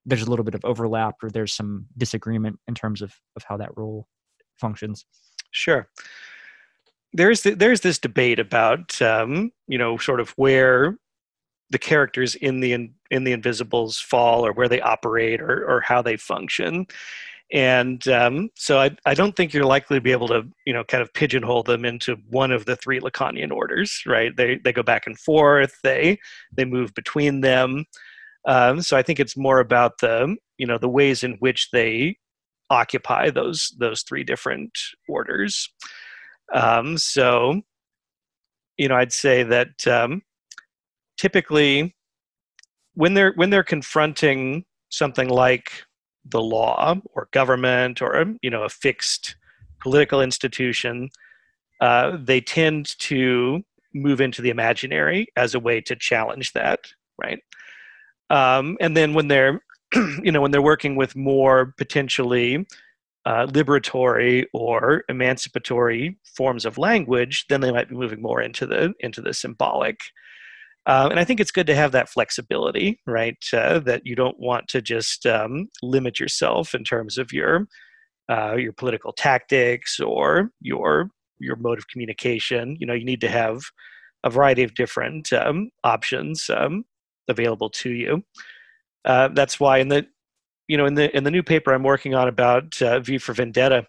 there's 0.07 0.23
a 0.23 0.29
little 0.29 0.45
bit 0.45 0.55
of 0.55 0.63
overlap 0.63 1.15
or 1.21 1.29
there's 1.29 1.53
some 1.53 1.85
disagreement 1.97 2.57
in 2.67 2.73
terms 2.73 3.01
of 3.01 3.13
of 3.35 3.43
how 3.43 3.57
that 3.57 3.75
role 3.75 4.07
functions. 4.57 5.05
Sure. 5.51 5.89
There's 7.13 7.41
th- 7.41 7.57
there's 7.57 7.81
this 7.81 7.99
debate 7.99 8.39
about 8.39 8.99
um, 9.01 9.51
you 9.67 9.77
know 9.77 9.97
sort 9.97 10.19
of 10.19 10.29
where 10.31 10.97
the 11.69 11.77
characters 11.77 12.35
in 12.35 12.61
the 12.61 12.73
in, 12.73 12.93
in 13.11 13.23
the 13.25 13.33
Invisibles 13.33 13.99
fall 13.99 14.45
or 14.45 14.53
where 14.53 14.69
they 14.69 14.81
operate 14.81 15.41
or 15.41 15.69
or 15.69 15.81
how 15.81 16.01
they 16.01 16.15
function, 16.15 16.85
and 17.51 18.07
um, 18.07 18.49
so 18.55 18.79
I 18.79 18.91
I 19.05 19.13
don't 19.13 19.35
think 19.35 19.53
you're 19.53 19.65
likely 19.65 19.97
to 19.97 20.01
be 20.01 20.11
able 20.11 20.27
to 20.29 20.43
you 20.65 20.73
know 20.73 20.83
kind 20.83 21.01
of 21.01 21.13
pigeonhole 21.13 21.63
them 21.63 21.85
into 21.85 22.17
one 22.29 22.51
of 22.51 22.65
the 22.65 22.75
three 22.75 22.99
Lacanian 22.99 23.51
orders, 23.51 24.03
right? 24.05 24.35
They 24.35 24.57
they 24.57 24.73
go 24.73 24.83
back 24.83 25.07
and 25.07 25.17
forth. 25.17 25.77
They 25.83 26.19
they 26.51 26.65
move 26.65 26.93
between 26.93 27.41
them. 27.41 27.85
Um, 28.47 28.81
so 28.81 28.97
I 28.97 29.03
think 29.03 29.19
it's 29.19 29.37
more 29.37 29.59
about 29.59 29.99
the 29.99 30.35
you 30.57 30.65
know 30.65 30.77
the 30.77 30.89
ways 30.89 31.23
in 31.23 31.33
which 31.33 31.69
they 31.71 32.17
occupy 32.69 33.29
those 33.29 33.75
those 33.79 34.01
three 34.01 34.23
different 34.23 34.77
orders. 35.07 35.69
Um, 36.53 36.97
so, 36.97 37.61
you 38.77 38.87
know, 38.87 38.95
I'd 38.95 39.13
say 39.13 39.43
that 39.43 39.85
um, 39.87 40.21
typically, 41.17 41.95
when 42.93 43.13
they're 43.13 43.33
when 43.35 43.49
they're 43.49 43.63
confronting 43.63 44.65
something 44.89 45.29
like 45.29 45.71
the 46.25 46.41
law 46.41 46.95
or 47.13 47.29
government 47.31 48.01
or 48.01 48.17
um, 48.17 48.37
you 48.41 48.49
know 48.49 48.63
a 48.63 48.69
fixed 48.69 49.35
political 49.81 50.21
institution, 50.21 51.09
uh, 51.81 52.17
they 52.19 52.41
tend 52.41 52.97
to 52.99 53.61
move 53.93 54.21
into 54.21 54.41
the 54.41 54.49
imaginary 54.49 55.27
as 55.35 55.55
a 55.55 55.59
way 55.59 55.81
to 55.81 55.95
challenge 55.95 56.53
that, 56.53 56.79
right? 57.21 57.39
Um, 58.29 58.77
and 58.79 58.95
then 58.95 59.13
when 59.13 59.27
they're 59.27 59.61
you 59.95 60.31
know 60.31 60.41
when 60.41 60.51
they're 60.51 60.61
working 60.61 60.95
with 60.95 61.15
more 61.15 61.73
potentially 61.77 62.65
uh, 63.25 63.45
liberatory 63.47 64.45
or 64.53 65.03
emancipatory 65.09 66.17
forms 66.35 66.65
of 66.65 66.77
language, 66.77 67.45
then 67.49 67.59
they 67.61 67.71
might 67.71 67.89
be 67.89 67.95
moving 67.95 68.21
more 68.21 68.41
into 68.41 68.65
the 68.65 68.93
into 68.99 69.21
the 69.21 69.33
symbolic. 69.33 69.99
Um, 70.85 71.11
and 71.11 71.19
I 71.19 71.25
think 71.25 71.41
it's 71.41 71.51
good 71.51 71.67
to 71.67 71.75
have 71.75 71.91
that 71.91 72.07
flexibility, 72.07 73.01
right? 73.05 73.43
Uh, 73.51 73.79
that 73.79 74.05
you 74.05 74.15
don't 74.15 74.39
want 74.39 74.69
to 74.69 74.81
just 74.81 75.25
um, 75.25 75.67
limit 75.83 76.17
yourself 76.17 76.73
in 76.73 76.85
terms 76.85 77.17
of 77.17 77.33
your 77.33 77.67
uh, 78.29 78.55
your 78.55 78.73
political 78.73 79.11
tactics 79.11 79.99
or 79.99 80.51
your 80.61 81.09
your 81.39 81.57
mode 81.57 81.77
of 81.77 81.89
communication. 81.89 82.77
You 82.79 82.87
know, 82.87 82.93
you 82.93 83.05
need 83.05 83.21
to 83.21 83.29
have 83.29 83.63
a 84.23 84.29
variety 84.29 84.63
of 84.63 84.73
different 84.73 85.33
um, 85.33 85.69
options 85.83 86.49
um, 86.49 86.85
available 87.27 87.69
to 87.69 87.89
you. 87.89 88.23
Uh, 89.05 89.29
that's 89.29 89.59
why 89.59 89.77
in 89.77 89.87
the 89.87 90.05
you 90.67 90.77
know 90.77 90.85
in 90.85 90.95
the 90.95 91.15
in 91.15 91.23
the 91.23 91.31
new 91.31 91.43
paper 91.43 91.73
I'm 91.73 91.83
working 91.83 92.13
on 92.13 92.27
about 92.27 92.81
uh, 92.81 92.99
V 92.99 93.17
for 93.17 93.33
Vendetta, 93.33 93.87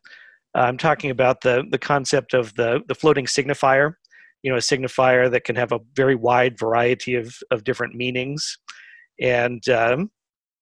I'm 0.55 0.79
talking 0.79 1.11
about 1.11 1.41
the 1.41 1.65
the 1.71 1.79
concept 1.79 2.35
of 2.35 2.55
the 2.55 2.81
the 2.87 2.95
floating 2.95 3.27
signifier 3.27 3.95
you 4.43 4.51
know 4.51 4.57
a 4.57 4.61
signifier 4.61 5.31
that 5.31 5.45
can 5.45 5.57
have 5.57 5.73
a 5.73 5.81
very 5.95 6.15
wide 6.15 6.59
variety 6.59 7.15
of 7.15 7.37
of 7.51 7.65
different 7.65 7.95
meanings 7.95 8.59
and 9.21 9.69
um, 9.69 10.11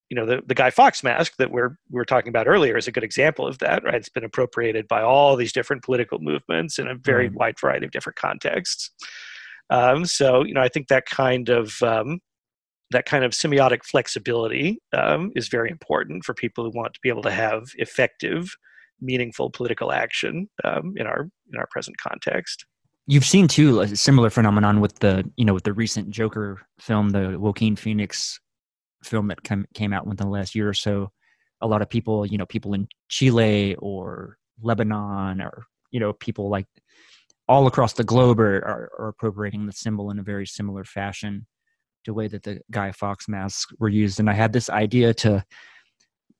you 0.08 0.16
know 0.16 0.24
the, 0.24 0.40
the 0.46 0.54
guy 0.54 0.70
fawkes 0.70 1.02
mask 1.02 1.36
that 1.36 1.50
we're 1.50 1.76
we 1.90 1.96
were 1.96 2.04
talking 2.04 2.28
about 2.28 2.48
earlier 2.48 2.76
is 2.76 2.88
a 2.88 2.92
good 2.92 3.04
example 3.04 3.46
of 3.46 3.58
that 3.58 3.84
right 3.84 3.94
it's 3.94 4.08
been 4.08 4.24
appropriated 4.24 4.88
by 4.88 5.02
all 5.02 5.36
these 5.36 5.52
different 5.52 5.82
political 5.82 6.18
movements 6.20 6.78
in 6.78 6.88
a 6.88 6.94
very 6.94 7.28
mm-hmm. 7.28 7.38
wide 7.38 7.58
variety 7.60 7.84
of 7.84 7.92
different 7.92 8.16
contexts 8.16 8.90
um, 9.70 10.04
so 10.04 10.44
you 10.44 10.54
know 10.54 10.62
i 10.62 10.68
think 10.68 10.88
that 10.88 11.06
kind 11.06 11.48
of 11.48 11.82
um, 11.82 12.20
that 12.90 13.06
kind 13.06 13.24
of 13.24 13.32
semiotic 13.32 13.84
flexibility 13.84 14.80
um, 14.92 15.32
is 15.34 15.48
very 15.48 15.70
important 15.70 16.24
for 16.24 16.34
people 16.34 16.64
who 16.64 16.70
want 16.74 16.94
to 16.94 17.00
be 17.02 17.08
able 17.08 17.22
to 17.22 17.30
have 17.30 17.64
effective 17.76 18.48
meaningful 19.00 19.50
political 19.50 19.92
action 19.92 20.48
um, 20.64 20.94
in 20.96 21.06
our 21.06 21.28
in 21.52 21.58
our 21.58 21.66
present 21.70 21.96
context 21.98 22.64
You've 23.08 23.24
seen 23.24 23.46
too 23.46 23.80
a 23.80 23.94
similar 23.94 24.30
phenomenon 24.30 24.80
with 24.80 24.98
the 24.98 25.30
you 25.36 25.44
know 25.44 25.54
with 25.54 25.62
the 25.62 25.72
recent 25.72 26.10
Joker 26.10 26.60
film, 26.80 27.10
the 27.10 27.38
Joaquin 27.38 27.76
Phoenix 27.76 28.40
film 29.04 29.28
that 29.28 29.44
came 29.44 29.64
came 29.74 29.92
out 29.92 30.06
within 30.08 30.26
the 30.26 30.32
last 30.32 30.56
year 30.56 30.68
or 30.68 30.74
so. 30.74 31.12
A 31.60 31.68
lot 31.68 31.82
of 31.82 31.88
people, 31.88 32.26
you 32.26 32.36
know, 32.36 32.46
people 32.46 32.74
in 32.74 32.88
Chile 33.08 33.76
or 33.76 34.38
Lebanon, 34.60 35.40
or 35.40 35.66
you 35.92 36.00
know, 36.00 36.12
people 36.14 36.48
like 36.48 36.66
all 37.48 37.68
across 37.68 37.92
the 37.92 38.02
globe 38.02 38.40
are, 38.40 38.90
are, 38.98 39.08
appropriating 39.08 39.66
the 39.66 39.72
symbol 39.72 40.10
in 40.10 40.18
a 40.18 40.24
very 40.24 40.44
similar 40.44 40.82
fashion 40.82 41.46
the 42.06 42.14
way 42.14 42.28
that 42.28 42.42
the 42.42 42.60
Guy 42.70 42.92
Fawkes 42.92 43.28
masks 43.28 43.72
were 43.78 43.88
used. 43.88 44.20
And 44.20 44.30
I 44.30 44.32
had 44.32 44.52
this 44.52 44.70
idea 44.70 45.12
to 45.14 45.44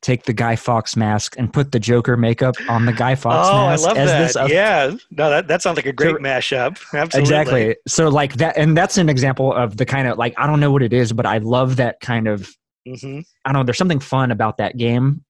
take 0.03 0.25
the 0.25 0.33
Guy 0.33 0.57
Fawkes 0.57 0.97
mask 0.97 1.35
and 1.39 1.53
put 1.53 1.73
the 1.73 1.81
Joker 1.81 2.17
makeup 2.17 2.55
on 2.69 2.87
the 2.87 2.93
Guy 2.93 3.15
Fawkes 3.15 3.49
mask. 3.49 3.53
oh, 3.53 3.67
mask. 3.67 3.83
I 3.83 3.89
love 3.89 4.09
that. 4.09 4.35
This, 4.35 4.53
yeah, 4.53 4.97
no, 5.11 5.31
that, 5.31 5.49
that 5.49 5.63
sounds 5.63 5.77
like 5.77 5.87
a 5.87 5.93
great 5.93 6.17
so, 6.17 6.23
mashup. 6.23 6.79
Absolutely. 6.95 7.21
Exactly. 7.21 7.77
So 7.89 8.09
like 8.09 8.35
that, 8.35 8.57
and 8.57 8.77
that's 8.77 8.99
an 8.99 9.09
example 9.09 9.53
of 9.53 9.77
the 9.77 9.85
kind 9.85 10.09
of 10.09 10.19
like 10.19 10.35
I 10.39 10.47
don't 10.47 10.61
know 10.61 10.71
what 10.71 10.83
it 10.83 10.93
is, 10.93 11.13
but 11.13 11.27
I 11.27 11.39
love 11.39 11.77
that 11.77 12.01
kind 12.01 12.29
of. 12.29 12.49
Mm-hmm. 12.87 13.21
I 13.45 13.53
don't 13.53 13.61
know. 13.61 13.65
There's 13.65 13.79
something 13.79 14.01
fun 14.01 14.31
about 14.31 14.59
that 14.59 14.77
game, 14.77 15.25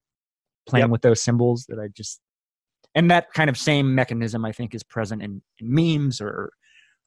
playing 0.68 0.84
yep. 0.84 0.90
with 0.90 1.00
those 1.00 1.22
symbols 1.22 1.64
that 1.70 1.78
I 1.78 1.88
just, 1.88 2.20
and 2.94 3.10
that 3.10 3.32
kind 3.32 3.48
of 3.48 3.56
same 3.56 3.94
mechanism 3.94 4.44
I 4.44 4.52
think 4.52 4.74
is 4.74 4.82
present 4.82 5.22
in, 5.22 5.40
in 5.58 5.74
memes 5.74 6.20
or 6.20 6.50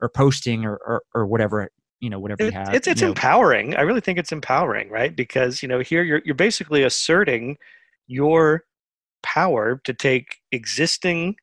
or 0.01 0.09
posting 0.09 0.65
or, 0.65 0.79
or, 0.85 1.03
or 1.13 1.27
whatever 1.27 1.69
you 1.99 2.09
know 2.09 2.19
whatever 2.19 2.43
it, 2.43 2.45
you 2.47 2.51
have 2.51 2.73
it's 2.73 2.87
it's 2.87 3.01
empowering 3.01 3.75
i 3.75 3.81
really 3.81 4.01
think 4.01 4.17
it's 4.17 4.31
empowering 4.31 4.89
right? 4.89 5.15
Because 5.15 5.61
you 5.61 5.67
know 5.67 5.79
here 5.79 6.03
you're 6.03 6.21
you're 6.25 6.35
basically 6.35 6.83
asserting 6.83 7.57
your 8.07 8.63
power 9.23 9.81
to 9.83 9.93
take 9.93 10.37
existing 10.51 11.35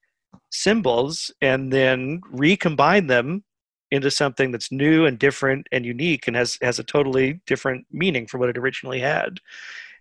symbols 0.50 1.30
and 1.40 1.72
then 1.72 2.20
recombine 2.30 3.06
them 3.06 3.44
into 3.90 4.10
something 4.10 4.50
that's 4.50 4.72
new 4.72 5.06
and 5.06 5.18
different 5.18 5.66
and 5.72 5.84
unique 5.84 6.26
and 6.26 6.36
has 6.36 6.58
has 6.62 6.78
a 6.78 6.84
totally 6.84 7.40
different 7.46 7.86
meaning 7.90 8.26
for 8.26 8.38
what 8.38 8.48
it 8.48 8.58
originally 8.58 9.00
had. 9.00 9.38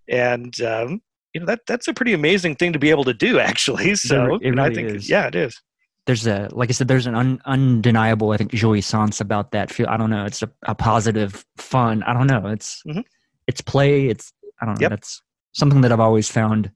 And 0.07 0.59
um, 0.61 1.01
you 1.33 1.41
know 1.41 1.45
that 1.47 1.61
that's 1.67 1.87
a 1.87 1.93
pretty 1.93 2.13
amazing 2.13 2.55
thing 2.55 2.73
to 2.73 2.79
be 2.79 2.89
able 2.89 3.03
to 3.03 3.13
do 3.13 3.39
actually 3.51 3.95
so 3.95 4.35
it, 4.35 4.41
it 4.41 4.49
really 4.51 4.61
i 4.61 4.73
think 4.73 4.89
is. 4.89 5.09
yeah 5.09 5.27
it 5.27 5.35
is 5.35 5.61
there's 6.05 6.27
a 6.27 6.49
like 6.51 6.69
I 6.69 6.73
said, 6.73 6.87
there's 6.87 7.07
an 7.07 7.15
un, 7.15 7.41
undeniable 7.45 8.31
I 8.31 8.37
think 8.37 8.51
jouissance 8.51 9.21
about 9.21 9.51
that 9.51 9.71
feel. 9.71 9.87
I 9.89 9.97
don't 9.97 10.09
know. 10.09 10.25
It's 10.25 10.41
a, 10.41 10.51
a 10.63 10.75
positive, 10.75 11.45
fun. 11.57 12.03
I 12.03 12.13
don't 12.13 12.27
know. 12.27 12.47
It's 12.47 12.83
mm-hmm. 12.87 13.01
it's 13.47 13.61
play. 13.61 14.07
It's 14.07 14.31
I 14.61 14.65
don't 14.65 14.75
know. 14.75 14.81
Yep. 14.81 14.89
That's 14.91 15.21
something 15.53 15.81
that 15.81 15.91
I've 15.91 15.99
always 15.99 16.29
found 16.29 16.71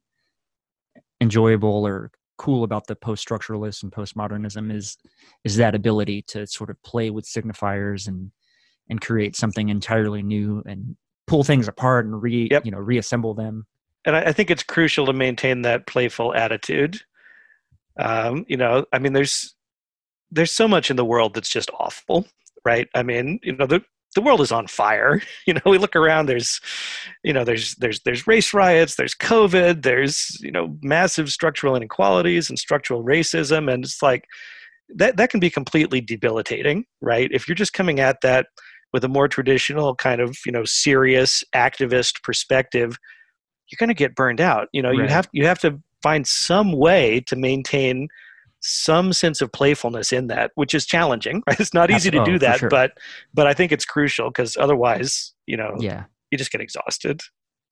enjoyable 1.21 1.86
or 1.86 2.11
cool 2.38 2.63
about 2.63 2.88
the 2.88 2.95
post 2.95 3.27
structuralist 3.27 3.84
and 3.84 3.91
postmodernism 3.91 4.73
is 4.73 4.97
is 5.43 5.57
that 5.57 5.75
ability 5.75 6.23
to 6.23 6.47
sort 6.47 6.69
of 6.69 6.82
play 6.84 7.09
with 7.09 7.25
signifiers 7.25 8.07
and 8.07 8.32
and 8.89 9.01
create 9.01 9.36
something 9.36 9.69
entirely 9.69 10.23
new 10.23 10.63
and 10.65 10.95
pull 11.27 11.43
things 11.43 11.67
apart 11.67 12.05
and 12.05 12.21
re 12.21 12.47
yep. 12.49 12.65
you 12.65 12.71
know 12.71 12.80
reassemble 12.80 13.36
them. 13.36 13.67
And 14.05 14.15
I, 14.15 14.21
I 14.21 14.32
think 14.32 14.49
it's 14.49 14.63
crucial 14.63 15.05
to 15.05 15.13
maintain 15.13 15.61
that 15.63 15.86
playful 15.86 16.34
attitude 16.34 17.01
um, 17.97 18.45
you 18.47 18.57
know, 18.57 18.85
I 18.93 18.99
mean, 18.99 19.13
there's 19.13 19.55
there's 20.31 20.51
so 20.51 20.67
much 20.67 20.89
in 20.89 20.97
the 20.97 21.05
world 21.05 21.33
that's 21.33 21.49
just 21.49 21.71
awful, 21.79 22.27
right? 22.65 22.87
I 22.93 23.03
mean, 23.03 23.39
you 23.43 23.55
know, 23.55 23.65
the 23.65 23.81
the 24.15 24.21
world 24.21 24.41
is 24.41 24.51
on 24.51 24.67
fire. 24.67 25.21
You 25.45 25.55
know, 25.55 25.61
we 25.65 25.79
look 25.79 25.95
around. 25.95 26.27
There's, 26.27 26.61
you 27.23 27.33
know, 27.33 27.43
there's 27.43 27.73
there's 27.75 28.01
there's 28.01 28.27
race 28.27 28.53
riots. 28.53 28.95
There's 28.95 29.15
COVID. 29.15 29.81
There's 29.81 30.37
you 30.41 30.51
know 30.51 30.77
massive 30.81 31.29
structural 31.29 31.75
inequalities 31.75 32.49
and 32.49 32.59
structural 32.59 33.03
racism, 33.03 33.71
and 33.71 33.83
it's 33.83 34.03
like 34.03 34.25
that 34.95 35.17
that 35.17 35.31
can 35.31 35.39
be 35.39 35.49
completely 35.49 36.01
debilitating, 36.01 36.85
right? 37.01 37.29
If 37.31 37.47
you're 37.47 37.55
just 37.55 37.73
coming 37.73 37.99
at 37.99 38.21
that 38.21 38.47
with 38.93 39.03
a 39.03 39.07
more 39.07 39.27
traditional 39.27 39.95
kind 39.95 40.21
of 40.21 40.37
you 40.45 40.51
know 40.51 40.65
serious 40.65 41.43
activist 41.55 42.21
perspective, 42.21 42.97
you're 43.71 43.77
going 43.79 43.89
to 43.89 43.95
get 43.95 44.15
burned 44.15 44.41
out. 44.41 44.67
You 44.71 44.83
know, 44.83 44.89
right. 44.89 44.99
you 44.99 45.07
have 45.07 45.29
you 45.31 45.45
have 45.47 45.59
to 45.59 45.79
find 46.01 46.25
some 46.25 46.71
way 46.71 47.21
to 47.21 47.35
maintain 47.35 48.07
some 48.61 49.13
sense 49.13 49.41
of 49.41 49.51
playfulness 49.51 50.11
in 50.11 50.27
that, 50.27 50.51
which 50.55 50.73
is 50.73 50.85
challenging. 50.85 51.41
Right? 51.47 51.59
It's 51.59 51.73
not 51.73 51.91
easy 51.91 52.11
to 52.11 52.23
do 52.23 52.39
that, 52.39 52.59
sure. 52.59 52.69
but 52.69 52.97
but 53.33 53.47
I 53.47 53.53
think 53.53 53.71
it's 53.71 53.85
crucial 53.85 54.29
because 54.29 54.57
otherwise, 54.57 55.33
you 55.45 55.57
know, 55.57 55.75
yeah, 55.79 56.05
you 56.31 56.37
just 56.37 56.51
get 56.51 56.61
exhausted. 56.61 57.21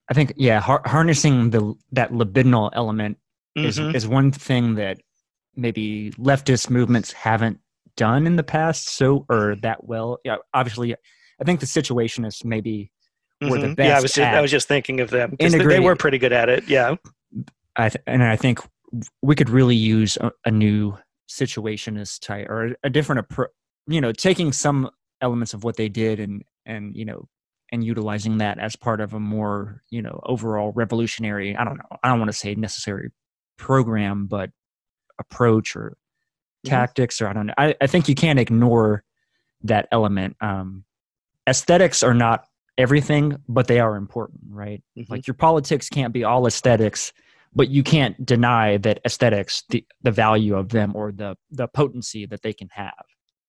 I 0.09 0.13
think 0.13 0.33
yeah, 0.37 0.59
har- 0.59 0.83
harnessing 0.85 1.49
the 1.49 1.73
that 1.91 2.11
libidinal 2.11 2.69
element 2.73 3.17
mm-hmm. 3.57 3.67
is 3.67 3.79
is 3.79 4.07
one 4.07 4.31
thing 4.31 4.75
that 4.75 4.99
maybe 5.55 6.11
leftist 6.11 6.69
movements 6.69 7.11
haven't 7.11 7.59
done 7.95 8.27
in 8.27 8.35
the 8.35 8.43
past 8.43 8.89
so 8.89 9.25
or 9.29 9.55
that 9.61 9.83
well. 9.83 10.19
Yeah, 10.23 10.37
obviously, 10.53 10.95
I 11.41 11.43
think 11.43 11.59
the 11.59 11.65
situationists 11.65 12.45
maybe 12.45 12.91
were 13.41 13.49
mm-hmm. 13.49 13.69
the 13.69 13.75
best. 13.75 13.87
Yeah, 13.87 13.97
I 13.97 14.01
was 14.01 14.13
just, 14.13 14.35
I 14.37 14.41
was 14.41 14.51
just 14.51 14.67
thinking 14.67 15.01
of 15.01 15.09
them 15.09 15.31
because 15.31 15.51
they 15.53 15.79
were 15.79 15.95
pretty 15.95 16.17
good 16.17 16.33
at 16.33 16.47
it. 16.49 16.67
Yeah, 16.69 16.95
I 17.77 17.89
th- 17.89 18.03
and 18.07 18.23
I 18.23 18.35
think 18.35 18.59
we 19.21 19.35
could 19.35 19.49
really 19.49 19.75
use 19.75 20.17
a, 20.17 20.31
a 20.45 20.51
new 20.51 20.97
situationist 21.29 22.21
type 22.21 22.49
or 22.49 22.75
a, 22.83 22.89
different 22.89 23.19
approach. 23.19 23.51
You 23.87 24.01
know, 24.01 24.11
taking 24.11 24.51
some 24.51 24.89
elements 25.21 25.53
of 25.53 25.63
what 25.63 25.77
they 25.77 25.87
did 25.87 26.19
and 26.19 26.43
and 26.65 26.95
you 26.95 27.05
know 27.05 27.27
and 27.71 27.83
utilizing 27.83 28.37
that 28.37 28.59
as 28.59 28.75
part 28.75 29.01
of 29.01 29.13
a 29.13 29.19
more 29.19 29.83
you 29.89 30.01
know 30.01 30.19
overall 30.23 30.71
revolutionary. 30.73 31.55
I 31.55 31.63
don't 31.63 31.77
know. 31.77 31.97
I 32.03 32.09
don't 32.09 32.19
want 32.19 32.31
to 32.31 32.37
say 32.37 32.55
necessary 32.55 33.11
program, 33.57 34.25
but 34.25 34.49
approach 35.19 35.75
or 35.75 35.91
mm-hmm. 36.65 36.69
tactics 36.69 37.21
or 37.21 37.27
I 37.27 37.33
don't 37.33 37.47
know. 37.47 37.53
I, 37.57 37.75
I 37.79 37.87
think 37.87 38.09
you 38.09 38.15
can't 38.15 38.39
ignore 38.39 39.03
that 39.63 39.87
element. 39.91 40.35
Um, 40.41 40.83
aesthetics 41.47 42.03
are 42.03 42.13
not 42.13 42.45
everything, 42.77 43.37
but 43.47 43.67
they 43.67 43.79
are 43.79 43.95
important, 43.95 44.41
right? 44.49 44.83
Mm-hmm. 44.97 45.11
Like 45.11 45.27
your 45.27 45.33
politics 45.33 45.89
can't 45.89 46.13
be 46.13 46.23
all 46.23 46.47
aesthetics 46.47 47.13
but 47.55 47.69
you 47.69 47.83
can't 47.83 48.25
deny 48.25 48.77
that 48.77 48.99
aesthetics 49.05 49.63
the, 49.69 49.83
the 50.03 50.11
value 50.11 50.55
of 50.55 50.69
them 50.69 50.95
or 50.95 51.11
the 51.11 51.35
the 51.51 51.67
potency 51.67 52.25
that 52.25 52.41
they 52.41 52.53
can 52.53 52.69
have 52.71 52.93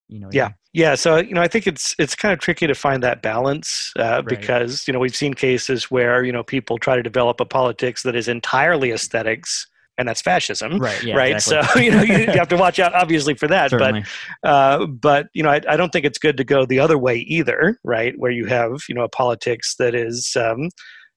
you 0.07 0.19
know 0.19 0.29
yeah 0.31 0.45
I 0.45 0.47
mean? 0.47 0.55
yeah 0.73 0.95
so 0.95 1.17
you 1.17 1.33
know 1.33 1.41
i 1.41 1.47
think 1.47 1.67
it's 1.67 1.95
it's 1.99 2.15
kind 2.15 2.33
of 2.33 2.39
tricky 2.39 2.67
to 2.67 2.75
find 2.75 3.01
that 3.03 3.21
balance 3.21 3.93
uh, 3.97 4.01
right. 4.01 4.25
because 4.25 4.87
you 4.87 4.93
know 4.93 4.99
we've 4.99 5.15
seen 5.15 5.33
cases 5.33 5.89
where 5.89 6.23
you 6.23 6.31
know 6.31 6.43
people 6.43 6.77
try 6.77 6.95
to 6.95 7.03
develop 7.03 7.39
a 7.39 7.45
politics 7.45 8.03
that 8.03 8.15
is 8.15 8.27
entirely 8.27 8.91
aesthetics 8.91 9.67
and 9.97 10.07
that's 10.07 10.21
fascism 10.21 10.79
right 10.79 11.03
yeah, 11.03 11.15
right 11.15 11.33
exactly. 11.33 11.73
so 11.73 11.85
you 11.85 11.91
know 11.91 12.01
you 12.01 12.25
have 12.27 12.47
to 12.47 12.57
watch 12.57 12.79
out 12.79 12.93
obviously 12.95 13.35
for 13.35 13.47
that 13.47 13.69
Certainly. 13.69 14.03
but 14.41 14.49
uh, 14.49 14.85
but 14.87 15.27
you 15.33 15.43
know 15.43 15.49
I, 15.49 15.61
I, 15.67 15.77
don't 15.77 15.91
think 15.91 16.05
it's 16.05 16.17
good 16.17 16.37
to 16.37 16.43
go 16.43 16.65
the 16.65 16.79
other 16.79 16.97
way 16.97 17.17
either 17.17 17.77
right 17.83 18.13
where 18.17 18.31
you 18.31 18.45
have 18.45 18.81
you 18.87 18.95
know 18.95 19.03
a 19.03 19.09
politics 19.09 19.75
that 19.77 19.93
is 19.93 20.35
um, 20.39 20.69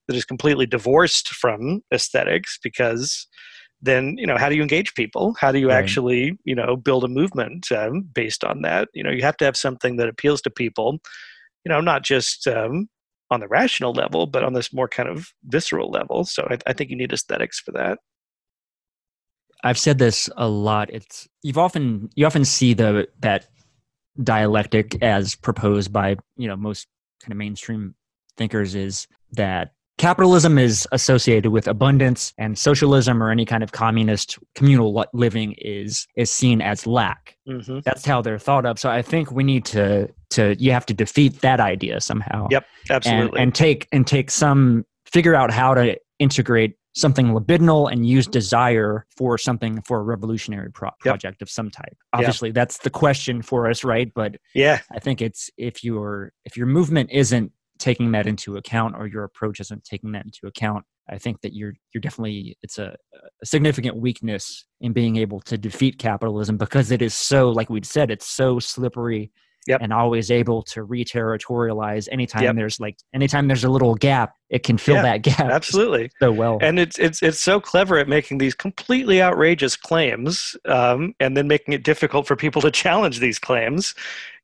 that 0.09 0.17
is 0.17 0.25
completely 0.25 0.67
divorced 0.67 1.29
from 1.29 1.81
aesthetics 1.93 2.59
because 2.63 3.27
then 3.81 4.17
you 4.17 4.27
know 4.27 4.37
how 4.37 4.49
do 4.49 4.55
you 4.55 4.63
engage 4.63 4.95
people 4.95 5.35
how 5.41 5.51
do 5.53 5.59
you 5.59 5.69
right. 5.69 5.77
actually 5.77 6.39
you 6.45 6.55
know 6.55 6.77
build 6.77 7.05
a 7.05 7.09
movement 7.09 7.71
um, 7.73 8.03
based 8.15 8.45
on 8.45 8.63
that 8.63 8.89
you 8.95 9.03
know 9.03 9.11
you 9.11 9.23
have 9.23 9.37
to 9.37 9.45
have 9.45 9.57
something 9.57 9.97
that 9.97 10.09
appeals 10.09 10.41
to 10.41 10.51
people 10.51 10.99
you 11.65 11.71
know 11.71 11.81
not 11.81 12.03
just 12.03 12.47
um, 12.47 12.89
on 13.31 13.41
the 13.41 13.49
rational 13.49 13.93
level 13.93 14.27
but 14.27 14.45
on 14.45 14.53
this 14.53 14.73
more 14.73 14.89
kind 14.89 15.09
of 15.09 15.29
visceral 15.45 15.91
level 15.91 16.25
so 16.25 16.47
I, 16.51 16.59
I 16.67 16.73
think 16.73 16.91
you 16.91 16.97
need 16.97 17.13
aesthetics 17.13 17.59
for 17.61 17.73
that 17.73 17.99
I've 19.65 19.79
said 19.79 19.99
this 19.99 20.29
a 20.37 20.49
lot. 20.49 20.91
It's 20.91 21.29
you've 21.43 21.59
often 21.59 22.11
you 22.15 22.27
often 22.27 22.45
see 22.45 22.75
the 22.75 23.09
that 23.21 23.47
dialectic 24.23 25.03
as 25.03 25.35
proposed 25.35 25.93
by 25.93 26.17
you 26.37 26.49
know 26.49 26.57
most 26.57 26.87
kind 27.23 27.33
of 27.33 27.39
mainstream 27.39 27.95
thinkers 28.37 28.75
is 28.75 29.07
that 29.33 29.73
capitalism 29.99 30.59
is 30.59 30.87
associated 30.93 31.51
with 31.51 31.69
abundance 31.69 32.33
and 32.39 32.59
socialism 32.59 33.23
or 33.23 33.31
any 33.31 33.45
kind 33.45 33.63
of 33.63 33.73
communist 33.73 34.39
communal 34.55 35.05
living 35.13 35.55
is 35.59 36.07
is 36.17 36.31
seen 36.31 36.61
as 36.61 36.87
lack. 36.87 37.37
Mm-hmm. 37.49 37.81
that's 37.85 38.07
how 38.07 38.23
they're 38.23 38.39
thought 38.39 38.65
of. 38.67 38.79
So 38.79 38.89
i 38.91 39.03
think 39.03 39.31
we 39.33 39.43
need 39.45 39.65
to 39.67 40.09
to 40.31 40.57
you 40.59 40.73
have 40.73 40.87
to 40.87 40.95
defeat 40.95 41.41
that 41.41 41.61
idea 41.61 42.01
somehow. 42.01 42.49
Yep, 42.51 42.65
absolutely. 42.91 43.41
and 43.41 43.55
take 43.55 43.89
and 43.93 44.07
take 44.07 44.31
some 44.31 44.85
figure 45.07 45.35
out 45.35 45.51
how 45.51 45.75
to 45.75 45.97
integrate 46.19 46.77
something 46.95 47.29
libidinal 47.29 47.91
and 47.91 48.07
use 48.07 48.27
desire 48.27 49.07
for 49.17 49.39
something 49.39 49.81
for 49.83 49.99
a 49.99 50.03
revolutionary 50.03 50.71
pro- 50.71 50.89
Yep. 51.05 51.13
project 51.13 51.43
of 51.43 51.49
some 51.51 51.71
type. 51.71 51.97
Obviously 52.13 52.51
that's 52.51 52.79
the 52.79 52.91
question 52.91 53.43
for 53.43 53.69
us 53.69 53.83
right? 53.85 54.13
But 54.15 54.37
yeah, 54.55 54.81
i 54.93 54.99
think 54.99 55.21
it's 55.21 55.51
if 55.57 55.83
your 55.85 56.33
if 56.45 56.57
your 56.57 56.67
movement 56.67 57.11
isn't 57.13 57.53
taking 57.83 58.13
that 58.13 58.27
into 58.27 58.57
account 58.57 58.95
or 58.97 59.07
your 59.07 59.25
approach 59.25 59.59
isn't 59.61 59.83
taking 59.85 60.13
that 60.13 60.25
into 60.25 60.47
account 60.47 60.85
i 61.11 61.19
think 61.19 61.41
that 61.43 61.53
you're 61.53 61.75
you're 61.93 62.01
definitely 62.01 62.57
it's 62.63 62.79
a, 62.79 62.95
a 63.43 63.47
significant 63.47 63.97
weakness 63.97 64.65
in 64.81 64.93
being 64.93 65.17
able 65.17 65.41
to 65.41 65.59
defeat 65.59 65.99
capitalism 65.99 66.57
because 66.57 66.91
it 66.93 67.03
is 67.03 67.13
so 67.13 67.51
like 67.51 67.69
we'd 67.69 67.85
said 67.85 68.11
it's 68.11 68.27
so 68.29 68.59
slippery 68.59 69.31
Yep. 69.69 69.81
and 69.81 69.93
always 69.93 70.29
able 70.33 70.65
to 70.65 70.83
re-territorialize 70.83 72.09
anytime 72.11 72.43
Yep. 72.43 72.57
there's 72.57 72.81
like 72.81 72.97
anytime 73.15 73.47
there's 73.47 73.63
a 73.63 73.69
little 73.71 73.95
gap 73.95 74.33
it 74.53 74.63
can 74.65 74.77
fill 74.77 74.97
Yeah, 74.97 75.03
that 75.03 75.23
gap 75.23 75.41
absolutely. 75.51 76.11
so 76.21 76.31
well. 76.31 76.59
And 76.61 76.79
it's 76.79 76.99
it's 76.99 77.23
it's 77.23 77.41
so 77.41 77.59
clever 77.59 77.97
at 77.99 78.07
making 78.07 78.37
these 78.37 78.55
completely 78.55 79.23
outrageous 79.23 79.77
claims 79.77 80.55
um, 80.67 81.15
and 81.19 81.37
then 81.37 81.49
making 81.49 81.73
it 81.73 81.83
difficult 81.83 82.27
for 82.27 82.37
people 82.37 82.61
to 82.63 82.71
challenge 82.85 83.19
these 83.19 83.39
claims. 83.39 83.95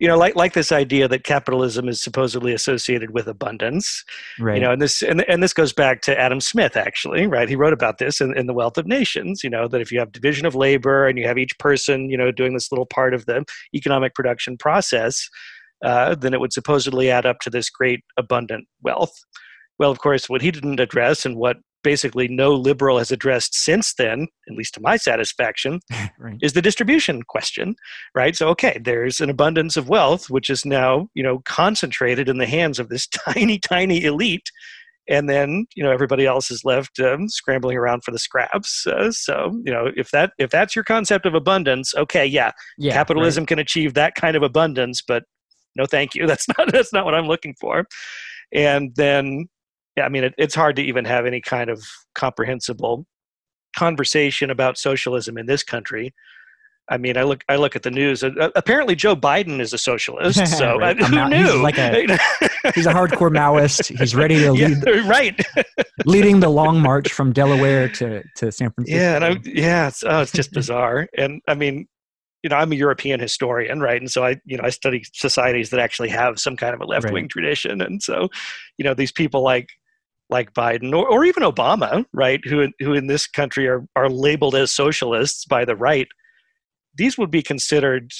You 0.00 0.08
know 0.08 0.16
like 0.16 0.34
like 0.34 0.54
this 0.54 0.72
idea 0.72 1.08
that 1.08 1.24
capitalism 1.24 1.88
is 1.88 2.00
supposedly 2.00 2.54
associated 2.54 3.10
with 3.10 3.26
abundance. 3.28 4.04
Right. 4.40 4.54
you 4.56 4.62
know 4.62 4.72
and 4.72 4.80
this 4.80 5.02
and, 5.02 5.28
and 5.28 5.42
this 5.42 5.52
goes 5.52 5.72
back 5.74 6.00
to 6.02 6.18
adam 6.18 6.40
smith 6.40 6.76
actually 6.76 7.26
right? 7.26 7.48
He 7.48 7.56
wrote 7.56 7.72
about 7.74 7.98
this 7.98 8.20
in, 8.20 8.36
in 8.36 8.46
the 8.46 8.54
wealth 8.54 8.78
of 8.78 8.86
nations 8.86 9.44
you 9.44 9.50
know 9.50 9.68
that 9.68 9.80
if 9.80 9.92
you 9.92 9.98
have 9.98 10.12
division 10.12 10.46
of 10.46 10.54
labor 10.54 11.06
and 11.06 11.18
you 11.18 11.26
have 11.26 11.36
each 11.36 11.58
person 11.58 12.08
you 12.08 12.16
know 12.16 12.32
doing 12.32 12.54
this 12.54 12.72
little 12.72 12.86
part 12.86 13.12
of 13.12 13.26
the 13.26 13.44
economic 13.74 14.14
production 14.14 14.56
process 14.56 15.28
uh, 15.84 16.14
then 16.14 16.32
it 16.32 16.40
would 16.40 16.52
supposedly 16.52 17.10
add 17.10 17.26
up 17.26 17.40
to 17.40 17.50
this 17.50 17.68
great 17.68 18.00
abundant 18.16 18.66
wealth 18.82 19.12
well 19.78 19.90
of 19.90 19.98
course 19.98 20.28
what 20.28 20.42
he 20.42 20.50
didn't 20.50 20.80
address 20.80 21.24
and 21.24 21.36
what 21.36 21.58
basically 21.84 22.26
no 22.26 22.52
liberal 22.54 22.98
has 22.98 23.12
addressed 23.12 23.54
since 23.54 23.94
then 23.94 24.26
at 24.48 24.56
least 24.56 24.74
to 24.74 24.80
my 24.80 24.96
satisfaction 24.96 25.80
right. 26.18 26.38
is 26.42 26.52
the 26.52 26.62
distribution 26.62 27.22
question 27.22 27.74
right? 28.14 28.36
So 28.36 28.48
okay 28.48 28.80
there's 28.82 29.20
an 29.20 29.30
abundance 29.30 29.76
of 29.76 29.88
wealth 29.88 30.28
which 30.28 30.50
is 30.50 30.64
now 30.64 31.08
you 31.14 31.22
know 31.22 31.40
concentrated 31.44 32.28
in 32.28 32.38
the 32.38 32.46
hands 32.46 32.78
of 32.78 32.88
this 32.88 33.06
tiny 33.28 33.58
tiny 33.58 34.04
elite 34.04 34.50
and 35.08 35.30
then 35.30 35.66
you 35.74 35.82
know 35.82 35.92
everybody 35.92 36.26
else 36.26 36.50
is 36.50 36.64
left 36.64 36.98
um, 37.00 37.28
scrambling 37.28 37.76
around 37.76 38.02
for 38.02 38.10
the 38.10 38.18
scraps 38.18 38.86
uh, 38.86 39.10
so 39.12 39.52
you 39.64 39.72
know 39.72 39.90
if 39.96 40.10
that 40.10 40.32
if 40.38 40.50
that's 40.50 40.74
your 40.74 40.84
concept 40.84 41.26
of 41.26 41.34
abundance 41.34 41.94
okay 41.94 42.26
yeah, 42.26 42.50
yeah 42.76 42.92
capitalism 42.92 43.46
can 43.46 43.58
achieve 43.58 43.94
that 43.94 44.14
kind 44.16 44.36
of 44.36 44.42
abundance 44.42 45.00
but 45.06 45.22
no 45.78 45.86
thank 45.86 46.14
you. 46.14 46.26
That's 46.26 46.46
not 46.58 46.70
that's 46.72 46.92
not 46.92 47.04
what 47.04 47.14
i'm 47.14 47.26
looking 47.26 47.54
for. 47.58 47.86
And 48.52 48.94
then 48.96 49.48
yeah 49.98 50.04
i 50.04 50.08
mean 50.08 50.24
it, 50.24 50.34
it's 50.38 50.54
hard 50.54 50.76
to 50.76 50.82
even 50.82 51.04
have 51.04 51.26
any 51.26 51.40
kind 51.40 51.68
of 51.68 51.84
comprehensible 52.14 53.04
conversation 53.76 54.50
about 54.50 54.78
socialism 54.78 55.36
in 55.36 55.46
this 55.46 55.62
country 55.62 56.14
I 56.90 56.96
mean, 56.96 57.18
I 57.18 57.22
look. 57.22 57.44
I 57.50 57.56
look 57.56 57.76
at 57.76 57.82
the 57.82 57.90
news. 57.90 58.24
Uh, 58.24 58.30
apparently, 58.56 58.94
Joe 58.94 59.14
Biden 59.14 59.60
is 59.60 59.74
a 59.74 59.78
socialist. 59.78 60.40
So 60.58 60.78
Right. 60.78 60.98
uh, 60.98 61.06
who 61.06 61.36
he's 61.36 61.52
knew? 61.52 61.62
like 61.62 61.76
a- 61.76 62.18
he's 62.74 62.86
a 62.86 62.92
hardcore 62.94 63.30
maoist 63.30 63.94
he's 63.98 64.14
ready 64.14 64.38
to 64.38 64.52
lead 64.52 64.82
yeah, 64.86 65.06
right. 65.06 65.38
leading 66.06 66.40
the 66.40 66.48
long 66.48 66.80
march 66.80 67.12
from 67.12 67.32
delaware 67.32 67.88
to 67.90 68.22
to 68.36 68.50
san 68.50 68.70
francisco 68.72 68.98
Yeah, 68.98 69.16
and 69.16 69.24
I, 69.24 69.36
yeah, 69.44 69.88
it's, 69.88 70.02
oh, 70.02 70.20
it's 70.22 70.32
just 70.32 70.52
bizarre. 70.52 71.08
And 71.16 71.42
I 71.46 71.54
mean, 71.54 71.86
you 72.42 72.50
know, 72.50 72.56
I'm 72.56 72.72
a 72.72 72.76
European 72.76 73.20
historian, 73.20 73.80
right? 73.80 74.00
And 74.00 74.10
so 74.10 74.24
I, 74.24 74.36
you 74.46 74.56
know, 74.56 74.64
I 74.64 74.70
study 74.70 75.02
societies 75.12 75.70
that 75.70 75.80
actually 75.80 76.08
have 76.08 76.38
some 76.38 76.56
kind 76.56 76.74
of 76.74 76.80
a 76.80 76.86
left 76.86 77.12
wing 77.12 77.28
tradition. 77.28 77.80
And 77.82 78.02
so, 78.02 78.28
you 78.78 78.84
know, 78.84 78.94
these 78.94 79.12
people 79.12 79.42
like 79.42 79.68
like 80.30 80.52
Biden 80.54 80.92
or, 80.92 81.08
or 81.08 81.24
even 81.24 81.42
Obama, 81.42 82.04
right, 82.12 82.40
who 82.46 82.68
who 82.80 82.92
in 82.94 83.06
this 83.06 83.26
country 83.26 83.66
are 83.68 83.86
are 83.96 84.08
labeled 84.10 84.54
as 84.54 84.70
socialists 84.70 85.44
by 85.44 85.64
the 85.64 85.76
right, 85.76 86.08
these 86.96 87.16
would 87.18 87.30
be 87.30 87.42
considered 87.42 88.12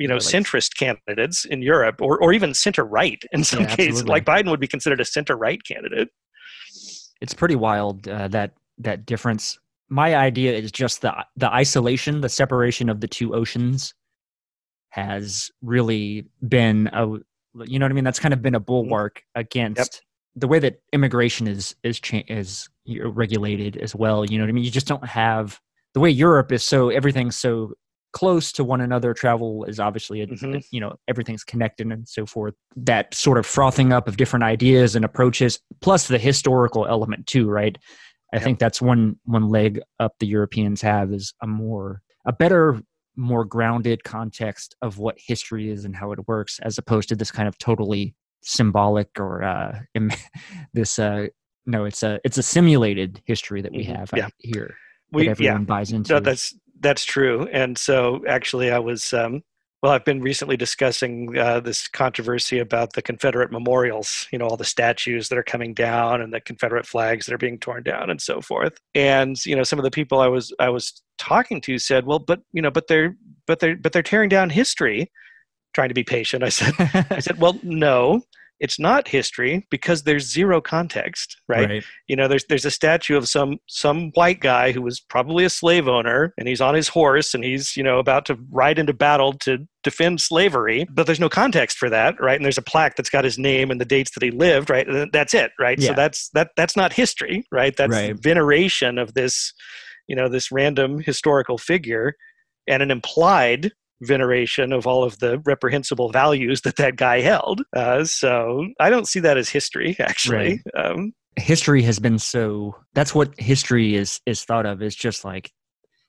you 0.00 0.06
know, 0.06 0.14
like- 0.14 0.22
centrist 0.22 0.76
candidates 0.76 1.44
in 1.44 1.60
Europe, 1.60 2.00
or, 2.00 2.22
or 2.22 2.32
even 2.32 2.54
center 2.54 2.84
right 2.84 3.20
in 3.32 3.42
some 3.42 3.60
Yeah, 3.64 3.74
cases. 3.74 4.02
absolutely. 4.02 4.10
Like 4.12 4.24
Biden 4.24 4.48
would 4.50 4.60
be 4.60 4.68
considered 4.68 5.00
a 5.00 5.04
center 5.04 5.36
right 5.36 5.60
candidate. 5.66 6.08
it's 7.20 7.34
pretty 7.34 7.56
wild 7.56 8.06
uh, 8.06 8.28
that 8.28 8.52
that 8.78 9.04
difference 9.06 9.58
my 9.88 10.14
idea 10.14 10.52
is 10.52 10.70
just 10.70 11.00
the 11.02 11.12
the 11.36 11.50
isolation 11.52 12.20
the 12.20 12.28
separation 12.28 12.88
of 12.88 13.00
the 13.00 13.08
two 13.08 13.34
oceans 13.34 13.92
has 14.90 15.50
really 15.62 16.26
been 16.48 16.88
a 16.92 17.06
you 17.64 17.78
know 17.78 17.84
what 17.86 17.90
i 17.90 17.94
mean 17.94 18.04
that's 18.04 18.20
kind 18.20 18.32
of 18.34 18.40
been 18.40 18.54
a 18.54 18.60
bulwark 18.60 19.22
against 19.34 20.02
the 20.38 20.48
way 20.48 20.58
that 20.58 20.80
immigration 20.92 21.46
is 21.46 21.74
is 21.82 21.98
cha- 22.00 22.22
is 22.28 22.68
regulated 23.04 23.76
as 23.76 23.94
well 23.94 24.24
you 24.24 24.38
know 24.38 24.44
what 24.44 24.48
i 24.48 24.52
mean 24.52 24.64
you 24.64 24.70
just 24.70 24.86
don't 24.86 25.06
have 25.06 25.60
the 25.94 26.00
way 26.00 26.10
europe 26.10 26.52
is 26.52 26.62
so 26.64 26.88
everything's 26.90 27.36
so 27.36 27.72
close 28.12 28.52
to 28.52 28.64
one 28.64 28.80
another 28.80 29.12
travel 29.12 29.64
is 29.64 29.78
obviously 29.78 30.22
a, 30.22 30.26
Mhm. 30.26 30.62
you 30.70 30.80
know 30.80 30.94
everything's 31.08 31.44
connected 31.44 31.86
and 31.92 32.08
so 32.08 32.24
forth 32.24 32.54
that 32.76 33.12
sort 33.14 33.36
of 33.38 33.44
frothing 33.46 33.92
up 33.92 34.08
of 34.08 34.16
different 34.16 34.44
ideas 34.44 34.96
and 34.96 35.04
approaches 35.04 35.60
plus 35.80 36.08
the 36.08 36.18
historical 36.18 36.86
element 36.86 37.26
too 37.26 37.48
right 37.48 37.76
i 38.32 38.36
Yep. 38.36 38.44
think 38.44 38.58
that's 38.58 38.80
one 38.80 39.16
one 39.24 39.48
leg 39.48 39.80
up 40.00 40.12
the 40.20 40.26
europeans 40.26 40.80
have 40.82 41.12
is 41.12 41.34
a 41.42 41.46
more 41.46 42.00
a 42.26 42.32
better 42.32 42.80
more 43.16 43.44
grounded 43.44 44.04
context 44.04 44.76
of 44.80 44.98
what 44.98 45.16
history 45.18 45.70
is 45.70 45.84
and 45.84 45.96
how 45.96 46.12
it 46.12 46.20
works 46.28 46.58
as 46.60 46.78
opposed 46.78 47.08
to 47.08 47.16
this 47.16 47.30
kind 47.32 47.48
of 47.48 47.58
totally 47.58 48.14
symbolic 48.42 49.08
or 49.18 49.42
uh 49.42 49.78
im- 49.94 50.10
this 50.74 50.98
uh 50.98 51.26
no 51.66 51.84
it's 51.84 52.02
a 52.02 52.20
it's 52.24 52.38
a 52.38 52.42
simulated 52.42 53.20
history 53.26 53.60
that 53.62 53.72
we 53.72 53.84
Mhm. 53.84 53.96
have 53.96 54.10
Yeah. 54.14 54.28
here 54.38 54.74
We, 55.12 55.24
that 55.24 55.40
yeah, 55.40 55.50
everyone 55.50 55.64
buys 55.64 55.92
into 55.92 56.14
No, 56.14 56.20
that's 56.20 56.54
that's 56.80 57.04
true. 57.04 57.48
And 57.52 57.76
so, 57.76 58.22
actually, 58.28 58.70
I 58.70 58.78
was 58.78 59.12
um, 59.12 59.42
well. 59.82 59.90
I've 59.92 60.04
been 60.04 60.20
recently 60.20 60.56
discussing 60.56 61.36
uh, 61.36 61.58
this 61.60 61.88
controversy 61.88 62.60
about 62.60 62.92
the 62.92 63.02
Confederate 63.02 63.50
memorials. 63.50 64.28
You 64.30 64.38
know, 64.38 64.46
all 64.46 64.56
the 64.56 64.64
statues 64.64 65.28
that 65.28 65.38
are 65.38 65.42
coming 65.42 65.74
down 65.74 66.20
and 66.22 66.32
the 66.32 66.40
Confederate 66.40 66.86
flags 66.86 67.26
that 67.26 67.34
are 67.34 67.38
being 67.38 67.58
torn 67.58 67.82
down 67.82 68.10
and 68.10 68.20
so 68.22 68.40
forth. 68.40 68.78
And 68.94 69.44
you 69.44 69.56
know, 69.56 69.64
some 69.64 69.78
of 69.80 69.84
the 69.84 69.90
people 69.90 70.20
I 70.20 70.28
was 70.28 70.52
I 70.60 70.68
was 70.68 71.02
talking 71.18 71.60
to 71.62 71.78
said, 71.78 72.06
"Well, 72.06 72.20
but 72.20 72.40
you 72.52 72.62
know, 72.62 72.70
but 72.70 72.86
they're 72.86 73.16
but 73.48 73.58
they're 73.58 73.76
but 73.76 73.92
they're 73.92 74.02
tearing 74.02 74.28
down 74.28 74.50
history." 74.50 75.10
Trying 75.78 75.90
to 75.90 75.94
be 75.94 76.02
patient, 76.02 76.42
I 76.42 76.48
said. 76.48 76.74
I 77.10 77.20
said, 77.20 77.38
"Well, 77.40 77.56
no." 77.62 78.22
It's 78.60 78.80
not 78.80 79.06
history 79.06 79.64
because 79.70 80.02
there's 80.02 80.28
zero 80.28 80.60
context, 80.60 81.36
right? 81.46 81.84
you 82.08 82.16
know 82.16 82.26
there's 82.26 82.44
there's 82.48 82.64
a 82.64 82.72
statue 82.72 83.16
of 83.16 83.28
some 83.28 83.58
some 83.68 84.10
white 84.14 84.40
guy 84.40 84.72
who 84.72 84.82
was 84.82 84.98
probably 84.98 85.44
a 85.44 85.48
slave 85.50 85.86
owner 85.86 86.34
and 86.36 86.48
he's 86.48 86.60
on 86.60 86.74
his 86.74 86.88
horse 86.88 87.34
and 87.34 87.44
he's 87.44 87.76
you 87.76 87.84
know 87.84 88.00
about 88.00 88.26
to 88.26 88.36
ride 88.50 88.80
into 88.80 88.92
battle 88.92 89.32
to 89.34 89.58
defend 89.84 90.20
slavery 90.20 90.84
but 90.90 91.06
there's 91.06 91.20
no 91.20 91.28
context 91.28 91.78
for 91.78 91.88
that 91.88 92.20
right 92.20 92.34
and 92.34 92.44
there's 92.44 92.58
a 92.58 92.62
plaque 92.62 92.96
that's 92.96 93.10
got 93.10 93.22
his 93.22 93.38
name 93.38 93.70
and 93.70 93.80
the 93.80 93.84
dates 93.84 94.10
that 94.14 94.24
he 94.24 94.32
lived 94.32 94.70
right 94.70 94.88
and 94.88 95.08
that's 95.12 95.34
it 95.34 95.52
right 95.60 95.80
so 95.80 95.92
that's 95.94 96.28
that 96.30 96.50
that's 96.56 96.76
not 96.76 96.92
history 96.92 97.44
right 97.52 97.76
that's 97.76 97.92
Right. 97.92 98.16
veneration 98.20 98.98
of 98.98 99.14
this 99.14 99.52
you 100.08 100.16
know 100.16 100.28
this 100.28 100.50
random 100.50 100.98
historical 100.98 101.58
figure 101.58 102.14
and 102.66 102.82
an 102.82 102.90
implied 102.90 103.70
veneration 104.02 104.72
of 104.72 104.86
all 104.86 105.04
of 105.04 105.18
the 105.18 105.38
reprehensible 105.44 106.10
values 106.10 106.62
that 106.62 106.76
that 106.76 106.96
guy 106.96 107.20
held. 107.20 107.62
Uh, 107.74 108.04
so 108.04 108.66
i 108.80 108.90
don't 108.90 109.08
see 109.08 109.20
that 109.20 109.36
as 109.36 109.48
history 109.48 109.96
actually. 109.98 110.62
Um, 110.76 111.12
history 111.36 111.82
has 111.82 111.98
been 111.98 112.18
so 112.18 112.74
that's 112.94 113.14
what 113.14 113.38
history 113.38 113.94
is 113.94 114.20
is 114.26 114.44
thought 114.44 114.66
of 114.66 114.82
is 114.82 114.94
just 114.94 115.24
like 115.24 115.52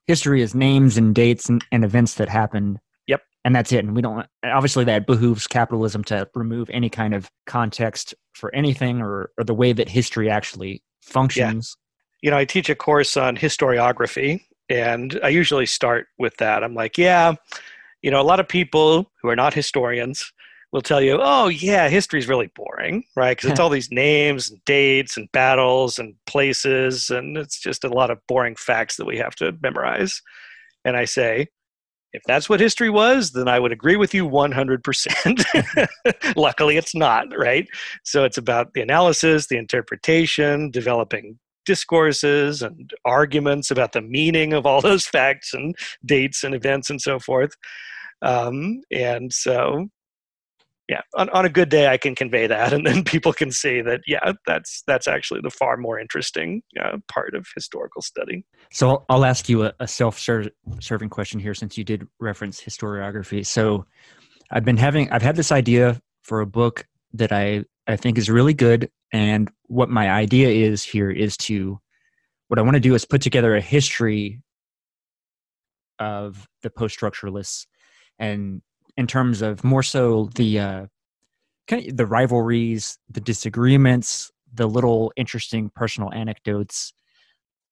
history 0.08 0.42
is 0.42 0.56
names 0.56 0.98
and 0.98 1.14
dates 1.14 1.50
and, 1.50 1.64
and 1.72 1.84
events 1.86 2.16
that 2.16 2.30
happened. 2.30 2.80
Yep. 3.08 3.22
and 3.44 3.56
that's 3.56 3.72
it 3.72 3.86
and 3.86 3.96
we 3.96 4.02
don't 4.02 4.28
obviously 4.44 4.84
that 4.86 5.08
behooves 5.08 5.48
capitalism 5.48 6.04
to 6.06 6.28
remove 6.36 6.70
any 6.70 6.90
kind 6.90 7.14
of 7.14 7.30
context 7.48 8.14
for 8.34 8.54
anything 8.56 9.02
or, 9.02 9.32
or 9.38 9.44
the 9.44 9.54
way 9.54 9.74
that 9.74 9.90
history 9.90 10.30
actually 10.30 10.82
functions. 11.02 11.76
You 12.22 12.32
know, 12.32 12.38
I 12.38 12.46
teach 12.46 12.70
a 12.70 12.76
course 12.76 13.18
on 13.18 13.38
historiography, 13.38 14.42
and 14.70 15.20
I 15.24 15.30
usually 15.30 15.66
start 15.66 16.08
with 16.18 16.36
that. 16.38 16.64
I'm 16.64 16.74
like, 16.74 16.98
yeah, 16.98 17.36
you 18.02 18.12
know, 18.12 18.22
a 18.22 18.24
lot 18.24 18.40
of 18.40 18.48
people 18.48 19.12
who 19.22 19.30
are 19.30 19.36
not 19.36 19.54
historians 19.54 20.32
will 20.72 20.82
tell 20.82 21.02
you, 21.02 21.18
oh, 21.20 21.48
yeah, 21.48 21.90
history's 21.90 22.28
really 22.28 22.52
boring, 22.56 23.04
right? 23.16 23.36
Because 23.36 23.50
it's 23.50 23.60
all 23.60 23.70
these 23.70 23.92
names 23.92 24.52
and 24.52 24.64
dates 24.66 25.18
and 25.18 25.32
battles 25.32 25.98
and 25.98 26.14
places, 26.28 27.10
and 27.10 27.38
it's 27.38 27.60
just 27.60 27.84
a 27.84 27.90
lot 27.90 28.12
of 28.12 28.20
boring 28.28 28.56
facts 28.56 28.98
that 28.98 29.06
we 29.06 29.18
have 29.18 29.36
to 29.36 29.58
memorize. 29.62 30.22
And 30.86 30.96
I 30.96 31.06
say, 31.06 31.48
if 32.14 32.22
that's 32.26 32.50
what 32.50 32.60
history 32.60 32.90
was, 32.90 33.32
then 33.32 33.48
I 33.48 33.60
would 33.60 33.72
agree 33.72 33.96
with 33.96 34.14
you 34.14 34.28
100%. 34.28 35.88
Luckily, 36.36 36.78
it's 36.78 36.96
not, 36.96 37.28
right? 37.38 37.68
So 38.04 38.24
it's 38.24 38.38
about 38.38 38.74
the 38.74 38.82
analysis, 38.82 39.48
the 39.48 39.58
interpretation, 39.58 40.72
developing 40.72 41.38
discourses 41.70 42.64
and 42.64 42.92
arguments 43.06 43.70
about 43.70 43.92
the 43.92 44.02
meaning 44.02 44.54
of 44.54 44.66
all 44.66 44.82
those 44.90 45.06
facts 45.06 45.54
and 45.54 45.76
dates 46.04 46.44
and 46.44 46.56
events 46.56 46.90
and 46.90 47.00
so 47.00 47.20
forth. 47.20 47.52
Um, 48.24 48.82
and 48.92 49.32
so 49.32 49.88
yeah 50.90 51.02
on, 51.16 51.30
on 51.30 51.46
a 51.46 51.50
good 51.50 51.70
day 51.70 51.88
i 51.88 51.96
can 51.96 52.16
convey 52.16 52.48
that 52.48 52.74
and 52.76 52.86
then 52.86 53.04
people 53.04 53.32
can 53.32 53.52
see 53.52 53.82
that 53.82 54.02
yeah 54.08 54.34
that's 54.48 54.82
that's 54.88 55.08
actually 55.08 55.40
the 55.42 55.52
far 55.52 55.78
more 55.78 56.00
interesting 56.00 56.64
uh, 56.84 56.98
part 57.08 57.36
of 57.36 57.48
historical 57.54 58.02
study 58.02 58.44
so 58.72 58.90
i'll, 58.90 59.06
I'll 59.08 59.26
ask 59.26 59.48
you 59.48 59.66
a, 59.66 59.74
a 59.80 59.88
self-serving 59.88 61.10
question 61.10 61.40
here 61.40 61.54
since 61.54 61.78
you 61.78 61.84
did 61.84 62.08
reference 62.20 62.60
historiography 62.60 63.46
so 63.46 63.86
i've 64.52 64.66
been 64.66 64.78
having 64.78 65.10
i've 65.12 65.22
had 65.22 65.36
this 65.36 65.52
idea 65.52 66.02
for 66.24 66.42
a 66.42 66.48
book 66.48 66.88
that 67.14 67.32
i 67.32 67.64
i 67.88 67.96
think 67.96 68.18
is 68.18 68.28
really 68.30 68.56
good 68.56 68.90
and 69.14 69.52
what 69.70 69.90
my 69.90 70.10
idea 70.10 70.50
is 70.50 70.84
here 70.84 71.10
is 71.10 71.38
to 71.38 71.80
what 72.50 72.60
i 72.60 72.62
want 72.62 72.76
to 72.76 72.82
do 72.82 72.94
is 72.94 73.06
put 73.06 73.22
together 73.22 73.56
a 73.56 73.62
history 73.62 74.42
of 76.00 76.48
the 76.62 76.70
post-structuralists 76.70 77.66
and 78.20 78.62
in 78.98 79.08
terms 79.08 79.42
of 79.42 79.64
more 79.64 79.82
so 79.82 80.30
the 80.36 80.60
uh, 80.60 80.86
kind 81.70 81.88
of 81.88 81.96
the 81.96 82.06
rivalries, 82.06 82.98
the 83.10 83.22
disagreements, 83.22 84.30
the 84.54 84.68
little 84.68 85.14
interesting 85.16 85.72
personal 85.74 86.12
anecdotes 86.12 86.92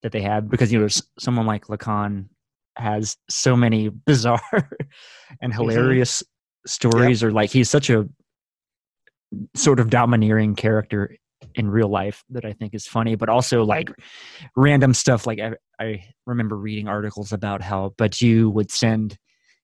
that 0.03 0.13
they 0.13 0.21
have. 0.21 0.49
Because 0.49 0.71
you 0.71 0.79
know, 0.79 0.87
someone 1.19 1.45
like 1.45 1.65
Lacan 1.65 2.29
has 2.77 3.17
so 3.29 3.57
many 3.57 3.89
bizarre 4.05 4.39
and 5.41 5.51
mm-hmm. 5.51 5.61
hilarious 5.61 6.21
mm-hmm. 6.21 6.67
stories, 6.69 7.21
yep. 7.21 7.29
or 7.29 7.31
like 7.33 7.49
he's 7.49 7.69
such 7.69 7.89
a 7.89 8.07
sort 9.53 9.81
of 9.81 9.89
domineering 9.89 10.55
character 10.55 11.17
in 11.57 11.69
real 11.69 11.89
life 11.89 12.23
that 12.29 12.45
I 12.45 12.53
think 12.53 12.73
is 12.73 12.87
funny, 12.87 13.15
but 13.15 13.29
also 13.29 13.63
like 13.63 13.89
random 14.55 14.93
stuff. 14.93 15.27
Like 15.27 15.39
I, 15.39 15.53
I 15.79 16.03
remember 16.25 16.57
reading 16.57 16.87
articles 16.87 17.31
about 17.31 17.61
how 17.61 17.93
Badiou 17.97 18.51
would 18.51 18.71
send 18.71 19.17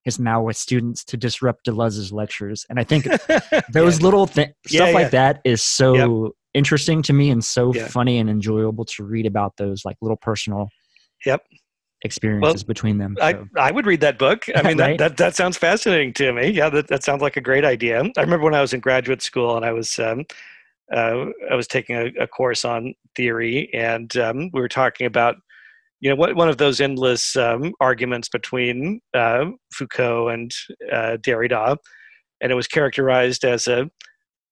his 0.04 0.18
Maoist 0.18 0.58
students 0.58 1.04
to 1.06 1.18
disrupt 1.18 1.66
Deleuze's 1.66 2.12
lectures. 2.12 2.66
And 2.70 2.80
I 2.80 2.84
think 2.84 3.06
those 3.72 4.00
yeah. 4.00 4.04
little 4.04 4.28
th- 4.28 4.50
yeah, 4.70 4.78
stuff 4.78 4.88
yeah. 4.90 4.94
like 4.94 5.12
that 5.12 5.42
is 5.46 5.64
so 5.64 6.26
yep. 6.26 6.32
interesting 6.54 7.02
to 7.04 7.14
me 7.14 7.30
and 7.30 7.44
so 7.44 7.72
funny 7.74 8.20
and 8.20 8.30
enjoyable 8.30 8.86
to 8.86 9.04
read 9.04 9.26
about 9.26 9.56
those 9.58 9.86
like 9.86 9.98
little 10.02 10.18
personal 10.18 10.70
yep 11.26 11.42
experiences 12.04 12.64
well, 12.64 12.68
between 12.68 12.98
them. 12.98 13.16
So. 13.18 13.26
I, 13.26 13.46
I 13.58 13.72
would 13.72 13.86
read 13.86 14.02
that 14.02 14.20
book. 14.20 14.46
I 14.56 14.62
mean, 14.62 14.78
right? 14.78 14.98
that, 14.98 15.10
that, 15.10 15.18
that 15.18 15.36
sounds 15.36 15.58
fascinating 15.58 16.14
to 16.14 16.34
me. 16.34 16.50
Yeah, 16.50 16.70
that, 16.70 16.88
that 16.90 17.04
sounds 17.04 17.22
like 17.22 17.38
a 17.38 17.42
great 17.42 17.66
idea. 17.66 18.04
I 18.18 18.22
remember 18.22 18.44
when 18.44 18.56
I 18.56 18.62
was 18.62 18.74
in 18.74 18.80
graduate 18.80 19.22
school 19.22 19.56
and 19.56 19.66
I 19.66 19.72
was, 19.72 19.98
um, 20.00 20.26
uh, 20.94 21.26
I 21.50 21.56
was 21.56 21.68
taking 21.68 21.96
a, 21.96 22.12
a, 22.20 22.28
course 22.28 22.64
on 22.64 22.94
theory 23.16 23.70
and 23.74 24.16
um, 24.18 24.50
we 24.54 24.62
were 24.62 24.68
talking 24.70 25.08
about 25.08 25.38
you 26.04 26.10
know, 26.10 26.16
one 26.18 26.50
of 26.50 26.58
those 26.58 26.82
endless 26.82 27.38
um, 27.38 27.74
arguments 27.80 28.28
between 28.28 29.00
uh, 29.14 29.46
Foucault 29.74 30.28
and 30.28 30.52
uh, 30.92 31.16
Derrida, 31.22 31.78
and 32.42 32.52
it 32.52 32.56
was 32.56 32.68
characterized 32.68 33.46
as 33.46 33.68
a 33.68 33.90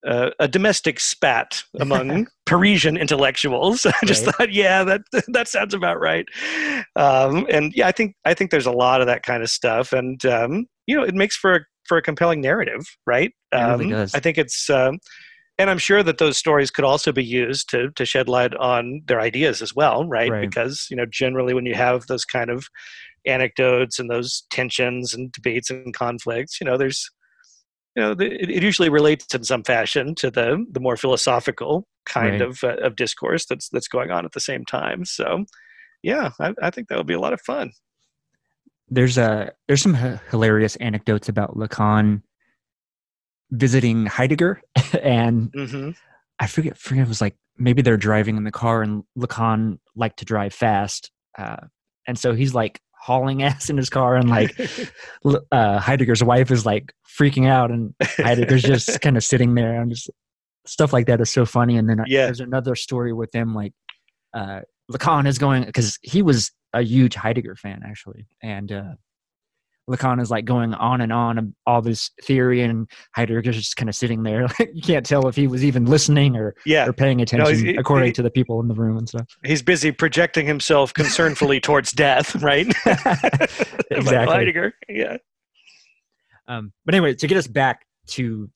a, 0.05 0.31
a 0.39 0.47
domestic 0.47 0.99
spat 0.99 1.61
among 1.79 2.27
Parisian 2.45 2.95
intellectuals. 2.95 3.85
I 4.01 4.05
just 4.05 4.25
right. 4.25 4.35
thought, 4.35 4.53
yeah, 4.53 4.85
that 4.85 5.01
that 5.27 5.49
sounds 5.49 5.73
about 5.73 5.99
right. 5.99 6.25
Um, 6.95 7.45
and 7.49 7.73
yeah, 7.75 7.87
I 7.87 7.91
think 7.91 8.15
I 8.23 8.33
think 8.33 8.49
there's 8.49 8.65
a 8.65 8.71
lot 8.71 9.01
of 9.01 9.07
that 9.07 9.23
kind 9.23 9.43
of 9.43 9.49
stuff, 9.49 9.91
and 9.91 10.25
um, 10.25 10.67
you 10.87 10.95
know, 10.95 11.03
it 11.03 11.15
makes 11.15 11.35
for 11.35 11.55
a 11.55 11.59
for 11.85 11.97
a 11.97 12.01
compelling 12.01 12.39
narrative, 12.39 12.85
right? 13.05 13.33
Really 13.53 13.93
um, 13.93 14.07
I 14.13 14.21
think 14.21 14.37
it's 14.37 14.69
um, 14.69 14.99
and 15.57 15.69
I'm 15.69 15.77
sure 15.77 16.03
that 16.03 16.17
those 16.17 16.37
stories 16.37 16.71
could 16.71 16.85
also 16.85 17.11
be 17.11 17.23
used 17.23 17.69
to 17.69 17.91
to 17.91 18.05
shed 18.05 18.27
light 18.27 18.55
on 18.55 19.01
their 19.05 19.19
ideas 19.19 19.61
as 19.61 19.75
well, 19.75 20.07
right? 20.07 20.31
right? 20.31 20.41
Because 20.41 20.87
you 20.89 20.97
know, 20.97 21.05
generally 21.05 21.53
when 21.53 21.65
you 21.65 21.75
have 21.75 22.07
those 22.07 22.25
kind 22.25 22.49
of 22.49 22.65
anecdotes 23.25 23.99
and 23.99 24.09
those 24.09 24.43
tensions 24.49 25.13
and 25.13 25.31
debates 25.31 25.69
and 25.69 25.93
conflicts, 25.93 26.59
you 26.59 26.65
know, 26.65 26.77
there's 26.77 27.09
you 27.95 28.01
know, 28.01 28.11
it, 28.11 28.49
it 28.49 28.63
usually 28.63 28.89
relates 28.89 29.33
in 29.35 29.43
some 29.43 29.63
fashion 29.63 30.15
to 30.15 30.31
the 30.31 30.65
the 30.71 30.79
more 30.79 30.97
philosophical 30.97 31.87
kind 32.05 32.39
right. 32.39 32.41
of 32.41 32.63
uh, 32.63 32.77
of 32.77 32.95
discourse 32.95 33.45
that's 33.45 33.69
that's 33.69 33.87
going 33.87 34.11
on 34.11 34.25
at 34.25 34.31
the 34.31 34.39
same 34.39 34.65
time. 34.65 35.05
So, 35.05 35.45
yeah, 36.01 36.31
I, 36.39 36.53
I 36.61 36.69
think 36.69 36.87
that 36.87 36.97
would 36.97 37.07
be 37.07 37.13
a 37.13 37.19
lot 37.19 37.33
of 37.33 37.41
fun. 37.41 37.71
There's 38.89 39.17
a 39.17 39.51
there's 39.67 39.81
some 39.81 39.95
h- 39.95 40.19
hilarious 40.29 40.75
anecdotes 40.77 41.29
about 41.29 41.55
Lacan 41.55 42.21
visiting 43.51 44.05
Heidegger, 44.05 44.61
and 45.01 45.51
mm-hmm. 45.51 45.91
I 46.39 46.47
forget, 46.47 46.77
forget 46.77 47.05
it 47.05 47.09
was 47.09 47.21
like 47.21 47.35
maybe 47.57 47.81
they're 47.81 47.97
driving 47.97 48.37
in 48.37 48.43
the 48.43 48.51
car, 48.51 48.81
and 48.81 49.03
Lacan 49.17 49.79
liked 49.95 50.19
to 50.19 50.25
drive 50.25 50.53
fast, 50.53 51.11
uh, 51.37 51.57
and 52.07 52.17
so 52.17 52.33
he's 52.33 52.53
like 52.53 52.79
hauling 53.01 53.43
ass 53.43 53.69
in 53.69 53.77
his 53.77 53.89
car, 53.89 54.15
and 54.15 54.29
like 54.29 54.57
uh, 55.51 55.79
Heidegger's 55.79 56.23
wife 56.23 56.51
is 56.51 56.65
like 56.65 56.93
freaking 57.19 57.47
out, 57.47 57.71
and 57.71 57.93
Heidegger's 58.01 58.63
just 58.63 59.01
kind 59.01 59.17
of 59.17 59.23
sitting 59.23 59.55
there, 59.55 59.81
and 59.81 59.91
just 59.91 60.09
stuff 60.65 60.93
like 60.93 61.07
that 61.07 61.21
is 61.21 61.29
so 61.31 61.45
funny. 61.45 61.77
And 61.77 61.89
then 61.89 61.99
uh, 61.99 62.05
yeah. 62.07 62.25
there's 62.25 62.39
another 62.39 62.75
story 62.75 63.13
with 63.13 63.31
them 63.31 63.53
like 63.53 63.73
uh, 64.33 64.61
Lacan 64.91 65.27
is 65.27 65.37
going 65.37 65.63
because 65.65 65.97
he 66.01 66.21
was 66.21 66.51
a 66.73 66.81
huge 66.81 67.15
Heidegger 67.15 67.55
fan 67.55 67.81
actually, 67.85 68.27
and 68.41 68.71
uh, 68.71 68.93
Lacan 69.89 70.21
is 70.21 70.31
like 70.31 70.45
going 70.45 70.73
on 70.73 71.01
and 71.01 71.11
on 71.11 71.55
all 71.65 71.81
this 71.81 72.11
theory, 72.23 72.61
and 72.61 72.89
Heidegger's 73.15 73.55
just 73.55 73.75
kind 73.75 73.89
of 73.89 73.95
sitting 73.95 74.23
there. 74.23 74.47
you 74.73 74.81
can't 74.81 75.05
tell 75.05 75.27
if 75.27 75.35
he 75.35 75.47
was 75.47 75.63
even 75.63 75.85
listening 75.85 76.35
or 76.35 76.55
yeah. 76.65 76.87
or 76.87 76.93
paying 76.93 77.21
attention, 77.21 77.73
no, 77.73 77.79
according 77.79 78.07
he, 78.07 78.13
to 78.13 78.21
the 78.21 78.31
people 78.31 78.59
in 78.61 78.67
the 78.67 78.75
room 78.75 78.97
and 78.97 79.09
stuff. 79.09 79.27
He's 79.43 79.61
busy 79.61 79.91
projecting 79.91 80.45
himself 80.45 80.93
concernfully 80.93 81.59
towards 81.61 81.91
death, 81.91 82.35
right? 82.41 82.67
exactly. 83.91 84.35
Heidegger, 84.35 84.73
yeah. 84.87 85.17
Um, 86.47 86.73
but 86.85 86.95
anyway, 86.95 87.13
to 87.15 87.27
get 87.27 87.37
us 87.37 87.47
back 87.47 87.85
to, 88.07 88.49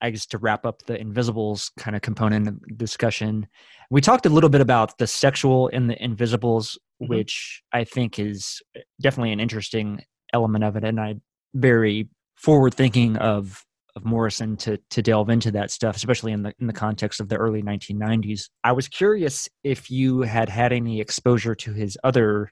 I 0.00 0.10
guess, 0.10 0.26
to 0.26 0.38
wrap 0.38 0.64
up 0.64 0.82
the 0.86 0.98
Invisibles 0.98 1.70
kind 1.78 1.96
of 1.96 2.02
component 2.02 2.48
of 2.48 2.78
discussion, 2.78 3.46
we 3.90 4.00
talked 4.00 4.26
a 4.26 4.30
little 4.30 4.50
bit 4.50 4.60
about 4.60 4.96
the 4.98 5.06
sexual 5.06 5.68
in 5.68 5.86
the 5.86 6.02
Invisibles, 6.02 6.78
mm-hmm. 7.02 7.12
which 7.12 7.62
I 7.72 7.84
think 7.84 8.18
is 8.18 8.62
definitely 9.00 9.32
an 9.32 9.40
interesting 9.40 10.02
element 10.32 10.64
of 10.64 10.76
it, 10.76 10.84
and 10.84 11.00
I 11.00 11.16
very 11.54 12.08
forward 12.36 12.74
thinking 12.74 13.16
of 13.16 13.64
of 13.94 14.04
Morrison 14.04 14.56
to 14.58 14.78
to 14.90 15.02
delve 15.02 15.28
into 15.28 15.50
that 15.52 15.70
stuff, 15.70 15.96
especially 15.96 16.32
in 16.32 16.42
the 16.42 16.54
in 16.58 16.66
the 16.66 16.72
context 16.72 17.20
of 17.20 17.28
the 17.28 17.36
early 17.36 17.62
1990s. 17.62 18.48
I 18.64 18.72
was 18.72 18.88
curious 18.88 19.48
if 19.64 19.90
you 19.90 20.22
had 20.22 20.48
had 20.48 20.72
any 20.72 21.00
exposure 21.00 21.54
to 21.56 21.72
his 21.72 21.98
other 22.02 22.50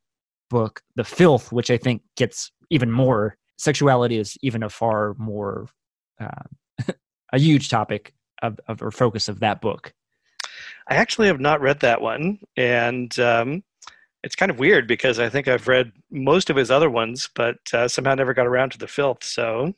book, 0.50 0.82
The 0.96 1.04
Filth, 1.04 1.52
which 1.52 1.70
I 1.70 1.78
think 1.78 2.02
gets 2.16 2.50
even 2.70 2.90
more 2.90 3.36
sexuality 3.56 4.16
is 4.18 4.36
even 4.42 4.62
a 4.62 4.68
far 4.68 5.14
more 5.18 5.68
uh, 6.20 6.44
a 7.32 7.38
huge 7.38 7.68
topic 7.68 8.12
of, 8.42 8.58
of 8.68 8.82
or 8.82 8.90
focus 8.90 9.28
of 9.28 9.40
that 9.40 9.60
book. 9.60 9.92
I 10.88 10.96
actually 10.96 11.28
have 11.28 11.40
not 11.40 11.60
read 11.60 11.80
that 11.80 12.00
one, 12.00 12.40
and 12.56 13.16
um, 13.18 13.62
it's 14.22 14.34
kind 14.34 14.50
of 14.50 14.58
weird 14.58 14.86
because 14.86 15.18
I 15.18 15.28
think 15.28 15.48
I've 15.48 15.66
read 15.68 15.92
most 16.10 16.50
of 16.50 16.56
his 16.56 16.70
other 16.70 16.90
ones, 16.90 17.28
but 17.34 17.56
uh, 17.72 17.88
somehow 17.88 18.14
never 18.14 18.34
got 18.34 18.46
around 18.46 18.70
to 18.72 18.78
the 18.78 18.86
filth. 18.86 19.24
So, 19.24 19.72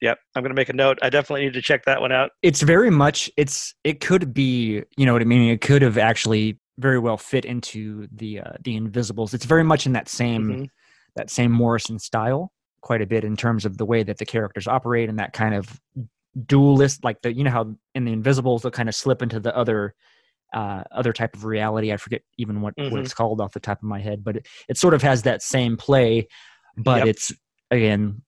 yep, 0.00 0.18
I'm 0.34 0.42
going 0.42 0.50
to 0.50 0.54
make 0.54 0.68
a 0.68 0.74
note. 0.74 0.98
I 1.02 1.10
definitely 1.10 1.44
need 1.44 1.54
to 1.54 1.62
check 1.62 1.84
that 1.86 2.00
one 2.00 2.12
out. 2.12 2.30
It's 2.42 2.62
very 2.62 2.90
much 2.90 3.30
it's 3.36 3.74
it 3.84 4.00
could 4.00 4.32
be 4.32 4.82
you 4.96 5.06
know 5.06 5.12
what 5.12 5.22
I 5.22 5.26
mean. 5.26 5.50
It 5.50 5.60
could 5.60 5.82
have 5.82 5.98
actually 5.98 6.58
very 6.78 6.98
well 6.98 7.16
fit 7.16 7.44
into 7.44 8.06
the 8.12 8.40
uh, 8.40 8.52
the 8.62 8.76
Invisibles. 8.76 9.34
It's 9.34 9.44
very 9.44 9.64
much 9.64 9.86
in 9.86 9.92
that 9.92 10.08
same 10.08 10.48
mm-hmm. 10.48 10.64
that 11.16 11.30
same 11.30 11.50
Morrison 11.50 11.98
style, 11.98 12.52
quite 12.80 13.02
a 13.02 13.06
bit 13.06 13.24
in 13.24 13.36
terms 13.36 13.64
of 13.64 13.78
the 13.78 13.84
way 13.84 14.02
that 14.04 14.18
the 14.18 14.26
characters 14.26 14.68
operate 14.68 15.08
and 15.08 15.18
that 15.18 15.32
kind 15.32 15.54
of 15.54 15.80
dualist, 16.46 17.02
like 17.02 17.22
the 17.22 17.32
you 17.32 17.42
know 17.42 17.50
how 17.50 17.74
in 17.94 18.04
the 18.04 18.12
Invisibles 18.12 18.62
they'll 18.62 18.70
kind 18.70 18.88
of 18.88 18.94
slip 18.94 19.22
into 19.22 19.40
the 19.40 19.54
other 19.56 19.94
uh, 20.54 20.82
other 20.92 21.12
type 21.12 21.34
of 21.34 21.44
reality. 21.44 21.92
I 21.92 21.96
forget 21.96 22.22
even 22.38 22.60
what, 22.60 22.74
mm-hmm. 22.76 22.90
what 22.90 23.00
it's 23.00 23.14
called 23.14 23.40
off 23.40 23.52
the 23.52 23.60
top 23.60 23.78
of 23.78 23.88
my 23.88 24.00
head, 24.00 24.24
but 24.24 24.36
it, 24.36 24.48
it 24.68 24.76
sort 24.76 24.94
of 24.94 25.02
has 25.02 25.22
that 25.22 25.42
same 25.42 25.76
play, 25.76 26.28
but 26.76 26.98
yep. 26.98 27.08
it's 27.08 27.32
again 27.70 28.22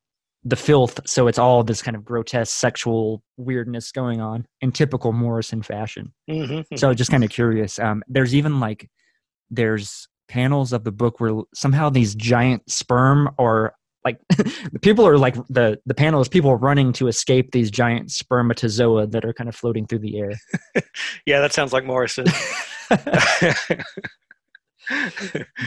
the 0.45 0.57
filth. 0.57 1.01
So 1.07 1.27
it's 1.27 1.39
all 1.39 1.63
this 1.63 1.83
kind 1.83 1.97
of 1.97 2.05
grotesque 2.05 2.59
sexual 2.59 3.23
weirdness 3.37 3.93
going 3.93 4.21
on 4.21 4.47
in 4.61 4.73
typical 4.73 5.13
Morrison 5.13 5.63
fashion. 5.63 6.13
Mm-hmm. 6.31 6.77
So 6.77 6.95
just 6.95 7.11
kind 7.11 7.25
of 7.25 7.31
curious. 7.31 7.79
Um, 7.79 8.03
there's 8.09 8.35
even 8.35 8.61
like 8.61 8.89
there's 9.51 10.09
panels 10.29 10.73
of 10.73 10.85
the 10.85 10.93
book 10.93 11.21
where 11.21 11.43
somehow 11.55 11.91
these 11.91 12.15
giant 12.15 12.71
sperm 12.71 13.29
are 13.39 13.75
like 14.05 14.19
the 14.29 14.79
people 14.83 15.07
are 15.07 15.19
like 15.19 15.35
the 15.49 15.79
the 15.87 15.95
panel 15.95 16.21
is 16.21 16.29
people 16.29 16.55
running 16.57 16.93
to 16.95 17.09
escape 17.09 17.53
these 17.53 17.71
giant 17.71 18.11
spermatozoa 18.11 19.07
that 19.09 19.25
are 19.25 19.33
kind 19.33 19.49
of 19.49 19.55
floating 19.55 19.87
through 19.87 20.01
the 20.01 20.19
air. 20.19 20.33
yeah, 21.27 21.41
that 21.41 21.53
sounds 21.53 21.73
like 21.73 21.85
Morrison. 21.85 22.25
the 22.91 23.85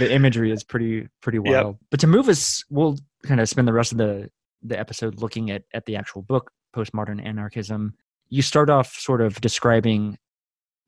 imagery 0.09 0.51
is 0.51 0.63
pretty 0.63 1.07
pretty 1.21 1.39
wild. 1.39 1.75
Yep. 1.75 1.75
But 1.91 1.99
to 2.01 2.07
move 2.07 2.27
us, 2.27 2.63
we'll 2.69 2.97
kind 3.23 3.39
of 3.39 3.47
spend 3.47 3.67
the 3.67 3.73
rest 3.73 3.91
of 3.91 3.97
the 3.97 4.29
the 4.63 4.79
episode 4.79 5.21
looking 5.21 5.51
at 5.51 5.63
at 5.73 5.85
the 5.85 5.95
actual 5.95 6.21
book, 6.21 6.51
postmodern 6.75 7.23
anarchism. 7.23 7.93
You 8.29 8.41
start 8.41 8.69
off 8.69 8.93
sort 8.93 9.21
of 9.21 9.39
describing 9.41 10.17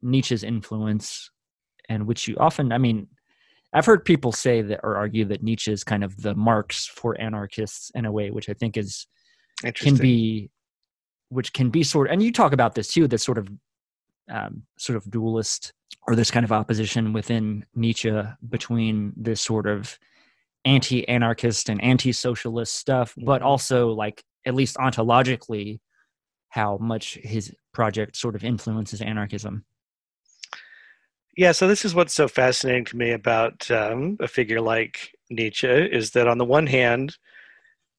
Nietzsche's 0.01 0.43
influence, 0.43 1.29
and 1.89 2.07
which 2.07 2.27
you 2.27 2.35
often, 2.39 2.71
I 2.71 2.79
mean, 2.79 3.07
I've 3.75 3.85
heard 3.85 4.05
people 4.05 4.31
say 4.31 4.61
that 4.61 4.79
or 4.83 4.95
argue 4.95 5.25
that 5.25 5.43
Nietzsche 5.43 5.71
is 5.71 5.83
kind 5.83 6.03
of 6.03 6.19
the 6.21 6.33
Marx 6.33 6.87
for 6.87 7.19
anarchists 7.19 7.91
in 7.93 8.05
a 8.05 8.11
way, 8.11 8.31
which 8.31 8.49
I 8.49 8.53
think 8.53 8.77
is 8.77 9.05
can 9.73 9.97
be, 9.97 10.49
which 11.27 11.51
can 11.51 11.69
be 11.69 11.83
sort. 11.83 12.09
And 12.09 12.23
you 12.23 12.31
talk 12.31 12.53
about 12.53 12.73
this 12.73 12.87
too, 12.87 13.05
this 13.07 13.23
sort 13.23 13.37
of 13.37 13.49
um, 14.31 14.63
sort 14.79 14.95
of 14.95 15.11
dualist 15.11 15.73
or 16.07 16.15
this 16.15 16.31
kind 16.31 16.45
of 16.45 16.53
opposition 16.53 17.11
within 17.11 17.65
Nietzsche 17.75 18.17
between 18.47 19.11
this 19.17 19.41
sort 19.41 19.67
of 19.67 19.99
anti-anarchist 20.63 21.67
and 21.67 21.83
anti-socialist 21.83 22.73
stuff, 22.73 23.13
but 23.17 23.39
mm-hmm. 23.39 23.47
also 23.47 23.89
like 23.89 24.23
at 24.45 24.55
least 24.55 24.77
ontologically, 24.77 25.79
how 26.49 26.77
much 26.77 27.19
his 27.21 27.53
project 27.73 28.15
sort 28.15 28.35
of 28.35 28.43
influences 28.45 29.01
anarchism. 29.01 29.65
Yeah, 31.37 31.51
so 31.51 31.67
this 31.67 31.83
is 31.83 31.93
what's 31.93 32.13
so 32.13 32.27
fascinating 32.27 32.85
to 32.85 32.97
me 32.97 33.11
about 33.11 33.69
um, 33.69 34.15
a 34.21 34.27
figure 34.27 34.61
like 34.61 35.11
Nietzsche 35.29 35.67
is 35.67 36.11
that 36.11 36.27
on 36.27 36.37
the 36.37 36.45
one 36.45 36.65
hand, 36.67 37.17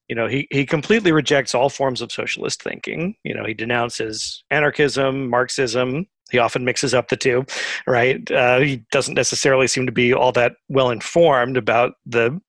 you 0.07 0.15
know, 0.15 0.27
he, 0.27 0.47
he 0.49 0.65
completely 0.65 1.11
rejects 1.11 1.53
all 1.53 1.69
forms 1.69 2.01
of 2.01 2.11
socialist 2.11 2.63
thinking. 2.63 3.15
You 3.23 3.35
know, 3.35 3.45
he 3.45 3.53
denounces 3.53 4.43
anarchism, 4.49 5.29
Marxism. 5.29 6.07
He 6.31 6.39
often 6.39 6.65
mixes 6.65 6.93
up 6.93 7.09
the 7.09 7.15
two, 7.15 7.45
right? 7.85 8.29
Uh, 8.31 8.59
he 8.59 8.83
doesn't 8.91 9.13
necessarily 9.13 9.67
seem 9.67 9.85
to 9.85 9.91
be 9.91 10.13
all 10.13 10.31
that 10.31 10.53
well 10.67 10.89
informed 10.89 11.57
about 11.57 11.93
the, 12.05 12.39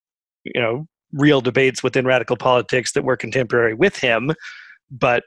you 0.45 0.61
know, 0.61 0.87
real 1.13 1.41
debates 1.41 1.83
within 1.83 2.07
radical 2.07 2.37
politics 2.37 2.93
that 2.93 3.05
were 3.05 3.17
contemporary 3.17 3.75
with 3.75 3.97
him. 3.97 4.33
But 4.91 5.25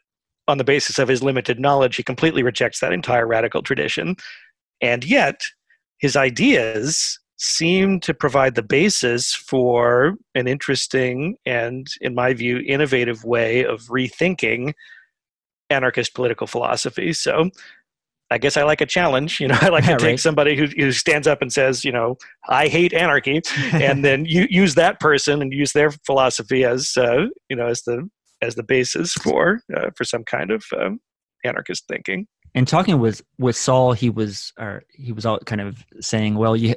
on 0.48 0.58
the 0.58 0.64
basis 0.64 1.00
of 1.00 1.08
his 1.08 1.22
limited 1.22 1.60
knowledge, 1.60 1.96
he 1.98 2.04
completely 2.04 2.44
rejects 2.44 2.80
that 2.80 2.94
entire 2.94 3.28
radical 3.28 3.62
tradition 3.62 4.16
and 4.82 5.04
yet, 5.04 5.42
his 6.00 6.16
ideas 6.16 7.20
seem 7.38 8.00
to 8.00 8.14
provide 8.14 8.56
the 8.56 8.64
basis 8.64 9.34
for 9.34 10.16
an 10.36 10.48
interesting 10.48 11.38
and, 11.46 11.88
in 12.02 12.14
my 12.14 12.34
view, 12.34 12.60
innovative 12.60 13.24
way 13.24 13.66
of 13.66 13.82
rethinking 13.86 14.74
anarchist 15.70 16.14
political 16.14 16.46
philosophy. 16.46 17.14
So 17.14 17.50
I 18.30 18.38
guess 18.38 18.58
I 18.58 18.64
like 18.64 18.82
a 18.82 18.86
challenge. 18.86 19.40
You 19.40 19.48
know, 19.48 19.58
I 19.62 19.70
like 19.70 19.86
yeah, 19.86 19.92
to 19.92 19.98
take 19.98 20.08
right. 20.08 20.20
somebody 20.20 20.56
who, 20.56 20.66
who 20.66 20.92
stands 20.92 21.28
up 21.28 21.42
and 21.42 21.52
says, 21.52 21.84
you 21.84 21.92
know, 21.92 22.18
I 22.48 22.68
hate 22.68 22.94
anarchy, 22.94 23.42
and 23.74 24.06
then 24.06 24.26
you 24.26 24.48
use 24.50 24.76
that 24.76 25.00
person 25.00 25.42
and 25.42 25.52
use 25.52 25.74
their 25.74 25.92
philosophy 26.06 26.64
as, 26.64 26.96
uh, 26.98 27.26
you 27.50 27.56
know, 27.56 27.68
as 27.68 27.82
the 27.84 28.10
as 28.44 28.56
the 28.56 28.64
basis 28.64 29.14
for 29.14 29.62
uh, 29.76 29.92
for 29.96 30.04
some 30.04 30.24
kind 30.24 30.52
of 30.52 30.64
um, 30.80 31.00
anarchist 31.44 31.86
thinking 31.88 32.28
and 32.54 32.68
talking 32.68 33.00
with 33.00 33.22
with 33.38 33.56
Saul, 33.56 33.94
he 33.94 34.10
was 34.10 34.54
or 34.60 34.84
he 34.90 35.12
was 35.12 35.26
all 35.26 35.40
kind 35.40 35.62
of 35.62 35.86
saying, 36.00 36.36
well, 36.36 36.56
you, 36.56 36.76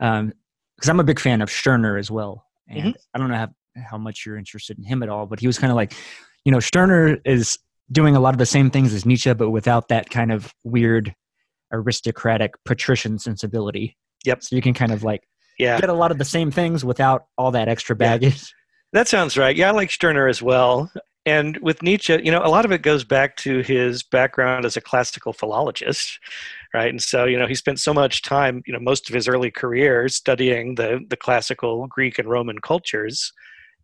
um, 0.00 0.32
because 0.76 0.88
I'm 0.88 1.00
a 1.00 1.04
big 1.04 1.18
fan 1.18 1.42
of 1.42 1.50
Stirner 1.50 1.96
as 1.96 2.10
well, 2.10 2.44
and 2.68 2.94
mm-hmm. 2.94 3.00
I 3.14 3.18
don't 3.18 3.28
know 3.28 3.36
how 3.36 3.48
how 3.76 3.98
much 3.98 4.24
you're 4.26 4.38
interested 4.38 4.78
in 4.78 4.84
him 4.84 5.02
at 5.02 5.08
all, 5.08 5.26
but 5.26 5.40
he 5.40 5.46
was 5.46 5.58
kind 5.58 5.70
of 5.70 5.76
like, 5.76 5.94
you 6.44 6.52
know, 6.52 6.60
Stirner 6.60 7.18
is 7.24 7.58
doing 7.90 8.16
a 8.16 8.20
lot 8.20 8.34
of 8.34 8.38
the 8.38 8.46
same 8.46 8.70
things 8.70 8.92
as 8.92 9.06
Nietzsche, 9.06 9.32
but 9.34 9.50
without 9.50 9.88
that 9.88 10.10
kind 10.10 10.32
of 10.32 10.52
weird 10.64 11.14
aristocratic 11.72 12.52
patrician 12.64 13.18
sensibility. 13.18 13.96
Yep. 14.24 14.42
So 14.42 14.56
you 14.56 14.62
can 14.62 14.74
kind 14.74 14.92
of 14.92 15.02
like 15.02 15.26
yeah. 15.58 15.80
get 15.80 15.90
a 15.90 15.94
lot 15.94 16.10
of 16.10 16.18
the 16.18 16.24
same 16.24 16.50
things 16.50 16.84
without 16.84 17.26
all 17.36 17.52
that 17.52 17.68
extra 17.68 17.96
baggage. 17.96 18.34
Yeah. 18.34 18.54
That 18.92 19.08
sounds 19.08 19.36
right. 19.36 19.54
Yeah, 19.54 19.68
I 19.68 19.72
like 19.72 19.90
Stirner 19.90 20.28
as 20.28 20.40
well. 20.40 20.90
And 21.28 21.58
with 21.58 21.82
Nietzsche, 21.82 22.18
you 22.24 22.30
know, 22.30 22.40
a 22.42 22.48
lot 22.48 22.64
of 22.64 22.72
it 22.72 22.80
goes 22.80 23.04
back 23.04 23.36
to 23.38 23.60
his 23.60 24.02
background 24.02 24.64
as 24.64 24.78
a 24.78 24.80
classical 24.80 25.34
philologist, 25.34 26.18
right? 26.72 26.88
And 26.88 27.02
so, 27.02 27.26
you 27.26 27.38
know, 27.38 27.46
he 27.46 27.54
spent 27.54 27.80
so 27.80 27.92
much 27.92 28.22
time, 28.22 28.62
you 28.66 28.72
know, 28.72 28.80
most 28.80 29.10
of 29.10 29.14
his 29.14 29.28
early 29.28 29.50
career 29.50 30.08
studying 30.08 30.76
the 30.76 31.00
the 31.10 31.18
classical 31.18 31.86
Greek 31.86 32.18
and 32.18 32.30
Roman 32.30 32.60
cultures, 32.60 33.30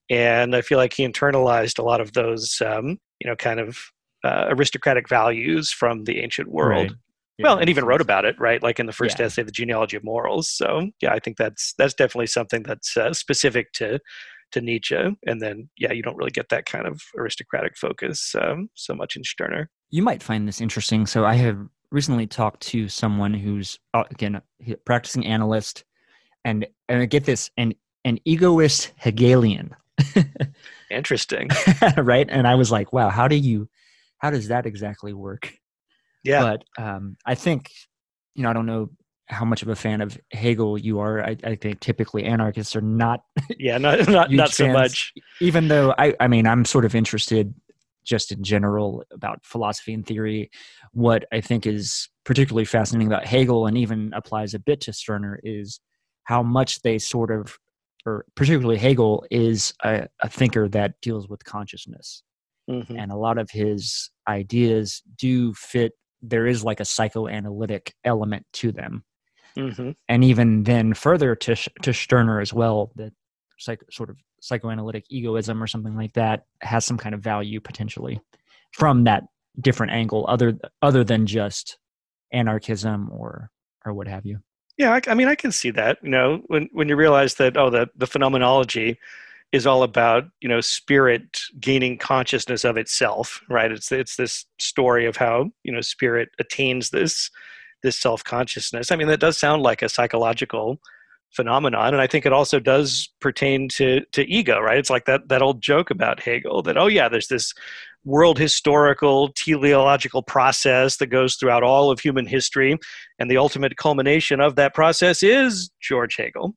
and 0.08 0.56
I 0.56 0.62
feel 0.62 0.78
like 0.78 0.94
he 0.94 1.06
internalized 1.06 1.78
a 1.78 1.82
lot 1.82 2.00
of 2.00 2.14
those, 2.14 2.62
um, 2.64 2.98
you 3.20 3.28
know, 3.28 3.36
kind 3.36 3.60
of 3.60 3.78
uh, 4.24 4.46
aristocratic 4.48 5.06
values 5.06 5.70
from 5.70 6.04
the 6.04 6.20
ancient 6.20 6.50
world. 6.50 6.90
Right. 6.90 6.98
Yeah, 7.36 7.48
well, 7.48 7.58
and 7.58 7.68
even 7.68 7.84
wrote 7.84 8.00
about 8.00 8.24
it, 8.24 8.36
right? 8.38 8.62
Like 8.62 8.78
in 8.78 8.86
the 8.86 8.92
first 8.92 9.18
yeah. 9.18 9.26
essay, 9.26 9.42
"The 9.42 9.50
Genealogy 9.50 9.96
of 9.96 10.04
Morals." 10.04 10.48
So, 10.48 10.90
yeah, 11.02 11.12
I 11.12 11.18
think 11.18 11.36
that's 11.36 11.74
that's 11.76 11.92
definitely 11.92 12.28
something 12.28 12.62
that's 12.62 12.96
uh, 12.96 13.12
specific 13.12 13.72
to 13.74 13.98
to 14.54 14.60
Nietzsche, 14.60 14.96
and 15.26 15.42
then 15.42 15.68
yeah, 15.76 15.92
you 15.92 16.02
don't 16.02 16.16
really 16.16 16.30
get 16.30 16.48
that 16.48 16.66
kind 16.66 16.86
of 16.86 17.02
aristocratic 17.16 17.76
focus 17.76 18.34
um, 18.40 18.70
so 18.74 18.94
much 18.94 19.16
in 19.16 19.24
Stirner. 19.24 19.70
You 19.90 20.02
might 20.02 20.22
find 20.22 20.48
this 20.48 20.60
interesting. 20.60 21.06
So 21.06 21.24
I 21.24 21.34
have 21.34 21.58
recently 21.90 22.26
talked 22.26 22.60
to 22.68 22.88
someone 22.88 23.34
who's 23.34 23.78
uh, 23.92 24.04
again 24.10 24.40
a 24.66 24.74
practicing 24.86 25.26
analyst, 25.26 25.84
and 26.44 26.66
and 26.88 27.02
I 27.02 27.06
get 27.06 27.24
this 27.24 27.50
an 27.56 27.74
an 28.04 28.18
egoist 28.24 28.92
Hegelian. 28.96 29.74
interesting, 30.90 31.50
right? 31.96 32.26
And 32.28 32.46
I 32.46 32.54
was 32.54 32.70
like, 32.70 32.92
wow, 32.92 33.10
how 33.10 33.28
do 33.28 33.36
you, 33.36 33.68
how 34.18 34.30
does 34.30 34.48
that 34.48 34.66
exactly 34.66 35.12
work? 35.12 35.52
Yeah, 36.22 36.56
but 36.76 36.82
um, 36.82 37.16
I 37.26 37.34
think 37.34 37.70
you 38.34 38.42
know 38.44 38.50
I 38.50 38.52
don't 38.52 38.66
know 38.66 38.90
how 39.26 39.44
much 39.44 39.62
of 39.62 39.68
a 39.68 39.76
fan 39.76 40.00
of 40.00 40.18
Hegel 40.32 40.78
you 40.78 40.98
are. 41.00 41.24
I, 41.24 41.36
I 41.44 41.54
think 41.54 41.80
typically 41.80 42.24
anarchists 42.24 42.76
are 42.76 42.82
not. 42.82 43.20
Yeah, 43.58 43.78
not 43.78 44.08
not, 44.08 44.30
not 44.30 44.50
so 44.50 44.64
fans, 44.64 44.74
much. 44.74 45.12
Even 45.40 45.68
though 45.68 45.94
I, 45.96 46.14
I 46.20 46.28
mean, 46.28 46.46
I'm 46.46 46.64
sort 46.64 46.84
of 46.84 46.94
interested 46.94 47.54
just 48.04 48.32
in 48.32 48.42
general 48.42 49.02
about 49.10 49.44
philosophy 49.44 49.94
and 49.94 50.06
theory. 50.06 50.50
What 50.92 51.24
I 51.32 51.40
think 51.40 51.66
is 51.66 52.08
particularly 52.24 52.64
fascinating 52.64 53.06
about 53.06 53.26
Hegel 53.26 53.66
and 53.66 53.78
even 53.78 54.12
applies 54.14 54.54
a 54.54 54.58
bit 54.58 54.80
to 54.82 54.92
Stirner 54.92 55.40
is 55.42 55.80
how 56.24 56.42
much 56.42 56.82
they 56.82 56.98
sort 56.98 57.30
of, 57.30 57.58
or 58.04 58.26
particularly 58.34 58.78
Hegel, 58.78 59.24
is 59.30 59.72
a, 59.82 60.08
a 60.20 60.28
thinker 60.28 60.68
that 60.68 60.94
deals 61.00 61.28
with 61.28 61.44
consciousness. 61.44 62.22
Mm-hmm. 62.70 62.98
And 62.98 63.12
a 63.12 63.16
lot 63.16 63.38
of 63.38 63.50
his 63.50 64.10
ideas 64.28 65.02
do 65.16 65.54
fit 65.54 65.92
there 66.22 66.46
is 66.46 66.64
like 66.64 66.80
a 66.80 66.84
psychoanalytic 66.84 67.94
element 68.04 68.46
to 68.54 68.72
them 68.72 69.04
Mm-hmm. 69.58 69.90
And 70.08 70.24
even 70.24 70.64
then, 70.64 70.94
further 70.94 71.34
to 71.36 71.56
to 71.82 71.92
Stirner 71.92 72.40
as 72.40 72.52
well, 72.52 72.92
that 72.96 73.12
psych, 73.58 73.80
sort 73.90 74.10
of 74.10 74.16
psychoanalytic 74.40 75.04
egoism 75.08 75.62
or 75.62 75.66
something 75.66 75.96
like 75.96 76.12
that 76.14 76.44
has 76.60 76.84
some 76.84 76.98
kind 76.98 77.14
of 77.14 77.20
value 77.20 77.60
potentially 77.60 78.20
from 78.72 79.04
that 79.04 79.24
different 79.60 79.92
angle, 79.92 80.26
other 80.28 80.58
other 80.82 81.04
than 81.04 81.26
just 81.26 81.78
anarchism 82.32 83.10
or 83.12 83.50
or 83.84 83.92
what 83.92 84.08
have 84.08 84.26
you. 84.26 84.38
Yeah, 84.76 84.92
I, 84.92 85.00
I 85.06 85.14
mean, 85.14 85.28
I 85.28 85.36
can 85.36 85.52
see 85.52 85.70
that. 85.70 85.98
You 86.02 86.10
know, 86.10 86.42
when 86.46 86.68
when 86.72 86.88
you 86.88 86.96
realize 86.96 87.34
that 87.34 87.56
oh, 87.56 87.70
the 87.70 87.88
the 87.96 88.06
phenomenology 88.06 88.98
is 89.54 89.68
all 89.68 89.84
about 89.84 90.24
you 90.40 90.48
know 90.48 90.60
spirit 90.60 91.42
gaining 91.60 91.96
consciousness 91.96 92.64
of 92.64 92.76
itself 92.76 93.40
right 93.48 93.70
it's 93.70 93.92
it's 93.92 94.16
this 94.16 94.46
story 94.58 95.06
of 95.06 95.16
how 95.16 95.48
you 95.62 95.72
know 95.72 95.80
spirit 95.80 96.28
attains 96.40 96.90
this 96.90 97.30
this 97.84 97.96
self-consciousness. 97.96 98.90
I 98.90 98.96
mean 98.96 99.06
that 99.06 99.20
does 99.20 99.38
sound 99.38 99.62
like 99.62 99.82
a 99.82 99.88
psychological 99.88 100.80
phenomenon 101.34 101.92
and 101.92 102.00
i 102.00 102.06
think 102.06 102.24
it 102.24 102.32
also 102.32 102.60
does 102.60 103.12
pertain 103.20 103.68
to 103.68 104.00
to 104.12 104.22
ego 104.30 104.60
right? 104.60 104.78
It's 104.78 104.90
like 104.90 105.04
that 105.06 105.28
that 105.28 105.42
old 105.42 105.60
joke 105.60 105.90
about 105.90 106.20
hegel 106.20 106.62
that 106.62 106.78
oh 106.78 106.86
yeah 106.86 107.08
there's 107.08 107.26
this 107.26 107.52
world 108.04 108.38
historical 108.38 109.32
teleological 109.32 110.22
process 110.22 110.98
that 110.98 111.08
goes 111.08 111.34
throughout 111.34 111.64
all 111.64 111.90
of 111.90 111.98
human 111.98 112.26
history 112.26 112.78
and 113.18 113.28
the 113.28 113.36
ultimate 113.36 113.76
culmination 113.76 114.40
of 114.40 114.54
that 114.56 114.74
process 114.74 115.24
is 115.24 115.70
george 115.80 116.14
hegel 116.16 116.54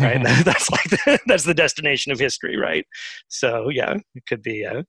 right? 0.00 0.22
That's 0.44 0.70
like 0.70 0.90
the, 0.90 1.18
that's 1.26 1.44
the 1.44 1.54
destination 1.54 2.12
of 2.12 2.20
history 2.20 2.56
right? 2.56 2.86
So 3.28 3.68
yeah 3.68 3.94
it 4.14 4.26
could 4.28 4.42
be 4.42 4.62
a 4.62 4.84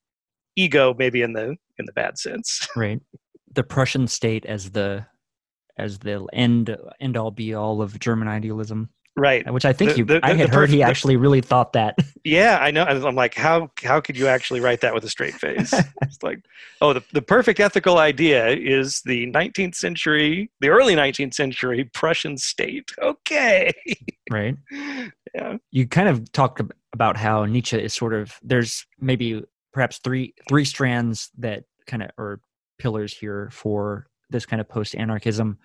ego 0.56 0.94
maybe 0.98 1.22
in 1.22 1.34
the 1.34 1.56
in 1.80 1.86
the 1.86 1.94
bad 1.94 2.18
sense. 2.18 2.68
Right. 2.76 3.00
The 3.54 3.64
prussian 3.64 4.08
state 4.08 4.46
as 4.46 4.72
the 4.72 5.08
as 5.82 6.00
the 6.00 6.26
end 6.32 6.76
end 7.00 7.18
all 7.18 7.32
be 7.32 7.54
all 7.54 7.82
of 7.82 8.00
German 8.00 8.28
idealism. 8.28 8.90
Right. 9.18 9.52
Which 9.52 9.66
I 9.66 9.74
think 9.74 9.92
the, 9.92 9.98
you 9.98 10.06
the, 10.06 10.20
I 10.24 10.34
had 10.36 10.54
heard 10.54 10.70
he 10.70 10.82
actually 10.82 11.18
really 11.18 11.42
thought 11.42 11.74
that. 11.74 11.98
Yeah, 12.24 12.60
I 12.62 12.70
know. 12.70 12.84
I'm 12.84 13.16
like, 13.16 13.34
how 13.34 13.72
how 13.84 14.00
could 14.00 14.16
you 14.16 14.28
actually 14.28 14.60
write 14.60 14.82
that 14.82 14.94
with 14.94 15.04
a 15.04 15.10
straight 15.10 15.34
face? 15.34 15.74
it's 16.04 16.22
like, 16.22 16.46
oh, 16.80 16.94
the, 16.94 17.04
the 17.14 17.22
perfect 17.24 17.60
ethical 17.60 17.98
idea 17.98 18.50
is 18.50 19.02
the 19.06 19.26
19th 19.32 19.74
century, 19.74 20.52
the 20.60 20.70
early 20.70 20.94
19th 20.94 21.34
century 21.34 21.90
Prussian 21.96 22.38
state. 22.38 22.92
Okay. 23.02 23.74
Right. 24.30 24.56
Yeah. 25.34 25.58
You 25.72 25.88
kind 25.88 26.10
of 26.10 26.30
talked 26.34 26.62
about 26.92 27.16
how 27.16 27.46
Nietzsche 27.46 27.82
is 27.82 27.94
sort 27.94 28.14
of 28.14 28.38
there's 28.44 28.86
maybe 29.00 29.42
perhaps 29.72 30.00
three 30.04 30.34
three 30.50 30.66
strands 30.66 31.30
that 31.38 31.64
kind 31.88 32.04
of 32.04 32.12
or 32.18 32.42
pillars 32.78 33.14
here 33.14 33.50
for 33.54 34.08
this 34.32 34.46
kind 34.46 34.60
of 34.62 34.68
post 34.68 34.96
anarchism. 34.96 35.58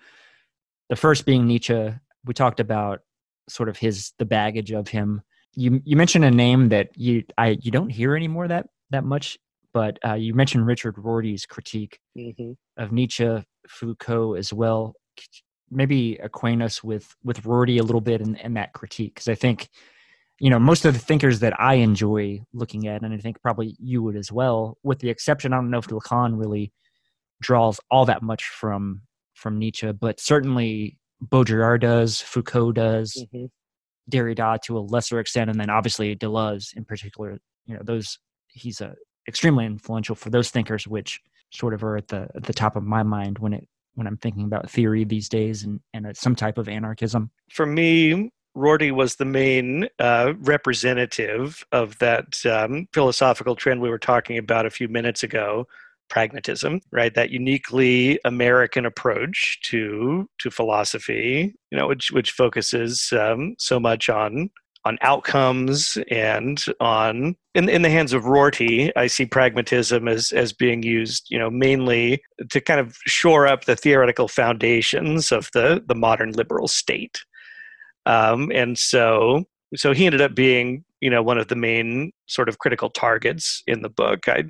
The 0.89 0.95
first 0.95 1.25
being 1.25 1.47
Nietzsche. 1.47 1.93
We 2.25 2.33
talked 2.33 2.59
about 2.59 3.01
sort 3.49 3.69
of 3.69 3.77
his 3.77 4.13
the 4.19 4.25
baggage 4.25 4.71
of 4.71 4.87
him. 4.87 5.21
You 5.55 5.81
you 5.85 5.95
mentioned 5.95 6.25
a 6.25 6.31
name 6.31 6.69
that 6.69 6.89
you 6.95 7.23
I 7.37 7.57
you 7.61 7.71
don't 7.71 7.89
hear 7.89 8.15
anymore 8.15 8.47
that 8.47 8.67
that 8.91 9.03
much, 9.03 9.37
but 9.73 9.97
uh, 10.05 10.13
you 10.13 10.33
mentioned 10.33 10.67
Richard 10.67 10.95
Rorty's 10.97 11.45
critique 11.45 11.99
hmm 12.15 12.53
of 12.77 12.91
Nietzsche, 12.91 13.43
Foucault 13.67 14.35
as 14.35 14.53
well. 14.53 14.93
Maybe 15.71 16.15
acquaint 16.17 16.61
us 16.61 16.83
with 16.83 17.15
with 17.23 17.45
Rorty 17.45 17.79
a 17.79 17.83
little 17.83 18.01
bit 18.01 18.21
and, 18.21 18.39
and 18.39 18.55
that 18.55 18.73
critique 18.73 19.15
because 19.15 19.27
I 19.27 19.35
think 19.35 19.69
you 20.39 20.49
know 20.49 20.59
most 20.59 20.85
of 20.85 20.93
the 20.93 20.99
thinkers 20.99 21.39
that 21.39 21.59
I 21.59 21.75
enjoy 21.75 22.41
looking 22.53 22.87
at, 22.87 23.01
and 23.01 23.13
I 23.13 23.17
think 23.17 23.41
probably 23.41 23.75
you 23.79 24.03
would 24.03 24.15
as 24.15 24.31
well, 24.31 24.77
with 24.83 24.99
the 24.99 25.09
exception 25.09 25.53
I 25.53 25.57
don't 25.57 25.71
know 25.71 25.79
if 25.79 25.87
Lacan 25.87 26.37
really 26.37 26.71
draws 27.41 27.79
all 27.91 28.05
that 28.05 28.21
much 28.21 28.45
from 28.45 29.01
from 29.33 29.59
Nietzsche, 29.59 29.91
but 29.91 30.19
certainly 30.19 30.97
Baudrillard 31.23 31.81
does, 31.81 32.21
Foucault 32.21 32.73
does, 32.73 33.25
hmm 33.31 33.45
Derrida 34.09 34.61
to 34.61 34.77
a 34.77 34.79
lesser 34.79 35.19
extent, 35.19 35.49
and 35.49 35.59
then 35.59 35.69
obviously 35.69 36.15
Deleuze 36.15 36.75
in 36.77 36.85
particular. 36.85 37.39
You 37.65 37.75
know, 37.75 37.81
those 37.83 38.19
he's 38.47 38.79
a 38.79 38.95
extremely 39.27 39.65
influential 39.65 40.15
for 40.15 40.29
those 40.29 40.49
thinkers, 40.49 40.87
which 40.87 41.19
sort 41.51 41.73
of 41.73 41.83
are 41.83 41.97
at 41.97 42.07
the 42.07 42.29
at 42.35 42.43
the 42.43 42.53
top 42.53 42.75
of 42.75 42.83
my 42.83 43.03
mind 43.03 43.39
when 43.39 43.53
it 43.53 43.67
when 43.95 44.07
I'm 44.07 44.17
thinking 44.17 44.45
about 44.45 44.69
theory 44.69 45.03
these 45.03 45.27
days 45.27 45.63
and 45.63 45.81
and 45.93 46.07
uh, 46.07 46.13
some 46.13 46.35
type 46.35 46.57
of 46.57 46.69
anarchism. 46.69 47.31
For 47.51 47.65
me, 47.65 48.31
Rorty 48.55 48.91
was 48.91 49.15
the 49.15 49.25
main 49.25 49.87
uh, 49.99 50.33
representative 50.39 51.65
of 51.71 51.97
that 51.99 52.45
um, 52.45 52.87
philosophical 52.93 53.55
trend 53.55 53.81
we 53.81 53.89
were 53.89 53.99
talking 53.99 54.37
about 54.37 54.65
a 54.65 54.71
few 54.71 54.87
minutes 54.87 55.23
ago, 55.23 55.67
pragmatism, 56.09 56.81
right? 56.91 57.13
That 57.13 57.31
uniquely 57.31 58.19
American 58.25 58.85
approach 58.85 59.59
to 59.63 60.29
to 60.39 60.51
philosophy, 60.51 61.53
you 61.71 61.77
know, 61.77 61.87
which 61.87 62.11
which 62.11 62.31
focuses 62.31 63.11
um, 63.13 63.55
so 63.57 63.79
much 63.79 64.09
on 64.09 64.49
on 64.85 64.97
outcomes 65.01 65.97
and 66.09 66.63
on 66.79 67.35
in 67.53 67.67
in 67.69 67.81
the 67.81 67.89
hands 67.89 68.13
of 68.13 68.25
Rorty, 68.25 68.95
I 68.95 69.07
see 69.07 69.25
pragmatism 69.25 70.07
as 70.07 70.31
as 70.31 70.53
being 70.53 70.83
used, 70.83 71.27
you 71.29 71.37
know, 71.37 71.49
mainly 71.49 72.21
to 72.49 72.61
kind 72.61 72.79
of 72.79 72.97
shore 73.05 73.47
up 73.47 73.65
the 73.65 73.75
theoretical 73.75 74.27
foundations 74.27 75.31
of 75.31 75.49
the 75.53 75.83
the 75.85 75.95
modern 75.95 76.31
liberal 76.31 76.67
state. 76.67 77.19
Um, 78.05 78.51
and 78.53 78.77
so 78.77 79.43
so 79.75 79.93
he 79.93 80.05
ended 80.05 80.21
up 80.21 80.33
being, 80.33 80.85
you 81.01 81.09
know, 81.09 81.21
one 81.21 81.37
of 81.37 81.49
the 81.49 81.55
main 81.55 82.13
sort 82.27 82.47
of 82.47 82.59
critical 82.59 82.89
targets 82.89 83.63
in 83.67 83.81
the 83.81 83.89
book. 83.89 84.29
I 84.29 84.45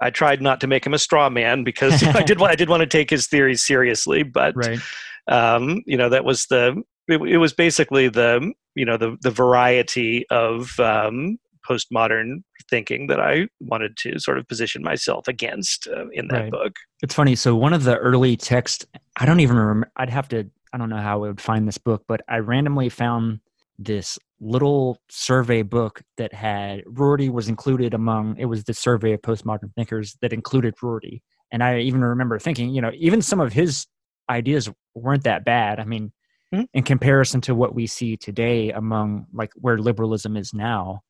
I 0.00 0.10
tried 0.10 0.42
not 0.42 0.60
to 0.60 0.66
make 0.66 0.84
him 0.86 0.94
a 0.94 0.98
straw 0.98 1.28
man 1.30 1.64
because 1.64 2.02
I 2.14 2.22
did 2.22 2.40
I 2.42 2.54
did 2.54 2.68
want 2.68 2.80
to 2.80 2.86
take 2.86 3.10
his 3.10 3.26
theories 3.26 3.64
seriously, 3.64 4.22
but 4.22 4.54
Right. 4.56 4.80
um, 5.28 5.82
you 5.86 5.96
know 5.96 6.08
that 6.08 6.24
was 6.24 6.46
the 6.46 6.82
it, 7.08 7.20
it 7.20 7.38
was 7.38 7.52
basically 7.52 8.08
the 8.08 8.52
you 8.74 8.84
know 8.84 8.96
the 8.96 9.16
the 9.22 9.30
variety 9.30 10.26
of 10.30 10.78
um, 10.80 11.38
postmodern 11.68 12.42
thinking 12.70 13.06
that 13.08 13.20
I 13.20 13.48
wanted 13.60 13.96
to 13.98 14.18
sort 14.18 14.38
of 14.38 14.48
position 14.48 14.82
myself 14.82 15.28
against 15.28 15.86
uh, 15.86 16.08
in 16.12 16.28
that 16.28 16.42
Right. 16.42 16.50
book. 16.50 16.76
It's 17.02 17.14
funny. 17.14 17.34
So 17.34 17.54
one 17.54 17.72
of 17.74 17.84
the 17.84 17.96
early 17.98 18.36
texts, 18.36 18.86
I 19.16 19.26
don't 19.26 19.40
even 19.40 19.56
remember. 19.56 19.90
I'd 19.96 20.10
have 20.10 20.28
to. 20.30 20.48
I 20.72 20.78
don't 20.78 20.90
know 20.90 20.96
how 20.96 21.24
I 21.24 21.28
would 21.28 21.40
find 21.40 21.68
this 21.68 21.78
book, 21.78 22.04
but 22.08 22.22
I 22.28 22.38
randomly 22.38 22.88
found 22.88 23.40
this 23.78 24.18
little 24.44 24.98
survey 25.08 25.62
book 25.62 26.02
that 26.18 26.32
had 26.34 26.82
Rorty 26.86 27.30
was 27.30 27.48
included 27.48 27.94
among. 27.94 28.36
It 28.38 28.44
was 28.44 28.64
the 28.64 28.74
survey 28.74 29.12
of 29.14 29.22
postmodern 29.22 29.72
thinkers 29.74 30.16
that 30.20 30.32
included 30.32 30.74
Rorty, 30.82 31.22
and 31.50 31.62
I 31.62 31.78
even 31.80 32.02
remember 32.02 32.38
thinking, 32.38 32.70
you 32.74 32.82
know, 32.82 32.92
even 32.94 33.22
some 33.22 33.40
of 33.40 33.52
his 33.52 33.86
ideas 34.30 34.70
weren't 34.94 35.24
that 35.24 35.44
bad. 35.44 35.80
I 35.80 35.84
mean, 35.84 36.12
Mhm. 36.54 36.68
in 36.74 36.82
comparison 36.84 37.40
to 37.42 37.54
what 37.54 37.74
we 37.74 37.86
see 37.86 38.16
today 38.16 38.70
among 38.70 39.26
like 39.32 39.52
where 39.56 39.78
liberalism 39.78 40.36
is 40.36 40.52
now, 40.54 41.00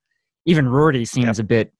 even 0.46 0.68
Rorty 0.68 1.04
seems 1.04 1.38
a 1.38 1.44
bit. 1.44 1.72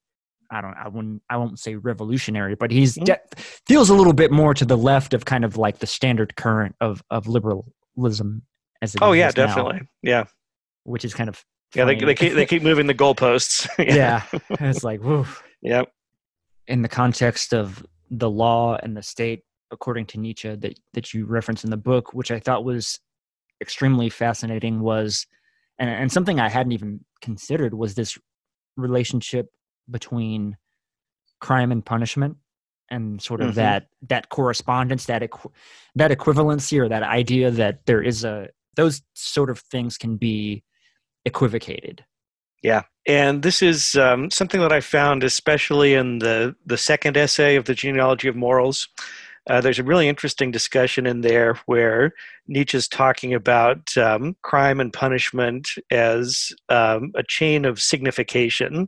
I 0.51 0.61
don't. 0.61 0.75
I 0.75 0.87
wouldn't. 0.89 1.23
I 1.29 1.37
won't 1.37 1.57
say 1.59 1.75
revolutionary, 1.75 2.55
but 2.55 2.69
he's 2.69 2.95
Mhm. 2.97 3.05
de- 3.05 3.21
feels 3.67 3.89
a 3.89 3.95
little 3.95 4.13
bit 4.13 4.31
more 4.31 4.53
to 4.53 4.65
the 4.65 4.77
left 4.77 5.13
of 5.15 5.25
kind 5.25 5.43
of 5.43 5.57
like 5.57 5.79
the 5.79 5.87
standard 5.87 6.35
current 6.35 6.75
of 6.81 7.01
of 7.09 7.27
liberalism 7.27 8.43
as 8.81 8.93
it 8.93 9.01
Oh 9.01 9.13
yeah, 9.13 9.25
now, 9.27 9.31
definitely. 9.31 9.81
Yeah, 10.03 10.25
which 10.85 11.03
is 11.05 11.13
kind 11.13 11.29
of 11.29 11.43
yeah. 11.75 11.83
They 11.85 11.95
funny. 11.95 12.05
they 12.05 12.15
keep 12.15 12.33
they 12.33 12.45
keep 12.45 12.63
moving 12.63 12.87
the 12.87 12.93
goalposts. 12.93 13.67
yeah, 13.77 14.23
it's 14.61 14.83
like 14.83 15.03
woo. 15.03 15.25
yeah. 15.61 15.83
In 16.67 16.81
the 16.81 16.89
context 16.89 17.53
of 17.53 17.85
the 18.09 18.29
law 18.29 18.77
and 18.81 18.95
the 18.95 19.03
state, 19.03 19.43
according 19.71 20.05
to 20.07 20.19
Nietzsche, 20.19 20.55
that 20.55 20.79
that 20.93 21.13
you 21.13 21.25
reference 21.25 21.63
in 21.63 21.69
the 21.69 21.77
book, 21.77 22.13
which 22.13 22.31
I 22.31 22.39
thought 22.39 22.63
was 22.63 22.99
extremely 23.61 24.09
fascinating, 24.09 24.79
was 24.81 25.27
and 25.77 25.89
and 25.89 26.11
something 26.11 26.39
I 26.39 26.49
hadn't 26.49 26.71
even 26.71 27.03
considered 27.21 27.73
was 27.73 27.95
this 27.95 28.17
relationship 28.77 29.49
between 29.89 30.57
crime 31.39 31.71
and 31.71 31.85
punishment 31.85 32.37
and 32.89 33.21
sort 33.21 33.41
of 33.41 33.51
Mhm. 33.51 33.55
that 33.55 33.87
that 34.07 34.29
correspondence 34.29 35.05
that 35.05 35.21
equ- 35.21 35.51
that 35.95 36.11
equivalency 36.11 36.79
or 36.79 36.87
that 36.89 37.03
idea 37.03 37.51
that 37.51 37.85
there 37.85 38.01
is 38.01 38.23
a 38.23 38.49
those 38.75 39.01
sort 39.13 39.49
of 39.49 39.59
things 39.59 39.97
can 39.97 40.17
be 40.17 40.63
equivocated 41.25 42.05
Yeah, 42.61 42.83
And 43.07 43.43
this 43.43 43.61
is 43.61 43.95
um, 43.95 44.31
something 44.31 44.61
that 44.61 44.71
I 44.71 44.81
found, 44.81 45.23
especially 45.23 45.93
in 45.93 46.19
the, 46.19 46.55
the 46.65 46.77
second 46.77 47.17
essay 47.17 47.55
of 47.55 47.65
the 47.65 47.75
genealogy 47.75 48.27
of 48.27 48.35
morals. 48.35 48.87
Uh, 49.47 49.61
there's 49.61 49.77
a 49.77 49.83
really 49.83 50.07
interesting 50.07 50.49
discussion 50.49 51.05
in 51.05 51.21
there 51.21 51.59
where 51.67 52.13
Nietzsche's 52.47 52.87
talking 52.87 53.33
about 53.33 53.95
um, 53.97 54.35
crime 54.41 54.79
and 54.79 54.91
punishment 54.91 55.69
as 55.91 56.51
um, 56.69 57.11
a 57.15 57.21
chain 57.21 57.65
of 57.65 57.79
signification. 57.79 58.87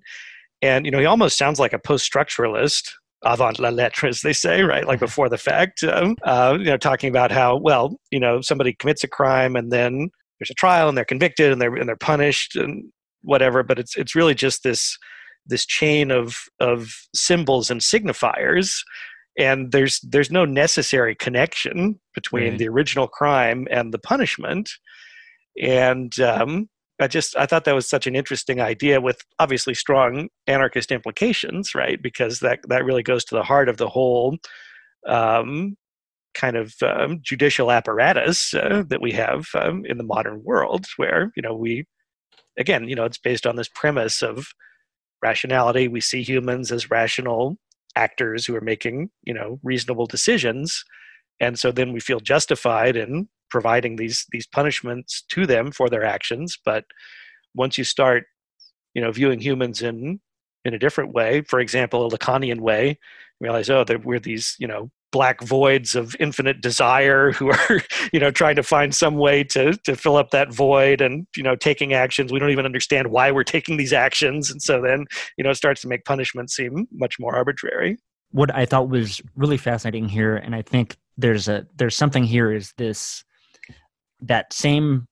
And, 0.64 0.86
you 0.86 0.92
know, 0.92 1.00
he 1.00 1.06
almost 1.06 1.38
sounds 1.38 1.60
like 1.60 1.74
a 1.74 1.80
post 1.80 2.12
structuralist, 2.12 2.90
avant 3.24 3.60
la 3.60 3.70
lettre, 3.70 4.08
as 4.08 4.22
they 4.22 4.34
say, 4.34 4.64
right? 4.64 4.88
Like 4.88 5.00
before 5.00 5.30
the 5.30 5.38
fact, 5.38 5.84
um, 5.84 6.16
uh, 6.24 6.56
you 6.58 6.66
know, 6.66 6.78
talking 6.78 7.10
about 7.10 7.32
how, 7.32 7.58
well, 7.58 8.00
you 8.12 8.20
know, 8.20 8.42
somebody 8.42 8.74
commits 8.74 9.04
a 9.04 9.08
crime 9.08 9.56
and 9.56 9.72
then 9.72 10.10
there's 10.40 10.50
a 10.50 10.56
trial 10.56 10.88
and 10.90 10.98
they're 10.98 11.06
convicted 11.06 11.52
and 11.52 11.62
they're, 11.62 11.76
and 11.76 11.88
they're 11.88 11.96
punished 11.96 12.56
and 12.56 12.86
whatever 13.22 13.64
but 13.64 13.80
it's 13.80 13.98
it's 13.98 14.16
really 14.16 14.36
just 14.36 14.64
this 14.64 14.98
this 15.46 15.66
chain 15.66 16.12
of 16.12 16.38
of 16.60 16.94
symbols 17.16 17.70
and 17.72 17.82
signifiers 17.82 18.78
and 19.38 19.72
there's 19.72 20.00
there's 20.02 20.32
no 20.32 20.46
necessary 20.46 21.16
connection 21.16 22.00
between 22.14 22.52
Right. 22.52 22.58
the 22.60 22.68
original 22.68 23.08
crime 23.08 23.68
and 23.72 23.94
the 23.94 24.00
punishment 24.00 24.70
and 25.62 26.20
um 26.20 26.70
I 27.00 27.08
just 27.08 27.38
I 27.38 27.46
thought 27.46 27.66
that 27.66 27.76
was 27.76 27.88
such 27.88 28.08
an 28.08 28.16
interesting 28.16 28.60
idea 28.60 29.00
with 29.00 29.24
obviously 29.38 29.76
strong 29.76 30.30
anarchist 30.48 30.92
implications, 30.92 31.76
right? 31.76 32.02
Because 32.02 32.40
that 32.40 32.60
that 32.70 32.86
really 32.86 33.04
goes 33.04 33.24
to 33.26 33.36
the 33.36 33.44
heart 33.44 33.70
of 33.70 33.78
the 33.78 33.88
whole 33.88 34.38
um, 35.08 35.78
kind 36.38 36.56
of 36.56 36.74
um, 36.84 37.20
judicial 37.22 37.72
apparatus 37.72 38.54
uh, 38.54 38.84
that 38.88 39.02
we 39.02 39.12
have 39.12 39.48
um, 39.56 39.84
in 39.86 39.98
the 39.98 40.04
modern 40.04 40.44
world, 40.44 40.86
where 40.98 41.32
you 41.36 41.42
know 41.42 41.56
we 41.56 41.86
again, 42.58 42.88
you 42.88 42.96
know, 42.96 43.06
it's 43.06 43.18
based 43.18 43.46
on 43.46 43.56
this 43.56 43.70
premise 43.70 44.22
of 44.22 44.48
rationality. 45.22 45.88
We 45.88 46.02
see 46.02 46.24
humans 46.24 46.72
as 46.72 46.92
rational 46.92 47.58
actors 47.96 48.46
who 48.46 48.56
are 48.56 48.62
making, 48.62 49.10
you 49.24 49.34
know, 49.34 49.60
reasonable 49.64 50.06
decisions. 50.06 50.84
And 51.40 51.58
so 51.58 51.72
then 51.72 51.94
we 51.94 52.00
feel 52.00 52.20
justified 52.20 52.96
in 52.96 53.30
providing 53.50 53.96
these 53.96 54.26
these 54.32 54.48
punishments 54.48 55.24
to 55.30 55.46
them 55.46 55.72
for 55.72 55.90
their 55.90 56.04
actions. 56.04 56.58
But 56.64 56.86
once 57.56 57.78
you 57.78 57.84
start, 57.84 58.26
you 58.94 59.02
know, 59.02 59.12
viewing 59.12 59.40
humans 59.40 59.82
in 59.82 60.20
in 60.66 60.74
a 60.74 60.80
different 60.80 61.14
way, 61.14 61.42
for 61.42 61.60
example, 61.60 62.06
a 62.06 62.10
Lacanian 62.10 62.60
way, 62.60 63.00
realize, 63.40 63.70
oh, 63.70 63.84
that 63.86 64.04
we're 64.04 64.20
these, 64.20 64.56
you 64.60 64.68
know, 64.68 64.92
black 65.12 65.42
voids 65.42 65.96
of 65.96 66.16
infinite 66.20 66.62
desire 66.62 67.32
who 67.32 67.50
are 67.50 67.82
you 68.14 68.20
know 68.20 68.32
trying 68.32 68.56
to 68.56 68.64
find 68.64 68.94
some 68.94 69.16
way 69.16 69.44
to 69.44 69.74
to 69.84 69.96
fill 69.96 70.18
up 70.18 70.32
that 70.32 70.54
void 70.54 71.02
and 71.02 71.28
you 71.36 71.44
know 71.44 71.56
taking 71.56 71.94
actions. 71.94 72.32
We 72.32 72.40
don't 72.40 72.52
even 72.52 72.66
understand 72.66 73.12
why 73.12 73.32
we're 73.32 73.44
taking 73.44 73.78
these 73.78 73.94
actions. 73.94 74.52
And 74.52 74.62
so 74.62 74.82
then 74.82 75.06
you 75.38 75.44
know 75.44 75.52
it 75.52 75.56
starts 75.56 75.82
to 75.82 75.88
make 75.88 76.06
punishment 76.06 76.52
seem 76.52 76.88
much 76.92 77.20
more 77.20 77.36
arbitrary. 77.36 77.98
What 78.32 78.54
I 78.54 78.66
thought 78.66 78.90
was 78.90 79.22
really 79.36 79.58
fascinating 79.58 80.10
here, 80.10 80.36
and 80.36 80.54
I 80.54 80.62
think 80.62 80.98
there's 81.18 81.48
a 81.48 81.66
there's 81.76 81.96
something 81.96 82.24
here 82.24 82.52
is 82.52 82.74
this 82.78 83.24
that 84.22 84.52
same 84.52 85.08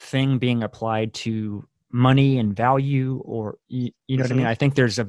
thing 0.00 0.38
being 0.38 0.62
applied 0.62 1.14
to 1.14 1.66
money 1.90 2.38
and 2.38 2.56
value, 2.56 3.22
or 3.24 3.56
you, 3.68 3.90
you 4.06 4.16
know 4.16 4.22
what 4.22 4.26
I 4.26 4.28
mm-hmm. 4.30 4.38
mean. 4.38 4.46
I 4.46 4.54
think 4.54 4.74
there's 4.74 4.98
a 4.98 5.08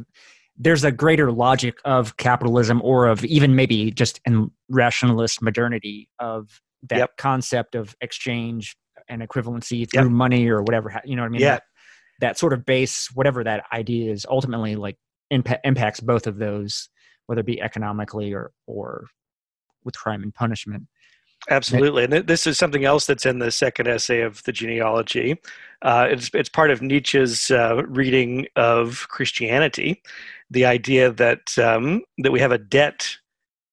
there's 0.58 0.84
a 0.84 0.92
greater 0.92 1.32
logic 1.32 1.76
of 1.86 2.18
capitalism, 2.18 2.82
or 2.84 3.08
of 3.08 3.24
even 3.26 3.56
maybe 3.56 3.92
just 3.92 4.20
in 4.26 4.52
rationalist 4.70 5.42
modernity 5.42 6.10
of 6.20 6.62
that 6.84 7.00
Yep. 7.00 7.18
concept 7.18 7.76
of 7.76 7.96
exchange 8.02 8.76
and 9.10 9.22
equivalency 9.22 9.90
through 9.92 10.04
Yep. 10.04 10.12
money 10.12 10.48
or 10.48 10.62
whatever. 10.62 11.02
You 11.06 11.16
know 11.16 11.24
what 11.24 11.28
I 11.28 11.32
mean? 11.32 11.42
Yeah. 11.42 11.56
That, 11.56 11.64
that 12.20 12.38
sort 12.38 12.54
of 12.54 12.66
base, 12.66 13.10
whatever 13.14 13.44
that 13.44 13.66
idea 13.74 14.12
is, 14.12 14.26
ultimately 14.30 14.76
like 14.76 14.98
impa- 15.32 15.60
impacts 15.64 16.00
both 16.00 16.28
of 16.28 16.38
those, 16.38 16.90
whether 17.26 17.42
it 17.42 17.46
be 17.46 17.62
economically 17.62 18.34
or 18.34 18.52
or 18.68 19.08
with 19.84 19.98
crime 19.98 20.24
and 20.24 20.34
punishment. 20.34 20.84
Absolutely, 21.50 22.06
and 22.06 22.14
this 22.14 22.48
is 22.48 22.58
something 22.58 22.86
else 22.86 23.06
that's 23.06 23.26
in 23.26 23.40
the 23.40 23.52
second 23.52 23.88
essay 23.88 24.22
of 24.22 24.42
the 24.44 24.52
genealogy. 24.52 25.36
Uh, 25.82 26.08
it's 26.10 26.30
it's 26.34 26.50
part 26.50 26.72
of 26.72 26.82
Nietzsche's 26.82 27.52
uh, 27.52 27.84
reading 27.88 28.48
of 28.56 29.08
Christianity, 29.10 30.02
the 30.50 30.66
idea 30.66 31.12
that 31.12 31.58
um, 31.58 32.04
that 32.20 32.32
we 32.32 32.40
have 32.40 32.54
a 32.54 32.58
debt 32.58 33.18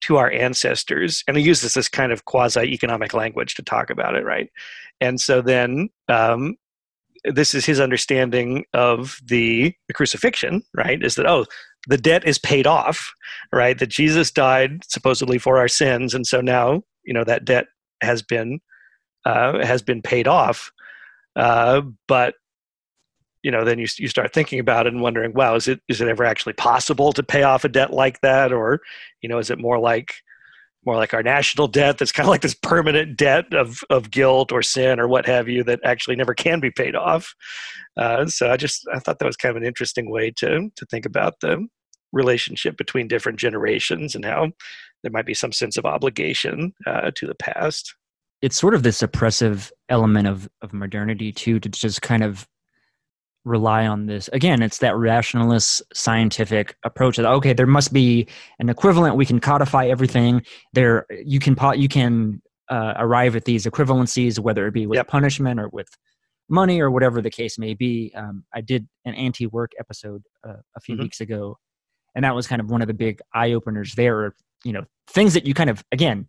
to 0.02 0.16
our 0.16 0.30
ancestors, 0.32 1.22
and 1.28 1.36
he 1.36 1.42
uses 1.42 1.74
this 1.74 1.88
kind 1.88 2.10
of 2.10 2.24
quasi-economic 2.24 3.14
language 3.14 3.54
to 3.54 3.62
talk 3.62 3.90
about 3.90 4.16
it, 4.16 4.24
right? 4.24 4.50
And 5.00 5.20
so 5.20 5.40
then 5.40 5.90
um, 6.08 6.56
this 7.24 7.54
is 7.54 7.66
his 7.66 7.78
understanding 7.78 8.64
of 8.72 9.18
the, 9.24 9.74
the 9.88 9.94
crucifixion, 9.94 10.62
right? 10.74 11.02
Is 11.02 11.14
that 11.16 11.26
oh, 11.26 11.46
the 11.86 11.98
debt 11.98 12.26
is 12.26 12.38
paid 12.38 12.66
off, 12.66 13.12
right? 13.52 13.78
That 13.78 13.90
Jesus 13.90 14.30
died 14.30 14.80
supposedly 14.88 15.38
for 15.38 15.58
our 15.58 15.68
sins, 15.68 16.14
and 16.14 16.26
so 16.26 16.40
now 16.40 16.82
you 17.10 17.14
know 17.14 17.24
that 17.24 17.44
debt 17.44 17.66
has 18.02 18.22
been 18.22 18.60
uh, 19.26 19.66
has 19.66 19.82
been 19.82 20.00
paid 20.00 20.28
off. 20.28 20.70
Uh, 21.34 21.82
but 22.06 22.34
you 23.42 23.50
know, 23.50 23.64
then 23.64 23.80
you 23.80 23.88
you 23.98 24.06
start 24.06 24.32
thinking 24.32 24.60
about 24.60 24.86
it 24.86 24.92
and 24.92 25.02
wondering, 25.02 25.34
wow, 25.34 25.56
is 25.56 25.66
it 25.66 25.80
is 25.88 26.00
it 26.00 26.06
ever 26.06 26.24
actually 26.24 26.52
possible 26.52 27.12
to 27.12 27.24
pay 27.24 27.42
off 27.42 27.64
a 27.64 27.68
debt 27.68 27.92
like 27.92 28.20
that, 28.20 28.52
or 28.52 28.78
you 29.22 29.28
know, 29.28 29.38
is 29.38 29.50
it 29.50 29.58
more 29.58 29.78
like 29.80 30.14
more 30.86 30.94
like 30.96 31.12
our 31.12 31.22
national 31.22 31.66
debt 31.66 31.98
that's 31.98 32.12
kind 32.12 32.26
of 32.26 32.30
like 32.30 32.42
this 32.42 32.54
permanent 32.54 33.16
debt 33.16 33.52
of 33.52 33.80
of 33.90 34.12
guilt 34.12 34.52
or 34.52 34.62
sin 34.62 35.00
or 35.00 35.08
what 35.08 35.26
have 35.26 35.48
you 35.48 35.64
that 35.64 35.80
actually 35.84 36.14
never 36.14 36.32
can 36.32 36.60
be 36.60 36.70
paid 36.70 36.94
off. 36.94 37.34
Uh, 37.96 38.24
so 38.26 38.52
I 38.52 38.56
just 38.56 38.86
I 38.94 39.00
thought 39.00 39.18
that 39.18 39.26
was 39.26 39.36
kind 39.36 39.50
of 39.50 39.60
an 39.60 39.66
interesting 39.66 40.12
way 40.12 40.30
to 40.36 40.70
to 40.76 40.86
think 40.86 41.06
about 41.06 41.34
the 41.40 41.66
relationship 42.12 42.76
between 42.76 43.08
different 43.08 43.38
generations 43.38 44.14
and 44.14 44.24
how 44.24 44.50
there 45.02 45.12
might 45.12 45.26
be 45.26 45.34
some 45.34 45.52
sense 45.52 45.76
of 45.76 45.84
obligation 45.84 46.74
uh, 46.86 47.10
to 47.14 47.26
the 47.26 47.34
past. 47.34 47.94
It's 48.42 48.58
sort 48.58 48.74
of 48.74 48.82
this 48.82 49.02
oppressive 49.02 49.70
element 49.88 50.26
of 50.26 50.48
of 50.62 50.72
modernity 50.72 51.32
too, 51.32 51.60
to 51.60 51.68
just 51.68 52.02
kind 52.02 52.22
of 52.22 52.48
rely 53.44 53.86
on 53.86 54.04
this 54.04 54.28
again 54.34 54.60
it's 54.60 54.78
that 54.78 54.94
rationalist 54.96 55.82
scientific 55.94 56.76
approach 56.84 57.16
that 57.16 57.24
okay 57.24 57.54
there 57.54 57.66
must 57.66 57.90
be 57.90 58.26
an 58.58 58.68
equivalent 58.68 59.16
we 59.16 59.24
can 59.24 59.40
codify 59.40 59.86
everything 59.86 60.42
there 60.74 61.06
you 61.24 61.40
can 61.40 61.56
you 61.74 61.88
can 61.88 62.42
uh, 62.68 62.92
arrive 62.98 63.34
at 63.34 63.46
these 63.46 63.64
equivalencies 63.64 64.38
whether 64.38 64.66
it 64.66 64.74
be 64.74 64.86
with 64.86 64.98
yep. 64.98 65.08
punishment 65.08 65.58
or 65.58 65.70
with 65.72 65.88
money 66.50 66.80
or 66.80 66.90
whatever 66.90 67.22
the 67.22 67.30
case 67.30 67.58
may 67.58 67.72
be 67.72 68.12
um, 68.14 68.44
i 68.54 68.60
did 68.60 68.86
an 69.06 69.14
anti-work 69.14 69.72
episode 69.78 70.22
uh, 70.46 70.56
a 70.76 70.80
few 70.80 70.94
mm-hmm. 70.94 71.04
weeks 71.04 71.20
ago 71.22 71.56
and 72.14 72.24
that 72.24 72.34
was 72.34 72.46
kind 72.46 72.60
of 72.60 72.70
one 72.70 72.82
of 72.82 72.88
the 72.88 72.94
big 72.94 73.20
eye 73.34 73.52
openers 73.52 73.94
there 73.94 74.34
you 74.64 74.72
know 74.72 74.84
things 75.08 75.34
that 75.34 75.46
you 75.46 75.54
kind 75.54 75.70
of 75.70 75.84
again 75.92 76.28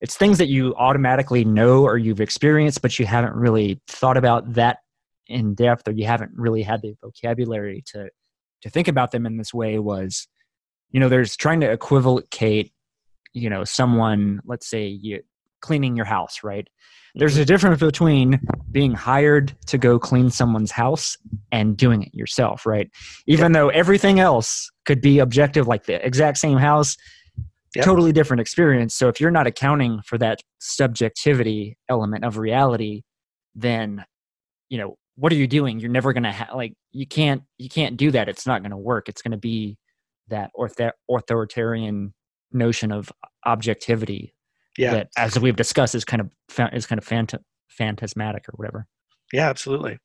it's 0.00 0.16
things 0.16 0.38
that 0.38 0.48
you 0.48 0.74
automatically 0.76 1.44
know 1.44 1.84
or 1.84 1.98
you've 1.98 2.20
experienced 2.20 2.82
but 2.82 2.98
you 2.98 3.06
haven't 3.06 3.34
really 3.34 3.80
thought 3.86 4.16
about 4.16 4.52
that 4.54 4.78
in 5.26 5.54
depth 5.54 5.86
or 5.86 5.92
you 5.92 6.06
haven't 6.06 6.32
really 6.34 6.62
had 6.62 6.82
the 6.82 6.94
vocabulary 7.02 7.82
to 7.86 8.08
to 8.62 8.70
think 8.70 8.88
about 8.88 9.10
them 9.10 9.26
in 9.26 9.36
this 9.36 9.54
way 9.54 9.78
was 9.78 10.28
you 10.90 11.00
know 11.00 11.08
there's 11.08 11.36
trying 11.36 11.60
to 11.60 11.70
equivocate 11.70 12.72
you 13.32 13.48
know 13.48 13.64
someone 13.64 14.40
let's 14.44 14.68
say 14.68 14.86
you 14.86 15.20
cleaning 15.60 15.96
your 15.96 16.06
house 16.06 16.40
right 16.42 16.68
there's 17.14 17.36
a 17.36 17.44
difference 17.44 17.80
between 17.80 18.40
being 18.70 18.92
hired 18.92 19.54
to 19.66 19.78
go 19.78 19.98
clean 19.98 20.30
someone's 20.30 20.70
house 20.70 21.16
and 21.52 21.76
doing 21.76 22.02
it 22.02 22.14
yourself 22.14 22.66
right? 22.66 22.90
Even 23.26 23.52
though 23.52 23.68
everything 23.68 24.20
else 24.20 24.70
could 24.86 25.00
be 25.00 25.18
objective 25.18 25.66
like 25.66 25.84
the 25.84 26.04
exact 26.04 26.38
same 26.38 26.58
house 26.58 26.96
totally 27.82 28.10
different 28.10 28.40
experience. 28.40 28.96
So 28.96 29.06
if 29.06 29.20
you're 29.20 29.30
not 29.30 29.46
accounting 29.46 30.00
for 30.04 30.18
that 30.18 30.40
subjectivity 30.58 31.78
element 31.88 32.24
of 32.24 32.36
reality 32.36 33.02
then 33.54 34.04
you 34.68 34.78
know 34.78 34.96
what 35.20 35.32
are 35.32 35.36
you 35.36 35.46
doing? 35.46 35.80
You're 35.80 35.90
never 35.90 36.14
to 36.14 36.32
have 36.32 36.54
like 36.54 36.72
you 36.92 37.06
can't 37.06 37.42
you 37.58 37.68
can't 37.68 37.96
do 37.96 38.10
that. 38.12 38.28
It's 38.28 38.46
not 38.46 38.62
going 38.62 38.70
to 38.70 38.76
work. 38.76 39.08
It's 39.08 39.20
going 39.20 39.32
to 39.32 39.38
be 39.38 39.76
that 40.28 40.50
ortho- 40.58 40.92
authoritarian 41.10 42.14
notion 42.52 42.90
of 42.90 43.12
objectivity 43.44 44.34
yeah. 44.76 44.92
that 44.92 45.08
as 45.16 45.38
we've 45.38 45.56
discussed 45.56 45.94
is 45.94 46.04
kind 46.04 46.20
of 46.20 46.30
is 46.72 46.86
kind 46.86 46.98
of 46.98 47.04
phant- 47.04 47.34
phantasmatic 47.68 48.48
or 48.48 48.52
whatever. 48.56 48.86
Yeah 49.32 49.48
absolutely. 49.48 49.98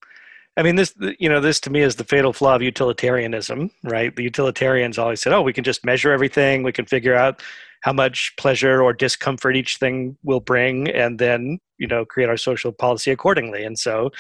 I 0.57 0.63
mean 0.63 0.75
this 0.75 0.93
you 1.19 1.29
know 1.29 1.41
this 1.41 1.59
to 1.61 1.69
me 1.69 1.81
is 1.81 1.95
the 1.95 2.03
fatal 2.03 2.33
flaw 2.33 2.55
of 2.55 2.61
utilitarianism 2.61 3.71
right? 3.83 4.15
The 4.15 4.23
utilitarians 4.23 4.97
always 4.97 5.21
said 5.21 5.33
oh 5.33 5.41
we 5.41 5.53
can 5.53 5.63
just 5.63 5.85
measure 5.85 6.11
everything. 6.11 6.63
We 6.63 6.71
can 6.71 6.85
figure 6.85 7.15
out 7.15 7.41
how 7.81 7.93
much 7.93 8.33
pleasure 8.37 8.81
or 8.81 8.93
discomfort 8.93 9.55
each 9.55 9.77
thing 9.77 10.17
will 10.23 10.39
bring 10.39 10.89
and 10.89 11.19
then 11.19 11.59
you 11.77 11.87
know 11.87 12.05
create 12.05 12.29
our 12.29 12.37
social 12.37 12.71
policy 12.71 13.11
accordingly. 13.11 13.63
And 13.63 13.77
so 13.77 14.11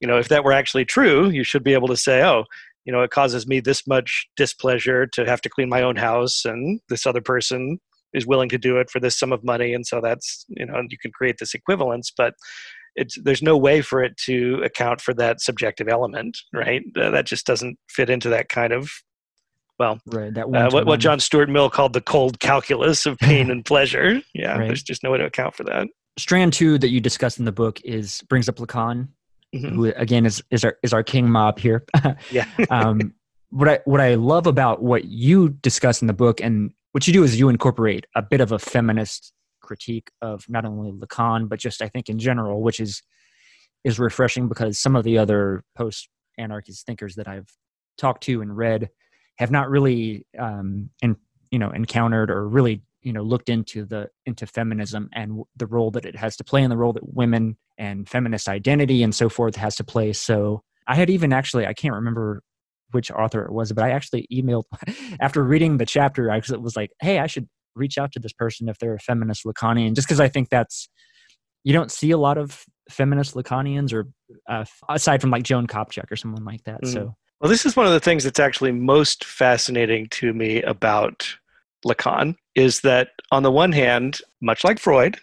you 0.00 0.08
know 0.08 0.18
if 0.18 0.28
that 0.28 0.44
were 0.44 0.52
actually 0.52 0.84
true 0.84 1.30
you 1.30 1.44
should 1.44 1.64
be 1.64 1.74
able 1.74 1.88
to 1.88 1.96
say 1.96 2.22
oh 2.22 2.44
you 2.84 2.92
know 2.92 3.02
it 3.02 3.10
causes 3.10 3.46
me 3.46 3.60
this 3.60 3.86
much 3.86 4.26
displeasure 4.36 5.06
to 5.06 5.24
have 5.24 5.40
to 5.40 5.48
clean 5.48 5.68
my 5.68 5.82
own 5.82 5.96
house 5.96 6.44
and 6.44 6.80
this 6.88 7.06
other 7.06 7.20
person 7.20 7.78
is 8.14 8.26
willing 8.26 8.48
to 8.48 8.58
do 8.58 8.78
it 8.78 8.90
for 8.90 9.00
this 9.00 9.18
sum 9.18 9.32
of 9.32 9.44
money 9.44 9.74
and 9.74 9.86
so 9.86 10.00
that's 10.00 10.44
you 10.48 10.64
know 10.64 10.82
you 10.88 10.98
can 10.98 11.10
create 11.12 11.36
this 11.38 11.54
equivalence 11.54 12.12
but 12.16 12.34
it's 12.96 13.18
there's 13.22 13.42
no 13.42 13.56
way 13.56 13.82
for 13.82 14.02
it 14.02 14.16
to 14.16 14.60
account 14.64 15.00
for 15.00 15.12
that 15.14 15.40
subjective 15.40 15.88
element 15.88 16.38
right 16.52 16.82
uh, 16.96 17.10
that 17.10 17.26
just 17.26 17.46
doesn't 17.46 17.78
fit 17.88 18.10
into 18.10 18.28
that 18.28 18.48
kind 18.48 18.72
of 18.72 18.90
well 19.78 19.98
right, 20.06 20.34
that 20.34 20.46
uh, 20.46 20.70
what, 20.70 20.86
what 20.86 21.00
john 21.00 21.18
stuart 21.18 21.48
mill 21.48 21.68
called 21.68 21.92
the 21.92 22.00
cold 22.00 22.40
calculus 22.40 23.06
of 23.06 23.18
pain 23.20 23.50
and 23.50 23.64
pleasure 23.64 24.20
yeah 24.34 24.56
right. 24.56 24.66
there's 24.68 24.82
just 24.82 25.02
no 25.02 25.10
way 25.10 25.18
to 25.18 25.24
account 25.24 25.54
for 25.54 25.64
that 25.64 25.88
strand 26.18 26.52
two 26.52 26.78
that 26.78 26.90
you 26.90 27.00
discussed 27.00 27.38
in 27.38 27.44
the 27.44 27.52
book 27.52 27.80
is 27.84 28.22
brings 28.28 28.48
up 28.48 28.56
lacan 28.56 29.08
mm-hmm. 29.54 29.74
who 29.74 29.92
again 29.96 30.26
is 30.26 30.42
is 30.50 30.64
our 30.64 30.76
is 30.82 30.92
our 30.92 31.02
king 31.02 31.30
mob 31.30 31.58
here. 31.58 31.84
yeah. 32.30 32.46
um, 32.70 33.14
what 33.50 33.68
I 33.68 33.80
what 33.84 34.00
I 34.00 34.14
love 34.14 34.46
about 34.46 34.82
what 34.82 35.04
you 35.04 35.50
discuss 35.50 36.02
in 36.02 36.06
the 36.06 36.12
book 36.12 36.40
and 36.40 36.72
what 36.94 37.08
you 37.08 37.12
do 37.12 37.24
is 37.24 37.40
you 37.40 37.48
incorporate 37.48 38.06
a 38.14 38.22
bit 38.22 38.40
of 38.40 38.52
a 38.52 38.58
feminist 38.58 39.32
critique 39.60 40.12
of 40.22 40.48
not 40.48 40.64
only 40.64 40.92
Lacan 40.92 41.48
but 41.48 41.58
just 41.58 41.82
I 41.82 41.88
think 41.88 42.08
in 42.08 42.20
general, 42.20 42.62
which 42.62 42.78
is 42.78 43.02
is 43.82 43.98
refreshing 43.98 44.48
because 44.48 44.78
some 44.78 44.94
of 44.94 45.02
the 45.02 45.18
other 45.18 45.64
post 45.74 46.08
anarchist 46.38 46.86
thinkers 46.86 47.16
that 47.16 47.26
I've 47.26 47.48
talked 47.98 48.22
to 48.24 48.40
and 48.40 48.56
read 48.56 48.90
have 49.38 49.50
not 49.50 49.68
really 49.70 50.24
um, 50.38 50.88
in, 51.02 51.16
you 51.50 51.58
know 51.58 51.70
encountered 51.70 52.30
or 52.30 52.48
really 52.48 52.80
you 53.02 53.12
know 53.12 53.24
looked 53.24 53.48
into 53.48 53.84
the 53.84 54.08
into 54.24 54.46
feminism 54.46 55.10
and 55.14 55.42
the 55.56 55.66
role 55.66 55.90
that 55.90 56.06
it 56.06 56.14
has 56.14 56.36
to 56.36 56.44
play 56.44 56.62
and 56.62 56.70
the 56.70 56.76
role 56.76 56.92
that 56.92 57.12
women 57.12 57.56
and 57.76 58.08
feminist 58.08 58.48
identity 58.48 59.02
and 59.02 59.12
so 59.16 59.28
forth 59.28 59.56
has 59.56 59.74
to 59.76 59.84
play. 59.84 60.12
So 60.12 60.62
i 60.86 60.94
had 60.94 61.10
even 61.10 61.32
actually 61.32 61.66
i 61.66 61.72
can't 61.72 61.94
remember 61.94 62.42
which 62.94 63.10
author 63.10 63.44
it 63.44 63.52
was 63.52 63.72
but 63.72 63.84
i 63.84 63.90
actually 63.90 64.26
emailed 64.32 64.64
after 65.20 65.42
reading 65.42 65.76
the 65.76 65.86
chapter 65.86 66.30
i 66.30 66.40
was 66.58 66.76
like 66.76 66.90
hey 67.00 67.18
i 67.18 67.26
should 67.26 67.48
reach 67.74 67.98
out 67.98 68.12
to 68.12 68.20
this 68.20 68.32
person 68.32 68.68
if 68.68 68.78
they're 68.78 68.94
a 68.94 69.00
feminist 69.00 69.44
lacanian 69.44 69.94
just 69.94 70.06
because 70.06 70.20
i 70.20 70.28
think 70.28 70.48
that's 70.48 70.88
you 71.64 71.72
don't 71.72 71.90
see 71.90 72.10
a 72.10 72.18
lot 72.18 72.38
of 72.38 72.64
feminist 72.90 73.34
lacanians 73.34 73.92
or 73.92 74.08
uh, 74.48 74.64
aside 74.88 75.20
from 75.20 75.30
like 75.30 75.42
Joan 75.42 75.66
Copjec 75.66 76.10
or 76.10 76.16
someone 76.16 76.44
like 76.44 76.62
that 76.64 76.82
mm. 76.82 76.92
so 76.92 77.14
well 77.40 77.50
this 77.50 77.66
is 77.66 77.76
one 77.76 77.86
of 77.86 77.92
the 77.92 78.00
things 78.00 78.24
that's 78.24 78.40
actually 78.40 78.72
most 78.72 79.24
fascinating 79.24 80.06
to 80.10 80.32
me 80.32 80.62
about 80.62 81.36
Lacan 81.84 82.36
is 82.54 82.80
that 82.80 83.10
on 83.30 83.42
the 83.42 83.50
one 83.50 83.72
hand, 83.72 84.20
much 84.40 84.64
like 84.64 84.78
Freud, 84.78 85.18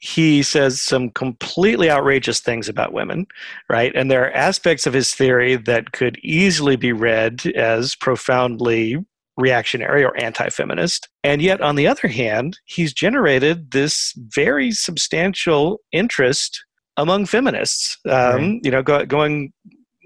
he 0.00 0.42
says 0.42 0.80
some 0.80 1.10
completely 1.10 1.90
outrageous 1.90 2.40
things 2.40 2.68
about 2.68 2.92
women, 2.92 3.26
right? 3.68 3.92
And 3.94 4.10
there 4.10 4.24
are 4.24 4.32
aspects 4.32 4.86
of 4.86 4.94
his 4.94 5.14
theory 5.14 5.56
that 5.56 5.92
could 5.92 6.18
easily 6.22 6.76
be 6.76 6.92
read 6.92 7.46
as 7.54 7.94
profoundly 7.94 8.96
reactionary 9.36 10.02
or 10.02 10.16
anti 10.18 10.48
feminist. 10.48 11.08
And 11.22 11.42
yet, 11.42 11.60
on 11.60 11.76
the 11.76 11.86
other 11.86 12.08
hand, 12.08 12.58
he's 12.64 12.94
generated 12.94 13.72
this 13.72 14.14
very 14.16 14.72
substantial 14.72 15.80
interest 15.92 16.64
among 16.96 17.26
feminists, 17.26 17.98
um, 18.06 18.12
right. 18.12 18.60
you 18.62 18.70
know, 18.70 18.82
go, 18.82 19.04
going 19.04 19.52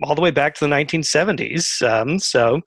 all 0.02 0.14
the 0.16 0.20
way 0.22 0.30
back 0.32 0.54
to 0.54 0.64
the 0.64 0.70
1970s. 0.70 1.82
Um, 1.88 2.18
so, 2.18 2.60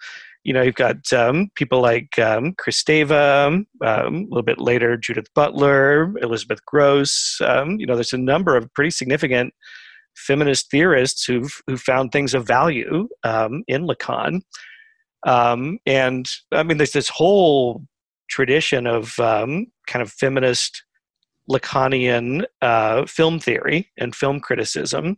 you 0.47 0.53
know, 0.53 0.61
you've 0.61 0.75
got 0.75 1.11
um, 1.11 1.49
people 1.55 1.81
like 1.81 2.17
um, 2.17 2.53
Kristeva, 2.53 3.47
um, 3.47 3.65
a 3.81 4.09
little 4.09 4.43
bit 4.43 4.59
later, 4.59 4.95
Judith 4.95 5.27
Butler, 5.35 6.17
Elizabeth 6.19 6.59
Grosz. 6.73 7.41
Um, 7.45 7.77
you 7.81 7.85
know, 7.85 7.95
there's 7.95 8.13
a 8.13 8.17
number 8.17 8.55
of 8.55 8.73
pretty 8.73 8.91
significant 8.91 9.53
feminist 10.15 10.71
theorists 10.71 11.25
who've 11.25 11.51
who 11.67 11.75
found 11.75 12.13
things 12.13 12.33
of 12.33 12.47
value 12.47 13.09
um, 13.25 13.65
in 13.67 13.85
Lacan. 13.85 14.39
And 15.25 16.25
I 16.53 16.63
mean, 16.63 16.77
there's 16.77 16.93
this 16.93 17.09
whole 17.09 17.83
tradition 18.29 18.87
of 18.87 19.15
kind 19.17 19.67
of 19.95 20.09
feminist 20.13 20.81
Lacanian 21.51 22.45
uh, 22.61 23.05
film 23.05 23.41
theory 23.41 23.89
and 23.97 24.15
film 24.15 24.39
criticism 24.39 25.17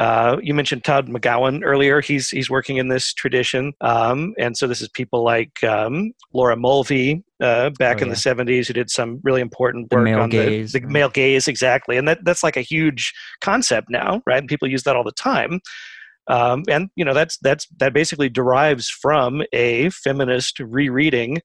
Uh, 0.00 0.38
you 0.42 0.54
mentioned 0.54 0.82
Todd 0.82 1.08
McGowan 1.08 1.60
earlier. 1.62 2.00
He's 2.00 2.30
he's 2.30 2.48
working 2.48 2.78
in 2.78 2.88
this 2.88 3.12
tradition, 3.12 3.74
um, 3.82 4.32
and 4.38 4.56
so 4.56 4.66
this 4.66 4.80
is 4.80 4.88
people 4.88 5.22
like 5.22 5.62
um, 5.62 6.12
Laura 6.32 6.56
Mulvey 6.56 7.22
uh, 7.42 7.68
back 7.78 7.98
Oh, 7.98 8.04
in 8.04 8.08
yeah. 8.08 8.14
the 8.14 8.20
'70s 8.20 8.66
who 8.66 8.72
did 8.72 8.88
some 8.88 9.20
really 9.22 9.42
important 9.42 9.90
The 9.90 9.96
work 9.96 10.04
male 10.06 10.20
on 10.20 10.30
gaze, 10.30 10.72
the, 10.72 10.80
the 10.80 10.86
male 10.88 11.10
gaze, 11.10 11.46
exactly. 11.46 11.98
And 11.98 12.08
that 12.08 12.24
that's 12.24 12.42
like 12.42 12.56
a 12.56 12.62
huge 12.62 13.12
concept 13.42 13.88
now, 13.90 14.22
right? 14.26 14.38
And 14.38 14.48
people 14.48 14.68
use 14.68 14.84
that 14.84 14.96
all 14.96 15.04
the 15.04 15.12
time. 15.12 15.60
Um, 16.28 16.62
and 16.66 16.88
you 16.96 17.04
know 17.04 17.12
that's 17.12 17.36
that's 17.42 17.66
that 17.76 17.92
basically 17.92 18.30
derives 18.30 18.88
from 18.88 19.42
a 19.52 19.90
feminist 19.90 20.60
rereading 20.60 21.42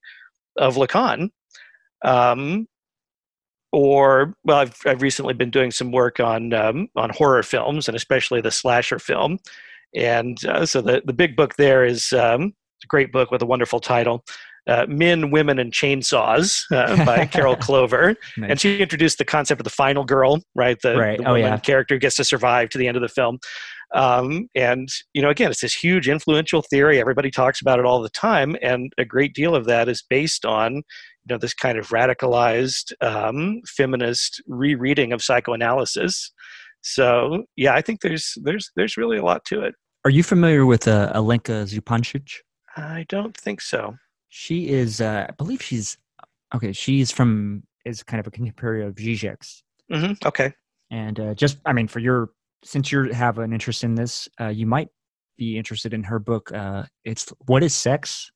of 0.56 0.76
Lacan. 0.76 1.28
Um, 2.04 2.68
or 3.72 4.34
well, 4.44 4.58
I've 4.58 4.76
I've 4.86 5.02
recently 5.02 5.34
been 5.34 5.50
doing 5.50 5.70
some 5.70 5.92
work 5.92 6.20
on 6.20 6.52
um, 6.52 6.88
on 6.96 7.10
horror 7.10 7.42
films 7.42 7.88
and 7.88 7.96
especially 7.96 8.40
the 8.40 8.50
slasher 8.50 8.98
film, 8.98 9.38
and 9.94 10.44
uh, 10.46 10.64
so 10.66 10.80
the 10.80 11.02
the 11.04 11.12
big 11.12 11.36
book 11.36 11.56
there 11.56 11.84
is 11.84 12.12
um, 12.12 12.54
a 12.82 12.86
great 12.86 13.12
book 13.12 13.30
with 13.30 13.42
a 13.42 13.46
wonderful 13.46 13.80
title. 13.80 14.24
Uh, 14.68 14.84
Men, 14.88 15.30
Women, 15.30 15.60
and 15.60 15.72
Chainsaws 15.72 16.64
uh, 16.72 17.04
by 17.04 17.24
Carol 17.32 17.54
Clover. 17.54 18.16
Nice. 18.36 18.50
And 18.50 18.60
she 18.60 18.78
introduced 18.80 19.16
the 19.18 19.24
concept 19.24 19.60
of 19.60 19.64
the 19.64 19.70
final 19.70 20.02
girl, 20.04 20.40
right? 20.56 20.76
The, 20.82 20.96
Right. 20.96 21.18
the 21.18 21.24
Oh, 21.24 21.34
woman 21.34 21.42
yeah. 21.52 21.58
character 21.58 21.94
who 21.94 22.00
gets 22.00 22.16
to 22.16 22.24
survive 22.24 22.70
to 22.70 22.78
the 22.78 22.88
end 22.88 22.96
of 22.96 23.00
the 23.00 23.08
film. 23.08 23.38
Um, 23.94 24.48
and, 24.56 24.88
you 25.14 25.22
know, 25.22 25.30
again, 25.30 25.52
it's 25.52 25.60
this 25.60 25.72
huge 25.72 26.08
influential 26.08 26.62
theory. 26.62 26.98
Everybody 27.00 27.30
talks 27.30 27.60
about 27.60 27.78
it 27.78 27.84
all 27.84 28.02
the 28.02 28.08
time. 28.08 28.56
And 28.60 28.92
a 28.98 29.04
great 29.04 29.34
deal 29.34 29.54
of 29.54 29.66
that 29.66 29.88
is 29.88 30.02
based 30.10 30.44
on, 30.44 30.82
you 31.28 31.34
know, 31.34 31.38
this 31.38 31.54
kind 31.54 31.76
of 31.78 31.88
radicalized 31.88 32.92
um, 33.00 33.60
feminist 33.66 34.42
rereading 34.46 35.12
of 35.12 35.22
psychoanalysis. 35.22 36.32
So, 36.82 37.44
yeah, 37.56 37.74
I 37.74 37.82
think 37.82 38.00
there's 38.00 38.34
there's 38.42 38.70
there's 38.76 38.96
really 38.96 39.18
a 39.18 39.24
lot 39.24 39.44
to 39.46 39.62
it. 39.62 39.74
Are 40.04 40.10
you 40.10 40.22
familiar 40.22 40.66
with 40.66 40.86
uh, 40.86 41.12
Alenka 41.14 41.64
Zupancic? 41.66 42.30
I 42.76 43.06
don't 43.08 43.36
think 43.36 43.60
so. 43.60 43.96
She 44.28 44.68
is, 44.68 45.00
uh, 45.00 45.26
I 45.28 45.32
believe 45.32 45.62
she's 45.62 45.98
okay. 46.54 46.72
She's 46.72 47.10
from 47.10 47.64
is 47.84 48.02
kind 48.02 48.20
of 48.20 48.26
a 48.26 48.30
contemporary 48.30 48.84
of 48.84 48.94
Zizek's, 48.94 49.64
hmm 49.90 50.12
Okay. 50.24 50.52
and 50.90 51.18
uh, 51.18 51.34
just 51.34 51.58
I 51.64 51.72
mean, 51.72 51.88
for 51.88 51.98
your 51.98 52.30
since 52.64 52.92
you 52.92 53.12
have 53.12 53.38
an 53.38 53.52
interest 53.52 53.82
in 53.82 53.94
this, 53.96 54.28
uh, 54.40 54.48
you 54.48 54.66
might 54.66 54.88
be 55.36 55.58
interested 55.58 55.92
in 55.92 56.04
her 56.04 56.18
book. 56.18 56.52
Uh, 56.52 56.84
it's 57.04 57.32
what 57.46 57.62
is 57.64 57.74
sex? 57.74 58.30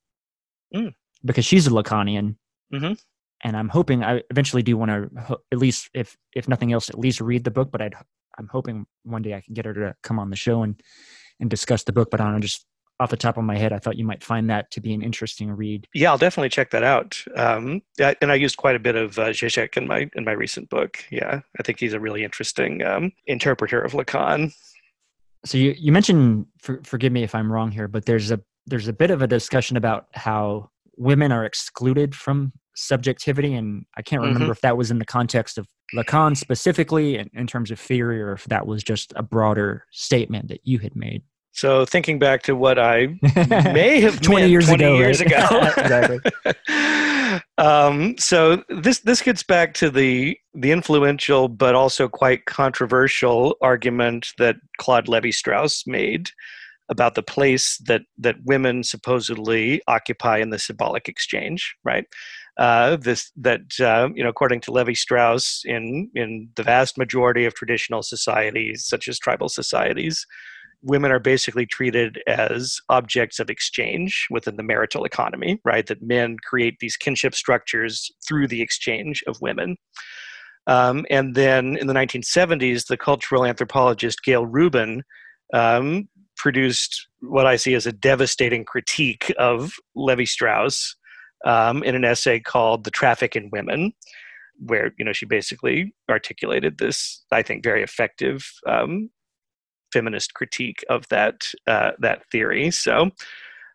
Mm. 0.75 0.93
Because 1.23 1.45
she's 1.45 1.67
a 1.67 1.69
Lacanian, 1.69 2.35
Mhm. 2.71 3.01
and 3.43 3.57
I'm 3.57 3.69
hoping 3.69 4.03
I 4.03 4.21
eventually 4.29 4.61
do 4.63 4.77
want 4.77 4.91
to 4.91 5.37
at 5.51 5.57
least, 5.57 5.89
if 5.93 6.15
if 6.35 6.47
nothing 6.47 6.71
else, 6.73 6.89
at 6.89 6.99
least 6.99 7.21
read 7.21 7.43
the 7.43 7.51
book. 7.51 7.71
But 7.71 7.81
I'd 7.81 7.95
I'm 8.37 8.47
hoping 8.47 8.85
one 9.03 9.21
day 9.21 9.33
I 9.33 9.41
can 9.41 9.53
get 9.53 9.65
her 9.65 9.73
to 9.73 9.95
come 10.03 10.19
on 10.19 10.29
the 10.29 10.35
show 10.35 10.63
and 10.63 10.81
and 11.39 11.49
discuss 11.49 11.83
the 11.83 11.91
book. 11.91 12.09
But 12.11 12.21
I 12.21 12.25
don't 12.25 12.33
know, 12.33 12.39
just 12.39 12.65
off 12.99 13.09
the 13.09 13.17
top 13.17 13.35
of 13.37 13.43
my 13.43 13.57
head, 13.57 13.73
I 13.73 13.79
thought 13.79 13.97
you 13.97 14.05
might 14.05 14.23
find 14.23 14.47
that 14.51 14.69
to 14.71 14.79
be 14.79 14.93
an 14.93 15.01
interesting 15.01 15.49
read. 15.51 15.87
Yeah, 15.95 16.11
I'll 16.11 16.19
definitely 16.19 16.49
check 16.49 16.69
that 16.69 16.83
out. 16.83 17.17
Um, 17.35 17.81
and 17.99 18.31
I 18.31 18.35
used 18.35 18.57
quite 18.57 18.75
a 18.75 18.79
bit 18.79 18.95
of 18.95 19.17
uh, 19.17 19.29
Zizek 19.29 19.75
in 19.75 19.87
my 19.87 20.07
in 20.15 20.23
my 20.23 20.33
recent 20.33 20.69
book. 20.69 21.03
Yeah, 21.09 21.41
I 21.59 21.63
think 21.63 21.79
he's 21.79 21.93
a 21.93 21.99
really 21.99 22.23
interesting 22.23 22.83
um, 22.83 23.11
interpreter 23.25 23.81
of 23.81 23.93
Lacan. 23.93 24.53
So 25.43 25.57
you, 25.57 25.73
you 25.75 25.91
mentioned, 25.91 26.45
for, 26.59 26.79
forgive 26.83 27.11
me 27.11 27.23
if 27.23 27.33
I'm 27.33 27.51
wrong 27.51 27.71
here, 27.71 27.87
but 27.87 28.05
there's 28.05 28.29
a 28.29 28.39
there's 28.67 28.87
a 28.87 28.93
bit 28.93 29.09
of 29.09 29.23
a 29.23 29.27
discussion 29.27 29.75
about 29.77 30.05
how 30.13 30.69
women 30.95 31.31
are 31.31 31.43
excluded 31.43 32.13
from 32.13 32.53
subjectivity, 32.75 33.53
and 33.53 33.85
I 33.97 34.01
can't 34.01 34.21
remember 34.21 34.51
if 34.51 34.61
that 34.61 34.77
was 34.77 34.91
in 34.91 34.99
the 34.99 35.05
context 35.05 35.57
of 35.57 35.67
Lacan 35.95 36.37
specifically, 36.37 37.17
in, 37.17 37.29
in 37.33 37.47
terms 37.47 37.71
of 37.71 37.79
theory, 37.79 38.21
or 38.21 38.33
if 38.33 38.45
that 38.45 38.65
was 38.65 38.83
just 38.83 39.13
a 39.15 39.23
broader 39.23 39.85
statement 39.91 40.47
that 40.49 40.61
you 40.63 40.79
had 40.79 40.95
made. 40.95 41.23
So 41.53 41.85
thinking 41.85 42.17
back 42.17 42.43
to 42.43 42.55
what 42.55 42.79
I 42.79 43.07
may 43.73 43.99
have 44.01 44.21
20 44.21 44.41
meant 44.41 44.51
years 44.51 44.67
20 44.67 44.83
ago, 44.83 44.95
years 44.95 45.21
right? 45.21 45.31
ago. 45.31 45.71
Exactly. 45.77 47.41
um, 47.57 48.17
so 48.17 48.63
this 48.69 48.99
this 48.99 49.21
gets 49.21 49.43
back 49.43 49.73
to 49.75 49.89
the 49.89 50.37
the 50.53 50.71
influential 50.71 51.47
but 51.49 51.75
also 51.75 52.07
quite 52.07 52.45
controversial 52.45 53.57
argument 53.61 54.29
that 54.37 54.55
Claude 54.77 55.07
Levi 55.07 55.31
Strauss 55.31 55.85
made 55.85 56.29
about 56.91 57.15
the 57.15 57.23
place 57.23 57.77
that 57.87 58.01
that 58.17 58.35
women 58.43 58.83
supposedly 58.83 59.81
occupy 59.87 60.37
in 60.37 60.51
the 60.51 60.59
symbolic 60.59 61.07
exchange, 61.07 61.75
right? 61.83 62.05
Uh, 62.57 62.97
this 62.97 63.31
that 63.37 63.61
uh, 63.79 64.09
you 64.13 64.21
know, 64.23 64.29
according 64.29 64.59
to 64.61 64.71
Levi 64.71 64.93
Strauss, 64.93 65.61
in 65.65 66.11
in 66.13 66.49
the 66.55 66.63
vast 66.63 66.97
majority 66.97 67.45
of 67.45 67.55
traditional 67.55 68.03
societies, 68.03 68.85
such 68.85 69.07
as 69.07 69.17
tribal 69.17 69.47
societies, 69.47 70.27
women 70.83 71.11
are 71.11 71.19
basically 71.19 71.65
treated 71.65 72.21
as 72.27 72.77
objects 72.89 73.39
of 73.39 73.49
exchange 73.49 74.27
within 74.29 74.57
the 74.57 74.63
marital 74.63 75.05
economy, 75.05 75.59
right? 75.63 75.87
That 75.87 76.03
men 76.03 76.35
create 76.43 76.75
these 76.79 76.97
kinship 76.97 77.33
structures 77.33 78.11
through 78.27 78.47
the 78.47 78.61
exchange 78.61 79.23
of 79.27 79.41
women. 79.41 79.77
Um, 80.67 81.05
and 81.09 81.35
then 81.35 81.77
in 81.77 81.87
the 81.87 81.93
1970s, 81.93 82.87
the 82.87 82.97
cultural 82.97 83.45
anthropologist 83.45 84.23
Gail 84.23 84.45
Rubin 84.45 85.03
um, 85.53 86.07
produced 86.41 87.07
what 87.19 87.45
I 87.45 87.55
see 87.55 87.75
as 87.75 87.85
a 87.85 87.91
devastating 87.91 88.65
critique 88.65 89.31
of 89.37 89.73
Levi 89.95 90.23
Strauss 90.23 90.95
um, 91.45 91.83
in 91.83 91.93
an 91.93 92.03
essay 92.03 92.39
called 92.39 92.83
"The 92.83 92.91
Traffic 92.91 93.35
in 93.35 93.51
Women," 93.51 93.93
where 94.57 94.91
you 94.97 95.05
know 95.05 95.13
she 95.13 95.27
basically 95.27 95.93
articulated 96.09 96.79
this, 96.79 97.23
I 97.31 97.43
think, 97.43 97.63
very 97.63 97.83
effective 97.83 98.51
um, 98.67 99.11
feminist 99.93 100.33
critique 100.33 100.83
of 100.89 101.07
that 101.09 101.47
uh, 101.67 101.91
that 101.99 102.23
theory. 102.31 102.71
So, 102.71 103.11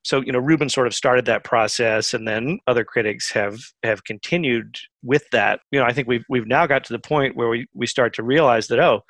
so 0.02 0.20
you 0.22 0.32
know, 0.32 0.40
Rubin 0.40 0.68
sort 0.68 0.88
of 0.88 0.94
started 0.94 1.24
that 1.26 1.44
process, 1.44 2.12
and 2.12 2.26
then 2.26 2.58
other 2.66 2.84
critics 2.84 3.30
have 3.30 3.60
have 3.84 4.02
continued 4.02 4.80
with 5.04 5.22
that. 5.30 5.60
You 5.70 5.78
know, 5.78 5.86
I 5.86 5.92
think 5.92 6.08
we've 6.08 6.24
we've 6.28 6.48
now 6.48 6.66
got 6.66 6.82
to 6.84 6.92
the 6.92 6.98
point 6.98 7.36
where 7.36 7.48
we 7.48 7.68
we 7.74 7.86
start 7.86 8.12
to 8.14 8.24
realize 8.24 8.66
that 8.66 8.80
oh, 8.80 9.02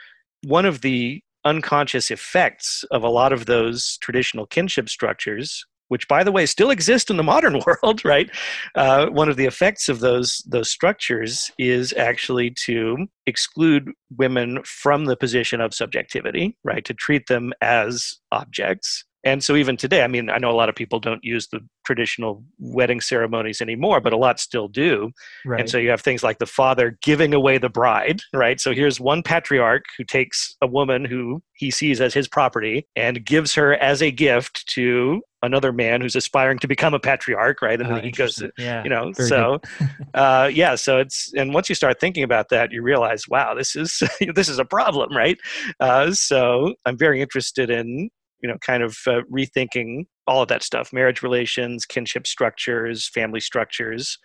one 0.45 0.66
of 0.66 0.83
the 0.83 1.23
unconscious 1.47 2.10
effects 2.10 2.85
of 2.90 3.02
a 3.05 3.09
lot 3.09 3.32
of 3.32 3.47
those 3.47 3.97
traditional 3.98 4.47
kinship 4.47 4.89
structures 4.89 5.64
which 5.89 6.09
by 6.09 6.24
the 6.24 6.32
way 6.32 6.44
still 6.44 6.70
exist 6.70 7.10
in 7.10 7.16
the 7.16 7.23
modern 7.35 7.60
world 7.64 8.05
right? 8.05 8.28
Uh, 8.74 9.06
one 9.06 9.28
of 9.28 9.36
the 9.36 9.47
effects 9.47 9.89
of 9.89 10.01
those 10.01 10.43
those 10.47 10.68
structures 10.68 11.51
is 11.59 11.94
actually 11.97 12.51
to 12.51 13.06
exclude 13.27 13.90
women 14.16 14.59
from 14.64 15.05
the 15.05 15.16
position 15.16 15.60
of 15.60 15.73
subjectivity 15.73 16.56
right? 16.64 16.85
To 16.85 16.94
treat 16.94 17.28
them 17.28 17.52
as 17.62 18.18
objects 18.32 19.05
and 19.27 19.44
so 19.44 19.55
even 19.57 19.77
today 19.77 20.03
i 20.03 20.07
mean 20.07 20.31
i 20.31 20.39
know 20.39 20.51
a 20.51 20.59
lot 20.62 20.69
of 20.70 20.74
people 20.74 20.98
don't 20.98 21.23
use 21.23 21.48
the 21.48 21.61
traditional 21.85 22.43
wedding 22.59 23.01
ceremonies 23.01 23.61
anymore 23.61 24.01
but 24.01 24.12
a 24.15 24.16
lot 24.16 24.40
still 24.40 24.69
do 24.69 25.11
Right. 25.44 25.61
and 25.61 25.70
so 25.70 25.77
you 25.78 25.90
have 25.90 26.01
things 26.01 26.23
like 26.23 26.39
the 26.39 26.47
father 26.47 26.97
giving 27.03 27.32
away 27.35 27.59
the 27.59 27.69
bride, 27.69 28.20
right? 28.32 28.61
So 28.61 28.73
here's 28.73 28.98
one 29.01 29.23
patriarch 29.23 29.85
who 29.97 30.05
takes 30.05 30.57
a 30.61 30.66
woman 30.66 31.05
who 31.05 31.40
he 31.55 31.70
sees 31.70 32.01
as 32.01 32.12
his 32.15 32.27
property 32.28 32.86
and 32.97 33.24
gives 33.24 33.55
her 33.55 33.74
as 33.74 34.03
a 34.03 34.11
gift 34.11 34.66
to 34.74 35.20
another 35.43 35.73
man 35.73 36.01
who's 36.01 36.16
aspiring 36.16 36.59
to 36.61 36.66
become 36.66 36.94
a 36.94 36.98
patriarch, 36.98 37.62
right? 37.62 37.81
And 37.81 37.90
Oh, 37.90 37.94
then 37.94 38.05
he 38.05 38.11
goes, 38.11 38.43
yeah. 38.59 38.82
you 38.82 38.90
know, 38.90 39.12
so 39.12 39.61
uh, 40.15 40.51
yeah, 40.53 40.74
so 40.74 40.98
it's 40.98 41.32
and 41.36 41.55
once 41.55 41.69
you 41.69 41.74
start 41.74 42.01
thinking 42.01 42.24
about 42.24 42.48
that, 42.51 42.73
you 42.73 42.82
realize, 42.82 43.28
wow, 43.28 43.55
this 43.55 43.77
is 43.77 44.03
this 44.35 44.48
is 44.48 44.59
a 44.59 44.65
problem, 44.65 45.16
right? 45.16 45.39
Uh, 45.78 46.11
so 46.12 46.74
I'm 46.86 46.98
very 46.98 47.20
interested 47.23 47.70
in 47.70 48.11
you 48.43 48.49
know 48.49 48.59
kind 48.59 48.83
of 48.83 48.97
uh, 49.07 49.23
rethinking 49.33 50.05
all 50.27 50.43
of 50.43 50.49
that 50.49 50.63
stuff 50.63 50.93
marriage 50.93 51.23
relations 51.23 51.85
kinship 51.85 52.27
structures 52.27 53.09
family 53.09 53.41
structures 53.41 54.19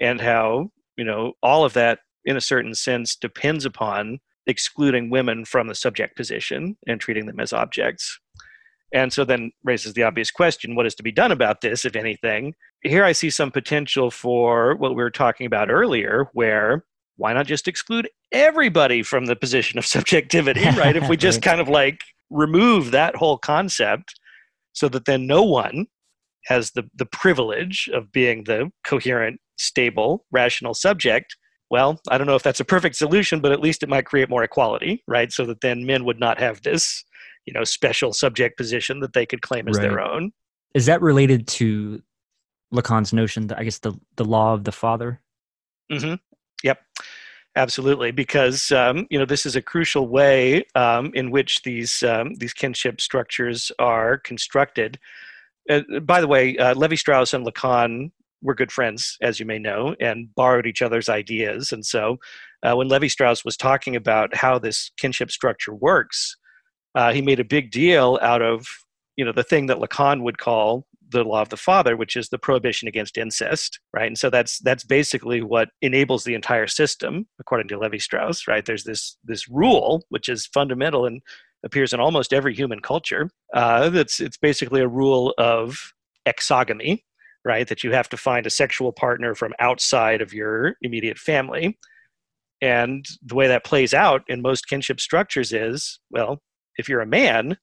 and 0.00 0.20
how 0.20 0.70
you 0.96 1.04
know 1.04 1.32
all 1.42 1.64
of 1.64 1.72
that 1.72 2.00
in 2.24 2.36
a 2.36 2.40
certain 2.40 2.74
sense 2.74 3.16
depends 3.16 3.64
upon 3.64 4.18
excluding 4.48 5.10
women 5.10 5.44
from 5.44 5.68
the 5.68 5.74
subject 5.74 6.16
position 6.16 6.76
and 6.86 7.00
treating 7.00 7.26
them 7.26 7.38
as 7.38 7.52
objects. 7.52 8.18
And 8.92 9.12
so 9.12 9.24
then 9.24 9.52
raises 9.64 9.92
the 9.92 10.02
obvious 10.02 10.30
question 10.30 10.74
what 10.74 10.86
is 10.86 10.94
to 10.96 11.02
be 11.02 11.12
done 11.12 11.30
about 11.30 11.60
this 11.60 11.84
if 11.84 11.94
anything? 11.94 12.54
Here 12.82 13.04
i 13.04 13.12
see 13.12 13.30
some 13.30 13.50
potential 13.50 14.10
for 14.10 14.76
what 14.76 14.90
we 14.90 15.02
were 15.02 15.10
talking 15.10 15.46
about 15.46 15.70
earlier 15.70 16.28
where 16.32 16.84
why 17.16 17.32
not 17.32 17.46
just 17.46 17.66
exclude 17.66 18.08
everybody 18.30 19.02
from 19.02 19.26
the 19.26 19.34
position 19.34 19.78
of 19.78 19.86
subjectivity 19.96 20.64
right? 20.64 20.96
If 20.96 21.08
we 21.08 21.16
just 21.16 21.42
kind 21.50 21.60
of 21.60 21.68
like 21.68 22.00
remove 22.30 22.90
that 22.90 23.16
whole 23.16 23.38
concept 23.38 24.14
so 24.72 24.88
that 24.88 25.04
then 25.04 25.26
no 25.26 25.42
one 25.42 25.86
has 26.46 26.70
the, 26.72 26.88
the 26.94 27.06
privilege 27.06 27.88
of 27.92 28.12
being 28.12 28.44
the 28.44 28.70
coherent, 28.84 29.40
stable, 29.56 30.24
rational 30.30 30.74
subject, 30.74 31.36
well, 31.70 32.00
I 32.08 32.16
don't 32.16 32.26
know 32.26 32.34
if 32.34 32.42
that's 32.42 32.60
a 32.60 32.64
perfect 32.64 32.96
solution, 32.96 33.40
but 33.40 33.52
at 33.52 33.60
least 33.60 33.82
it 33.82 33.88
might 33.88 34.06
create 34.06 34.30
more 34.30 34.42
equality, 34.42 35.02
right? 35.06 35.30
So 35.32 35.44
that 35.46 35.60
then 35.60 35.84
men 35.84 36.04
would 36.04 36.18
not 36.18 36.40
have 36.40 36.62
this, 36.62 37.04
you 37.44 37.52
know, 37.52 37.64
special 37.64 38.12
subject 38.12 38.56
position 38.56 39.00
that 39.00 39.12
they 39.12 39.26
could 39.26 39.42
claim 39.42 39.68
as 39.68 39.76
their 39.76 40.00
own. 40.00 40.32
Is 40.74 40.86
that 40.86 41.02
related 41.02 41.46
to 41.48 42.02
Lacan's 42.72 43.12
notion 43.12 43.48
that 43.48 43.58
I 43.58 43.64
guess 43.64 43.78
the 43.78 43.92
the 44.16 44.24
law 44.24 44.54
of 44.54 44.64
the 44.64 44.72
father? 44.72 45.20
Mm-hmm. 45.92 46.14
Yep. 46.62 46.78
Absolutely, 47.58 48.12
because 48.12 48.70
um, 48.70 49.08
you 49.10 49.18
know 49.18 49.24
this 49.24 49.44
is 49.44 49.56
a 49.56 49.60
crucial 49.60 50.06
way 50.06 50.62
um, 50.76 51.10
in 51.14 51.32
which 51.32 51.62
these 51.62 52.04
um, 52.04 52.34
these 52.36 52.52
kinship 52.52 53.00
structures 53.00 53.72
are 53.80 54.16
constructed. 54.18 54.96
Uh, 55.68 55.80
by 56.02 56.20
the 56.20 56.28
way, 56.28 56.56
uh, 56.56 56.72
Levi 56.74 56.94
Strauss 56.94 57.34
and 57.34 57.44
Lacan 57.44 58.12
were 58.42 58.54
good 58.54 58.70
friends, 58.70 59.16
as 59.22 59.40
you 59.40 59.44
may 59.44 59.58
know, 59.58 59.96
and 60.00 60.32
borrowed 60.36 60.68
each 60.68 60.82
other's 60.82 61.08
ideas. 61.08 61.72
And 61.72 61.84
so, 61.84 62.18
uh, 62.62 62.76
when 62.76 62.86
Levi 62.86 63.08
Strauss 63.08 63.44
was 63.44 63.56
talking 63.56 63.96
about 63.96 64.36
how 64.36 64.60
this 64.60 64.92
kinship 64.96 65.32
structure 65.32 65.74
works, 65.74 66.36
uh, 66.94 67.12
he 67.12 67.20
made 67.20 67.40
a 67.40 67.44
big 67.44 67.72
deal 67.72 68.20
out 68.22 68.40
of 68.40 68.68
you 69.16 69.24
know 69.24 69.32
the 69.32 69.42
thing 69.42 69.66
that 69.66 69.78
Lacan 69.78 70.22
would 70.22 70.38
call 70.38 70.86
the 71.10 71.24
law 71.24 71.42
of 71.42 71.48
the 71.48 71.56
father, 71.56 71.96
which 71.96 72.16
is 72.16 72.28
the 72.28 72.38
prohibition 72.38 72.88
against 72.88 73.18
incest, 73.18 73.80
right? 73.92 74.06
And 74.06 74.18
so 74.18 74.30
that's 74.30 74.58
that's 74.60 74.84
basically 74.84 75.42
what 75.42 75.70
enables 75.82 76.24
the 76.24 76.34
entire 76.34 76.66
system, 76.66 77.26
according 77.40 77.68
to 77.68 77.78
Levi 77.78 77.98
Strauss, 77.98 78.46
right? 78.46 78.64
There's 78.64 78.84
this 78.84 79.16
this 79.24 79.48
rule 79.48 80.04
which 80.08 80.28
is 80.28 80.46
fundamental 80.46 81.06
and 81.06 81.22
appears 81.64 81.92
in 81.92 82.00
almost 82.00 82.32
every 82.32 82.54
human 82.54 82.80
culture. 82.80 83.30
Uh, 83.54 83.88
that's 83.88 84.20
it's 84.20 84.36
basically 84.36 84.80
a 84.80 84.88
rule 84.88 85.34
of 85.38 85.92
exogamy, 86.26 87.02
right? 87.44 87.66
That 87.68 87.82
you 87.82 87.92
have 87.92 88.08
to 88.10 88.16
find 88.16 88.46
a 88.46 88.50
sexual 88.50 88.92
partner 88.92 89.34
from 89.34 89.54
outside 89.58 90.22
of 90.22 90.32
your 90.32 90.74
immediate 90.82 91.18
family. 91.18 91.78
And 92.60 93.06
the 93.24 93.34
way 93.36 93.46
that 93.48 93.64
plays 93.64 93.94
out 93.94 94.22
in 94.28 94.42
most 94.42 94.68
kinship 94.68 95.00
structures 95.00 95.52
is, 95.52 96.00
well, 96.10 96.40
if 96.76 96.88
you're 96.88 97.00
a 97.00 97.06
man, 97.06 97.56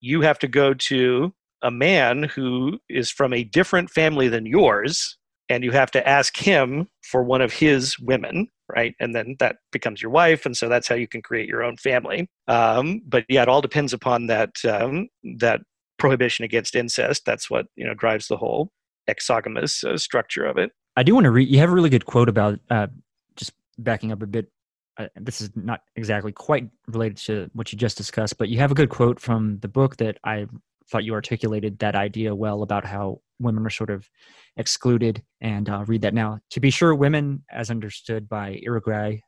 you 0.00 0.22
have 0.22 0.38
to 0.38 0.48
go 0.48 0.72
to 0.72 1.34
a 1.62 1.70
man 1.70 2.24
who 2.24 2.78
is 2.88 3.10
from 3.10 3.32
a 3.32 3.44
different 3.44 3.90
family 3.90 4.28
than 4.28 4.46
yours 4.46 5.16
and 5.48 5.62
you 5.62 5.70
have 5.70 5.90
to 5.92 6.08
ask 6.08 6.36
him 6.36 6.88
for 7.02 7.22
one 7.22 7.40
of 7.40 7.52
his 7.52 7.98
women 7.98 8.48
right? 8.68 8.94
And 9.00 9.14
then 9.14 9.36
that 9.38 9.56
becomes 9.72 10.02
your 10.02 10.10
wife 10.10 10.46
and 10.46 10.56
so 10.56 10.68
that's 10.68 10.88
how 10.88 10.94
you 10.94 11.08
can 11.08 11.22
create 11.22 11.48
your 11.48 11.62
own 11.62 11.76
family. 11.76 12.28
Um, 12.48 13.02
but 13.06 13.24
yeah 13.28 13.42
it 13.42 13.48
all 13.48 13.60
depends 13.60 13.92
upon 13.92 14.26
that 14.26 14.50
um, 14.68 15.08
that 15.38 15.60
prohibition 15.98 16.44
against 16.44 16.74
incest. 16.74 17.24
That's 17.24 17.50
what 17.50 17.66
you 17.76 17.86
know 17.86 17.94
drives 17.94 18.28
the 18.28 18.36
whole 18.36 18.70
exogamous 19.08 19.84
uh, 19.84 19.96
structure 19.96 20.44
of 20.44 20.58
it. 20.58 20.72
I 20.96 21.02
do 21.02 21.14
want 21.14 21.24
to 21.24 21.30
read 21.30 21.48
you 21.48 21.58
have 21.58 21.70
a 21.70 21.74
really 21.74 21.90
good 21.90 22.06
quote 22.06 22.28
about 22.28 22.58
uh, 22.70 22.88
just 23.36 23.52
backing 23.78 24.12
up 24.12 24.22
a 24.22 24.26
bit. 24.26 24.50
Uh, 24.98 25.08
this 25.16 25.42
is 25.42 25.50
not 25.54 25.80
exactly 25.96 26.32
quite 26.32 26.70
related 26.88 27.18
to 27.18 27.50
what 27.52 27.70
you 27.70 27.76
just 27.76 27.98
discussed 27.98 28.38
but 28.38 28.48
you 28.48 28.56
have 28.56 28.70
a 28.70 28.74
good 28.74 28.88
quote 28.88 29.20
from 29.20 29.58
the 29.58 29.68
book 29.68 29.98
that 29.98 30.16
i 30.24 30.46
thought 30.90 31.04
you 31.04 31.14
articulated 31.14 31.78
that 31.78 31.94
idea 31.94 32.34
well 32.34 32.62
about 32.62 32.84
how 32.84 33.20
women 33.38 33.66
are 33.66 33.70
sort 33.70 33.90
of 33.90 34.08
excluded. 34.56 35.22
And 35.40 35.68
I'll 35.68 35.84
read 35.84 36.02
that 36.02 36.14
now. 36.14 36.38
To 36.50 36.60
be 36.60 36.70
sure, 36.70 36.94
women, 36.94 37.44
as 37.50 37.70
understood 37.70 38.28
by 38.28 38.60
Irigaray 38.66 39.20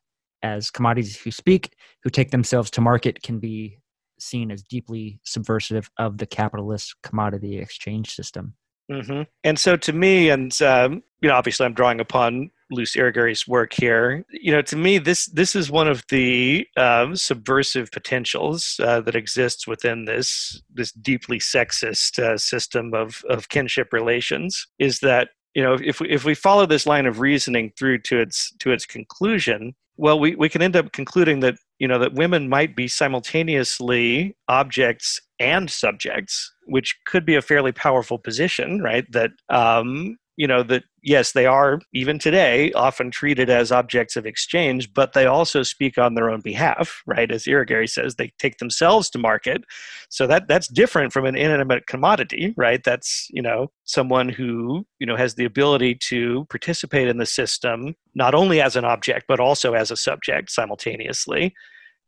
as 0.42 0.70
commodities 0.70 1.16
who 1.16 1.30
speak, 1.30 1.74
who 2.02 2.10
take 2.10 2.30
themselves 2.30 2.70
to 2.72 2.80
market, 2.80 3.22
can 3.22 3.38
be 3.38 3.78
seen 4.20 4.50
as 4.50 4.62
deeply 4.62 5.20
subversive 5.24 5.90
of 5.98 6.18
the 6.18 6.26
capitalist 6.26 6.94
commodity 7.02 7.58
exchange 7.58 8.14
system. 8.14 8.54
Mm-hmm. 8.90 9.22
And 9.44 9.58
so, 9.58 9.76
to 9.76 9.92
me, 9.92 10.30
and 10.30 10.60
um, 10.62 11.02
you 11.20 11.28
know, 11.28 11.34
obviously, 11.34 11.66
I'm 11.66 11.74
drawing 11.74 12.00
upon 12.00 12.50
Luce 12.70 12.96
Irigaray's 12.96 13.46
work 13.46 13.72
here. 13.72 14.24
You 14.30 14.52
know, 14.52 14.62
to 14.62 14.76
me, 14.76 14.98
this 14.98 15.26
this 15.26 15.54
is 15.54 15.70
one 15.70 15.88
of 15.88 16.04
the 16.08 16.66
um, 16.76 17.16
subversive 17.16 17.90
potentials 17.90 18.80
uh, 18.82 19.00
that 19.02 19.14
exists 19.14 19.66
within 19.66 20.04
this 20.04 20.60
this 20.72 20.92
deeply 20.92 21.38
sexist 21.38 22.18
uh, 22.18 22.36
system 22.36 22.94
of 22.94 23.22
of 23.28 23.48
kinship 23.48 23.92
relations. 23.92 24.66
Is 24.78 25.00
that 25.00 25.30
you 25.54 25.62
know, 25.62 25.76
if 25.82 26.00
we, 26.00 26.08
if 26.08 26.24
we 26.24 26.34
follow 26.34 26.66
this 26.66 26.86
line 26.86 27.06
of 27.06 27.20
reasoning 27.20 27.72
through 27.78 27.98
to 28.02 28.20
its 28.20 28.52
to 28.58 28.70
its 28.70 28.86
conclusion, 28.86 29.74
well, 29.96 30.18
we, 30.18 30.36
we 30.36 30.48
can 30.48 30.62
end 30.62 30.76
up 30.76 30.92
concluding 30.92 31.40
that 31.40 31.56
you 31.78 31.88
know 31.88 31.98
that 31.98 32.14
women 32.14 32.48
might 32.48 32.76
be 32.76 32.86
simultaneously 32.86 34.36
objects 34.48 35.20
and 35.40 35.70
subjects, 35.70 36.52
which 36.66 36.96
could 37.06 37.26
be 37.26 37.34
a 37.34 37.42
fairly 37.42 37.72
powerful 37.72 38.18
position, 38.18 38.80
right? 38.80 39.10
That 39.10 39.30
um, 39.48 40.16
you 40.38 40.46
know 40.46 40.62
that 40.62 40.84
yes 41.02 41.32
they 41.32 41.46
are 41.46 41.80
even 41.92 42.18
today 42.18 42.72
often 42.72 43.10
treated 43.10 43.50
as 43.50 43.72
objects 43.72 44.14
of 44.14 44.24
exchange 44.24 44.94
but 44.94 45.12
they 45.12 45.26
also 45.26 45.64
speak 45.64 45.98
on 45.98 46.14
their 46.14 46.30
own 46.30 46.40
behalf 46.40 47.02
right? 47.06 47.30
As 47.30 47.44
Irigaray 47.44 47.88
says 47.90 48.14
they 48.14 48.32
take 48.38 48.58
themselves 48.58 49.10
to 49.10 49.18
market. 49.18 49.64
So 50.08 50.26
that 50.28 50.46
that's 50.48 50.68
different 50.68 51.12
from 51.12 51.26
an 51.26 51.36
inanimate 51.36 51.86
commodity 51.88 52.54
right? 52.56 52.82
That's 52.82 53.26
you 53.30 53.42
know 53.42 53.72
someone 53.84 54.28
who 54.28 54.86
you 55.00 55.06
know 55.06 55.16
has 55.16 55.34
the 55.34 55.44
ability 55.44 55.96
to 56.10 56.46
participate 56.48 57.08
in 57.08 57.18
the 57.18 57.26
system 57.26 57.96
not 58.14 58.34
only 58.34 58.60
as 58.60 58.76
an 58.76 58.84
object 58.84 59.26
but 59.26 59.40
also 59.40 59.74
as 59.74 59.90
a 59.90 59.96
subject 59.96 60.50
simultaneously 60.50 61.52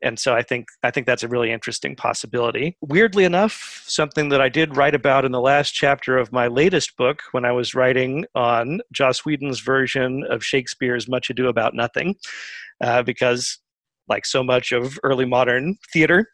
and 0.02 0.18
so 0.18 0.34
I 0.34 0.42
think 0.42 0.68
I 0.82 0.90
think 0.90 1.06
that's 1.06 1.22
a 1.22 1.28
really 1.28 1.52
interesting 1.52 1.94
possibility. 1.94 2.76
Weirdly 2.80 3.24
enough, 3.24 3.82
something 3.86 4.28
that 4.30 4.40
I 4.40 4.48
did 4.48 4.76
write 4.76 4.94
about 4.94 5.24
in 5.24 5.32
the 5.32 5.40
last 5.40 5.72
chapter 5.72 6.16
of 6.16 6.32
my 6.32 6.46
latest 6.46 6.96
book 6.96 7.22
when 7.32 7.44
I 7.44 7.52
was 7.52 7.74
writing 7.74 8.24
on 8.34 8.80
Joss 8.92 9.24
Whedon's 9.24 9.60
version 9.60 10.24
of 10.30 10.44
Shakespeare's 10.44 11.08
Much 11.08 11.30
Ado 11.30 11.48
About 11.48 11.74
Nothing, 11.74 12.16
uh, 12.80 13.02
because 13.02 13.58
like 14.08 14.26
so 14.26 14.42
much 14.42 14.72
of 14.72 14.98
early 15.02 15.26
modern 15.26 15.76
theater, 15.92 16.26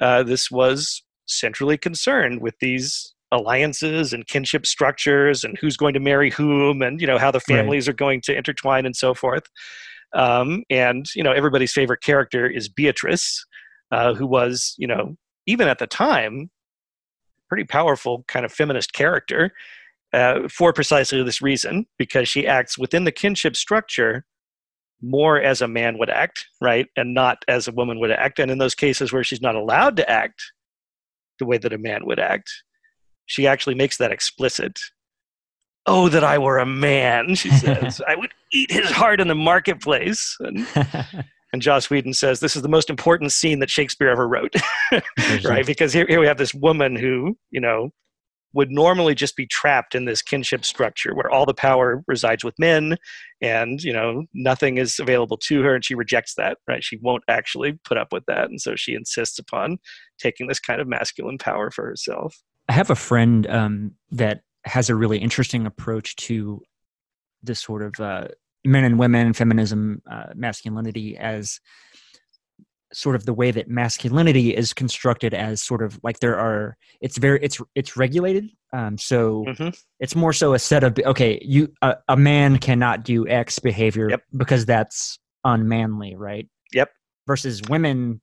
uh, 0.00 0.22
this 0.22 0.50
was 0.50 1.02
centrally 1.26 1.76
concerned 1.76 2.40
with 2.40 2.54
these 2.60 3.14
alliances 3.32 4.12
and 4.12 4.26
kinship 4.26 4.64
structures 4.64 5.44
and 5.44 5.58
who's 5.58 5.76
going 5.76 5.92
to 5.92 6.00
marry 6.00 6.30
whom 6.30 6.80
and 6.80 7.00
you 7.00 7.06
know 7.06 7.18
how 7.18 7.30
the 7.30 7.40
families 7.40 7.86
right. 7.86 7.92
are 7.92 7.96
going 7.96 8.22
to 8.22 8.34
intertwine 8.34 8.86
and 8.86 8.96
so 8.96 9.12
forth 9.12 9.42
um, 10.14 10.64
and 10.70 11.06
you 11.14 11.22
know, 11.22 11.32
everybody's 11.32 11.72
favorite 11.72 12.02
character 12.02 12.46
is 12.46 12.68
Beatrice, 12.68 13.44
uh, 13.90 14.14
who 14.14 14.26
was 14.26 14.74
you 14.78 14.86
know 14.86 15.16
even 15.46 15.68
at 15.68 15.78
the 15.78 15.86
time 15.86 16.50
pretty 17.48 17.64
powerful 17.64 18.24
kind 18.28 18.44
of 18.44 18.52
feminist 18.52 18.92
character 18.92 19.52
uh, 20.12 20.40
for 20.48 20.72
precisely 20.72 21.22
this 21.22 21.40
reason 21.40 21.86
because 21.98 22.28
she 22.28 22.46
acts 22.46 22.78
within 22.78 23.04
the 23.04 23.12
kinship 23.12 23.56
structure 23.56 24.24
more 25.00 25.40
as 25.40 25.62
a 25.62 25.68
man 25.68 25.96
would 25.96 26.10
act 26.10 26.46
right 26.60 26.88
and 26.96 27.14
not 27.14 27.44
as 27.48 27.68
a 27.68 27.72
woman 27.72 28.00
would 28.00 28.10
act. 28.10 28.38
And 28.38 28.50
in 28.50 28.58
those 28.58 28.74
cases 28.74 29.12
where 29.12 29.24
she's 29.24 29.40
not 29.40 29.54
allowed 29.54 29.96
to 29.96 30.10
act 30.10 30.42
the 31.38 31.46
way 31.46 31.56
that 31.56 31.72
a 31.72 31.78
man 31.78 32.04
would 32.04 32.18
act 32.18 32.50
she 33.28 33.46
actually 33.46 33.74
makes 33.74 33.98
that 33.98 34.10
explicit 34.10 34.80
Oh, 35.90 36.10
that 36.10 36.22
I 36.22 36.36
were 36.36 36.58
a 36.58 36.66
man, 36.66 37.34
she 37.34 37.50
says. 37.64 38.02
I 38.06 38.14
would 38.14 38.32
eat 38.52 38.70
his 38.70 38.90
heart 38.90 39.22
in 39.22 39.28
the 39.28 39.34
marketplace. 39.34 40.36
And, 40.40 40.66
and 41.52 41.62
Joss 41.62 41.88
Whedon 41.88 42.12
says 42.12 42.40
this 42.40 42.56
is 42.56 42.62
the 42.62 42.68
most 42.68 42.90
important 42.90 43.32
scene 43.32 43.60
that 43.60 43.70
Shakespeare 43.70 44.10
ever 44.10 44.28
wrote, 44.28 44.54
right? 45.44 45.64
Because 45.64 45.94
here, 45.94 46.04
here 46.06 46.20
we 46.20 46.26
have 46.26 46.36
this 46.36 46.52
woman 46.52 46.94
who, 46.94 47.38
you 47.50 47.60
know, 47.60 47.88
would 48.52 48.70
normally 48.70 49.14
just 49.14 49.34
be 49.34 49.46
trapped 49.46 49.94
in 49.94 50.04
this 50.04 50.20
kinship 50.20 50.62
structure 50.62 51.14
where 51.14 51.30
all 51.30 51.46
the 51.46 51.54
power 51.54 52.02
resides 52.06 52.44
with 52.44 52.58
men 52.58 52.96
and 53.42 53.84
you 53.84 53.92
know 53.92 54.24
nothing 54.32 54.78
is 54.78 54.98
available 54.98 55.36
to 55.36 55.60
her 55.62 55.74
and 55.74 55.84
she 55.84 55.94
rejects 55.94 56.34
that 56.34 56.56
right 56.66 56.82
she 56.82 56.96
won't 57.02 57.22
actually 57.28 57.74
put 57.84 57.98
up 57.98 58.10
with 58.10 58.24
that 58.24 58.48
and 58.48 58.58
so 58.58 58.74
she 58.74 58.94
insists 58.94 59.38
upon 59.38 59.76
taking 60.18 60.48
this 60.48 60.58
kind 60.58 60.80
of 60.80 60.88
masculine 60.88 61.36
power 61.36 61.70
for 61.70 61.84
herself 61.84 62.42
i 62.70 62.72
have 62.72 62.88
a 62.88 62.96
friend 62.96 63.46
um, 63.48 63.92
that 64.10 64.40
has 64.68 64.90
a 64.90 64.94
really 64.94 65.18
interesting 65.18 65.66
approach 65.66 66.16
to 66.16 66.60
this 67.42 67.60
sort 67.60 67.82
of 67.82 67.94
uh, 68.00 68.28
men 68.64 68.84
and 68.84 68.98
women, 68.98 69.32
feminism, 69.32 70.02
uh, 70.10 70.26
masculinity 70.34 71.16
as 71.16 71.60
sort 72.92 73.14
of 73.16 73.26
the 73.26 73.34
way 73.34 73.50
that 73.50 73.68
masculinity 73.68 74.54
is 74.54 74.72
constructed 74.72 75.34
as 75.34 75.62
sort 75.62 75.82
of 75.82 76.00
like 76.02 76.20
there 76.20 76.38
are 76.38 76.76
it's 77.00 77.18
very 77.18 77.38
it's 77.42 77.60
it's 77.74 77.98
regulated 77.98 78.48
um 78.72 78.96
so 78.96 79.44
mm-hmm. 79.46 79.68
it's 80.00 80.16
more 80.16 80.32
so 80.32 80.54
a 80.54 80.58
set 80.58 80.82
of 80.82 80.98
okay 81.04 81.38
you 81.42 81.70
a, 81.82 81.96
a 82.08 82.16
man 82.16 82.56
cannot 82.58 83.04
do 83.04 83.28
x 83.28 83.58
behavior 83.58 84.08
yep. 84.08 84.22
because 84.36 84.64
that's 84.64 85.18
unmanly 85.44 86.16
right 86.16 86.48
yep 86.72 86.90
versus 87.26 87.60
women 87.68 88.22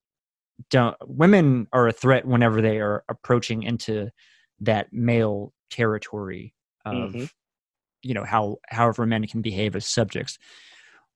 don't 0.71 0.95
women 1.05 1.67
are 1.71 1.87
a 1.87 1.93
threat 1.93 2.25
whenever 2.25 2.59
they 2.61 2.79
are 2.79 3.03
approaching 3.07 3.61
into 3.61 4.09
that 4.59 4.87
male 4.91 5.53
territory 5.69 6.53
of 6.85 7.11
mm-hmm. 7.11 7.25
you 8.01 8.13
know 8.13 8.23
how 8.23 8.57
however 8.69 9.05
men 9.05 9.25
can 9.27 9.41
behave 9.41 9.75
as 9.75 9.85
subjects 9.85 10.37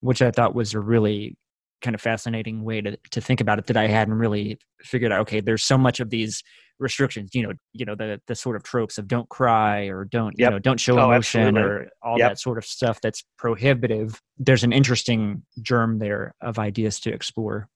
which 0.02 0.22
i 0.22 0.32
thought 0.32 0.56
was 0.56 0.74
a 0.74 0.80
really 0.80 1.38
kind 1.82 1.96
of 1.96 2.02
fascinating 2.02 2.64
way 2.64 2.82
to, 2.82 2.98
to 3.12 3.22
think 3.22 3.40
about 3.40 3.60
it 3.60 3.68
that 3.68 3.78
i 3.78 3.88
hadn't 3.88 4.16
really 4.16 4.58
figured 4.82 5.12
out 5.12 5.22
okay 5.22 5.40
there's 5.40 5.64
so 5.64 5.78
much 5.78 6.00
of 6.00 6.10
these 6.10 6.44
restrictions 6.80 7.32
you 7.34 7.44
know 7.44 7.52
you 7.74 7.86
know 7.86 7.96
the 7.96 8.20
the 8.28 8.36
sort 8.36 8.56
of 8.56 8.64
tropes 8.64 8.98
of 8.98 9.08
don't 9.08 9.28
cry 9.30 9.86
or 9.86 10.06
don't 10.06 10.36
yep. 10.38 10.48
you 10.48 10.52
know 10.52 10.60
don't 10.60 10.80
show 10.80 10.98
oh, 10.98 11.12
emotion 11.12 11.42
absolutely. 11.42 11.62
or 11.62 11.90
all 12.02 12.18
yep. 12.18 12.32
that 12.32 12.40
sort 12.40 12.58
of 12.58 12.66
stuff 12.66 13.00
that's 13.02 13.24
prohibitive 13.38 14.22
there's 14.38 14.64
an 14.64 14.72
interesting 14.72 15.44
germ 15.62 16.00
there 16.00 16.34
of 16.42 16.58
ideas 16.58 17.00
to 17.00 17.14
explore 17.14 17.68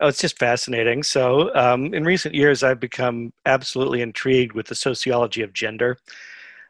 Oh, 0.00 0.08
it's 0.08 0.20
just 0.20 0.38
fascinating. 0.38 1.02
So, 1.02 1.54
um, 1.54 1.94
in 1.94 2.04
recent 2.04 2.34
years, 2.34 2.62
I've 2.62 2.80
become 2.80 3.32
absolutely 3.46 4.02
intrigued 4.02 4.52
with 4.52 4.66
the 4.66 4.74
sociology 4.74 5.40
of 5.42 5.54
gender. 5.54 5.96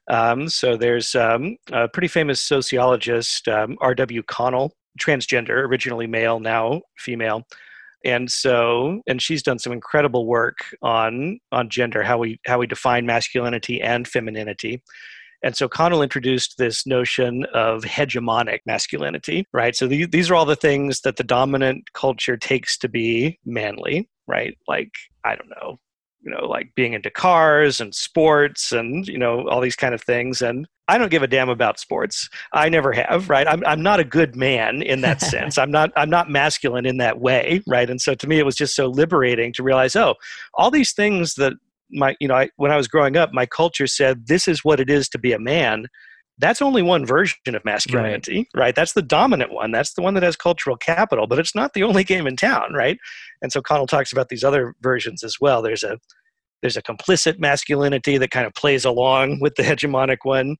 Um, 0.09 0.49
so, 0.49 0.77
there's 0.77 1.15
um, 1.17 1.57
a 1.73 1.89
pretty 1.89 2.09
famous 2.09 2.41
sociologist, 2.41 3.49
um, 3.49 3.79
R.W. 3.81 4.23
Connell, 4.25 4.73
transgender, 5.01 5.51
originally 5.67 6.07
male, 6.07 6.41
now 6.41 6.83
female. 6.99 7.45
And 8.05 8.31
so, 8.31 9.03
and 9.09 9.23
she's 9.23 9.43
done 9.43 9.59
some 9.59 9.73
incredible 9.73 10.27
work 10.27 10.59
on 10.83 11.41
on 11.53 11.71
gender, 11.71 12.03
how 12.05 12.19
we 12.19 12.41
how 12.47 12.59
we 12.59 12.67
define 12.69 13.07
masculinity 13.07 13.83
and 13.83 14.09
femininity. 14.09 14.83
And 15.47 15.57
so 15.57 15.69
Connell 15.69 16.03
introduced 16.03 16.59
this 16.59 16.89
notion 16.89 17.47
of 17.55 17.85
hegemonic 17.85 18.59
masculinity, 18.67 19.47
right? 19.53 19.77
So 19.77 19.87
these, 19.87 20.09
these 20.09 20.29
are 20.29 20.35
all 20.35 20.45
the 20.45 20.57
things 20.57 21.03
that 21.03 21.19
the 21.19 21.23
dominant 21.23 21.93
culture 21.93 22.37
takes 22.37 22.77
to 22.79 22.89
be 22.89 23.39
manly, 23.45 24.09
right? 24.27 24.59
Like, 24.67 24.91
I 25.25 25.37
don't 25.37 25.49
know, 25.51 25.79
you 26.23 26.33
know, 26.33 26.49
like 26.49 26.75
being 26.75 26.95
into 26.95 27.11
cars 27.11 27.81
and 27.81 27.95
sports 27.95 28.73
and, 28.73 29.07
you 29.07 29.19
know, 29.19 29.49
all 29.49 29.61
these 29.61 29.77
kind 29.77 29.95
of 29.95 30.03
things. 30.03 30.43
And 30.43 30.67
I 30.89 30.99
don't 30.99 31.13
give 31.13 31.23
a 31.23 31.29
damn 31.29 31.49
about 31.49 31.79
sports. 31.79 32.29
I 32.53 32.69
never 32.69 32.91
have, 32.91 33.31
right? 33.31 33.47
I'm, 33.47 33.65
I'm 33.67 33.85
not 33.85 34.01
a 34.01 34.05
good 34.05 34.35
man 34.35 34.83
in 34.83 35.03
that 35.03 35.21
sense. 35.33 35.59
I'm 35.59 35.71
not, 35.71 35.93
I'm 35.95 36.11
not 36.11 36.29
masculine 36.29 36.87
in 36.87 36.97
that 36.97 37.21
way, 37.21 37.63
right? 37.69 37.89
And 37.89 38.01
so 38.01 38.17
to 38.17 38.27
me, 38.27 38.41
it 38.41 38.45
was 38.45 38.57
just 38.57 38.75
so 38.75 38.89
liberating 38.89 39.53
to 39.53 39.63
realize, 39.63 39.95
oh, 39.95 40.17
all 40.55 40.73
these 40.73 40.93
things 40.93 41.35
that 41.35 41.53
my, 41.91 42.17
you 42.21 42.29
know, 42.29 42.35
I, 42.35 42.51
when 42.57 42.71
I 42.71 42.77
was 42.77 42.89
growing 42.89 43.17
up, 43.17 43.33
my 43.33 43.47
culture 43.47 43.87
said, 43.87 44.27
this 44.27 44.49
is 44.49 44.65
what 44.65 44.81
it 44.81 44.91
is 44.91 45.09
to 45.11 45.19
be 45.19 45.33
a 45.33 45.39
man 45.39 45.87
that's 46.39 46.61
only 46.61 46.83
one 46.83 47.07
version 47.07 47.55
of 47.55 47.65
masculinity, 47.65 48.49
right. 48.55 48.61
right. 48.61 48.75
That's 48.75 48.93
the 48.93 49.03
dominant 49.03 49.53
one. 49.53 49.71
That's 49.71 49.95
the 49.95 50.03
one 50.03 50.15
that 50.15 50.23
has 50.23 50.37
cultural 50.37 50.77
capital, 50.77 51.27
but 51.27 51.39
it's 51.39 51.55
not 51.55 51.73
the 51.73 51.83
only 51.83 52.05
game 52.05 52.27
in 52.27 52.37
town, 52.37 52.75
right? 52.75 52.99
And 53.41 53.51
so 53.51 53.63
Connell 53.63 53.87
talks 53.87 54.13
about 54.13 54.29
these 54.29 54.45
other 54.45 54.75
versions 54.83 55.25
as 55.25 55.37
well. 55.41 55.63
There's 55.63 55.85
a 55.85 55.99
there's 56.63 56.77
a 56.77 56.83
complicit 56.83 57.39
masculinity 57.39 58.19
that 58.19 58.31
kind 58.31 58.47
of 58.47 58.55
plays 58.55 58.85
along 58.85 59.41
with 59.41 59.55
the 59.57 59.63
hegemonic 59.63 60.19
one. 60.25 60.57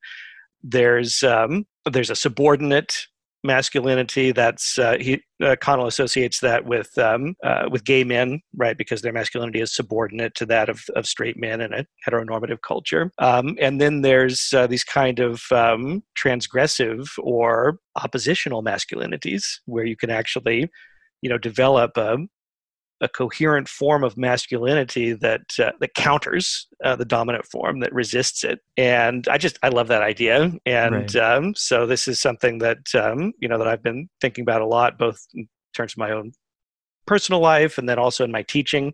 There's 0.63 1.23
um, 1.23 1.67
there's 1.91 2.11
a 2.11 2.17
subordinate 2.17 3.07
masculinity 3.47 4.33
that's 4.33 4.79
uh, 4.79 4.97
he 5.01 5.23
uh, 5.43 5.57
Connell 5.61 5.87
associates 5.87 6.41
that 6.41 6.65
with 6.65 6.97
um, 6.99 7.35
uh, 7.45 7.69
with 7.71 7.85
gay 7.85 8.05
men, 8.05 8.41
right? 8.57 8.77
Because 8.77 9.03
their 9.03 9.13
masculinity 9.13 9.61
is 9.61 9.75
subordinate 9.75 10.35
to 10.35 10.47
that 10.47 10.69
of, 10.69 10.85
of 10.95 11.07
straight 11.07 11.39
men 11.39 11.61
in 11.61 11.73
a 11.73 11.87
heteronormative 12.07 12.61
culture. 12.63 13.11
Um, 13.19 13.57
and 13.61 13.81
then 13.81 14.03
there's 14.03 14.53
uh, 14.55 14.67
these 14.67 14.85
kind 14.85 15.19
of 15.19 15.43
um, 15.53 16.03
transgressive 16.19 17.09
or 17.19 17.79
oppositional 17.97 18.63
masculinities 18.63 19.45
where 19.67 19.85
you 19.85 19.97
can 19.97 20.11
actually, 20.11 20.71
you 21.23 21.31
know, 21.31 21.39
develop 21.39 21.97
a, 21.97 22.19
a 23.01 23.09
coherent 23.09 23.69
form 23.69 24.03
of 24.03 24.17
masculinity 24.17 25.13
that 25.13 25.43
uh, 25.59 25.73
that 25.81 25.95
counters 25.95 26.67
uh, 26.85 26.97
the 26.97 27.05
dominant 27.05 27.45
form 27.47 27.81
that 27.81 27.93
resists 27.93 28.45
it. 28.45 28.61
And 28.77 29.27
i 29.29 29.39
just 29.39 29.59
i 29.63 29.69
love 29.69 29.89
that 29.89 30.03
idea. 30.03 30.53
And 30.65 30.95
right. 30.95 31.17
um, 31.17 31.55
so 31.55 31.87
this 31.87 32.09
is 32.09 32.21
something 32.21 32.59
that 32.59 32.95
um, 32.95 33.33
you 33.39 33.49
know 33.49 33.59
that 33.59 33.69
i've 33.69 33.83
been 33.83 34.09
thinking 34.21 34.43
about 34.43 34.63
a 34.63 34.67
lot 34.67 34.99
both 34.99 35.21
in 35.35 35.49
terms 35.75 35.93
of 35.93 35.99
my 35.99 36.11
own 36.11 36.33
personal 37.07 37.41
life 37.41 37.79
and 37.79 37.89
then 37.89 37.99
also 37.99 38.25
in 38.25 38.33
my 38.33 38.43
teaching. 38.43 38.93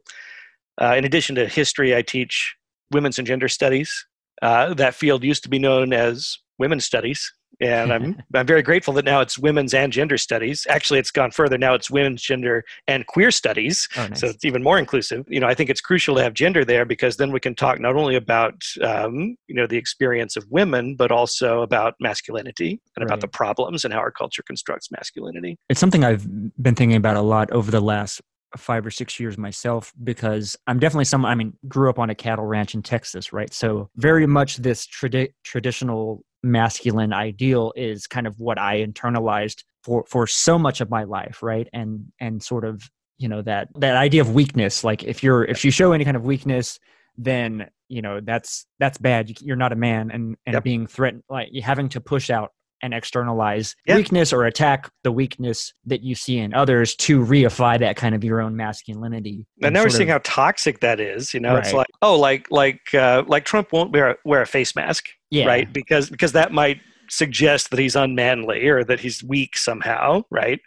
Uh, 0.81 0.95
in 0.97 1.05
addition 1.05 1.35
to 1.35 1.47
history 1.47 1.95
i 1.95 2.03
teach 2.03 2.55
women's 2.91 3.19
and 3.19 3.27
gender 3.27 3.49
studies. 3.49 4.07
Uh, 4.41 4.75
that 4.75 4.95
field 4.95 5.23
used 5.23 5.43
to 5.45 5.49
be 5.49 5.59
known 5.59 5.93
as 5.93 6.39
women's 6.59 6.85
studies 6.85 7.33
and 7.63 7.93
I'm 7.93 8.23
I'm 8.35 8.47
very 8.47 8.63
grateful 8.63 8.95
that 8.95 9.05
now 9.05 9.21
it's 9.21 9.39
women's 9.39 9.75
and 9.75 9.93
gender 9.93 10.19
studies. 10.19 10.67
Actually, 10.69 10.99
it's 10.99 11.11
gone 11.11 11.31
further. 11.31 11.57
Now 11.57 11.75
it's 11.75 11.91
women's 11.91 12.23
gender 12.23 12.65
and 12.87 13.07
queer 13.07 13.31
studies, 13.31 13.89
oh, 13.97 14.07
nice. 14.07 14.21
so 14.21 14.27
it's 14.29 14.45
even 14.45 14.63
more 14.63 14.79
inclusive. 14.79 15.25
You 15.29 15.41
know, 15.41 15.47
I 15.47 15.55
think 15.55 15.71
it's 15.71 15.81
crucial 15.81 16.17
to 16.17 16.23
have 16.23 16.35
gender 16.35 16.65
there 16.65 16.85
because 16.85 17.17
then 17.17 17.33
we 17.33 17.41
can 17.41 17.55
talk 17.55 17.81
not 17.81 17.97
only 17.97 18.17
about 18.17 18.63
um, 18.83 19.37
you 19.47 19.55
know 19.55 19.67
the 19.67 19.77
experience 19.77 20.37
of 20.37 20.45
women, 20.51 20.97
but 20.97 21.13
also 21.13 21.63
about 21.63 21.95
masculinity 22.01 22.81
and 22.97 23.03
right. 23.03 23.07
about 23.07 23.21
the 23.21 23.29
problems 23.29 23.85
and 23.85 23.95
how 23.95 24.01
our 24.01 24.11
culture 24.11 24.43
constructs 24.43 24.91
masculinity. 24.91 25.57
It's 25.69 25.81
something 25.81 26.05
I've 26.05 26.27
been 26.61 26.75
thinking 26.75 26.97
about 26.97 27.17
a 27.17 27.23
lot 27.23 27.51
over 27.53 27.71
the 27.71 27.81
last 27.81 28.21
five 28.57 28.85
or 28.85 28.91
six 28.91 29.19
years 29.19 29.39
myself 29.39 29.93
because 30.05 30.57
I'm 30.67 30.79
definitely 30.79 31.07
someone, 31.07 31.31
I 31.31 31.35
mean, 31.35 31.55
grew 31.69 31.89
up 31.89 31.99
on 31.99 32.11
a 32.11 32.15
cattle 32.15 32.45
ranch 32.45 32.75
in 32.75 32.83
Texas, 32.83 33.33
right? 33.33 33.53
So 33.53 33.89
very 33.97 34.27
much 34.27 34.59
this 34.59 34.87
tradi- 34.87 35.33
traditional 35.45 36.23
masculine 36.43 37.13
ideal 37.13 37.73
is 37.77 38.07
kind 38.07 38.27
of 38.27 38.39
what 38.39 38.59
I 38.59 38.85
internalized 38.85 39.65
for 39.83 40.05
for 40.09 40.27
so 40.27 40.59
much 40.59 40.81
of 40.81 40.91
my 40.91 41.05
life, 41.05 41.43
right? 41.43 41.69
And 41.73 42.13
and 42.21 42.43
sort 42.43 42.65
of 42.65 42.91
you 43.19 43.29
know 43.29 43.43
that 43.43 43.69
that 43.77 43.97
idea 43.97 44.21
of 44.21 44.35
weakness, 44.35 44.85
like 44.85 45.05
if 45.05 45.23
you're 45.23 45.45
if 45.45 45.65
you 45.65 45.71
show 45.71 45.93
any 45.93 46.05
kind 46.05 46.17
of 46.17 46.25
weakness, 46.25 46.79
then 47.17 47.69
you 47.89 48.03
know 48.03 48.21
that's 48.21 48.67
that's 48.79 48.99
bad. 48.99 49.41
You're 49.41 49.57
not 49.57 49.73
a 49.73 49.77
man, 49.77 50.11
and 50.11 50.37
and 50.47 50.55
yep. 50.55 50.65
being 50.65 50.87
threatened, 50.87 51.23
like 51.29 51.49
having 51.63 51.89
to 51.91 52.01
push 52.01 52.31
out 52.31 52.51
and 52.83 52.93
externalize 52.93 53.75
weakness 53.87 54.33
or 54.33 54.45
attack 54.45 54.91
the 55.05 55.13
weakness 55.13 55.73
that 55.87 56.03
you 56.03 56.15
see 56.15 56.39
in 56.39 56.53
others 56.53 56.95
to 56.97 57.25
reify 57.25 57.79
that 57.79 57.97
kind 57.97 58.15
of 58.15 58.25
your 58.25 58.41
own 58.41 58.57
masculinity. 58.57 59.47
And, 59.63 59.75
now 59.75 59.85
we're 59.85 59.91
seeing 59.91 60.09
how 60.09 60.21
toxic 60.25 60.81
that 60.81 61.01
is. 61.01 61.33
You 61.33 61.41
know, 61.41 61.55
right. 61.55 61.65
it's 61.65 61.73
like 61.73 61.89
oh, 62.03 62.19
like 62.19 62.51
like 62.51 62.81
uh, 62.95 63.23
like 63.27 63.45
Trump 63.45 63.73
won't 63.73 63.93
wear 63.93 64.11
a, 64.11 64.17
wear 64.25 64.43
a 64.43 64.47
face 64.47 64.75
mask, 64.75 65.07
yeah. 65.31 65.47
right? 65.47 65.73
Because 65.73 66.11
because 66.11 66.33
that 66.33 66.53
might 66.53 66.81
suggest 67.09 67.71
that 67.71 67.79
he's 67.79 67.97
unmanly 67.97 68.69
or 68.69 68.85
that 68.85 69.01
he's 69.01 69.23
weak 69.23 69.57
somehow, 69.57 70.23
right? 70.31 70.61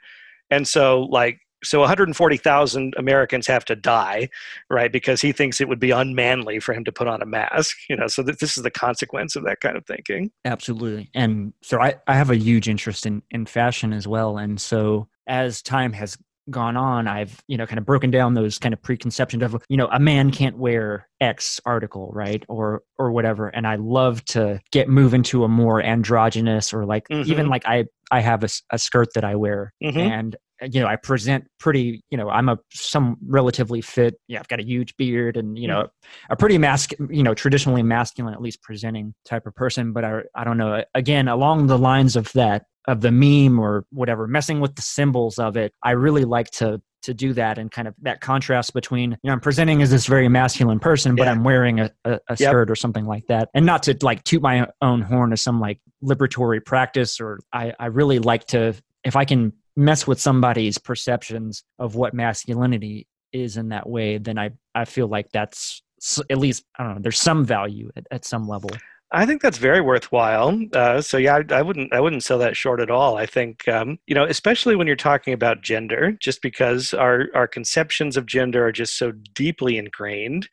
And 0.52 0.68
so 0.68 1.02
like 1.02 1.40
so 1.66 1.80
140,000 1.80 2.94
Americans 2.98 3.48
have 3.48 3.66
to 3.66 3.76
die, 3.76 4.30
right? 4.70 4.92
Because 4.92 5.22
he 5.22 5.32
thinks 5.32 5.60
it 5.60 5.68
would 5.68 5.80
be 5.80 5.92
unmanly 5.92 6.60
for 6.60 6.74
him 6.74 6.84
to 6.86 6.92
put 6.92 7.08
on 7.08 7.22
a 7.22 7.26
mask, 7.26 7.78
you 7.90 7.96
know. 7.96 8.08
So 8.08 8.24
th- 8.24 8.38
this 8.38 8.58
is 8.58 8.64
the 8.64 8.72
consequence 8.72 9.36
of 9.36 9.44
that 9.46 9.62
kind 9.62 9.78
of 9.78 9.86
thinking. 9.86 10.32
Absolutely, 10.46 11.10
and 11.14 11.54
so 11.62 11.82
I, 11.82 11.96
I 12.08 12.16
have 12.16 12.30
a 12.30 12.38
huge 12.38 12.70
interest 12.70 13.06
in 13.06 13.22
in 13.32 13.46
fashion 13.46 13.94
as 13.94 14.08
well, 14.08 14.38
and 14.38 14.60
so 14.60 15.08
as 15.28 15.62
time 15.62 15.94
has 15.94 16.18
gone 16.52 16.78
on 16.78 17.08
i've 17.08 17.42
you 17.48 17.58
know 17.58 17.66
kind 17.66 17.80
of 17.80 17.86
broken 17.86 18.12
down 18.12 18.36
those 18.36 18.60
kind 18.60 18.72
of 18.72 18.82
preconceptions 18.82 19.42
of 19.42 19.58
you 19.68 19.78
know 19.78 19.88
a 19.92 20.00
man 20.00 20.30
can't 20.30 20.58
wear 20.58 21.08
x 21.20 21.60
article 21.66 22.12
right 22.14 22.44
or 22.48 22.84
or 23.00 23.12
whatever 23.12 23.48
and 23.48 23.66
i 23.66 23.76
love 23.76 24.24
to 24.26 24.62
get 24.72 24.88
move 24.88 25.14
into 25.14 25.44
a 25.44 25.48
more 25.48 25.82
androgynous 25.82 26.72
or 26.72 26.86
like 26.86 27.08
mm-hmm. 27.08 27.30
even 27.32 27.48
like 27.48 27.66
i 27.66 27.84
i 28.12 28.20
have 28.20 28.44
a, 28.44 28.50
a 28.72 28.78
skirt 28.78 29.08
that 29.16 29.24
i 29.24 29.34
wear 29.34 29.74
mm-hmm. 29.84 29.98
and 29.98 30.36
you 30.62 30.82
know, 30.82 30.88
I 30.88 30.96
present 30.96 31.46
pretty, 31.60 32.04
you 32.10 32.18
know, 32.18 32.30
I'm 32.30 32.50
a 32.50 32.58
some 32.72 33.18
relatively 33.26 33.82
fit, 33.82 34.16
yeah, 34.28 34.40
I've 34.40 34.48
got 34.48 34.60
a 34.60 34.66
huge 34.66 34.96
beard 34.98 35.38
and, 35.38 35.58
you 35.58 35.68
know, 35.68 35.84
mm. 35.84 35.90
a 36.30 36.36
pretty 36.36 36.58
mask, 36.58 36.92
you 37.10 37.24
know, 37.24 37.34
traditionally 37.34 37.84
masculine, 37.84 38.34
at 38.34 38.42
least 38.42 38.62
presenting 38.62 39.14
type 39.26 39.46
of 39.48 39.56
person. 39.56 39.92
But 39.92 40.06
I, 40.06 40.22
I 40.34 40.44
don't 40.44 40.58
know, 40.58 40.84
again, 40.94 41.28
along 41.28 41.68
the 41.68 41.78
lines 41.78 42.16
of 42.16 42.32
that, 42.34 42.66
of 42.88 43.02
the 43.02 43.12
meme 43.12 43.60
or 43.60 43.86
whatever, 43.92 44.28
messing 44.28 44.60
with 44.60 44.76
the 44.76 44.82
symbols 44.82 45.40
of 45.40 45.58
it, 45.58 45.74
I 45.84 45.92
really 45.92 46.24
like 46.24 46.52
to 46.52 46.82
to 47.06 47.14
do 47.14 47.34
that 47.34 47.60
and 47.60 47.72
kind 47.72 47.88
of 47.88 47.94
that 48.02 48.20
contrast 48.20 48.74
between 48.74 49.12
you 49.12 49.18
know 49.26 49.34
i'm 49.34 49.40
presenting 49.40 49.80
as 49.84 49.92
this 49.92 50.08
very 50.08 50.28
masculine 50.28 50.80
person 50.80 51.16
but 51.16 51.26
yeah. 51.26 51.32
i'm 51.32 51.44
wearing 51.44 51.80
a, 51.80 51.92
a, 52.04 52.14
a 52.14 52.20
yep. 52.40 52.50
skirt 52.50 52.72
or 52.72 52.76
something 52.76 53.06
like 53.06 53.24
that 53.28 53.48
and 53.54 53.64
not 53.64 53.84
to 53.84 53.96
like 54.02 54.24
toot 54.24 54.42
my 54.42 54.68
own 54.82 55.04
horn 55.04 55.32
as 55.32 55.40
some 55.40 55.60
like 55.60 55.80
liberatory 56.04 56.64
practice 56.66 57.22
or 57.22 57.40
i 57.54 57.72
i 57.80 57.86
really 57.86 58.18
like 58.18 58.44
to 58.48 58.74
if 59.04 59.16
i 59.16 59.24
can 59.24 59.54
mess 59.76 60.08
with 60.08 60.20
somebody's 60.20 60.78
perceptions 60.78 61.64
of 61.80 61.96
what 61.96 62.14
masculinity 62.14 63.08
is 63.34 63.58
in 63.58 63.70
that 63.70 63.88
way, 63.88 64.18
then 64.18 64.40
I, 64.40 64.52
I 64.74 64.86
feel 64.86 65.08
like 65.08 65.30
that's 65.32 65.82
at 66.30 66.38
least, 66.38 66.64
I 66.78 66.84
don't 66.84 66.96
know, 66.96 67.02
there's 67.02 67.20
some 67.20 67.46
value 67.46 67.92
at, 67.96 68.06
at 68.12 68.26
some 68.26 68.48
level. 68.48 68.70
I 69.12 69.26
think 69.26 69.42
that's 69.42 69.58
very 69.58 69.82
worthwhile. 69.82 70.60
Uh, 70.74 71.02
so 71.02 71.18
yeah, 71.18 71.40
I, 71.50 71.56
I, 71.56 71.62
wouldn't 71.62 71.94
I 71.94 72.00
wouldn't 72.00 72.24
sell 72.24 72.40
that 72.40 72.58
short 72.58 72.82
at 72.82 72.90
all. 72.90 73.18
I 73.18 73.26
think 73.26 73.68
um, 73.68 73.98
you 74.08 74.16
know, 74.16 74.26
especially 74.26 74.76
when 74.76 74.88
you're 74.88 74.96
talking 74.96 75.34
about 75.34 75.62
gender, 75.62 76.12
just 76.20 76.42
because 76.42 76.94
our 76.94 77.28
our 77.34 77.48
conceptions 77.48 78.18
of 78.18 78.26
gender 78.26 78.66
are 78.66 78.72
just 78.72 78.98
so 78.98 79.14
deeply 79.34 79.78
ingrained, 79.78 80.50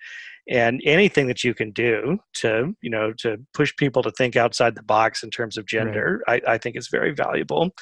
and 0.48 0.82
anything 0.84 1.26
that 1.28 1.42
you 1.42 1.54
can 1.54 1.72
do 1.72 2.18
to 2.34 2.76
you 2.82 2.90
know 2.90 3.12
to 3.14 3.38
push 3.54 3.74
people 3.76 4.02
to 4.02 4.12
think 4.12 4.36
outside 4.36 4.74
the 4.74 4.82
box 4.82 5.22
in 5.22 5.30
terms 5.30 5.56
of 5.56 5.66
gender, 5.66 6.22
right. 6.28 6.42
I, 6.46 6.52
I 6.52 6.58
think 6.58 6.76
is 6.76 6.88
very 6.88 7.12
valuable 7.12 7.72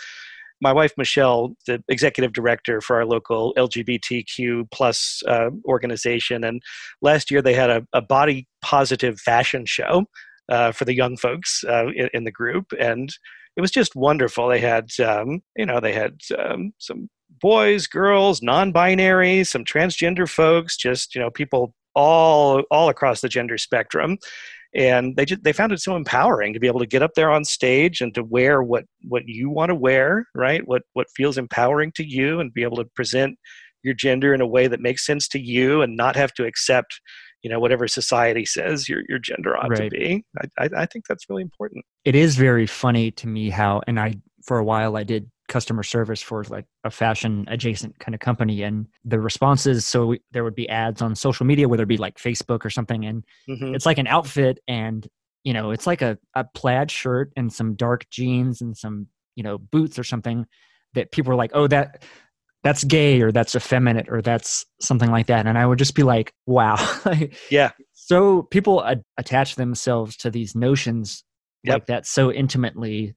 my 0.61 0.73
wife 0.73 0.93
Michelle, 0.97 1.55
the 1.67 1.83
executive 1.89 2.33
director 2.33 2.81
for 2.81 2.97
our 2.97 3.07
local 3.07 3.55
LGBTQ 3.57 4.71
plus 4.71 5.23
uh, 5.27 5.51
organization, 5.65 6.45
and 6.45 6.63
last 7.03 7.31
year 7.31 7.43
they 7.43 7.55
had 7.55 7.71
a, 7.71 7.87
a 7.93 8.03
body 8.03 8.47
positive 8.63 9.19
fashion 9.21 9.65
show 9.67 10.05
uh, 10.51 10.73
for 10.73 10.85
the 10.85 10.95
young 10.95 11.17
folks 11.17 11.65
uh, 11.69 11.87
in, 11.95 12.09
in, 12.13 12.25
the 12.25 12.31
group, 12.31 12.73
and 12.79 13.13
it 13.57 13.61
was 13.61 13.71
just 13.71 13.95
wonderful. 13.95 14.49
They 14.49 14.61
had, 14.61 14.89
um, 15.01 15.43
you 15.57 15.67
know, 15.67 15.81
they 15.81 15.93
had 15.93 16.21
um, 16.39 16.73
some 16.79 17.09
boys, 17.41 17.87
girls, 17.87 18.43
non-binary, 18.43 19.45
some 19.45 19.65
transgender 19.65 20.29
folks, 20.29 20.77
just 20.77 21.15
you 21.15 21.21
know, 21.21 21.31
people 21.31 21.75
all 21.95 22.63
all 22.71 22.89
across 22.89 23.21
the 23.21 23.29
gender 23.29 23.59
spectrum 23.59 24.19
and 24.75 25.17
they 25.17 25.25
just 25.25 25.43
they 25.43 25.53
found 25.53 25.73
it 25.73 25.81
so 25.81 25.97
empowering 25.97 26.53
to 26.53 26.61
be 26.61 26.67
able 26.67 26.81
to 26.81 26.87
get 26.87 27.03
up 27.03 27.13
there 27.15 27.31
on 27.31 27.45
stage 27.45 28.01
and 28.01 28.15
to 28.15 28.23
wear 28.23 28.63
what 28.63 28.85
what 29.09 29.23
you 29.27 29.51
want 29.51 29.71
to 29.71 29.75
wear 29.75 30.27
right? 30.35 30.67
What 30.67 30.83
what 30.93 31.09
feels 31.15 31.39
empowering 31.39 31.93
to 31.97 32.05
you 32.05 32.41
and 32.41 32.53
be 32.53 32.63
able 32.63 32.77
to 32.77 32.85
present 32.85 33.39
your 33.83 33.95
gender 33.95 34.35
in 34.35 34.41
a 34.41 34.47
way 34.47 34.67
that 34.67 34.81
makes 34.81 35.05
sense 35.07 35.27
to 35.29 35.41
you 35.41 35.83
and 35.83 35.97
not 35.97 36.15
have 36.17 36.33
to 36.35 36.45
accept 36.45 37.01
you 37.43 37.51
know 37.51 37.59
whatever 37.59 37.89
society 37.89 38.45
says 38.45 38.89
your 38.89 39.03
your 39.09 39.19
gender 39.19 39.57
ought 39.57 39.71
right. 39.71 39.91
to 39.91 39.91
be. 39.91 40.25
I, 40.39 40.65
I, 40.65 40.69
I 40.83 40.87
think 40.87 41.07
that's 41.09 41.29
really 41.29 41.43
important. 41.43 41.85
It 42.05 42.15
is 42.15 42.37
very 42.37 42.67
funny 42.67 43.11
to 43.13 43.27
me 43.27 43.51
how 43.51 43.83
and 43.87 43.99
i 43.99 44.15
for 44.45 44.59
a 44.59 44.65
while 44.65 44.97
i 44.97 45.05
did 45.05 45.31
customer 45.51 45.83
service 45.83 46.23
for 46.23 46.43
like 46.45 46.65
a 46.85 46.91
fashion 46.91 47.45
adjacent 47.49 47.99
kind 47.99 48.15
of 48.15 48.21
company 48.21 48.63
and 48.63 48.87
the 49.05 49.21
responses 49.21 49.87
so 49.87 50.07
we, 50.07 50.21
there 50.31 50.45
would 50.45 50.55
be 50.55 50.69
ads 50.71 51.03
on 51.03 51.15
social 51.15 51.45
media 51.45 51.69
whether 51.69 51.83
it 51.83 51.89
be 51.89 51.99
like 51.99 52.17
facebook 52.19 52.65
or 52.65 52.71
something 52.71 53.05
and 53.05 53.25
Mhm. 53.49 53.75
it's 53.75 53.85
like 53.85 53.99
an 53.99 54.07
outfit 54.07 54.61
and 54.69 55.07
you 55.45 55.53
know 55.53 55.71
it's 55.73 55.87
like 55.87 56.01
a, 56.03 56.17
a 56.35 56.45
plaid 56.55 56.91
shirt 56.91 57.33
and 57.37 57.53
some 57.53 57.75
dark 57.75 58.09
jeans 58.11 58.63
and 58.63 58.77
some 58.77 59.07
you 59.37 59.43
know 59.43 59.59
boots 59.59 59.99
or 59.99 60.05
something 60.05 60.47
that 60.95 61.13
people 61.13 61.33
are 61.33 61.37
like 61.37 61.51
oh 61.55 61.67
that 61.67 62.03
that's 62.63 62.85
gay 62.85 63.21
or 63.23 63.33
that's 63.33 63.55
effeminate 63.55 64.07
or 64.11 64.21
that's 64.23 64.65
something 64.81 65.11
like 65.11 65.27
that 65.27 65.47
and 65.47 65.59
i 65.59 65.67
would 65.67 65.79
just 65.79 65.95
be 65.95 66.03
like 66.03 66.33
wow 66.47 66.77
Yeah. 67.51 67.71
so 67.93 68.43
people 68.51 68.81
a- 68.81 69.03
attach 69.19 69.57
themselves 69.57 70.17
to 70.19 70.31
these 70.31 70.55
notions 70.55 71.25
Yep. 71.65 71.75
like 71.75 71.87
that 71.87 72.07
so 72.07 72.33
intimately 72.33 73.15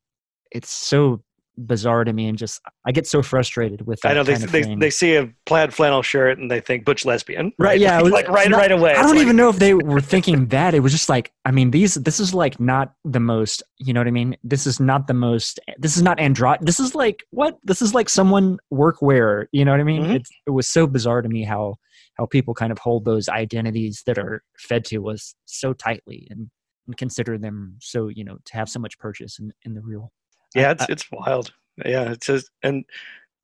it's 0.52 0.70
so 0.70 1.22
bizarre 1.58 2.04
to 2.04 2.12
me 2.14 2.28
and 2.28 2.38
just 2.38 2.60
i 2.86 2.92
get 2.92 3.06
so 3.06 3.22
frustrated 3.22 3.86
with 3.86 4.00
that 4.02 4.12
I 4.12 4.14
know 4.16 4.24
they, 4.24 4.36
they, 4.36 4.76
they 4.76 4.90
see 4.90 5.16
a 5.16 5.32
plaid 5.46 5.74
flannel 5.74 6.02
shirt 6.02 6.40
and 6.40 6.50
they 6.50 6.60
think 6.60 6.84
butch 6.84 7.06
lesbian. 7.06 7.52
Right, 7.60 7.80
yeah, 7.80 8.00
it 8.00 8.04
was- 8.04 8.12
like 8.12 8.28
right, 8.28 8.50
not- 8.50 8.58
right 8.58 8.72
away. 8.72 8.92
I 8.96 9.02
don't 9.04 9.12
like- 9.12 9.20
even 9.22 9.36
know 9.36 9.50
if 9.50 9.60
they 9.60 9.74
were 9.74 10.02
thinking 10.02 10.48
that. 10.48 10.74
It 10.74 10.80
was 10.80 10.92
just 10.92 11.10
like, 11.10 11.32
I 11.46 11.52
mean, 11.52 11.72
these. 11.72 11.94
This 11.96 12.20
is 12.20 12.34
like 12.34 12.60
not 12.60 12.94
the 13.06 13.20
most. 13.20 13.62
You 13.78 13.94
know 13.94 14.00
what 14.00 14.08
I 14.08 14.12
mean? 14.12 14.36
This 14.44 14.66
is 14.66 14.80
not 14.80 15.08
the 15.08 15.14
most. 15.14 15.60
This 15.78 15.96
is 15.96 16.02
not 16.04 16.18
andro. 16.18 16.58
This 16.62 16.80
is 16.80 16.96
like 16.96 17.24
what? 17.30 17.58
This 17.64 17.82
is 17.82 17.94
like 17.94 18.10
someone 18.10 18.58
workwear. 18.74 19.46
You 19.52 19.64
know 19.66 19.72
what 19.72 19.80
I 19.80 19.84
mean? 19.84 20.04
Mhm. 20.04 20.16
It's, 20.16 20.32
it 20.48 20.52
was 20.52 20.68
so 20.68 20.88
bizarre 20.88 21.22
to 21.22 21.30
me 21.30 21.44
how 21.44 21.76
how 22.16 22.26
people 22.26 22.54
kind 22.54 22.72
of 22.72 22.78
hold 22.80 23.06
those 23.06 23.30
identities 23.30 24.04
that 24.06 24.18
are 24.18 24.44
fed 24.58 24.86
to 24.86 25.10
us 25.10 25.36
so 25.46 25.74
tightly 25.74 26.28
and, 26.30 26.50
and 26.88 26.98
consider 26.98 27.38
them 27.38 27.78
so 27.80 28.08
you 28.08 28.24
know 28.24 28.38
to 28.46 28.54
have 28.54 28.70
so 28.70 28.80
much 28.80 28.98
purchase 29.00 29.40
in, 29.40 29.52
in 29.64 29.74
the 29.76 29.82
real. 29.82 30.12
Yeah 30.56 30.72
it's 30.72 30.86
it's 30.90 31.12
wild. 31.12 31.54
Yeah 31.86 32.12
it's 32.12 32.28
just 32.28 32.50
and 32.62 32.86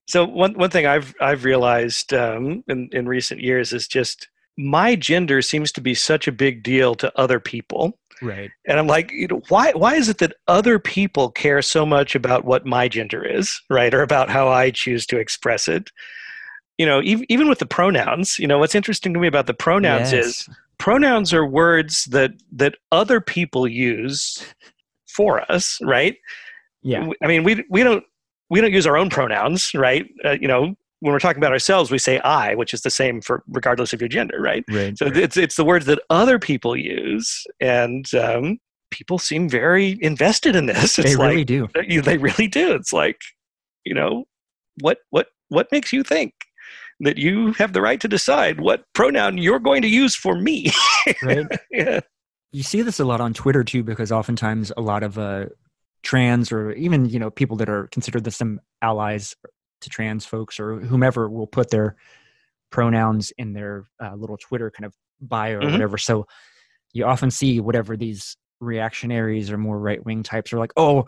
so 0.08 0.26
one 0.26 0.54
one 0.54 0.70
thing 0.70 0.86
i've 0.86 1.14
i've 1.22 1.44
realized 1.44 2.14
um 2.14 2.64
in 2.68 2.90
in 2.92 3.08
recent 3.08 3.42
years 3.42 3.74
is 3.74 3.88
just 3.88 4.28
my 4.58 4.96
gender 4.96 5.42
seems 5.42 5.72
to 5.72 5.82
be 5.82 5.94
such 5.94 6.28
a 6.28 6.34
big 6.34 6.64
deal 6.64 6.94
to 6.96 7.18
other 7.18 7.40
people. 7.40 7.98
Right. 8.22 8.52
and 8.68 8.78
i'm 8.78 8.88
like 8.88 9.12
you 9.14 9.28
know 9.28 9.42
why 9.48 9.72
why 9.72 9.96
is 9.96 10.10
it 10.10 10.18
that 10.18 10.34
other 10.50 10.78
people 10.78 11.32
care 11.32 11.62
so 11.62 11.86
much 11.86 12.16
about 12.16 12.44
what 12.44 12.66
my 12.66 12.90
gender 12.90 13.24
is 13.26 13.62
right 13.70 13.94
or 13.94 14.02
about 14.02 14.30
how 14.30 14.50
i 14.50 14.72
choose 14.72 15.06
to 15.08 15.18
express 15.18 15.70
it? 15.70 15.90
You 16.78 16.86
know 16.86 17.02
even, 17.02 17.26
even 17.30 17.48
with 17.48 17.60
the 17.60 17.66
pronouns 17.66 18.38
you 18.38 18.46
know 18.46 18.60
what's 18.60 18.76
interesting 18.76 19.14
to 19.14 19.20
me 19.20 19.28
about 19.28 19.48
the 19.48 19.54
pronouns 19.54 20.12
is 20.12 20.50
pronouns 20.80 21.34
are 21.34 21.46
words 21.46 22.06
that 22.06 22.32
that 22.52 22.76
other 22.92 23.22
people 23.22 23.68
use 23.68 24.44
for 25.08 25.50
us 25.50 25.80
right 25.82 26.18
yeah. 26.82 27.10
I 27.24 27.28
mean, 27.28 27.44
we 27.44 27.64
we 27.70 27.84
don't 27.84 28.04
we 28.50 28.62
don't 28.62 28.72
use 28.74 28.88
our 28.88 28.98
own 28.98 29.10
pronouns, 29.10 29.72
right? 29.76 30.06
Uh, 30.26 30.38
you 30.40 30.48
know, 30.48 30.76
when 31.02 31.14
we're 31.14 31.20
talking 31.20 31.42
about 31.42 31.52
ourselves, 31.52 31.92
we 31.92 31.98
say 31.98 32.20
"I," 32.20 32.56
which 32.56 32.74
is 32.74 32.82
the 32.82 32.90
same 32.90 33.22
for 33.22 33.44
regardless 33.50 33.94
of 33.94 34.02
your 34.02 34.08
gender, 34.10 34.40
right? 34.42 34.64
Right. 34.70 34.98
So 34.98 35.08
it's 35.08 35.38
it's 35.38 35.56
the 35.56 35.66
words 35.66 35.86
that 35.86 36.00
other 36.10 36.40
people 36.40 36.76
use, 36.76 37.46
and 37.60 38.06
um, 38.16 38.58
people 38.92 39.20
seem 39.20 39.50
very 39.50 39.98
invested 40.02 40.56
in 40.56 40.66
this. 40.66 40.98
It's 41.00 41.12
They 41.12 41.16
like 41.16 41.30
really 41.30 41.46
do. 41.46 41.68
you, 41.88 42.02
they 42.02 42.18
really 42.18 42.48
do. 42.48 42.74
It's 42.74 42.92
like, 42.94 43.20
you 43.86 43.94
know, 43.94 44.26
what 44.82 45.00
what 45.10 45.28
what 45.50 45.68
makes 45.72 45.94
you 45.94 46.04
think 46.04 46.34
that 47.02 47.18
you 47.18 47.54
have 47.54 47.72
the 47.74 47.82
right 47.82 48.02
to 48.02 48.08
decide 48.10 48.60
what 48.60 48.84
pronoun 48.94 49.38
you're 49.38 49.60
going 49.60 49.82
to 49.82 49.88
use 49.88 50.16
for 50.16 50.36
me? 50.36 50.72
Right. 51.24 51.48
yeah. 51.72 52.02
you 52.52 52.62
see 52.62 52.82
this 52.84 53.00
a 53.00 53.06
lot 53.06 53.20
on 53.22 53.34
Twitter 53.34 53.64
too, 53.64 53.84
because 53.84 54.12
oftentimes 54.12 54.72
a 54.78 54.82
lot 54.82 55.02
of 55.02 55.18
uh, 55.18 55.46
trans 56.04 56.52
or 56.52 56.72
even 56.74 57.06
you 57.06 57.20
know 57.20 57.30
people 57.30 57.58
that 57.58 57.70
are 57.70 57.88
considered 57.88 58.24
the 58.24 58.32
some 58.32 58.60
allies 58.82 59.36
to 59.82 59.90
trans 59.90 60.26
folks 60.26 60.60
or 60.60 60.80
whomever 60.80 61.30
will 61.30 61.48
put 61.48 61.70
their 61.70 61.96
pronouns 62.72 63.32
in 63.38 63.54
their 63.54 63.88
uh, 64.04 64.14
little 64.16 64.38
Twitter 64.38 64.72
kind 64.72 64.86
of 64.86 64.94
bio 65.22 65.58
or 65.58 65.62
Mhm. 65.62 65.72
whatever. 65.74 65.98
So 65.98 66.28
you 66.94 67.06
often 67.06 67.32
see 67.32 67.60
whatever 67.60 67.98
these 67.98 68.38
reactionaries 68.60 69.52
or 69.52 69.58
more 69.58 69.80
right 69.80 70.04
wing 70.06 70.24
types 70.24 70.52
are 70.54 70.60
like, 70.60 70.74
oh, 70.78 71.06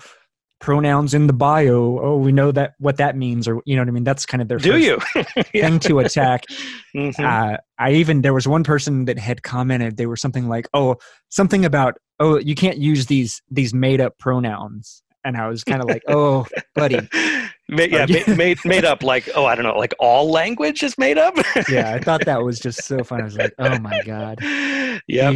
pronouns 0.62 1.14
in 1.14 1.28
the 1.28 1.34
bio. 1.34 2.00
Oh, 2.02 2.16
we 2.18 2.32
know 2.32 2.52
that 2.52 2.76
what 2.80 2.98
that 2.98 3.18
means, 3.18 3.48
or 3.48 3.62
you 3.66 3.76
know 3.76 3.82
what 3.82 3.88
I 3.90 3.92
mean. 3.92 4.04
That's 4.04 4.26
kind 4.26 4.42
of 4.42 4.48
their 4.48 4.58
Do 4.60 4.78
you? 4.78 5.00
yeah. 5.54 5.68
thing 5.68 5.80
to 5.82 6.00
attack 6.00 6.46
Mhm. 6.96 7.20
uh, 7.20 7.58
I 7.80 7.92
even 7.94 8.22
there 8.22 8.34
was 8.34 8.48
one 8.48 8.64
person 8.64 9.06
that 9.06 9.18
had 9.18 9.44
commented 9.44 9.98
they 9.98 10.06
were 10.06 10.18
something 10.18 10.48
like 10.50 10.68
oh 10.74 10.98
something 11.30 11.64
about 11.66 11.98
oh 12.20 12.38
you 12.38 12.54
can't 12.56 12.78
use 12.78 13.06
these 13.06 13.42
these 13.50 13.74
made 13.74 14.02
up 14.02 14.18
pronouns 14.20 15.02
and 15.24 15.38
I 15.38 15.48
was 15.48 15.64
kind 15.64 15.82
of 15.82 15.88
like 15.88 16.04
oh 16.10 16.48
buddy 16.76 17.08
Ma- 17.72 17.84
yeah, 17.84 18.06
made 18.36 18.60
made 18.66 18.86
up 18.86 19.02
like 19.02 19.30
oh 19.34 19.46
I 19.46 19.56
don't 19.56 19.64
know 19.66 19.78
like 19.78 19.94
all 20.00 20.30
language 20.30 20.84
is 20.84 20.98
made 20.98 21.18
up. 21.18 21.36
yeah 21.68 21.92
I 21.92 22.00
thought 22.00 22.26
that 22.26 22.44
was 22.44 22.60
just 22.60 22.86
so 22.86 23.04
fun 23.04 23.22
I 23.22 23.24
was 23.24 23.38
like 23.38 23.54
oh 23.60 23.78
my 23.78 24.00
god 24.00 24.40
yeah. 25.08 25.32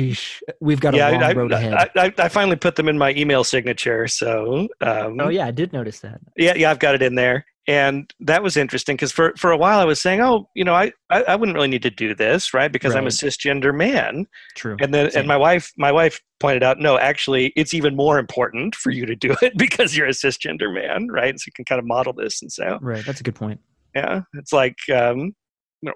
We've 0.59 0.79
got 0.79 0.93
a 0.93 0.97
Yeah, 0.97 1.09
long 1.09 1.21
I, 1.23 1.33
road 1.33 1.51
ahead 1.53 1.73
I, 1.73 1.89
I, 1.95 2.13
I 2.17 2.29
finally 2.29 2.55
put 2.57 2.75
them 2.75 2.87
in 2.89 2.97
my 2.97 3.11
email 3.13 3.43
signature. 3.43 4.07
So, 4.07 4.67
um, 4.81 5.19
oh 5.21 5.29
yeah 5.29 5.47
I 5.47 5.51
did 5.51 5.73
notice 5.73 5.99
that 6.01 6.19
yeah, 6.37 6.53
yeah, 6.55 6.69
I've 6.71 6.79
got 6.79 6.95
it 6.95 7.01
in 7.01 7.15
there, 7.15 7.45
and 7.67 8.11
that 8.19 8.43
was 8.43 8.57
interesting 8.57 8.95
because 8.95 9.11
for 9.11 9.33
for 9.37 9.51
a 9.51 9.57
while 9.57 9.79
I 9.79 9.85
was 9.85 10.01
saying, 10.01 10.21
oh, 10.21 10.49
you 10.53 10.63
know, 10.63 10.73
I 10.73 10.91
I, 11.09 11.23
I 11.23 11.35
wouldn't 11.35 11.55
really 11.55 11.69
need 11.69 11.83
to 11.83 11.89
do 11.89 12.13
this, 12.13 12.53
right? 12.53 12.71
Because 12.71 12.95
I'm 12.95 13.07
a 13.07 13.09
cisgender 13.09 13.73
man, 13.75 14.25
true 14.55 14.75
and 14.81 14.93
then 14.93 15.09
Same. 15.09 15.19
and 15.19 15.27
my 15.27 15.37
wife 15.37 15.71
my 15.77 15.91
wife 15.91 16.19
pointed 16.39 16.63
out, 16.63 16.79
no, 16.79 16.97
actually, 16.97 17.53
it's 17.55 17.73
even 17.73 17.95
more 17.95 18.19
important 18.19 18.75
for 18.75 18.89
you 18.91 19.05
to 19.05 19.15
do 19.15 19.33
it 19.41 19.53
because 19.57 19.95
you're 19.95 20.07
a 20.07 20.11
cisgender 20.11 20.73
man, 20.73 21.07
right? 21.07 21.39
So 21.39 21.45
you 21.47 21.53
can 21.55 21.63
kind 21.65 21.79
of 21.79 21.85
model 21.85 22.11
this 22.13 22.24
and 22.41 22.51
say, 22.51 22.67
oh, 22.67 22.79
right 22.81 23.05
that's 23.05 23.19
a 23.19 23.23
good 23.23 23.35
point 23.35 23.59
yeah, 23.95 24.21
it's 24.33 24.53
like, 24.53 24.77
um, 24.93 25.33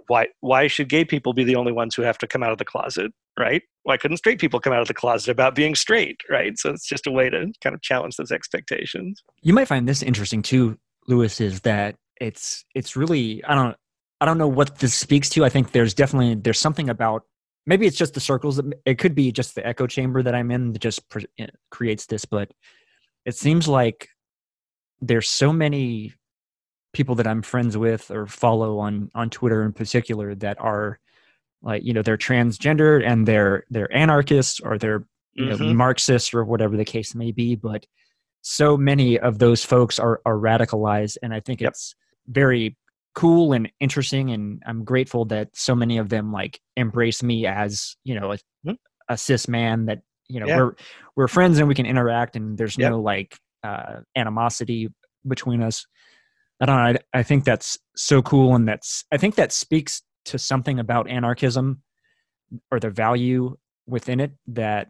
why 0.08 0.28
why 0.40 0.68
should 0.68 0.88
gay 0.88 1.04
people 1.04 1.34
be 1.34 1.44
the 1.44 1.56
only 1.56 1.72
ones 1.72 1.96
who 1.96 2.02
have 2.04 2.18
to 2.20 2.28
come 2.28 2.44
out 2.44 2.52
of 2.52 2.58
the 2.58 2.66
closet, 2.66 3.12
right? 3.40 3.62
Why 3.84 3.98
couldn't 3.98 4.18
straight 4.18 4.40
people 4.40 4.60
come 4.60 4.72
out 4.72 4.82
of 4.82 4.88
the 4.88 4.94
closet 4.94 5.32
about 5.32 5.56
being 5.56 5.76
straight, 5.76 6.22
right? 6.30 6.58
So 6.58 6.70
it's 6.70 6.88
just 6.88 7.08
a 7.08 7.12
way 7.12 7.30
to 7.30 7.52
kind 7.62 7.74
of 7.74 7.82
challenge 7.82 8.16
those 8.16 8.32
expectations. 8.32 9.22
you 9.42 9.54
might 9.54 9.68
find 9.68 9.88
this 9.88 10.04
interesting 10.04 10.42
too 10.42 10.78
Lewis 11.08 11.42
is 11.42 11.62
that 11.62 11.96
it's 12.22 12.64
it's 12.76 12.96
really 12.96 13.44
I 13.46 13.56
don't 13.56 13.76
I 14.22 14.26
don't 14.26 14.38
know 14.38 14.48
what 14.48 14.80
this 14.80 14.94
speaks 14.94 15.30
to 15.32 15.44
I 15.44 15.50
think 15.50 15.72
there's 15.72 15.94
definitely 15.94 16.36
there's 16.36 16.60
something 16.60 16.90
about 16.90 17.24
maybe 17.66 17.88
it's 17.88 17.98
just 17.98 18.14
the 18.14 18.20
circles 18.20 18.58
that 18.58 18.72
it 18.86 19.00
could 19.00 19.16
be 19.16 19.32
just 19.32 19.56
the 19.56 19.66
echo 19.66 19.86
chamber 19.86 20.24
that 20.24 20.34
i'm 20.34 20.50
in 20.50 20.72
that 20.72 20.82
just 20.82 21.08
pre- 21.10 21.28
uh, 21.40 21.46
creates 21.70 22.06
this 22.08 22.26
but 22.26 22.50
it 23.26 23.36
seems 23.36 23.68
like 23.68 24.08
there's 25.02 25.30
so 25.30 25.54
many 25.54 26.14
people 26.94 27.16
that 27.16 27.28
i'm 27.28 27.42
friends 27.42 27.78
with 27.78 28.10
or 28.12 28.26
follow 28.26 28.80
on 28.80 29.10
on 29.16 29.30
twitter 29.30 29.64
in 29.64 29.72
particular 29.74 30.34
that 30.36 30.60
are 30.60 31.00
like 31.62 31.84
you 31.84 31.94
know 31.94 32.02
they're 32.02 32.18
transgender 32.18 33.06
and 33.06 33.28
they're 33.28 33.64
they're 33.70 33.94
anarchists 33.96 34.60
or 34.60 34.78
they're 34.78 35.04
you 35.34 35.46
know 35.46 35.58
Mhm. 35.58 35.76
marxists 35.76 36.34
or 36.34 36.44
whatever 36.44 36.76
the 36.78 36.86
case 36.86 37.14
may 37.16 37.32
be 37.32 37.56
but 37.56 37.86
so 38.42 38.76
many 38.78 39.20
of 39.20 39.40
those 39.40 39.64
folks 39.64 40.00
are 40.00 40.22
are 40.26 40.36
radicalized 40.38 41.18
and 41.22 41.34
i 41.34 41.40
think 41.40 41.62
Yep. 41.62 41.72
it's 41.72 41.96
very 42.28 42.76
cool 43.16 43.54
and 43.54 43.72
interesting 43.80 44.32
and 44.32 44.62
i'm 44.66 44.84
grateful 44.84 45.26
that 45.26 45.50
so 45.56 45.76
many 45.76 45.98
of 45.98 46.10
them 46.10 46.32
like 46.32 46.60
embrace 46.78 47.22
me 47.22 47.46
as 47.46 47.96
you 48.04 48.20
know 48.20 48.32
a, 48.34 48.38
Mhm. 48.66 48.78
a 49.10 49.18
cis 49.18 49.48
man 49.48 49.86
that 49.86 50.00
you 50.28 50.40
know 50.40 50.48
Yeah. 50.48 50.58
we're 50.58 50.76
we're 51.16 51.28
friends 51.28 51.60
and 51.60 51.68
we 51.68 51.76
can 51.76 51.86
interact 51.86 52.36
and 52.36 52.58
there's 52.58 52.78
Yep. 52.78 52.92
no 52.92 53.02
like 53.02 53.38
uh 53.64 54.02
animosity 54.16 54.90
between 55.28 55.62
us 55.62 55.86
i 56.60 56.66
don't 56.66 56.76
know 56.76 57.00
I, 57.14 57.20
I 57.20 57.24
think 57.24 57.44
that's 57.44 57.78
so 57.96 58.22
cool 58.22 58.56
and 58.56 58.68
that's 58.68 59.06
i 59.12 59.18
think 59.18 59.36
that 59.36 59.52
speaks 59.52 60.02
to 60.26 60.38
something 60.38 60.80
about 60.80 61.10
anarchism 61.10 61.82
or 62.72 62.80
the 62.80 62.90
value 62.90 63.58
within 63.88 64.20
it 64.20 64.32
that 64.48 64.90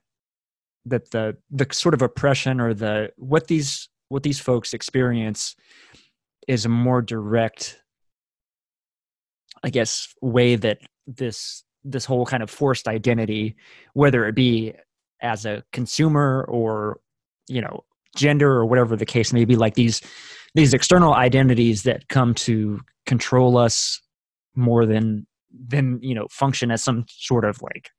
that 0.86 1.12
the 1.12 1.38
the 1.52 1.68
sort 1.72 1.94
of 1.94 2.02
oppression 2.02 2.60
or 2.60 2.74
the 2.74 3.12
what 3.18 3.48
these 3.48 3.90
what 4.10 4.24
these 4.24 4.40
folks 4.40 4.74
experience 4.74 5.56
is 6.48 6.66
a 6.66 6.70
more 6.70 7.02
direct 7.02 7.82
i 9.64 9.70
guess 9.70 10.14
way 10.22 10.56
that 10.56 10.80
this 11.08 11.64
this 11.84 12.06
whole 12.06 12.26
kind 12.26 12.44
of 12.44 12.50
forced 12.50 12.88
identity 12.88 13.56
whether 13.94 14.26
it 14.28 14.36
be 14.36 14.74
as 15.22 15.46
a 15.46 15.64
consumer 15.72 16.46
or 16.50 17.00
you 17.48 17.62
know 17.62 17.84
gender 18.16 18.52
or 18.52 18.66
whatever 18.66 18.96
the 18.96 19.06
case 19.06 19.32
may 19.32 19.46
be 19.46 19.56
like 19.56 19.76
these 19.76 20.02
these 20.56 20.74
external 20.74 21.14
identities 21.14 21.84
that 21.84 22.08
come 22.10 22.34
to 22.34 22.80
control 23.06 23.58
us 23.58 24.02
more 24.56 24.86
than 24.86 25.26
than 25.52 26.00
you 26.02 26.14
know 26.14 26.28
function 26.30 26.72
as 26.72 26.84
some 26.84 27.06
sort 27.10 27.46
of 27.46 27.62
like 27.62 27.90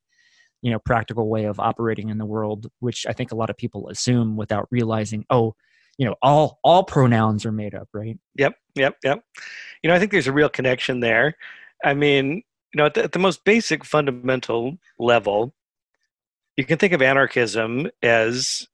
you 0.63 0.71
know 0.71 0.79
practical 0.79 1.29
way 1.29 1.45
of 1.45 1.59
operating 1.59 2.11
in 2.11 2.19
the 2.19 2.27
world 2.27 2.67
which 2.79 3.07
i 3.09 3.13
think 3.13 3.33
a 3.33 3.35
lot 3.35 3.51
of 3.51 3.57
people 3.57 3.89
assume 3.89 4.37
without 4.37 4.69
realizing 4.71 5.25
oh 5.31 5.55
you 5.99 6.07
know 6.07 6.15
all 6.23 6.61
all 6.63 6.85
pronouns 6.85 7.45
are 7.45 7.53
made 7.53 7.75
up 7.75 7.89
right 7.93 8.19
Yep, 8.41 8.55
yep, 8.75 8.97
yep. 9.05 9.23
You 9.83 9.89
know, 9.89 9.95
I 9.95 9.99
think 9.99 10.13
there's 10.13 10.27
a 10.27 10.33
real 10.33 10.49
connection 10.49 11.01
there. 11.01 11.37
I 11.85 11.93
mean, 11.93 12.43
you 12.73 12.79
know, 12.79 12.87
at 12.87 12.95
the, 12.95 13.05
at 13.05 13.13
the 13.13 13.19
most 13.19 13.45
basic 13.45 13.85
fundamental 13.85 14.79
level, 14.99 15.55
you 16.57 16.65
can 16.65 16.79
think 16.79 16.95
of 16.95 17.03
anarchism 17.03 17.91
as 18.03 18.67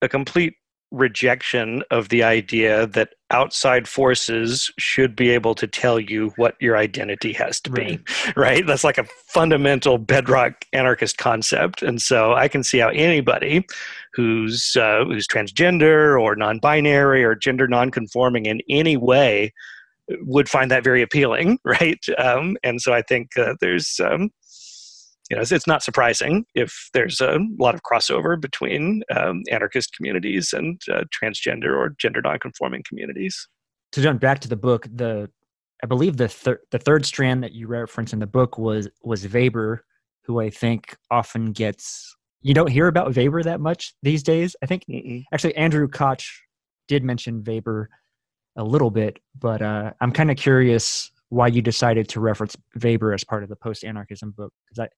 a 0.00 0.08
complete 0.08 0.54
rejection 0.90 1.82
of 1.90 2.08
the 2.08 2.24
idea 2.24 2.86
that 2.88 3.10
outside 3.32 3.88
forces 3.88 4.70
should 4.78 5.16
be 5.16 5.30
able 5.30 5.54
to 5.54 5.66
tell 5.66 5.98
you 5.98 6.32
what 6.36 6.54
your 6.60 6.76
identity 6.76 7.32
has 7.32 7.60
to 7.60 7.70
be 7.70 7.82
Right. 7.82 8.36
right? 8.36 8.66
That's 8.66 8.84
like 8.84 8.98
a 8.98 9.04
fundamental 9.26 9.98
bedrock 9.98 10.64
anarchist 10.72 11.18
concept. 11.18 11.82
And 11.82 12.00
so 12.00 12.34
i 12.34 12.48
can 12.48 12.62
see 12.62 12.78
how 12.78 12.88
anybody 12.88 13.66
who's 14.12 14.76
uh, 14.76 15.04
who's 15.04 15.26
transgender 15.26 16.20
or 16.20 16.36
non-binary 16.36 17.24
or 17.24 17.34
gender 17.34 17.66
non-conforming 17.66 18.46
in 18.46 18.60
any 18.68 18.96
way 18.96 19.52
would 20.20 20.48
find 20.48 20.70
that 20.70 20.84
very 20.84 21.02
appealing 21.02 21.58
right? 21.64 22.04
Um, 22.18 22.56
and 22.62 22.80
so 22.80 22.92
i 22.92 23.02
think 23.02 23.36
uh, 23.38 23.54
there's 23.60 24.00
um, 24.04 24.30
you 25.32 25.36
know, 25.36 25.40
it's, 25.40 25.50
it's 25.50 25.66
not 25.66 25.82
surprising 25.82 26.44
if 26.54 26.90
there's 26.92 27.18
a 27.22 27.38
lot 27.58 27.74
of 27.74 27.80
crossover 27.90 28.38
between 28.38 29.02
um, 29.16 29.40
anarchist 29.50 29.96
communities 29.96 30.52
and 30.52 30.78
uh, 30.92 31.04
transgender 31.10 31.74
or 31.74 31.94
gender 31.98 32.20
nonconforming 32.20 32.82
communities. 32.86 33.48
to 33.92 34.02
jump 34.02 34.20
back 34.20 34.40
to 34.40 34.48
the 34.48 34.56
book, 34.56 34.86
the 34.92 35.30
I 35.82 35.86
believe 35.86 36.18
the 36.18 36.28
third 36.28 36.58
the 36.70 36.78
third 36.78 37.06
strand 37.06 37.42
that 37.44 37.52
you 37.52 37.66
reference 37.66 38.12
in 38.12 38.18
the 38.18 38.26
book 38.26 38.58
was 38.58 38.88
was 39.02 39.26
Weber, 39.26 39.86
who 40.26 40.38
I 40.38 40.50
think 40.50 40.94
often 41.10 41.52
gets 41.52 42.14
you 42.42 42.52
don't 42.52 42.70
hear 42.70 42.86
about 42.86 43.16
Weber 43.16 43.42
that 43.42 43.58
much 43.58 43.94
these 44.02 44.22
days. 44.22 44.54
I 44.62 44.66
think 44.66 44.84
Mm-mm. 44.84 45.24
actually 45.32 45.56
Andrew 45.56 45.88
Koch 45.88 46.26
did 46.88 47.04
mention 47.04 47.42
Weber 47.42 47.88
a 48.56 48.64
little 48.64 48.90
bit, 48.90 49.18
but 49.38 49.62
uh, 49.62 49.92
I'm 49.98 50.12
kind 50.12 50.30
of 50.30 50.36
curious 50.36 51.10
why 51.32 51.46
you 51.46 51.62
decided 51.62 52.08
to 52.10 52.20
reference 52.20 52.54
Weber 52.82 53.14
as 53.14 53.24
part 53.24 53.42
of 53.42 53.48
the 53.48 53.56
post 53.56 53.84
anarchism 53.84 54.32
book 54.36 54.52
because 54.68 54.84
I 54.84 54.88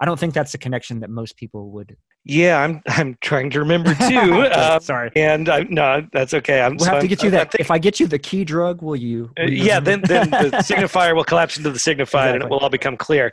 I 0.00 0.06
don't 0.06 0.18
think 0.18 0.34
that's 0.34 0.52
a 0.54 0.58
connection 0.58 0.98
that 1.00 1.08
most 1.10 1.36
people 1.36 1.70
would. 1.70 1.96
Yeah, 2.24 2.60
I'm 2.60 2.82
I'm 2.88 3.16
trying 3.20 3.50
to 3.50 3.60
remember 3.60 3.94
too. 4.08 4.42
um, 4.52 4.80
Sorry, 4.80 5.12
and 5.14 5.48
I'm, 5.48 5.72
no, 5.72 6.04
that's 6.12 6.34
okay. 6.34 6.62
I'm, 6.62 6.72
we'll 6.76 6.86
so 6.86 6.90
have 6.90 6.94
to 6.94 6.98
I'm- 7.04 7.08
get 7.08 7.22
you 7.22 7.28
I 7.28 7.30
that. 7.32 7.52
think- 7.52 7.60
if 7.60 7.70
I 7.70 7.78
get 7.78 8.00
you 8.00 8.08
the 8.08 8.18
key 8.18 8.44
drug, 8.44 8.82
will 8.82 8.96
you? 8.96 9.30
uh, 9.38 9.44
will 9.44 9.52
you 9.52 9.64
yeah, 9.64 9.78
then 9.78 10.00
remember? 10.02 10.08
then 10.08 10.50
the 10.50 10.56
signifier 10.58 11.14
will 11.14 11.22
collapse 11.22 11.56
into 11.58 11.70
the 11.70 11.78
signified, 11.78 12.34
and 12.34 12.42
it 12.42 12.50
will 12.50 12.58
all 12.58 12.70
become 12.70 12.96
clear. 12.96 13.32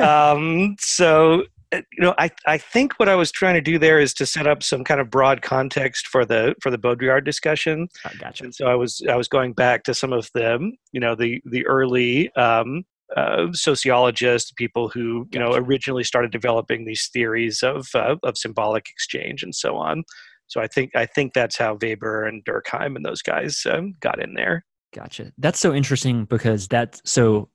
um, 0.00 0.76
so 0.80 1.42
uh, 1.42 1.44
you 1.72 1.82
know, 1.98 2.14
I 2.18 2.30
I 2.46 2.58
think 2.58 2.94
what 2.98 3.08
I 3.08 3.14
was 3.14 3.30
trying 3.30 3.54
to 3.54 3.60
do 3.60 3.78
there 3.78 3.98
is 4.00 4.14
to 4.14 4.26
set 4.26 4.46
up 4.46 4.62
some 4.62 4.84
kind 4.84 5.00
of 5.00 5.10
broad 5.10 5.42
context 5.42 6.06
for 6.06 6.24
the 6.24 6.54
for 6.62 6.70
the 6.70 6.78
Baudrillard 6.78 7.24
discussion. 7.24 7.88
Ah, 8.04 8.12
gotcha. 8.18 8.44
and 8.44 8.54
so 8.54 8.66
I 8.66 8.74
was 8.74 9.02
I 9.08 9.16
was 9.16 9.28
going 9.28 9.52
back 9.52 9.84
to 9.84 9.94
some 9.94 10.12
of 10.12 10.30
them, 10.34 10.72
you 10.92 11.00
know 11.00 11.14
the 11.14 11.42
the 11.44 11.66
early 11.66 12.32
um, 12.34 12.84
uh, 13.16 13.48
sociologists, 13.52 14.52
people 14.52 14.88
who 14.88 15.28
you 15.32 15.38
know 15.38 15.54
originally 15.54 16.04
started 16.04 16.30
developing 16.30 16.84
these 16.84 17.08
theories 17.12 17.62
of 17.62 17.88
uh, 17.94 18.16
of 18.22 18.38
symbolic 18.38 18.88
exchange 18.88 19.42
and 19.42 19.54
so 19.54 19.76
on. 19.76 20.04
So 20.46 20.60
I 20.60 20.66
think 20.66 20.96
I 20.96 21.06
think 21.06 21.34
that's 21.34 21.58
how 21.58 21.78
Weber 21.80 22.24
and 22.24 22.44
Durkheim 22.44 22.96
and 22.96 23.04
those 23.04 23.22
guys 23.22 23.66
um, 23.70 23.94
got 24.00 24.22
in 24.22 24.34
there. 24.34 24.64
Gotcha. 24.94 25.32
That's 25.36 25.60
so 25.60 25.74
interesting 25.74 26.24
because 26.24 26.66
that's 26.66 27.02
so 27.04 27.50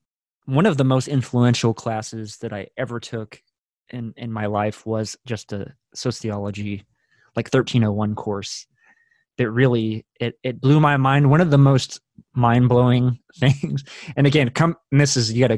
one 0.46 0.66
of 0.66 0.78
the 0.78 0.84
most 0.84 1.08
influential 1.08 1.74
classes 1.74 2.38
that 2.38 2.54
I 2.54 2.68
ever 2.78 3.00
took 3.00 3.42
in 3.94 4.14
in 4.18 4.32
my 4.32 4.46
life 4.48 4.86
was 4.86 5.16
just 5.26 5.54
a 5.54 5.74
sociology 5.94 6.84
like 7.36 7.46
1301 7.48 8.16
course 8.16 8.68
that 9.38 9.50
really 9.50 10.06
it 10.20 10.36
it 10.44 10.60
blew 10.60 10.80
my 10.80 10.98
mind. 10.98 11.30
One 11.30 11.42
of 11.42 11.52
the 11.52 11.58
most 11.58 12.02
mind-blowing 12.36 13.20
things 13.40 13.84
and 14.16 14.28
again 14.28 14.50
come 14.50 14.76
this 14.92 15.16
is 15.16 15.32
you 15.32 15.48
got 15.48 15.58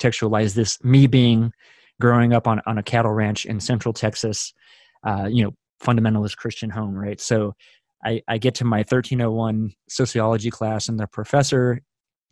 contextualize 0.00 0.54
this 0.54 0.82
me 0.82 1.06
being 1.06 1.52
growing 2.00 2.32
up 2.32 2.46
on 2.46 2.60
on 2.66 2.78
a 2.78 2.82
cattle 2.82 3.12
ranch 3.12 3.46
in 3.46 3.60
central 3.60 3.92
Texas 3.92 4.52
uh 5.04 5.28
you 5.30 5.44
know 5.44 5.52
fundamentalist 5.82 6.36
Christian 6.36 6.70
home 6.70 6.94
right? 6.94 7.20
So 7.20 7.54
I, 8.04 8.22
I 8.28 8.38
get 8.38 8.54
to 8.56 8.64
my 8.64 8.78
1301 8.78 9.72
sociology 9.88 10.50
class, 10.50 10.88
and 10.88 10.98
the 10.98 11.06
professor, 11.06 11.80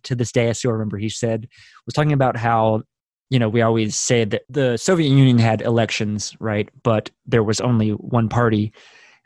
to 0.05 0.15
this 0.15 0.33
day, 0.33 0.49
I 0.49 0.53
still 0.53 0.73
remember, 0.73 0.99
he 0.99 1.09
said, 1.09 1.49
was 1.85 1.95
talking 1.95 2.13
about 2.13 2.37
how, 2.37 2.83
you 3.31 3.39
know, 3.39 3.49
we 3.49 3.61
always 3.63 3.97
say 3.97 4.25
that 4.25 4.43
the 4.49 4.77
Soviet 4.77 5.09
Union 5.09 5.39
had 5.39 5.63
elections, 5.63 6.37
right? 6.41 6.69
But 6.83 7.11
there 7.27 7.43
was 7.43 7.61
only 7.61 7.91
one 7.91 8.29
party. 8.29 8.73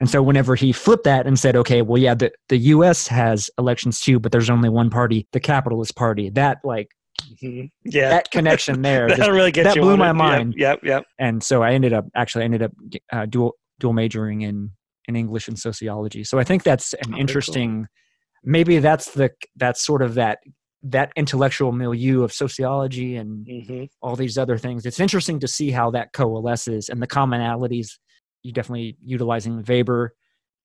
And 0.00 0.08
so 0.08 0.22
whenever 0.22 0.54
he 0.54 0.72
flipped 0.72 1.04
that 1.04 1.26
and 1.26 1.38
said, 1.38 1.54
okay, 1.56 1.82
well, 1.82 1.98
yeah, 2.00 2.14
the, 2.14 2.32
the 2.48 2.56
US 2.58 3.06
has 3.08 3.50
elections 3.58 4.00
too, 4.00 4.18
but 4.18 4.32
there's 4.32 4.48
only 4.48 4.70
one 4.70 4.88
party, 4.88 5.26
the 5.32 5.40
capitalist 5.40 5.94
party, 5.96 6.30
that 6.30 6.58
like, 6.64 6.88
Yeah, 7.40 7.68
that 8.08 8.30
connection 8.30 8.80
there. 8.80 9.08
that'll 9.16 9.34
really 9.34 9.52
get 9.52 9.64
that 9.64 9.76
blew 9.76 9.98
my 9.98 10.10
it. 10.10 10.14
Mind. 10.14 10.54
Yep, 10.56 10.80
yep. 10.84 11.04
and 11.18 11.42
so 11.42 11.62
I 11.62 11.72
ended 11.72 11.92
up, 11.92 12.06
actually, 12.14 12.42
I 12.42 12.44
ended 12.46 12.62
up 12.62 12.72
uh, 13.12 13.26
dual, 13.26 13.56
dual 13.78 13.92
majoring 13.92 14.40
in, 14.40 14.70
in 15.06 15.16
English 15.16 15.48
and 15.48 15.58
sociology. 15.58 16.24
So 16.24 16.38
I 16.38 16.44
think 16.44 16.62
that's 16.62 16.94
an 16.94 17.00
Oh, 17.00 17.02
very 17.02 17.12
cool. 17.16 17.20
interesting. 17.20 17.86
Maybe 18.42 18.78
that's 18.78 19.10
the 19.12 19.30
that's 19.56 19.84
sort 19.84 20.00
of 20.00 20.14
that 20.14 20.38
that 20.82 21.12
intellectual 21.14 21.72
milieu 21.72 22.22
of 22.22 22.32
sociology 22.32 23.16
and 23.16 23.46
hmm 23.46 23.84
all 24.02 24.16
these 24.16 24.38
other 24.38 24.56
things. 24.56 24.86
It's 24.86 25.00
interesting 25.00 25.40
to 25.40 25.48
see 25.48 25.70
how 25.70 25.90
that 25.90 26.14
coalesces 26.14 26.88
and 26.88 27.02
the 27.02 27.06
commonalities. 27.06 27.98
You 28.42 28.52
definitely 28.52 28.96
utilizing 29.04 29.62
Weber 29.62 30.14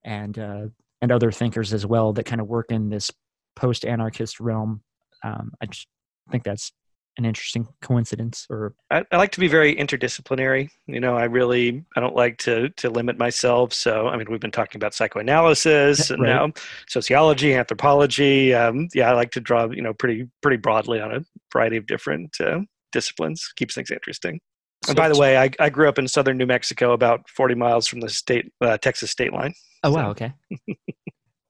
and 0.06 0.40
uh, 0.40 0.68
and 1.02 1.12
other 1.12 1.32
thinkers 1.32 1.74
as 1.74 1.86
well 1.86 2.14
that 2.14 2.26
kind 2.26 2.40
of 2.40 2.48
work 2.48 2.72
in 2.72 2.90
this 2.90 3.12
post-anarchist 3.56 4.40
realm. 4.40 4.82
Um, 5.24 5.52
I 5.62 5.66
just 5.66 5.88
think 6.32 6.44
that's 6.44 6.72
an 7.18 7.24
interesting 7.26 7.68
coincidence 7.82 8.46
or 8.50 8.74
I, 8.92 9.04
I 9.12 9.18
like 9.18 9.32
to 9.32 9.40
be 9.40 9.48
very 9.48 9.76
interdisciplinary. 9.76 10.70
You 10.88 11.00
know, 11.00 11.16
I 11.16 11.24
really 11.26 11.84
I 11.96 12.00
don't 12.02 12.16
like 12.16 12.38
to 12.40 12.70
to 12.70 12.90
limit 12.90 13.18
myself. 13.18 13.74
So 13.74 14.08
I 14.08 14.18
mean, 14.18 14.28
we've 14.30 14.40
been 14.40 14.52
talking 14.52 14.78
about 14.80 14.94
psychoanalysis 14.94 16.10
Right. 16.12 16.20
now 16.20 16.52
sociology, 16.90 17.54
anthropology. 17.54 18.54
Um, 18.54 18.88
yeah, 18.94 19.10
I 19.10 19.14
like 19.14 19.32
to 19.32 19.40
draw 19.40 19.70
you 19.70 19.82
know 19.82 19.94
pretty 19.94 20.28
pretty 20.42 20.58
broadly 20.58 21.00
on 21.00 21.12
a 21.14 21.20
variety 21.54 21.78
of 21.78 21.86
different 21.88 22.36
uh, 22.42 22.60
disciplines. 22.92 23.52
Keeps 23.56 23.76
things 23.76 23.92
interesting. 23.92 24.40
and 24.88 24.96
by 24.98 25.08
the 25.10 25.18
way, 25.18 25.38
I, 25.38 25.50
I 25.60 25.70
grew 25.70 25.88
up 25.88 25.98
in 25.98 26.08
southern 26.08 26.38
New 26.38 26.46
Mexico, 26.46 26.92
about 26.92 27.30
forty 27.30 27.56
miles 27.56 27.88
from 27.88 28.02
the 28.02 28.10
state 28.10 28.52
uh, 28.62 28.78
Texas 28.78 29.12
state 29.12 29.32
line. 29.34 29.54
oh 29.84 29.92
so- 29.92 29.96
wow, 29.96 30.10
okay, 30.12 30.34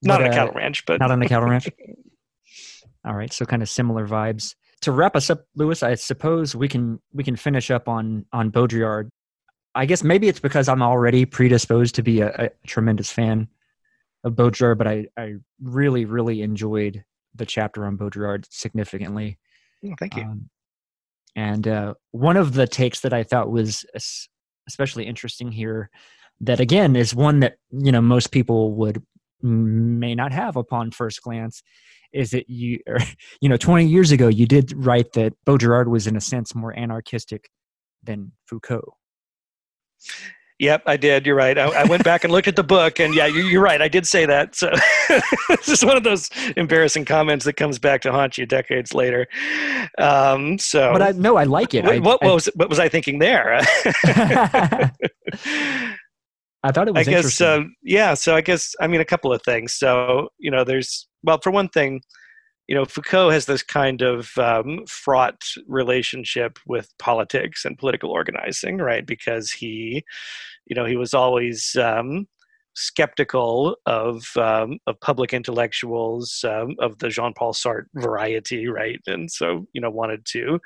Not 0.03 0.19
But, 0.19 0.21
on 0.21 0.27
a 0.27 0.29
uh, 0.29 0.33
cattle 0.33 0.53
ranch, 0.53 0.85
but 0.85 0.99
not 0.99 1.09
on 1.09 1.19
the 1.19 1.27
cattle 1.27 1.49
ranch. 1.49 1.67
All 3.07 3.13
right, 3.15 3.31
so 3.33 3.45
kind 3.45 3.61
of 3.61 3.69
similar 3.69 4.07
vibes. 4.07 4.55
To 4.85 4.91
wrap 4.91 5.15
us 5.15 5.31
up, 5.31 5.47
Lewis, 5.55 5.81
I 5.81 5.95
suppose 5.95 6.55
we 6.55 6.67
can 6.67 6.99
we 7.11 7.23
can 7.23 7.35
finish 7.35 7.71
up 7.71 7.89
on 7.89 8.23
on 8.31 8.51
Baudrillard. 8.51 9.09
I 9.73 9.87
guess 9.87 10.03
maybe 10.03 10.27
it's 10.27 10.39
because 10.39 10.69
I'm 10.69 10.83
already 10.83 11.25
predisposed 11.25 11.95
to 11.95 12.03
be 12.03 12.21
a, 12.21 12.27
a 12.27 12.49
tremendous 12.67 13.09
fan 13.09 13.47
of 14.23 14.33
Baudrillard, 14.33 14.77
but 14.77 14.85
I 14.85 15.07
I 15.17 15.37
really 15.59 16.05
really 16.05 16.43
enjoyed 16.43 17.03
the 17.33 17.47
chapter 17.47 17.83
on 17.87 17.97
Baudrillard 17.97 18.45
significantly. 18.51 19.39
Oh, 19.83 19.95
thank 19.97 20.17
you. 20.17 20.21
Um, 20.21 20.51
and 21.35 21.67
uh, 21.67 21.95
one 22.11 22.37
of 22.37 22.53
the 22.53 22.67
takes 22.67 22.99
that 22.99 23.11
I 23.11 23.23
thought 23.23 23.49
was 23.49 23.87
especially 24.67 25.07
interesting 25.07 25.51
here, 25.51 25.89
that 26.41 26.59
again 26.59 26.95
is 26.95 27.15
one 27.15 27.39
that 27.39 27.55
you 27.71 27.91
know 27.91 28.01
most 28.01 28.31
people 28.31 28.75
would 28.75 29.01
may 29.41 30.13
not 30.13 30.31
have 30.31 30.55
upon 30.55 30.91
first 30.91 31.23
glance, 31.23 31.63
is 32.13 32.31
that 32.31 32.49
you 32.49 32.79
or, 32.87 32.97
you 33.41 33.49
know 33.49 33.57
20 33.57 33.85
years 33.85 34.11
ago 34.11 34.27
you 34.27 34.45
did 34.45 34.73
write 34.75 35.13
that 35.13 35.33
Baudrillard 35.45 35.87
was 35.87 36.07
in 36.07 36.15
a 36.15 36.21
sense 36.21 36.55
more 36.55 36.77
anarchistic 36.77 37.49
than 38.03 38.31
Foucault. 38.47 38.95
Yep, 40.59 40.83
I 40.85 40.95
did. 40.95 41.25
You're 41.25 41.35
right. 41.35 41.57
I, 41.57 41.65
I 41.65 41.83
went 41.83 42.05
back 42.05 42.23
and 42.23 42.31
looked 42.31 42.47
at 42.47 42.55
the 42.55 42.63
book, 42.63 42.99
and 43.01 43.13
yeah, 43.13 43.25
you, 43.25 43.43
you're 43.43 43.61
right. 43.61 43.81
I 43.81 43.89
did 43.89 44.07
say 44.07 44.25
that. 44.25 44.55
So 44.55 44.71
it's 45.49 45.65
just 45.65 45.83
one 45.83 45.97
of 45.97 46.03
those 46.03 46.29
embarrassing 46.55 47.03
comments 47.03 47.43
that 47.43 47.53
comes 47.53 47.77
back 47.77 48.01
to 48.03 48.11
haunt 48.11 48.37
you 48.37 48.45
decades 48.45 48.93
later. 48.93 49.27
Um, 49.97 50.57
so, 50.57 50.93
But 50.93 51.01
I 51.01 51.11
no, 51.11 51.35
I 51.35 51.43
like 51.43 51.73
it. 51.73 51.83
what, 51.83 51.95
I, 51.95 51.99
what, 51.99 52.23
I- 52.23 52.33
was 52.33 52.45
what 52.55 52.69
was 52.69 52.79
I 52.79 52.87
thinking 52.87 53.19
there? 53.19 53.55
I 56.63 56.71
thought 56.71 56.87
it 56.87 56.93
was. 56.95 57.05
I 57.05 57.11
guess, 57.11 57.41
uh, 57.41 57.63
yeah. 57.83 58.13
So 58.13 58.33
I 58.33 58.41
guess 58.41 58.73
I 58.79 58.87
mean 58.87 59.01
a 59.01 59.05
couple 59.05 59.33
of 59.33 59.41
things. 59.43 59.73
So 59.73 60.29
you 60.39 60.51
know, 60.51 60.63
there's 60.63 61.07
well, 61.25 61.39
for 61.41 61.51
one 61.51 61.69
thing, 61.69 62.01
you 62.67 62.75
know, 62.75 62.85
Foucault 62.85 63.29
has 63.29 63.45
this 63.45 63.61
kind 63.61 64.01
of 64.01 64.35
um, 64.37 64.85
fraught 64.87 65.43
relationship 65.67 66.57
with 66.65 66.91
politics 66.97 67.65
and 67.65 67.77
political 67.77 68.09
organizing, 68.09 68.77
right? 68.77 69.05
Because 69.05 69.51
he, 69.51 70.03
you 70.65 70.75
know, 70.75 70.85
he 70.85 70.95
was 70.95 71.13
always 71.13 71.75
um, 71.75 72.27
skeptical 72.75 73.77
of 73.85 74.25
um, 74.37 74.79
of 74.87 74.99
public 74.99 75.33
intellectuals 75.33 76.43
um, 76.47 76.75
of 76.79 76.97
the 76.99 77.09
Jean-Paul 77.09 77.53
Sartre 77.53 77.85
variety, 77.95 78.67
right? 78.67 78.99
And 79.07 79.31
so 79.31 79.67
you 79.73 79.81
know, 79.81 79.91
wanted 79.91 80.25
to 80.27 80.59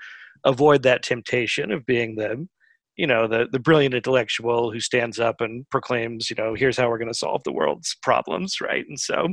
avoid 0.46 0.84
that 0.84 1.04
temptation 1.04 1.72
of 1.72 1.86
being 1.86 2.16
the 2.16 2.48
you 2.96 3.08
know 3.08 3.28
the 3.28 3.48
the 3.52 3.60
brilliant 3.60 3.94
intellectual 3.94 4.72
who 4.72 4.80
stands 4.80 5.20
up 5.20 5.42
and 5.42 5.68
proclaims 5.70 6.30
you 6.30 6.36
know 6.36 6.54
here's 6.54 6.78
how 6.78 6.90
we're 6.90 6.98
going 6.98 7.12
to 7.12 7.18
solve 7.18 7.44
the 7.44 7.52
world's 7.52 7.96
problems 8.02 8.60
right 8.62 8.86
and 8.88 9.00
so 9.00 9.28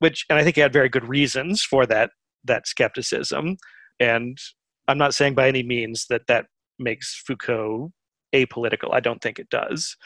which 0.00 0.24
and 0.28 0.38
i 0.38 0.44
think 0.44 0.56
he 0.56 0.60
had 0.60 0.72
very 0.72 0.88
good 0.88 1.08
reasons 1.08 1.62
for 1.62 1.86
that 1.86 2.10
that 2.44 2.66
skepticism. 2.66 3.56
And 4.00 4.38
i'm 4.86 4.98
not 4.98 5.14
saying 5.14 5.34
by 5.34 5.48
any 5.48 5.62
means 5.62 6.06
that 6.08 6.22
that 6.28 6.46
makes 6.78 7.22
foucault 7.26 7.90
apolitical. 8.34 8.92
I 8.92 9.00
don't 9.00 9.20
think 9.20 9.38
it 9.38 9.50
does. 9.50 9.96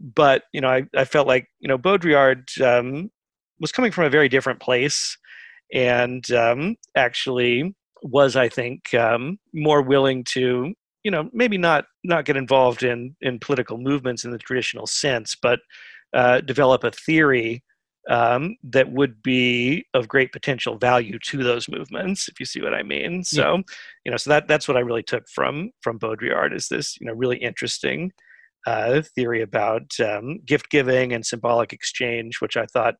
But 0.00 0.42
you 0.52 0.60
know 0.60 0.68
i, 0.68 0.82
I 0.96 1.04
felt 1.04 1.26
like 1.26 1.48
you 1.60 1.68
know 1.68 1.78
baudrillard 1.78 2.60
um, 2.60 3.10
was 3.60 3.72
coming 3.72 3.92
from 3.92 4.04
a 4.04 4.10
very 4.10 4.28
different 4.28 4.60
place 4.60 5.16
and 5.72 6.30
um, 6.32 6.76
actually 6.94 7.74
was, 8.02 8.36
I 8.36 8.48
think, 8.48 8.92
um, 8.94 9.38
more 9.52 9.82
willing 9.82 10.24
to, 10.30 10.72
you 11.02 11.10
know, 11.10 11.28
maybe 11.32 11.58
not 11.58 11.86
not 12.04 12.24
get 12.24 12.36
involved 12.36 12.82
in 12.82 13.16
in 13.20 13.38
political 13.38 13.78
movements 13.78 14.24
in 14.24 14.30
the 14.30 14.38
traditional 14.38 14.86
sense, 14.86 15.36
but 15.40 15.60
uh, 16.14 16.40
develop 16.40 16.84
a 16.84 16.90
theory 16.90 17.62
um, 18.08 18.56
that 18.62 18.92
would 18.92 19.22
be 19.22 19.84
of 19.94 20.08
great 20.08 20.32
potential 20.32 20.78
value 20.78 21.18
to 21.18 21.42
those 21.42 21.68
movements, 21.68 22.28
if 22.28 22.38
you 22.38 22.46
see 22.46 22.60
what 22.60 22.74
I 22.74 22.82
mean. 22.82 23.24
So, 23.24 23.56
yeah. 23.56 23.62
you 24.04 24.10
know, 24.10 24.16
so 24.16 24.30
that 24.30 24.48
that's 24.48 24.68
what 24.68 24.76
I 24.76 24.80
really 24.80 25.02
took 25.02 25.28
from 25.28 25.70
from 25.82 25.98
Baudrillard 25.98 26.54
is 26.54 26.68
this, 26.68 26.96
you 27.00 27.06
know, 27.06 27.12
really 27.12 27.38
interesting 27.38 28.12
uh, 28.66 29.02
theory 29.14 29.42
about 29.42 29.92
um, 30.00 30.40
gift 30.44 30.70
giving 30.70 31.12
and 31.12 31.24
symbolic 31.24 31.72
exchange, 31.72 32.40
which 32.40 32.56
I 32.56 32.66
thought 32.66 32.96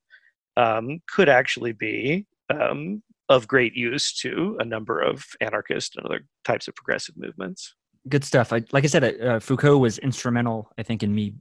um, 0.56 1.00
could 1.08 1.28
actually 1.28 1.72
be 1.72 2.26
um, 2.50 3.02
of 3.28 3.48
great 3.48 3.74
use 3.74 4.12
to 4.20 4.56
a 4.60 4.64
number 4.64 5.00
of 5.00 5.24
anarchist 5.40 5.96
and 5.96 6.06
other 6.06 6.20
types 6.44 6.68
of 6.68 6.74
progressive 6.74 7.16
movements. 7.16 7.74
Good 8.08 8.24
stuff. 8.24 8.52
I, 8.52 8.62
like 8.70 8.84
I 8.84 8.86
said, 8.86 9.20
uh, 9.20 9.40
Foucault 9.40 9.78
was 9.78 9.98
instrumental, 9.98 10.70
I 10.78 10.84
think, 10.84 11.02
in 11.02 11.12
me 11.12 11.34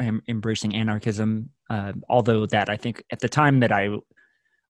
embracing 0.00 0.74
anarchism. 0.74 1.50
Uh, 1.70 1.92
although 2.08 2.46
that 2.46 2.68
I 2.68 2.76
think 2.76 3.02
at 3.10 3.20
the 3.20 3.28
time 3.28 3.60
that 3.60 3.72
I 3.72 3.90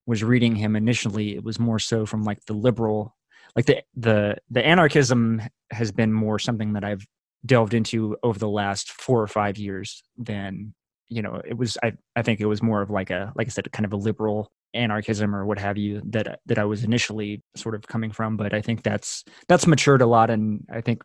was 0.07 0.23
reading 0.23 0.55
him 0.57 0.77
initially, 0.77 1.35
it 1.35 1.45
was 1.45 1.59
more 1.59 1.79
so 1.79 2.07
from 2.07 2.23
like 2.23 2.45
the 2.47 2.55
liberal, 2.55 3.17
like 3.57 3.67
the 3.67 3.83
the 3.95 4.37
the 4.51 4.65
anarchism 4.65 5.43
has 5.71 5.93
been 5.93 6.13
more 6.13 6.39
something 6.39 6.75
that 6.75 6.85
I've 6.85 7.07
delved 7.45 7.75
into 7.75 8.17
over 8.23 8.39
the 8.39 8.49
last 8.49 8.91
four 8.93 9.21
or 9.21 9.27
five 9.27 9.59
years 9.59 10.03
than 10.17 10.75
you 11.09 11.21
know 11.21 11.43
it 11.45 11.59
was 11.59 11.77
i 11.83 11.93
i 12.15 12.23
think 12.23 12.41
it 12.41 12.47
was 12.47 12.63
more 12.63 12.83
of 12.83 12.89
like 12.89 13.11
a 13.11 13.33
like 13.35 13.49
i 13.49 13.51
said 13.51 13.71
kind 13.73 13.85
of 13.85 13.93
a 13.93 13.97
liberal 13.97 14.53
anarchism 14.75 15.35
or 15.35 15.45
what 15.45 15.59
have 15.59 15.77
you 15.77 16.03
that 16.05 16.41
that 16.47 16.59
I 16.59 16.65
was 16.65 16.85
initially 16.85 17.43
sort 17.57 17.75
of 17.75 17.87
coming 17.87 18.11
from 18.11 18.37
but 18.37 18.55
I 18.55 18.61
think 18.61 18.83
that's 18.83 19.25
that's 19.49 19.67
matured 19.67 20.03
a 20.03 20.07
lot 20.07 20.31
and 20.31 20.65
I 20.73 20.81
think 20.81 21.03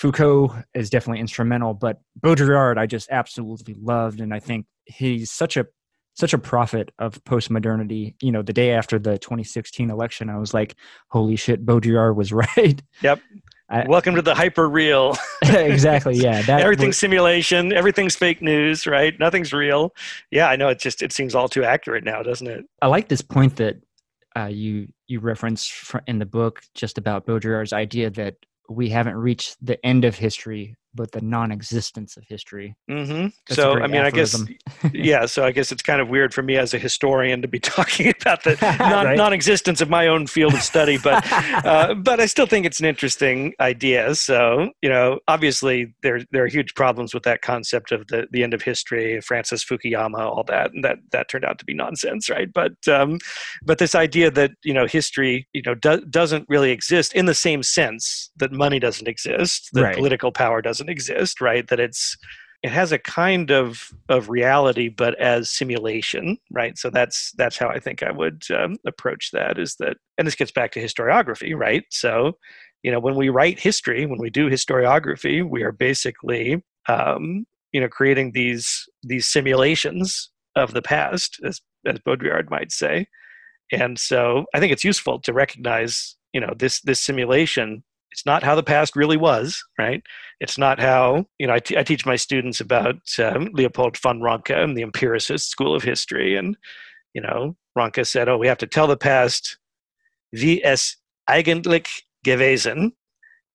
Foucault 0.00 0.56
is 0.72 0.88
definitely 0.88 1.20
instrumental 1.20 1.74
but 1.74 2.00
Baudrillard 2.18 2.78
I 2.78 2.86
just 2.86 3.10
absolutely 3.10 3.74
loved 3.74 4.20
and 4.20 4.32
I 4.32 4.40
think 4.40 4.64
he's 4.86 5.30
such 5.30 5.58
a 5.58 5.66
such 6.14 6.32
a 6.32 6.38
prophet 6.38 6.90
of 6.98 7.22
postmodernity 7.24 8.14
you 8.22 8.32
know 8.32 8.40
the 8.40 8.54
day 8.54 8.72
after 8.72 8.98
the 8.98 9.18
2016 9.18 9.90
election 9.90 10.30
I 10.30 10.38
was 10.38 10.54
like 10.54 10.74
holy 11.10 11.36
shit 11.36 11.66
Baudrillard 11.66 12.16
was 12.16 12.32
right 12.56 12.82
yep 13.02 13.20
I, 13.68 13.84
Welcome 13.86 14.16
to 14.16 14.22
the 14.22 14.34
hyper 14.34 14.68
real. 14.68 15.16
exactly. 15.42 16.16
Yeah. 16.16 16.42
That 16.42 16.60
everything's 16.62 16.88
was, 16.88 16.98
simulation. 16.98 17.72
Everything's 17.72 18.16
fake 18.16 18.42
news. 18.42 18.84
Right. 18.84 19.16
Nothing's 19.20 19.52
real. 19.52 19.94
Yeah. 20.32 20.48
I 20.48 20.56
know. 20.56 20.70
It 20.70 20.80
just 20.80 21.02
it 21.02 21.12
seems 21.12 21.36
all 21.36 21.48
too 21.48 21.62
accurate 21.62 22.02
now, 22.02 22.20
doesn't 22.20 22.48
it? 22.48 22.64
I 22.82 22.88
like 22.88 23.06
this 23.06 23.22
point 23.22 23.54
that 23.58 23.76
uh, 24.36 24.46
you 24.46 24.88
you 25.06 25.20
reference 25.20 25.92
in 26.08 26.18
the 26.18 26.26
book 26.26 26.62
just 26.74 26.98
about 26.98 27.26
Baudrillard's 27.26 27.72
idea 27.72 28.10
that 28.10 28.34
we 28.70 28.88
haven't 28.88 29.16
reached 29.16 29.56
the 29.60 29.84
end 29.84 30.04
of 30.04 30.16
history 30.16 30.76
but 30.94 31.12
the 31.12 31.20
non-existence 31.20 32.16
of 32.16 32.24
history. 32.28 32.74
Mm-hmm. 32.90 33.28
So, 33.52 33.74
I 33.74 33.86
mean, 33.86 34.00
aphorism. 34.02 34.48
I 34.82 34.88
guess, 34.88 34.94
yeah. 34.94 35.26
So, 35.26 35.44
I 35.44 35.52
guess 35.52 35.72
it's 35.72 35.82
kind 35.82 36.00
of 36.00 36.08
weird 36.08 36.34
for 36.34 36.42
me 36.42 36.56
as 36.56 36.74
a 36.74 36.78
historian 36.78 37.42
to 37.42 37.48
be 37.48 37.58
talking 37.60 38.12
about 38.20 38.44
the 38.44 38.56
non- 38.78 39.06
right? 39.06 39.16
non-existence 39.16 39.80
of 39.80 39.88
my 39.88 40.06
own 40.06 40.26
field 40.26 40.54
of 40.54 40.62
study, 40.62 40.98
but 40.98 41.24
uh, 41.64 41.94
but 41.94 42.20
I 42.20 42.26
still 42.26 42.46
think 42.46 42.66
it's 42.66 42.80
an 42.80 42.86
interesting 42.86 43.54
idea. 43.60 44.14
So, 44.14 44.70
you 44.82 44.88
know, 44.88 45.20
obviously 45.28 45.94
there 46.02 46.20
there 46.30 46.44
are 46.44 46.48
huge 46.48 46.74
problems 46.74 47.14
with 47.14 47.22
that 47.24 47.42
concept 47.42 47.92
of 47.92 48.06
the 48.08 48.26
the 48.30 48.42
end 48.42 48.54
of 48.54 48.62
history, 48.62 49.20
Francis 49.20 49.64
Fukuyama, 49.64 50.20
all 50.20 50.44
that, 50.44 50.72
and 50.72 50.84
that 50.84 50.98
that 51.12 51.28
turned 51.28 51.44
out 51.44 51.58
to 51.58 51.64
be 51.64 51.74
nonsense, 51.74 52.28
right? 52.28 52.52
But 52.52 52.72
um, 52.88 53.18
but 53.62 53.78
this 53.78 53.94
idea 53.94 54.30
that 54.30 54.52
you 54.64 54.74
know 54.74 54.86
history, 54.86 55.46
you 55.52 55.62
know, 55.64 55.74
do- 55.74 56.04
doesn't 56.06 56.46
really 56.48 56.70
exist 56.70 57.12
in 57.14 57.26
the 57.26 57.34
same 57.34 57.62
sense 57.62 58.30
that 58.36 58.52
money 58.52 58.78
doesn't 58.78 59.08
exist, 59.08 59.68
that 59.72 59.82
right. 59.82 59.96
political 59.96 60.32
power 60.32 60.62
doesn't 60.62 60.79
doesn't 60.80 60.90
exist, 60.90 61.40
right? 61.40 61.68
That 61.68 61.80
it's 61.80 62.16
it 62.62 62.70
has 62.70 62.92
a 62.92 62.98
kind 62.98 63.50
of 63.50 63.90
of 64.08 64.28
reality, 64.28 64.88
but 64.88 65.18
as 65.18 65.50
simulation, 65.50 66.38
right? 66.50 66.76
So 66.78 66.90
that's 66.90 67.32
that's 67.36 67.58
how 67.58 67.68
I 67.68 67.78
think 67.78 68.02
I 68.02 68.10
would 68.10 68.44
um, 68.50 68.76
approach 68.86 69.30
that. 69.32 69.58
Is 69.58 69.76
that, 69.76 69.96
and 70.18 70.26
this 70.26 70.34
gets 70.34 70.50
back 70.50 70.72
to 70.72 70.82
historiography, 70.82 71.56
right? 71.56 71.84
So, 71.90 72.32
you 72.82 72.90
know, 72.90 73.00
when 73.00 73.14
we 73.14 73.28
write 73.28 73.58
history, 73.60 74.06
when 74.06 74.18
we 74.18 74.30
do 74.30 74.50
historiography, 74.50 75.48
we 75.48 75.62
are 75.62 75.72
basically, 75.72 76.62
um, 76.88 77.44
you 77.72 77.80
know, 77.80 77.88
creating 77.88 78.32
these 78.32 78.86
these 79.02 79.26
simulations 79.26 80.30
of 80.56 80.74
the 80.74 80.82
past, 80.82 81.40
as 81.46 81.60
as 81.86 81.98
Baudrillard 82.00 82.50
might 82.50 82.72
say. 82.72 83.06
And 83.72 83.98
so, 83.98 84.46
I 84.54 84.60
think 84.60 84.72
it's 84.72 84.84
useful 84.84 85.20
to 85.20 85.32
recognize, 85.32 86.16
you 86.34 86.40
know, 86.40 86.52
this 86.58 86.80
this 86.82 87.00
simulation 87.00 87.84
it's 88.12 88.26
not 88.26 88.42
how 88.42 88.54
the 88.54 88.62
past 88.62 88.96
really 88.96 89.16
was, 89.16 89.62
right? 89.78 90.02
It's 90.40 90.58
not 90.58 90.80
how, 90.80 91.26
you 91.38 91.46
know, 91.46 91.54
I, 91.54 91.58
t- 91.58 91.76
I 91.76 91.82
teach 91.82 92.06
my 92.06 92.16
students 92.16 92.60
about 92.60 92.96
um, 93.18 93.50
Leopold 93.52 93.96
von 93.98 94.20
Ranke 94.20 94.50
and 94.50 94.76
the 94.76 94.82
empiricist 94.82 95.50
school 95.50 95.74
of 95.74 95.82
history. 95.82 96.36
And, 96.36 96.56
you 97.14 97.20
know, 97.20 97.56
Ranke 97.76 98.06
said, 98.06 98.28
oh, 98.28 98.38
we 98.38 98.48
have 98.48 98.58
to 98.58 98.66
tell 98.66 98.86
the 98.86 98.96
past 98.96 99.58
wie 100.32 100.62
es 100.64 100.96
eigentlich 101.28 102.02
gewesen, 102.24 102.92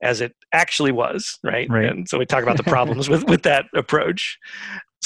as 0.01 0.21
it 0.21 0.33
actually 0.53 0.91
was, 0.91 1.37
right? 1.43 1.69
right. 1.69 1.89
And 1.89 2.07
so 2.07 2.17
we 2.17 2.25
talk 2.25 2.43
about 2.43 2.57
the 2.57 2.63
problems 2.75 3.09
with, 3.09 3.23
with 3.25 3.43
that 3.43 3.65
approach. 3.75 4.37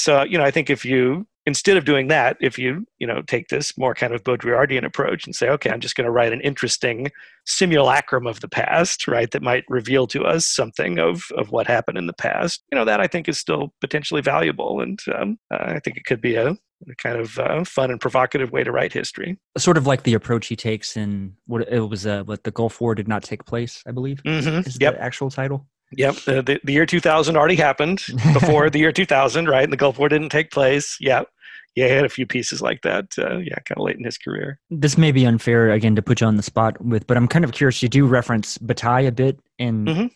So, 0.00 0.22
you 0.22 0.38
know, 0.38 0.44
I 0.44 0.50
think 0.50 0.70
if 0.70 0.84
you 0.84 1.26
instead 1.46 1.76
of 1.76 1.84
doing 1.84 2.08
that, 2.08 2.36
if 2.40 2.58
you 2.58 2.86
you 2.98 3.06
know 3.06 3.22
take 3.22 3.48
this 3.48 3.76
more 3.76 3.94
kind 3.94 4.14
of 4.14 4.22
Baudrillardian 4.22 4.84
approach 4.84 5.26
and 5.26 5.34
say, 5.34 5.48
okay, 5.48 5.70
I'm 5.70 5.80
just 5.80 5.96
going 5.96 6.04
to 6.04 6.10
write 6.10 6.32
an 6.32 6.40
interesting 6.40 7.10
simulacrum 7.46 8.26
of 8.26 8.40
the 8.40 8.48
past, 8.48 9.08
right, 9.08 9.30
that 9.30 9.42
might 9.42 9.64
reveal 9.68 10.06
to 10.08 10.24
us 10.24 10.46
something 10.46 10.98
of 10.98 11.24
of 11.36 11.50
what 11.50 11.66
happened 11.66 11.98
in 11.98 12.06
the 12.06 12.12
past. 12.12 12.62
You 12.72 12.78
know, 12.78 12.84
that 12.84 13.00
I 13.00 13.06
think 13.06 13.28
is 13.28 13.38
still 13.38 13.72
potentially 13.80 14.22
valuable, 14.22 14.80
and 14.80 14.98
um, 15.14 15.38
I 15.50 15.80
think 15.80 15.96
it 15.96 16.04
could 16.04 16.20
be 16.20 16.34
a, 16.36 16.50
a 16.50 16.94
kind 16.98 17.18
of 17.18 17.38
uh, 17.38 17.64
fun 17.64 17.90
and 17.90 18.00
provocative 18.00 18.52
way 18.52 18.64
to 18.64 18.72
write 18.72 18.92
history. 18.92 19.38
Sort 19.58 19.76
of 19.76 19.86
like 19.86 20.04
the 20.04 20.14
approach 20.14 20.46
he 20.46 20.56
takes 20.56 20.96
in 20.96 21.34
what 21.46 21.68
it 21.68 21.80
was, 21.80 22.06
uh, 22.06 22.22
what 22.24 22.44
the 22.44 22.50
Gulf 22.50 22.80
War 22.80 22.94
did 22.94 23.08
not 23.08 23.22
take 23.22 23.44
place, 23.44 23.82
I 23.86 23.92
believe, 23.92 24.22
mm-hmm. 24.22 24.68
is 24.68 24.78
yep. 24.80 24.94
the 24.94 25.02
actual 25.02 25.30
title. 25.30 25.66
Yep, 25.96 26.16
uh, 26.28 26.42
the, 26.42 26.60
the 26.62 26.72
year 26.72 26.86
2000 26.86 27.36
already 27.36 27.56
happened 27.56 28.02
before 28.32 28.70
the 28.70 28.78
year 28.78 28.92
2000, 28.92 29.48
right? 29.48 29.64
And 29.64 29.72
the 29.72 29.76
Gulf 29.76 29.98
War 29.98 30.08
didn't 30.08 30.28
take 30.28 30.50
place. 30.50 30.96
Yep. 31.00 31.28
Yeah, 31.76 31.86
he 31.86 31.94
had 31.94 32.04
a 32.04 32.10
few 32.10 32.26
pieces 32.26 32.60
like 32.60 32.82
that. 32.82 33.06
Uh, 33.16 33.38
yeah, 33.38 33.54
kind 33.64 33.78
of 33.78 33.84
late 33.84 33.96
in 33.96 34.04
his 34.04 34.18
career. 34.18 34.58
This 34.70 34.98
may 34.98 35.12
be 35.12 35.24
unfair 35.24 35.70
again 35.70 35.94
to 35.96 36.02
put 36.02 36.20
you 36.20 36.26
on 36.26 36.36
the 36.36 36.42
spot 36.42 36.80
with, 36.84 37.06
but 37.06 37.16
I'm 37.16 37.28
kind 37.28 37.44
of 37.44 37.52
curious. 37.52 37.82
You 37.82 37.88
do 37.88 38.06
reference 38.06 38.58
Bataille 38.58 39.06
a 39.06 39.12
bit 39.12 39.38
in 39.58 39.84
mm-hmm. 39.84 40.06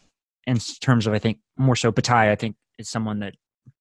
in 0.46 0.58
terms 0.80 1.06
of 1.06 1.12
I 1.12 1.20
think 1.20 1.38
more 1.56 1.76
so 1.76 1.92
Bataille. 1.92 2.30
I 2.30 2.34
think 2.34 2.56
is 2.78 2.88
someone 2.88 3.20
that 3.20 3.34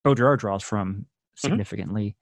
Baudrillard 0.06 0.40
draws 0.40 0.64
from 0.64 0.94
mm-hmm. 0.94 1.02
significantly. 1.36 2.10
Mm-hmm. 2.10 2.20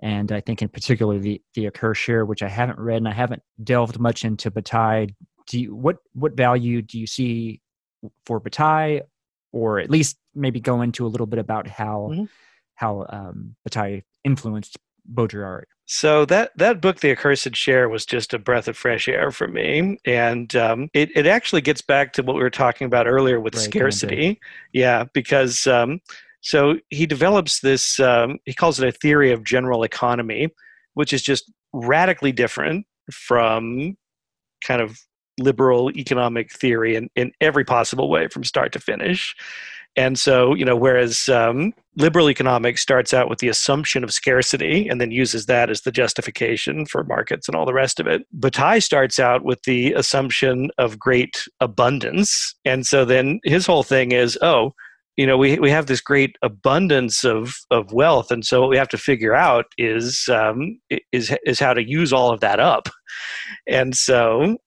And 0.00 0.32
I 0.32 0.40
think 0.40 0.62
in 0.62 0.68
particular 0.68 1.18
the 1.18 1.40
the 1.54 1.68
Accursed 1.68 2.00
Share, 2.00 2.24
which 2.24 2.42
I 2.42 2.48
haven't 2.48 2.78
read 2.80 2.98
and 2.98 3.08
I 3.08 3.12
haven't 3.12 3.42
delved 3.62 4.00
much 4.00 4.24
into 4.24 4.50
Bataille. 4.50 5.08
Do 5.46 5.60
you, 5.60 5.74
what 5.74 5.98
what 6.12 6.36
value 6.36 6.82
do 6.82 6.98
you 6.98 7.06
see 7.06 7.60
for 8.24 8.40
Bataille 8.40 9.02
or 9.52 9.78
at 9.78 9.90
least 9.90 10.18
maybe 10.34 10.60
go 10.60 10.82
into 10.82 11.06
a 11.06 11.08
little 11.08 11.26
bit 11.26 11.38
about 11.38 11.66
how 11.66 12.10
mm-hmm. 12.12 12.24
how 12.74 13.06
um, 13.08 13.56
Bataille 13.64 14.02
influenced 14.24 14.78
Baudrillard. 15.12 15.64
So 15.86 16.26
that 16.26 16.50
that 16.56 16.82
book, 16.82 17.00
The 17.00 17.12
Accursed 17.12 17.56
Share, 17.56 17.88
was 17.88 18.04
just 18.04 18.34
a 18.34 18.38
breath 18.38 18.68
of 18.68 18.76
fresh 18.76 19.08
air 19.08 19.30
for 19.30 19.48
me, 19.48 19.98
and 20.04 20.54
um, 20.54 20.90
it 20.92 21.10
it 21.16 21.26
actually 21.26 21.62
gets 21.62 21.80
back 21.80 22.12
to 22.14 22.22
what 22.22 22.36
we 22.36 22.42
were 22.42 22.50
talking 22.50 22.86
about 22.86 23.06
earlier 23.06 23.40
with 23.40 23.54
right, 23.54 23.64
scarcity. 23.64 24.38
Yeah, 24.72 25.04
because 25.14 25.66
um, 25.66 26.00
so 26.42 26.76
he 26.90 27.06
develops 27.06 27.60
this. 27.60 27.98
Um, 28.00 28.38
he 28.44 28.52
calls 28.52 28.78
it 28.78 28.86
a 28.86 28.92
theory 28.92 29.32
of 29.32 29.44
general 29.44 29.82
economy, 29.82 30.48
which 30.92 31.14
is 31.14 31.22
just 31.22 31.50
radically 31.72 32.32
different 32.32 32.86
from 33.10 33.96
kind 34.62 34.82
of 34.82 34.98
liberal 35.38 35.90
economic 35.96 36.52
theory 36.52 36.96
in, 36.96 37.08
in 37.16 37.32
every 37.40 37.64
possible 37.64 38.10
way 38.10 38.28
from 38.28 38.44
start 38.44 38.72
to 38.72 38.80
finish. 38.80 39.34
And 39.96 40.16
so, 40.16 40.54
you 40.54 40.64
know, 40.64 40.76
whereas 40.76 41.28
um, 41.28 41.72
liberal 41.96 42.30
economics 42.30 42.80
starts 42.80 43.12
out 43.12 43.28
with 43.28 43.40
the 43.40 43.48
assumption 43.48 44.04
of 44.04 44.12
scarcity 44.12 44.86
and 44.88 45.00
then 45.00 45.10
uses 45.10 45.46
that 45.46 45.70
as 45.70 45.80
the 45.80 45.90
justification 45.90 46.86
for 46.86 47.02
markets 47.02 47.48
and 47.48 47.56
all 47.56 47.66
the 47.66 47.74
rest 47.74 47.98
of 47.98 48.06
it, 48.06 48.22
Bataille 48.32 48.80
starts 48.80 49.18
out 49.18 49.44
with 49.44 49.60
the 49.64 49.92
assumption 49.94 50.70
of 50.78 51.00
great 51.00 51.48
abundance. 51.58 52.54
And 52.64 52.86
so 52.86 53.04
then 53.04 53.40
his 53.42 53.66
whole 53.66 53.82
thing 53.82 54.12
is, 54.12 54.38
oh, 54.40 54.72
you 55.16 55.26
know, 55.26 55.36
we, 55.36 55.58
we 55.58 55.70
have 55.70 55.86
this 55.86 56.00
great 56.00 56.36
abundance 56.42 57.24
of, 57.24 57.56
of 57.72 57.92
wealth. 57.92 58.30
And 58.30 58.46
so 58.46 58.60
what 58.60 58.70
we 58.70 58.76
have 58.76 58.88
to 58.90 58.98
figure 58.98 59.34
out 59.34 59.64
is, 59.76 60.28
um, 60.28 60.78
is, 61.10 61.36
is 61.44 61.58
how 61.58 61.74
to 61.74 61.82
use 61.82 62.12
all 62.12 62.30
of 62.32 62.38
that 62.38 62.60
up. 62.60 62.88
And 63.66 63.96
so 63.96 64.58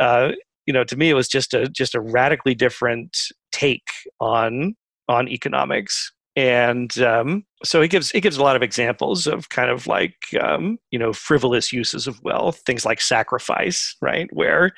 uh, 0.00 0.32
you 0.66 0.72
know, 0.72 0.84
to 0.84 0.96
me, 0.96 1.10
it 1.10 1.14
was 1.14 1.28
just 1.28 1.54
a 1.54 1.68
just 1.68 1.94
a 1.94 2.00
radically 2.00 2.54
different 2.54 3.16
take 3.52 3.88
on 4.20 4.74
on 5.08 5.28
economics. 5.28 6.12
and 6.36 6.98
um, 7.00 7.44
so 7.64 7.82
he 7.82 7.88
gives 7.88 8.10
he 8.10 8.20
gives 8.20 8.36
a 8.36 8.42
lot 8.42 8.56
of 8.56 8.62
examples 8.62 9.26
of 9.26 9.48
kind 9.48 9.70
of 9.70 9.86
like 9.86 10.16
um, 10.40 10.78
you 10.90 10.98
know 10.98 11.12
frivolous 11.12 11.72
uses 11.72 12.06
of 12.06 12.22
wealth, 12.22 12.62
things 12.64 12.84
like 12.84 13.00
sacrifice, 13.00 13.96
right? 14.00 14.28
Where 14.32 14.72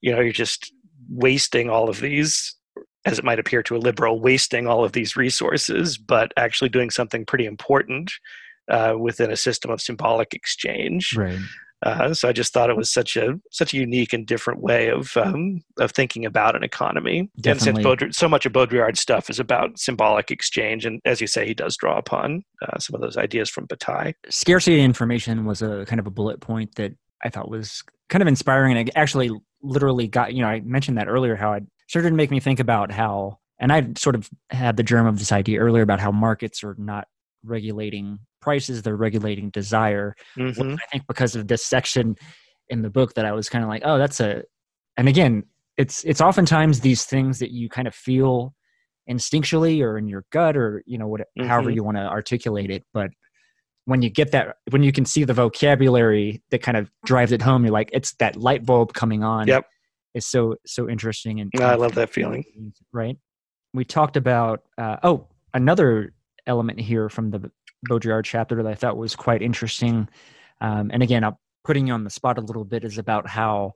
you 0.00 0.12
know 0.12 0.20
you're 0.20 0.32
just 0.32 0.72
wasting 1.10 1.70
all 1.70 1.88
of 1.88 2.00
these, 2.00 2.56
as 3.04 3.18
it 3.18 3.24
might 3.24 3.38
appear 3.38 3.62
to 3.64 3.76
a 3.76 3.78
liberal, 3.78 4.20
wasting 4.20 4.66
all 4.66 4.84
of 4.84 4.92
these 4.92 5.16
resources, 5.16 5.98
but 5.98 6.32
actually 6.36 6.70
doing 6.70 6.90
something 6.90 7.26
pretty 7.26 7.44
important 7.44 8.12
uh, 8.70 8.94
within 8.98 9.30
a 9.30 9.36
system 9.36 9.70
of 9.70 9.80
symbolic 9.80 10.32
exchange. 10.32 11.14
Right. 11.16 11.38
Uh, 11.84 12.14
so 12.14 12.28
I 12.28 12.32
just 12.32 12.52
thought 12.52 12.70
it 12.70 12.76
was 12.76 12.90
such 12.90 13.14
a 13.14 13.38
such 13.50 13.74
a 13.74 13.76
unique 13.76 14.14
and 14.14 14.26
different 14.26 14.62
way 14.62 14.88
of 14.88 15.16
um, 15.18 15.60
of 15.78 15.92
thinking 15.92 16.24
about 16.24 16.56
an 16.56 16.64
economy. 16.64 17.30
Definitely. 17.38 17.84
And 17.84 18.00
since 18.00 18.16
so 18.16 18.28
much 18.28 18.46
of 18.46 18.52
Baudrillard's 18.52 19.00
stuff 19.00 19.28
is 19.28 19.38
about 19.38 19.78
symbolic 19.78 20.30
exchange, 20.30 20.86
and 20.86 21.00
as 21.04 21.20
you 21.20 21.26
say, 21.26 21.46
he 21.46 21.52
does 21.52 21.76
draw 21.76 21.98
upon 21.98 22.42
uh, 22.62 22.78
some 22.78 22.94
of 22.94 23.02
those 23.02 23.18
ideas 23.18 23.50
from 23.50 23.66
Bataille. 23.66 24.14
Scarcity 24.30 24.78
of 24.78 24.84
information 24.84 25.44
was 25.44 25.60
a 25.60 25.84
kind 25.86 26.00
of 26.00 26.06
a 26.06 26.10
bullet 26.10 26.40
point 26.40 26.74
that 26.76 26.92
I 27.22 27.28
thought 27.28 27.50
was 27.50 27.84
kind 28.08 28.22
of 28.22 28.28
inspiring, 28.28 28.76
and 28.76 28.88
it 28.88 28.92
actually 28.96 29.30
literally 29.62 30.08
got 30.08 30.32
you 30.32 30.42
know 30.42 30.48
I 30.48 30.60
mentioned 30.60 30.96
that 30.96 31.08
earlier 31.08 31.36
how 31.36 31.52
it 31.52 31.64
started 31.88 32.10
to 32.10 32.16
make 32.16 32.30
me 32.30 32.40
think 32.40 32.60
about 32.60 32.92
how, 32.92 33.40
and 33.60 33.70
I 33.70 33.88
sort 33.98 34.14
of 34.14 34.30
had 34.48 34.78
the 34.78 34.82
germ 34.82 35.06
of 35.06 35.18
this 35.18 35.32
idea 35.32 35.60
earlier 35.60 35.82
about 35.82 36.00
how 36.00 36.10
markets 36.10 36.64
are 36.64 36.74
not 36.78 37.08
regulating 37.44 38.18
prices 38.40 38.82
they're 38.82 38.96
regulating 38.96 39.50
desire 39.50 40.14
Mhm. 40.36 40.74
i 40.74 40.86
think 40.90 41.06
because 41.06 41.34
of 41.36 41.48
this 41.48 41.64
section 41.64 42.16
in 42.68 42.82
the 42.82 42.90
book 42.90 43.14
that 43.14 43.24
i 43.24 43.32
was 43.32 43.48
kind 43.48 43.64
of 43.64 43.68
like 43.70 43.82
oh 43.84 43.98
that's 43.98 44.20
a 44.20 44.42
and 44.96 45.08
again 45.08 45.44
it's 45.76 46.04
it's 46.04 46.20
oftentimes 46.20 46.80
these 46.80 47.04
things 47.04 47.38
that 47.38 47.50
you 47.50 47.68
kind 47.68 47.88
of 47.88 47.94
feel 47.94 48.54
instinctually 49.10 49.82
or 49.82 49.98
in 49.98 50.08
your 50.08 50.24
gut 50.30 50.56
or 50.56 50.82
you 50.86 50.96
know 50.98 51.06
what 51.06 51.22
however 51.40 51.70
Mhm. 51.70 51.74
you 51.74 51.84
want 51.84 51.96
to 51.96 52.02
articulate 52.06 52.70
it 52.70 52.82
but 52.92 53.10
when 53.86 54.00
you 54.00 54.08
get 54.08 54.30
that 54.32 54.56
when 54.70 54.82
you 54.82 54.92
can 54.92 55.04
see 55.04 55.24
the 55.24 55.34
vocabulary 55.34 56.42
that 56.50 56.62
kind 56.62 56.76
of 56.76 56.90
drives 57.04 57.32
it 57.32 57.42
home 57.42 57.64
you're 57.64 57.72
like 57.72 57.90
it's 57.92 58.14
that 58.14 58.36
light 58.36 58.64
bulb 58.64 58.94
coming 58.94 59.22
on 59.22 59.46
Yep. 59.46 59.66
it's 60.14 60.26
so 60.26 60.56
so 60.66 60.88
interesting 60.88 61.40
and 61.40 61.50
I 61.60 61.74
love 61.74 61.94
that 61.96 62.08
feeling. 62.10 62.44
right 62.92 63.18
we 63.74 63.84
talked 63.84 64.16
about 64.16 64.62
uh, 64.78 64.96
oh 65.02 65.26
another 65.52 66.14
element 66.46 66.80
here 66.80 67.08
from 67.08 67.30
the 67.30 67.50
baudrillard 67.88 68.24
chapter 68.24 68.62
that 68.62 68.66
i 68.66 68.74
thought 68.74 68.96
was 68.96 69.14
quite 69.14 69.42
interesting. 69.42 70.08
Um, 70.60 70.90
and 70.92 71.02
again 71.02 71.24
i'm 71.24 71.36
putting 71.64 71.88
you 71.88 71.94
on 71.94 72.04
the 72.04 72.10
spot 72.10 72.38
a 72.38 72.42
little 72.42 72.64
bit 72.64 72.84
is 72.84 72.98
about 72.98 73.28
how 73.28 73.72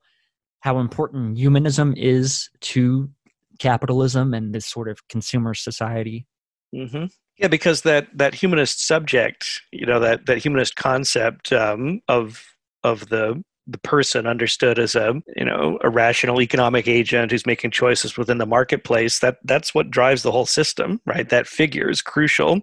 how 0.61 0.79
important 0.79 1.37
humanism 1.39 1.95
is 1.97 2.49
to 2.61 3.11
capitalism 3.59 4.35
and 4.35 4.55
this 4.55 4.67
sort 4.67 4.89
of 4.89 5.07
consumer 5.09 5.55
society. 5.55 6.27
Hmm 6.75 7.07
Yeah, 7.39 7.49
because 7.49 7.83
that 7.83 8.09
that 8.17 8.35
humanist 8.35 8.87
subject, 8.87 9.63
you 9.73 9.87
know, 9.87 10.01
that 10.01 10.27
that 10.27 10.39
humanist 10.39 10.77
concept 10.77 11.53
um, 11.53 12.01
of 12.09 12.45
of 12.85 13.09
the 13.09 13.43
the 13.69 13.79
person 13.79 14.27
understood 14.27 14.79
as 14.79 14.95
a 14.95 15.21
you 15.37 15.45
know 15.45 15.79
a 15.83 15.91
rational 15.91 16.41
economic 16.41 16.89
agent 16.89 17.31
who's 17.31 17.47
making 17.47 17.71
choices 17.71 18.17
within 18.17 18.39
the 18.39 18.47
marketplace. 18.47 19.19
That 19.19 19.37
that's 19.45 19.75
what 19.75 19.91
drives 19.91 20.23
the 20.23 20.33
whole 20.33 20.47
system, 20.47 21.01
right? 21.05 21.29
That 21.29 21.47
figure 21.47 21.91
is 21.91 22.01
crucial 22.01 22.63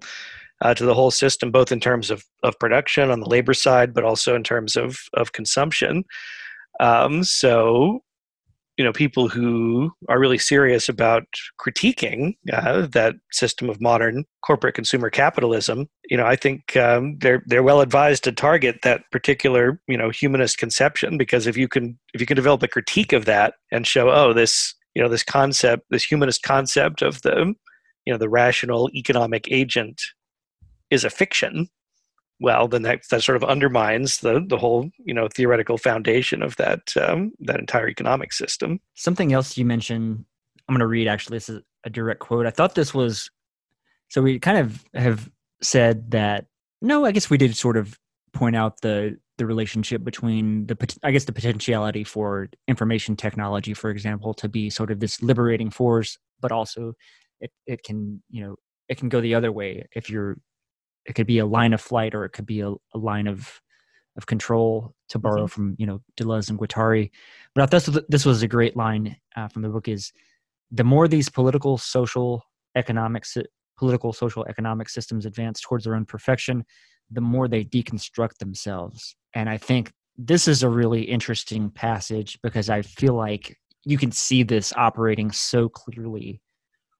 uh, 0.61 0.73
to 0.73 0.85
the 0.85 0.95
whole 0.95 1.11
system, 1.11 1.51
both 1.51 1.71
in 1.71 1.79
terms 1.79 2.09
of 2.09 2.25
of 2.43 2.59
production 2.59 3.11
on 3.11 3.19
the 3.19 3.29
labor 3.29 3.53
side, 3.53 3.93
but 3.93 4.03
also 4.03 4.35
in 4.35 4.43
terms 4.43 4.75
of 4.75 4.97
of 5.13 5.31
consumption. 5.31 6.03
Um, 6.79 7.23
so 7.23 8.01
you 8.77 8.83
know 8.83 8.91
people 8.91 9.27
who 9.29 9.91
are 10.09 10.19
really 10.19 10.37
serious 10.37 10.89
about 10.89 11.23
critiquing 11.59 12.35
uh, 12.51 12.87
that 12.87 13.15
system 13.31 13.69
of 13.69 13.79
modern 13.79 14.25
corporate 14.45 14.75
consumer 14.75 15.09
capitalism 15.09 15.87
you 16.09 16.17
know 16.17 16.25
i 16.25 16.35
think 16.35 16.75
um, 16.77 17.17
they're 17.19 17.43
they're 17.45 17.63
well 17.63 17.81
advised 17.81 18.23
to 18.23 18.31
target 18.31 18.79
that 18.83 19.01
particular 19.11 19.79
you 19.87 19.97
know 19.97 20.09
humanist 20.09 20.57
conception 20.57 21.17
because 21.17 21.47
if 21.47 21.57
you 21.57 21.67
can 21.67 21.97
if 22.13 22.21
you 22.21 22.27
can 22.27 22.35
develop 22.35 22.63
a 22.63 22.67
critique 22.67 23.13
of 23.13 23.25
that 23.25 23.55
and 23.71 23.87
show 23.87 24.09
oh 24.09 24.33
this 24.33 24.73
you 24.93 25.01
know 25.01 25.09
this 25.09 25.23
concept 25.23 25.83
this 25.89 26.03
humanist 26.03 26.43
concept 26.43 27.01
of 27.01 27.21
the 27.21 27.53
you 28.05 28.13
know 28.13 28.17
the 28.17 28.29
rational 28.29 28.89
economic 28.93 29.47
agent 29.51 30.01
is 30.91 31.03
a 31.03 31.09
fiction 31.09 31.67
well 32.39 32.67
then 32.67 32.81
that, 32.81 33.01
that 33.09 33.23
sort 33.23 33.35
of 33.35 33.43
undermines 33.43 34.19
the 34.19 34.43
the 34.47 34.57
whole 34.57 34.89
you 34.99 35.13
know 35.13 35.27
theoretical 35.27 35.77
foundation 35.77 36.41
of 36.41 36.55
that 36.57 36.95
um, 36.97 37.31
that 37.39 37.59
entire 37.59 37.89
economic 37.89 38.33
system. 38.33 38.79
Something 38.93 39.33
else 39.33 39.57
you 39.57 39.65
mentioned 39.65 40.25
i'm 40.67 40.73
going 40.73 40.79
to 40.79 40.87
read 40.87 41.07
actually 41.07 41.37
this 41.37 41.49
is 41.49 41.61
a 41.83 41.89
direct 41.89 42.19
quote. 42.19 42.45
I 42.45 42.49
thought 42.49 42.75
this 42.75 42.93
was 42.93 43.29
so 44.09 44.21
we 44.21 44.39
kind 44.39 44.57
of 44.57 44.83
have 44.93 45.29
said 45.61 46.11
that 46.11 46.45
no 46.81 47.05
i 47.05 47.11
guess 47.11 47.29
we 47.29 47.37
did 47.37 47.55
sort 47.55 47.77
of 47.77 47.97
point 48.33 48.55
out 48.55 48.81
the 48.81 49.17
the 49.37 49.45
relationship 49.45 50.03
between 50.03 50.65
the 50.67 50.97
i 51.03 51.11
guess 51.11 51.25
the 51.25 51.31
potentiality 51.31 52.03
for 52.03 52.49
information 52.67 53.15
technology 53.15 53.73
for 53.73 53.89
example 53.89 54.33
to 54.33 54.49
be 54.49 54.69
sort 54.69 54.91
of 54.91 54.99
this 54.99 55.21
liberating 55.21 55.69
force 55.69 56.17
but 56.41 56.51
also 56.51 56.93
it, 57.39 57.51
it 57.65 57.83
can 57.83 58.21
you 58.29 58.43
know 58.43 58.55
it 58.89 58.97
can 58.97 59.09
go 59.09 59.21
the 59.21 59.35
other 59.35 59.51
way 59.51 59.87
if 59.93 60.09
you're 60.09 60.37
it 61.05 61.13
could 61.13 61.27
be 61.27 61.39
a 61.39 61.45
line 61.45 61.73
of 61.73 61.81
flight 61.81 62.15
or 62.15 62.25
it 62.25 62.31
could 62.31 62.45
be 62.45 62.61
a, 62.61 62.69
a 62.69 62.97
line 62.97 63.27
of 63.27 63.61
of 64.17 64.25
control 64.27 64.93
to 65.09 65.19
borrow 65.19 65.45
from 65.45 65.75
you 65.77 65.85
know 65.85 66.01
Deleuze 66.17 66.49
and 66.49 66.59
Guattari. 66.59 67.11
But 67.53 67.63
I 67.63 67.65
thought 67.65 67.93
this, 67.93 68.03
this 68.09 68.25
was 68.25 68.43
a 68.43 68.47
great 68.47 68.75
line 68.75 69.17
uh, 69.35 69.47
from 69.47 69.61
the 69.61 69.69
book 69.69 69.87
is 69.87 70.11
the 70.71 70.83
more 70.83 71.07
these 71.07 71.29
political, 71.29 71.77
social, 71.77 72.43
economic, 72.75 73.25
political, 73.77 74.13
social, 74.13 74.45
economic 74.45 74.89
systems 74.89 75.25
advance 75.25 75.61
towards 75.61 75.83
their 75.83 75.95
own 75.95 76.05
perfection, 76.05 76.65
the 77.11 77.21
more 77.21 77.47
they 77.47 77.63
deconstruct 77.63 78.37
themselves. 78.39 79.15
And 79.33 79.49
I 79.49 79.57
think 79.57 79.91
this 80.17 80.47
is 80.47 80.63
a 80.63 80.69
really 80.69 81.03
interesting 81.03 81.69
passage 81.69 82.39
because 82.41 82.69
I 82.69 82.81
feel 82.81 83.13
like 83.13 83.57
you 83.83 83.97
can 83.97 84.11
see 84.11 84.43
this 84.43 84.73
operating 84.75 85.31
so 85.31 85.69
clearly 85.69 86.41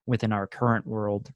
within 0.05 0.31
our 0.31 0.45
current 0.45 0.85
world 0.85 1.31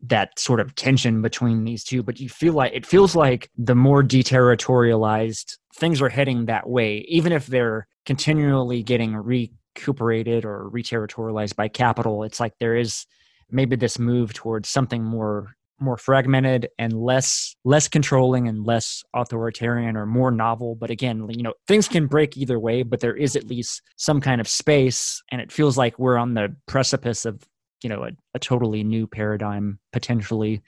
that 0.00 0.38
sort 0.38 0.60
of 0.60 0.74
tension 0.74 1.22
between 1.22 1.64
these 1.64 1.82
two 1.82 2.02
but 2.02 2.20
you 2.20 2.28
feel 2.28 2.52
like 2.52 2.72
it 2.74 2.86
feels 2.86 3.16
like 3.16 3.50
the 3.56 3.74
more 3.74 4.02
deterritorialized 4.02 5.56
things 5.74 6.02
are 6.02 6.08
heading 6.08 6.46
that 6.46 6.68
way 6.68 6.98
even 7.08 7.32
if 7.32 7.46
they're 7.46 7.86
continually 8.04 8.82
getting 8.82 9.16
recuperated 9.16 10.44
or 10.44 10.70
reterritorialized 10.72 11.56
by 11.56 11.66
capital 11.66 12.22
it's 12.22 12.40
like 12.40 12.52
there 12.60 12.76
is 12.76 13.06
maybe 13.50 13.76
this 13.76 13.98
move 13.98 14.32
towards 14.34 14.68
something 14.68 15.02
more 15.02 15.56
more 15.78 15.96
fragmented 15.96 16.68
and 16.78 16.92
less 16.94 17.54
less 17.64 17.88
controlling 17.88 18.48
and 18.48 18.64
less 18.64 19.02
authoritarian 19.14 19.96
or 19.96 20.06
more 20.06 20.30
novel. 20.30 20.74
But 20.74 20.90
again 20.90 21.26
you 21.28 21.42
know 21.42 21.54
things 21.66 21.88
can 21.88 22.06
break 22.06 22.36
either 22.36 22.58
way 22.58 22.82
but 22.82 23.00
there 23.00 23.16
is 23.16 23.36
at 23.36 23.46
least 23.46 23.82
some 23.96 24.20
kind 24.20 24.40
of 24.40 24.48
space 24.48 25.22
and 25.30 25.40
it 25.40 25.52
feels 25.52 25.76
like 25.76 25.98
we're 25.98 26.16
on 26.16 26.34
the 26.34 26.54
precipice 26.66 27.24
of 27.24 27.42
you 27.86 27.90
know 27.92 28.02
a, 28.04 28.10
a 28.34 28.38
totally 28.40 28.82
new 28.82 29.06
paradigm 29.06 29.78
potentially 29.92 30.60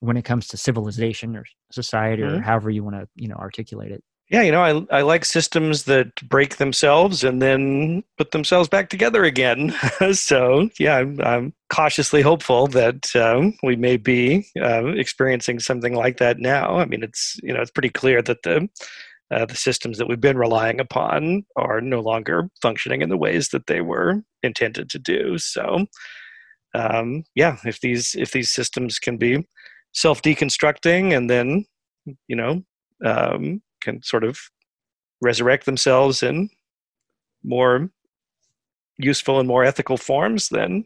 when 0.00 0.16
it 0.16 0.24
comes 0.30 0.48
to 0.48 0.56
civilization 0.56 1.36
or 1.36 1.44
society 1.70 2.22
or 2.24 2.32
Mhm. 2.38 2.42
however 2.48 2.70
you 2.70 2.82
want 2.84 2.96
to 2.96 3.08
you 3.14 3.28
know 3.28 3.36
articulate 3.36 3.92
it. 3.92 4.02
Yeah 4.30 4.42
you 4.42 4.52
know 4.52 4.64
I, 4.90 4.98
I 4.98 5.02
like 5.12 5.24
systems 5.24 5.84
that 5.84 6.08
break 6.28 6.56
themselves 6.56 7.22
and 7.28 7.40
then 7.40 8.02
put 8.18 8.32
themselves 8.32 8.68
back 8.68 8.88
together 8.90 9.22
again. 9.32 9.72
So 10.12 10.68
yeah 10.80 10.96
i'm, 11.00 11.12
I'm 11.32 11.46
cautiously 11.78 12.22
hopeful 12.22 12.66
that 12.80 13.14
um, 13.16 13.54
we 13.68 13.76
may 13.76 13.96
be 13.96 14.20
uh, 14.68 14.86
experiencing 15.04 15.60
something 15.60 15.94
like 16.04 16.16
that 16.18 16.38
now. 16.38 16.66
I 16.82 16.86
mean 16.90 17.02
it's 17.08 17.22
you 17.46 17.52
know 17.54 17.60
it's 17.62 17.76
pretty 17.76 17.90
clear 18.00 18.20
that 18.22 18.42
the 18.42 18.68
uh, 19.34 19.44
the 19.52 19.54
systems 19.56 19.98
that 19.98 20.08
we've 20.08 20.26
been 20.28 20.38
relying 20.46 20.80
upon 20.80 21.44
are 21.56 21.80
no 21.82 22.00
longer 22.00 22.48
functioning 22.62 23.02
in 23.02 23.10
the 23.10 23.22
ways 23.26 23.44
that 23.50 23.66
they 23.66 23.82
were 23.92 24.10
intended 24.42 24.88
to 24.90 24.98
do. 24.98 25.36
So 25.54 25.84
um, 26.74 27.24
yeah 27.34 27.56
if 27.64 27.80
these 27.80 28.14
if 28.14 28.32
these 28.32 28.50
systems 28.50 28.98
can 28.98 29.16
be 29.16 29.46
self 29.92 30.22
deconstructing 30.22 31.16
and 31.16 31.28
then 31.28 31.64
you 32.26 32.36
know 32.36 32.62
um, 33.04 33.62
can 33.80 34.02
sort 34.02 34.24
of 34.24 34.38
resurrect 35.20 35.66
themselves 35.66 36.22
in 36.22 36.48
more 37.42 37.90
useful 38.98 39.38
and 39.38 39.48
more 39.48 39.64
ethical 39.64 39.96
forms, 39.96 40.48
then 40.48 40.84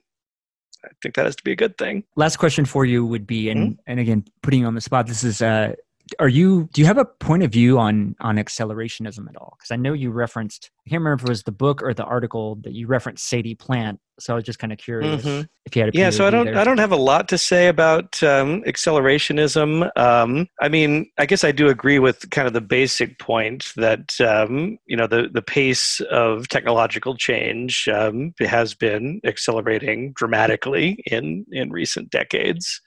I 0.84 0.88
think 1.02 1.14
that 1.14 1.24
has 1.24 1.36
to 1.36 1.44
be 1.44 1.52
a 1.52 1.56
good 1.56 1.78
thing. 1.78 2.04
last 2.16 2.36
question 2.36 2.64
for 2.64 2.84
you 2.84 3.04
would 3.04 3.26
be 3.26 3.48
and 3.50 3.78
and 3.86 4.00
again 4.00 4.24
putting 4.42 4.60
you 4.60 4.66
on 4.66 4.74
the 4.74 4.80
spot 4.80 5.06
this 5.06 5.22
is 5.22 5.40
uh 5.40 5.72
are 6.18 6.28
you 6.28 6.68
do 6.72 6.80
you 6.80 6.86
have 6.86 6.98
a 6.98 7.04
point 7.04 7.42
of 7.42 7.50
view 7.50 7.78
on 7.78 8.14
on 8.20 8.36
accelerationism 8.36 9.28
at 9.28 9.36
all 9.36 9.54
because 9.58 9.70
i 9.70 9.76
know 9.76 9.92
you 9.92 10.10
referenced 10.10 10.70
i 10.86 10.90
can't 10.90 11.00
remember 11.00 11.22
if 11.22 11.26
it 11.26 11.28
was 11.28 11.42
the 11.44 11.52
book 11.52 11.82
or 11.82 11.94
the 11.94 12.04
article 12.04 12.56
that 12.56 12.72
you 12.72 12.86
referenced 12.86 13.26
sadie 13.28 13.54
plant 13.54 13.98
so 14.18 14.32
i 14.32 14.36
was 14.36 14.44
just 14.44 14.58
kind 14.58 14.72
of 14.72 14.78
curious 14.78 15.24
Mhm. 15.24 15.48
if 15.66 15.76
you 15.76 15.82
had 15.82 15.94
a 15.94 15.98
Yeah, 15.98 16.10
so 16.10 16.26
I 16.26 16.30
don't 16.30 16.46
there. 16.46 16.58
I 16.58 16.64
don't 16.64 16.78
have 16.78 16.92
a 16.92 16.96
lot 16.96 17.28
to 17.28 17.38
say 17.38 17.68
about 17.68 18.22
um, 18.22 18.62
accelerationism. 18.64 19.90
Um, 19.96 20.48
I 20.60 20.68
mean, 20.68 21.06
I 21.18 21.26
guess 21.26 21.44
I 21.44 21.52
do 21.52 21.68
agree 21.68 21.98
with 21.98 22.28
kind 22.30 22.46
of 22.46 22.52
the 22.52 22.60
basic 22.60 23.18
point 23.18 23.72
that 23.76 24.20
um, 24.20 24.78
you 24.86 24.96
know 24.96 25.06
the 25.06 25.28
the 25.32 25.42
pace 25.42 26.00
of 26.10 26.48
technological 26.48 27.16
change 27.16 27.88
um, 27.88 28.32
has 28.40 28.74
been 28.74 29.20
accelerating 29.24 30.12
dramatically 30.14 31.02
in 31.06 31.46
in 31.52 31.70
recent 31.70 32.10
decades. 32.10 32.80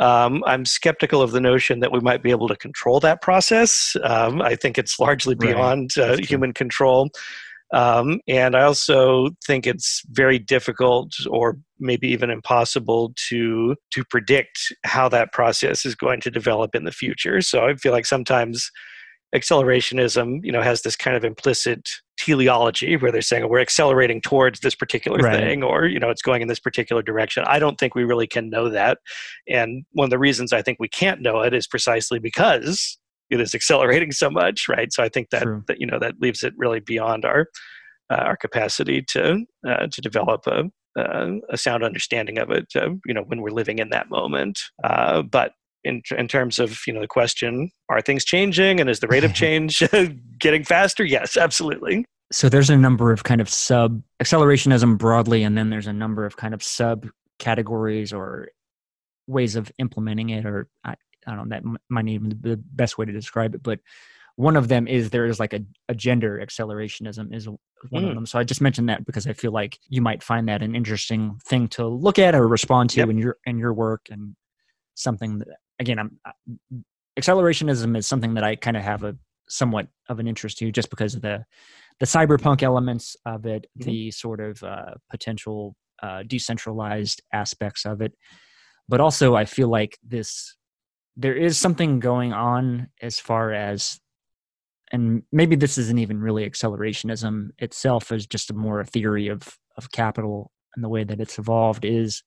Um, 0.00 0.42
I'm 0.46 0.64
skeptical 0.64 1.22
of 1.22 1.30
the 1.32 1.40
notion 1.40 1.80
that 1.80 1.92
we 1.92 2.00
might 2.00 2.22
be 2.22 2.30
able 2.30 2.48
to 2.48 2.56
control 2.56 3.00
that 3.00 3.20
process. 3.22 3.96
Um, 4.02 4.40
I 4.42 4.56
think 4.56 4.78
it's 4.78 4.98
largely 4.98 5.34
Right. 5.34 5.50
beyond 5.50 5.90
uh, 5.98 6.16
human 6.16 6.52
control. 6.52 7.10
Um, 7.72 8.20
and 8.26 8.56
I 8.56 8.62
also 8.62 9.28
think 9.46 9.66
it's 9.66 10.02
very 10.10 10.38
difficult 10.40 11.12
or 11.28 11.56
maybe 11.78 12.08
even 12.08 12.28
impossible 12.30 13.12
to 13.28 13.76
to 13.92 14.04
predict 14.10 14.58
how 14.84 15.08
that 15.10 15.32
process 15.32 15.84
is 15.86 15.94
going 15.94 16.20
to 16.22 16.30
develop 16.30 16.74
in 16.74 16.84
the 16.84 16.92
future. 16.92 17.40
So 17.40 17.66
I 17.66 17.74
feel 17.76 17.92
like 17.92 18.06
sometimes 18.06 18.70
accelerationism, 19.34 20.40
you 20.44 20.52
know, 20.52 20.62
has 20.62 20.82
this 20.82 20.96
kind 20.96 21.16
of 21.16 21.24
implicit 21.24 21.88
teleology 22.18 22.96
where 22.96 23.10
they're 23.10 23.22
saying 23.22 23.44
"Oh, 23.44 23.48
we're 23.48 23.60
accelerating 23.60 24.20
towards 24.20 24.60
this 24.60 24.74
particular 24.74 25.18
Right. 25.18 25.36
thing 25.40 25.62
or 25.62 25.86
you 25.86 25.98
know 25.98 26.10
it's 26.10 26.22
going 26.22 26.42
in 26.42 26.48
this 26.48 26.60
particular 26.60 27.02
direction. 27.02 27.44
I 27.46 27.58
don't 27.58 27.78
think 27.78 27.94
we 27.94 28.04
really 28.04 28.26
can 28.26 28.50
know 28.50 28.68
that. 28.68 28.98
And 29.48 29.84
one 29.92 30.04
of 30.04 30.10
the 30.10 30.18
reasons 30.18 30.52
I 30.52 30.62
think 30.62 30.78
we 30.80 30.88
can't 30.88 31.22
know 31.22 31.40
it 31.40 31.54
is 31.54 31.66
precisely 31.66 32.18
because 32.18 32.98
it 33.30 33.40
is 33.40 33.54
accelerating 33.54 34.12
so 34.12 34.28
much, 34.28 34.68
right? 34.68 34.92
So 34.92 35.02
I 35.02 35.08
think 35.08 35.30
that, 35.30 35.42
True. 35.42 35.62
that 35.68 35.80
you 35.80 35.86
know 35.86 35.98
that 35.98 36.20
leaves 36.20 36.42
it 36.42 36.52
really 36.56 36.80
beyond 36.80 37.24
our 37.24 37.46
uh, 38.10 38.16
our 38.16 38.36
capacity 38.36 39.02
to 39.10 39.44
uh, 39.66 39.86
to 39.90 40.00
develop 40.00 40.46
a 40.46 40.64
uh, 40.98 41.36
a 41.48 41.56
sound 41.56 41.84
understanding 41.84 42.38
of 42.38 42.50
it. 42.50 42.66
Uh, 42.76 42.90
you 43.06 43.14
know, 43.14 43.22
when 43.22 43.40
we're 43.40 43.50
living 43.50 43.78
in 43.78 43.90
that 43.90 44.10
moment. 44.10 44.58
Uh, 44.82 45.22
but 45.22 45.52
in 45.84 46.02
in 46.16 46.28
terms 46.28 46.58
of 46.58 46.80
you 46.86 46.92
know 46.92 47.00
the 47.00 47.06
question, 47.08 47.70
are 47.88 48.00
things 48.00 48.24
changing, 48.24 48.80
and 48.80 48.88
is 48.90 49.00
the 49.00 49.08
rate 49.08 49.24
of 49.24 49.32
change 49.44 49.82
getting 50.38 50.64
faster? 50.64 51.04
Yes, 51.04 51.36
absolutely. 51.36 52.04
so 52.32 52.48
there's 52.48 52.70
a 52.70 52.76
number 52.76 53.10
of 53.12 53.24
kind 53.24 53.40
of 53.40 53.48
sub 53.48 54.02
accelerationism 54.22 54.96
broadly 54.98 55.42
and 55.42 55.56
then 55.58 55.70
there's 55.70 55.86
a 55.88 55.92
number 55.92 56.24
of 56.26 56.36
kind 56.36 56.54
of 56.54 56.62
sub 56.62 57.08
categories 57.40 58.12
or 58.12 58.48
ways 59.26 59.56
of 59.56 59.72
implementing 59.78 60.30
it 60.30 60.44
or 60.46 60.68
i, 60.84 60.94
I 61.26 61.34
don't 61.34 61.48
know 61.48 61.54
that 61.56 61.64
might 61.88 62.04
not 62.04 62.08
even 62.12 62.28
be 62.30 62.50
the 62.50 62.56
best 62.56 62.98
way 62.98 63.04
to 63.06 63.12
describe 63.12 63.54
it 63.54 63.62
but 63.62 63.80
one 64.36 64.56
of 64.56 64.68
them 64.68 64.86
is 64.86 65.10
there 65.10 65.26
is 65.26 65.40
like 65.40 65.52
a, 65.52 65.60
a 65.88 65.94
gender 65.94 66.40
accelerationism 66.44 67.34
is 67.34 67.48
one 67.48 67.58
Mm. 68.04 68.08
of 68.10 68.14
them 68.14 68.26
so 68.26 68.38
i 68.38 68.44
just 68.44 68.60
mentioned 68.60 68.88
that 68.90 69.04
because 69.06 69.26
i 69.26 69.32
feel 69.32 69.52
like 69.52 69.78
you 69.88 70.02
might 70.02 70.22
find 70.22 70.48
that 70.48 70.62
an 70.62 70.74
interesting 70.76 71.40
thing 71.46 71.66
to 71.68 71.86
look 71.86 72.18
at 72.18 72.34
or 72.34 72.46
respond 72.46 72.90
to 72.90 72.98
Yep. 73.00 73.08
in 73.10 73.18
your 73.18 73.36
in 73.46 73.58
your 73.58 73.72
work 73.72 74.02
and 74.10 74.36
something 74.94 75.38
that 75.38 75.48
again 75.80 75.98
i'm 75.98 76.84
accelerationism 77.18 77.96
is 77.96 78.06
something 78.06 78.34
that 78.34 78.44
i 78.44 78.54
kind 78.54 78.76
of 78.76 78.82
have 78.84 79.02
a 79.02 79.16
somewhat 79.48 79.88
of 80.08 80.20
an 80.20 80.28
interest 80.28 80.58
to 80.58 80.70
just 80.70 80.90
because 80.90 81.14
of 81.14 81.22
the 81.22 81.44
the 81.98 82.06
cyberpunk 82.06 82.62
elements 82.62 83.14
of 83.26 83.44
it, 83.44 83.66
Mhm. 83.78 83.84
the 83.84 84.10
sort 84.10 84.40
of 84.40 84.62
uh, 84.62 84.94
potential 85.10 85.76
uh, 86.02 86.22
decentralized 86.26 87.20
aspects 87.32 87.84
of 87.84 88.00
it, 88.00 88.14
but 88.88 89.00
also 89.00 89.34
I 89.36 89.44
feel 89.44 89.68
like 89.68 89.98
this 90.02 90.56
there 91.16 91.34
is 91.36 91.58
something 91.58 92.00
going 92.00 92.32
on 92.32 92.88
as 93.02 93.18
far 93.20 93.52
as 93.52 94.00
and 94.92 95.22
maybe 95.30 95.56
this 95.56 95.76
isn't 95.76 95.98
even 95.98 96.20
really 96.20 96.48
accelerationism 96.48 97.50
itself 97.58 98.10
is 98.12 98.26
just 98.26 98.50
a 98.50 98.54
more 98.54 98.80
a 98.80 98.86
theory 98.86 99.28
of 99.28 99.58
of 99.76 99.90
capital 99.92 100.52
and 100.74 100.82
the 100.82 100.88
way 100.88 101.04
that 101.04 101.20
it's 101.20 101.38
evolved 101.38 101.84
is 101.84 102.22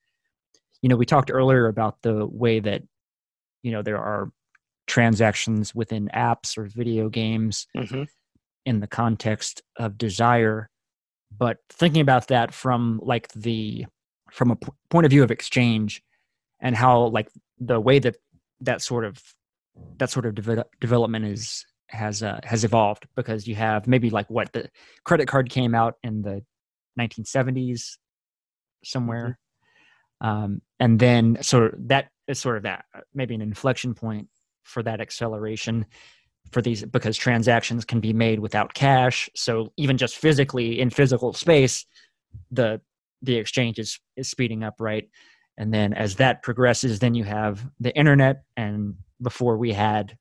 you 0.82 0.90
know 0.90 0.96
we 0.98 1.06
talked 1.06 1.32
earlier 1.32 1.68
about 1.68 2.02
the 2.04 2.28
way 2.28 2.60
that 2.60 2.84
you 3.64 3.72
know 3.72 3.82
there 3.82 3.98
are 3.98 4.30
transactions 4.86 5.74
within 5.74 6.10
apps 6.14 6.58
or 6.58 6.66
video 6.66 7.10
games 7.10 7.68
hmm 7.76 8.04
in 8.66 8.80
the 8.80 8.88
context 8.88 9.62
of 9.78 9.98
desire. 9.98 10.70
But 11.38 11.58
thinking 11.70 12.02
about 12.02 12.28
that 12.28 12.54
from 12.54 13.00
like 13.04 13.28
the 13.34 13.86
from 14.32 14.52
a 14.52 14.56
p- 14.56 14.72
point 14.90 15.06
of 15.06 15.10
view 15.10 15.24
of 15.24 15.32
exchange 15.32 16.02
and 16.62 16.76
how 16.76 17.08
like 17.08 17.28
the 17.60 17.80
way 17.80 18.00
that 18.00 18.16
that 18.62 18.82
sort 18.82 19.06
of 19.06 19.22
that 19.98 20.10
sort 20.10 20.26
of 20.26 20.36
devel- 20.36 20.64
development 20.80 21.26
is 21.26 21.66
has 21.88 22.24
uh, 22.24 22.40
has 22.44 22.64
evolved 22.64 23.06
because 23.16 23.48
you 23.48 23.56
have 23.56 23.88
maybe 23.88 24.10
like 24.10 24.30
what 24.30 24.52
the 24.54 24.70
credit 25.04 25.28
card 25.28 25.50
came 25.50 25.76
out 25.76 25.96
in 26.04 26.22
the 26.22 26.42
1970s 27.00 27.98
somewhere. 28.84 29.40
Um, 30.22 30.62
and 30.80 31.00
then 31.00 31.38
so 31.42 31.72
that 31.78 32.10
is 32.28 32.40
sort 32.40 32.58
of 32.58 32.64
that 32.64 32.86
uh, 32.96 33.02
maybe 33.14 33.36
an 33.36 33.42
inflection 33.42 33.94
point 33.94 34.28
for 34.64 34.84
that 34.84 35.02
acceleration 35.02 35.86
for 36.52 36.62
these 36.62 36.84
because 36.86 37.18
transactions 37.18 37.86
can 37.86 38.00
be 38.00 38.14
made 38.14 38.40
without 38.40 38.74
cash. 38.74 39.30
So 39.36 39.72
even 39.78 39.98
just 39.98 40.18
physically 40.18 40.80
in 40.80 40.90
physical 40.90 41.34
space 41.34 41.86
the 42.52 42.82
the 43.22 43.36
exchange 43.36 43.80
is 43.80 44.00
is 44.16 44.30
speeding 44.30 44.64
up 44.64 44.76
right? 44.80 45.10
And 45.58 45.74
then 45.74 45.94
as 45.94 46.16
that 46.16 46.44
progresses 46.44 47.00
then 47.00 47.14
you 47.14 47.24
have 47.24 47.66
the 47.80 47.96
internet 47.96 48.44
and 48.58 48.96
before 49.22 49.58
we 49.58 49.74
had 49.74 50.18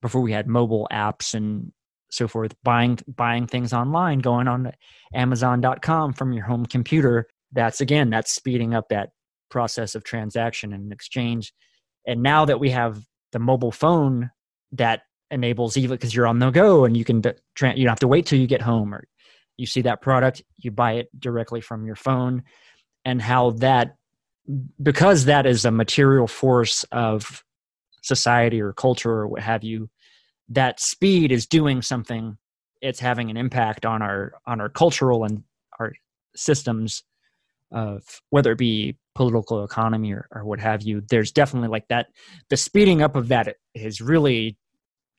before 0.00 0.20
we 0.20 0.32
had 0.32 0.46
mobile 0.46 0.88
apps 0.92 1.34
and 1.34 1.72
so 2.10 2.28
forth 2.28 2.54
buying 2.62 2.98
buying 3.08 3.46
things 3.46 3.72
online 3.72 4.18
going 4.18 4.46
on 4.46 4.70
amazon.com 5.14 6.12
from 6.12 6.32
your 6.32 6.44
home 6.44 6.66
computer 6.66 7.26
that's 7.52 7.80
again 7.80 8.10
that's 8.10 8.32
speeding 8.32 8.74
up 8.74 8.88
that 8.90 9.10
process 9.52 9.94
of 9.94 10.02
transaction 10.02 10.72
and 10.72 10.92
exchange. 10.92 11.52
And 12.06 12.22
now 12.22 12.46
that 12.46 12.58
we 12.58 12.70
have 12.70 13.04
the 13.30 13.38
mobile 13.38 13.70
phone 13.70 14.30
that 14.72 15.02
enables 15.30 15.76
even 15.76 15.96
because 15.96 16.14
you're 16.14 16.26
on 16.26 16.38
the 16.38 16.50
go 16.50 16.84
and 16.84 16.96
you 16.96 17.04
can 17.04 17.18
you 17.18 17.22
don't 17.58 17.88
have 17.88 18.00
to 18.00 18.08
wait 18.08 18.26
till 18.26 18.38
you 18.38 18.46
get 18.46 18.60
home 18.60 18.94
or 18.94 19.06
you 19.56 19.66
see 19.66 19.82
that 19.82 20.02
product 20.02 20.42
you 20.56 20.70
buy 20.70 20.92
it 20.92 21.08
directly 21.20 21.60
from 21.60 21.84
your 21.86 21.94
phone. 21.94 22.42
And 23.04 23.20
how 23.20 23.50
that 23.50 23.96
because 24.82 25.26
that 25.26 25.46
is 25.46 25.64
a 25.64 25.70
material 25.70 26.26
force 26.26 26.84
of 26.92 27.44
society 28.02 28.60
or 28.60 28.72
culture 28.72 29.10
or 29.10 29.28
what 29.28 29.42
have 29.42 29.62
you 29.62 29.88
that 30.48 30.80
speed 30.80 31.30
is 31.30 31.46
doing 31.46 31.82
something. 31.82 32.36
It's 32.80 33.00
having 33.00 33.30
an 33.30 33.36
impact 33.36 33.86
on 33.86 34.02
our 34.02 34.34
on 34.46 34.60
our 34.60 34.68
cultural 34.68 35.24
and 35.24 35.44
our 35.78 35.92
systems 36.34 37.04
of 37.70 38.20
whether 38.30 38.52
it 38.52 38.58
be 38.58 38.96
political 39.14 39.64
economy 39.64 40.12
or, 40.12 40.26
or 40.32 40.44
what 40.44 40.60
have 40.60 40.82
you 40.82 41.02
there's 41.10 41.32
definitely 41.32 41.68
like 41.68 41.86
that 41.88 42.06
the 42.48 42.56
speeding 42.56 43.02
up 43.02 43.16
of 43.16 43.28
that 43.28 43.56
is 43.74 44.00
really 44.00 44.56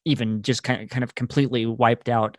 even 0.05 0.41
just 0.41 0.63
kind 0.63 0.81
of 0.81 0.89
kind 0.89 1.03
of 1.03 1.15
completely 1.15 1.65
wiped 1.65 2.09
out 2.09 2.37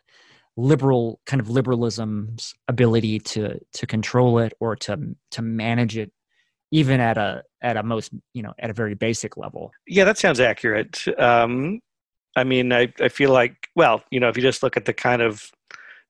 liberal 0.56 1.20
kind 1.26 1.40
of 1.40 1.48
liberalism's 1.48 2.54
ability 2.68 3.18
to 3.18 3.58
to 3.72 3.86
control 3.86 4.38
it 4.38 4.52
or 4.60 4.76
to 4.76 5.16
to 5.30 5.42
manage 5.42 5.96
it 5.96 6.12
even 6.70 7.00
at 7.00 7.16
a 7.16 7.42
at 7.62 7.76
a 7.76 7.82
most 7.82 8.12
you 8.32 8.42
know 8.42 8.52
at 8.58 8.70
a 8.70 8.72
very 8.72 8.94
basic 8.94 9.36
level 9.36 9.72
Yeah, 9.86 10.04
that 10.04 10.18
sounds 10.18 10.40
accurate. 10.40 11.04
Um, 11.18 11.80
I 12.36 12.44
mean, 12.44 12.72
I, 12.72 12.92
I 13.00 13.08
feel 13.08 13.30
like, 13.30 13.68
well, 13.76 14.02
you 14.10 14.20
know, 14.20 14.28
if 14.28 14.36
you 14.36 14.42
just 14.42 14.62
look 14.62 14.76
at 14.76 14.86
the 14.86 14.92
kind 14.92 15.22
of 15.22 15.50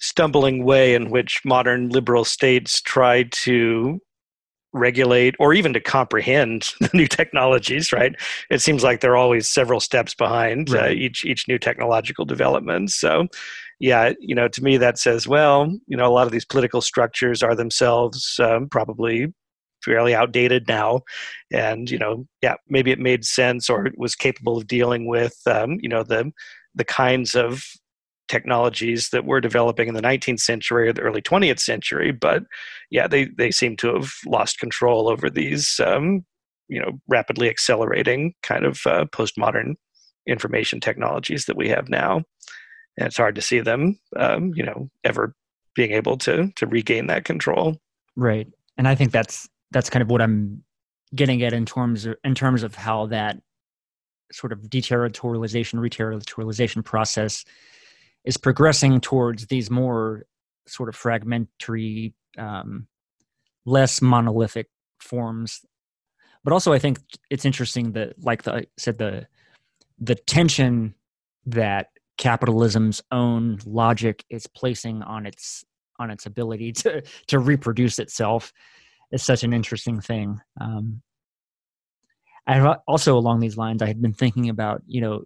stumbling 0.00 0.64
way 0.64 0.94
in 0.94 1.10
which 1.10 1.42
modern 1.44 1.90
liberal 1.90 2.24
states 2.24 2.80
try 2.80 3.24
to 3.24 4.00
regulate 4.74 5.34
or 5.38 5.54
even 5.54 5.72
to 5.72 5.80
comprehend 5.80 6.74
the 6.80 6.90
new 6.92 7.06
technologies, 7.06 7.92
right? 7.92 8.14
It 8.50 8.60
seems 8.60 8.82
like 8.82 9.00
they're 9.00 9.16
always 9.16 9.48
several 9.48 9.80
steps 9.80 10.14
behind 10.14 10.74
uh, 10.74 10.88
each 10.88 11.24
each 11.24 11.48
new 11.48 11.58
technological 11.58 12.26
development. 12.26 12.90
So, 12.90 13.28
yeah, 13.80 14.12
you 14.20 14.34
know, 14.34 14.48
to 14.48 14.62
me 14.62 14.76
that 14.76 14.98
says, 14.98 15.26
well, 15.26 15.72
you 15.86 15.96
know, 15.96 16.06
a 16.06 16.12
lot 16.12 16.26
of 16.26 16.32
these 16.32 16.44
political 16.44 16.82
structures 16.82 17.42
are 17.42 17.54
themselves 17.54 18.38
um, 18.42 18.68
probably 18.68 19.32
fairly 19.84 20.14
outdated 20.14 20.66
now 20.66 21.02
and 21.52 21.90
you 21.90 21.98
know 21.98 22.26
yeah 22.40 22.54
maybe 22.70 22.90
it 22.90 22.98
made 22.98 23.22
sense 23.22 23.68
or 23.68 23.84
it 23.86 23.98
was 23.98 24.14
capable 24.14 24.56
of 24.56 24.66
dealing 24.66 25.06
with 25.06 25.36
um, 25.46 25.78
you 25.82 25.90
know 25.90 26.02
the 26.02 26.32
the 26.74 26.84
kinds 26.84 27.34
of 27.34 27.62
technologies 28.34 29.08
that 29.12 29.24
were 29.24 29.40
developing 29.40 29.88
in 29.88 29.94
the 29.94 30.02
19th 30.10 30.40
century 30.40 30.88
or 30.88 30.92
the 30.92 31.06
early 31.08 31.22
20th 31.22 31.60
century 31.60 32.10
but 32.10 32.42
yeah 32.90 33.06
they 33.06 33.22
they 33.38 33.50
seem 33.50 33.76
to 33.76 33.94
have 33.94 34.10
lost 34.26 34.58
control 34.58 35.08
over 35.08 35.30
these 35.30 35.80
um, 35.90 36.24
you 36.68 36.80
know 36.80 36.92
rapidly 37.08 37.48
accelerating 37.48 38.34
kind 38.42 38.64
of 38.64 38.80
uh, 38.86 39.04
postmodern 39.06 39.74
information 40.26 40.80
technologies 40.80 41.44
that 41.46 41.56
we 41.56 41.68
have 41.68 41.88
now. 41.88 42.22
And 42.96 43.06
it's 43.06 43.16
hard 43.16 43.34
to 43.34 43.42
see 43.42 43.60
them 43.60 43.98
um, 44.16 44.52
you 44.54 44.64
know 44.64 44.90
ever 45.04 45.34
being 45.74 45.92
able 45.92 46.16
to 46.18 46.50
to 46.56 46.66
regain 46.66 47.06
that 47.08 47.24
control. 47.24 47.76
Right. 48.16 48.46
And 48.76 48.88
i 48.88 48.94
think 48.94 49.12
that's 49.12 49.48
that's 49.70 49.90
kind 49.90 50.02
of 50.02 50.10
what 50.10 50.20
i'm 50.20 50.64
getting 51.14 51.42
at 51.44 51.52
in 51.52 51.64
terms 51.64 52.06
of 52.06 52.16
in 52.24 52.34
terms 52.34 52.62
of 52.64 52.74
how 52.74 53.06
that 53.06 53.36
sort 54.32 54.52
of 54.52 54.58
deterritorialization 54.62 55.78
reterritorialization 55.78 56.84
process 56.84 57.44
is 58.24 58.36
progressing 58.36 59.00
towards 59.00 59.46
these 59.46 59.70
more 59.70 60.24
sort 60.66 60.88
of 60.88 60.96
fragmentary 60.96 62.14
um, 62.38 62.86
less 63.66 64.00
monolithic 64.00 64.68
forms. 64.98 65.60
But 66.42 66.52
also 66.52 66.74
i 66.74 66.78
think 66.78 66.98
it's 67.30 67.46
interesting 67.46 67.92
that 67.92 68.22
like 68.22 68.42
the, 68.42 68.52
i 68.52 68.64
said 68.76 68.98
the 68.98 69.26
the 69.98 70.14
tension 70.14 70.94
that 71.46 71.88
capitalism's 72.18 73.02
own 73.10 73.58
logic 73.64 74.24
is 74.30 74.46
placing 74.46 75.02
on 75.02 75.26
its 75.26 75.64
on 75.98 76.10
its 76.10 76.26
ability 76.26 76.72
to 76.82 77.02
to 77.28 77.38
reproduce 77.38 77.98
itself 77.98 78.52
is 79.12 79.22
such 79.22 79.44
an 79.44 79.52
interesting 79.52 80.00
thing. 80.00 80.40
Um, 80.60 81.02
I 82.46 82.60
also 82.86 83.16
along 83.16 83.40
these 83.40 83.56
lines, 83.56 83.80
I 83.80 83.86
had 83.86 84.02
been 84.02 84.12
thinking 84.12 84.48
about 84.48 84.82
you 84.86 85.00
know, 85.00 85.24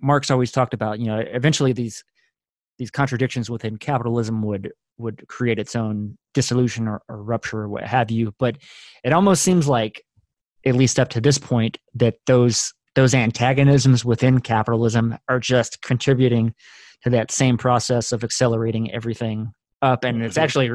Marx 0.00 0.30
always 0.30 0.52
talked 0.52 0.74
about 0.74 0.98
you 0.98 1.06
know 1.06 1.18
eventually 1.18 1.72
these 1.72 2.04
these 2.78 2.90
contradictions 2.90 3.50
within 3.50 3.76
capitalism 3.76 4.42
would 4.42 4.72
would 4.98 5.26
create 5.28 5.58
its 5.58 5.74
own 5.74 6.16
dissolution 6.34 6.86
or, 6.86 7.02
or 7.08 7.22
rupture 7.22 7.60
or 7.60 7.68
what 7.68 7.84
have 7.84 8.10
you. 8.10 8.34
But 8.38 8.56
it 9.02 9.12
almost 9.12 9.42
seems 9.42 9.66
like, 9.66 10.04
at 10.64 10.74
least 10.74 11.00
up 11.00 11.08
to 11.10 11.20
this 11.20 11.38
point, 11.38 11.78
that 11.94 12.14
those 12.26 12.72
those 12.94 13.14
antagonisms 13.14 14.04
within 14.04 14.40
capitalism 14.40 15.16
are 15.28 15.38
just 15.38 15.80
contributing 15.82 16.54
to 17.02 17.10
that 17.10 17.30
same 17.30 17.56
process 17.56 18.12
of 18.12 18.24
accelerating 18.24 18.92
everything 18.92 19.52
up 19.80 20.04
and 20.04 20.22
it's 20.22 20.34
mm-hmm. 20.34 20.44
actually 20.44 20.70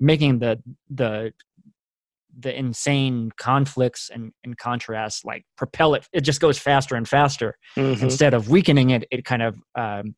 making 0.00 0.38
the 0.38 0.60
the 0.90 1.32
the 2.38 2.56
insane 2.56 3.30
conflicts 3.36 4.10
and, 4.12 4.32
and 4.44 4.56
contrasts 4.58 5.24
like 5.24 5.44
propel 5.56 5.94
it 5.94 6.06
it 6.12 6.20
just 6.20 6.40
goes 6.40 6.58
faster 6.58 6.94
and 6.94 7.08
faster 7.08 7.56
mm-hmm. 7.76 8.02
instead 8.02 8.34
of 8.34 8.48
weakening 8.48 8.90
it 8.90 9.04
it 9.10 9.24
kind 9.24 9.42
of 9.42 9.56
um, 9.74 10.14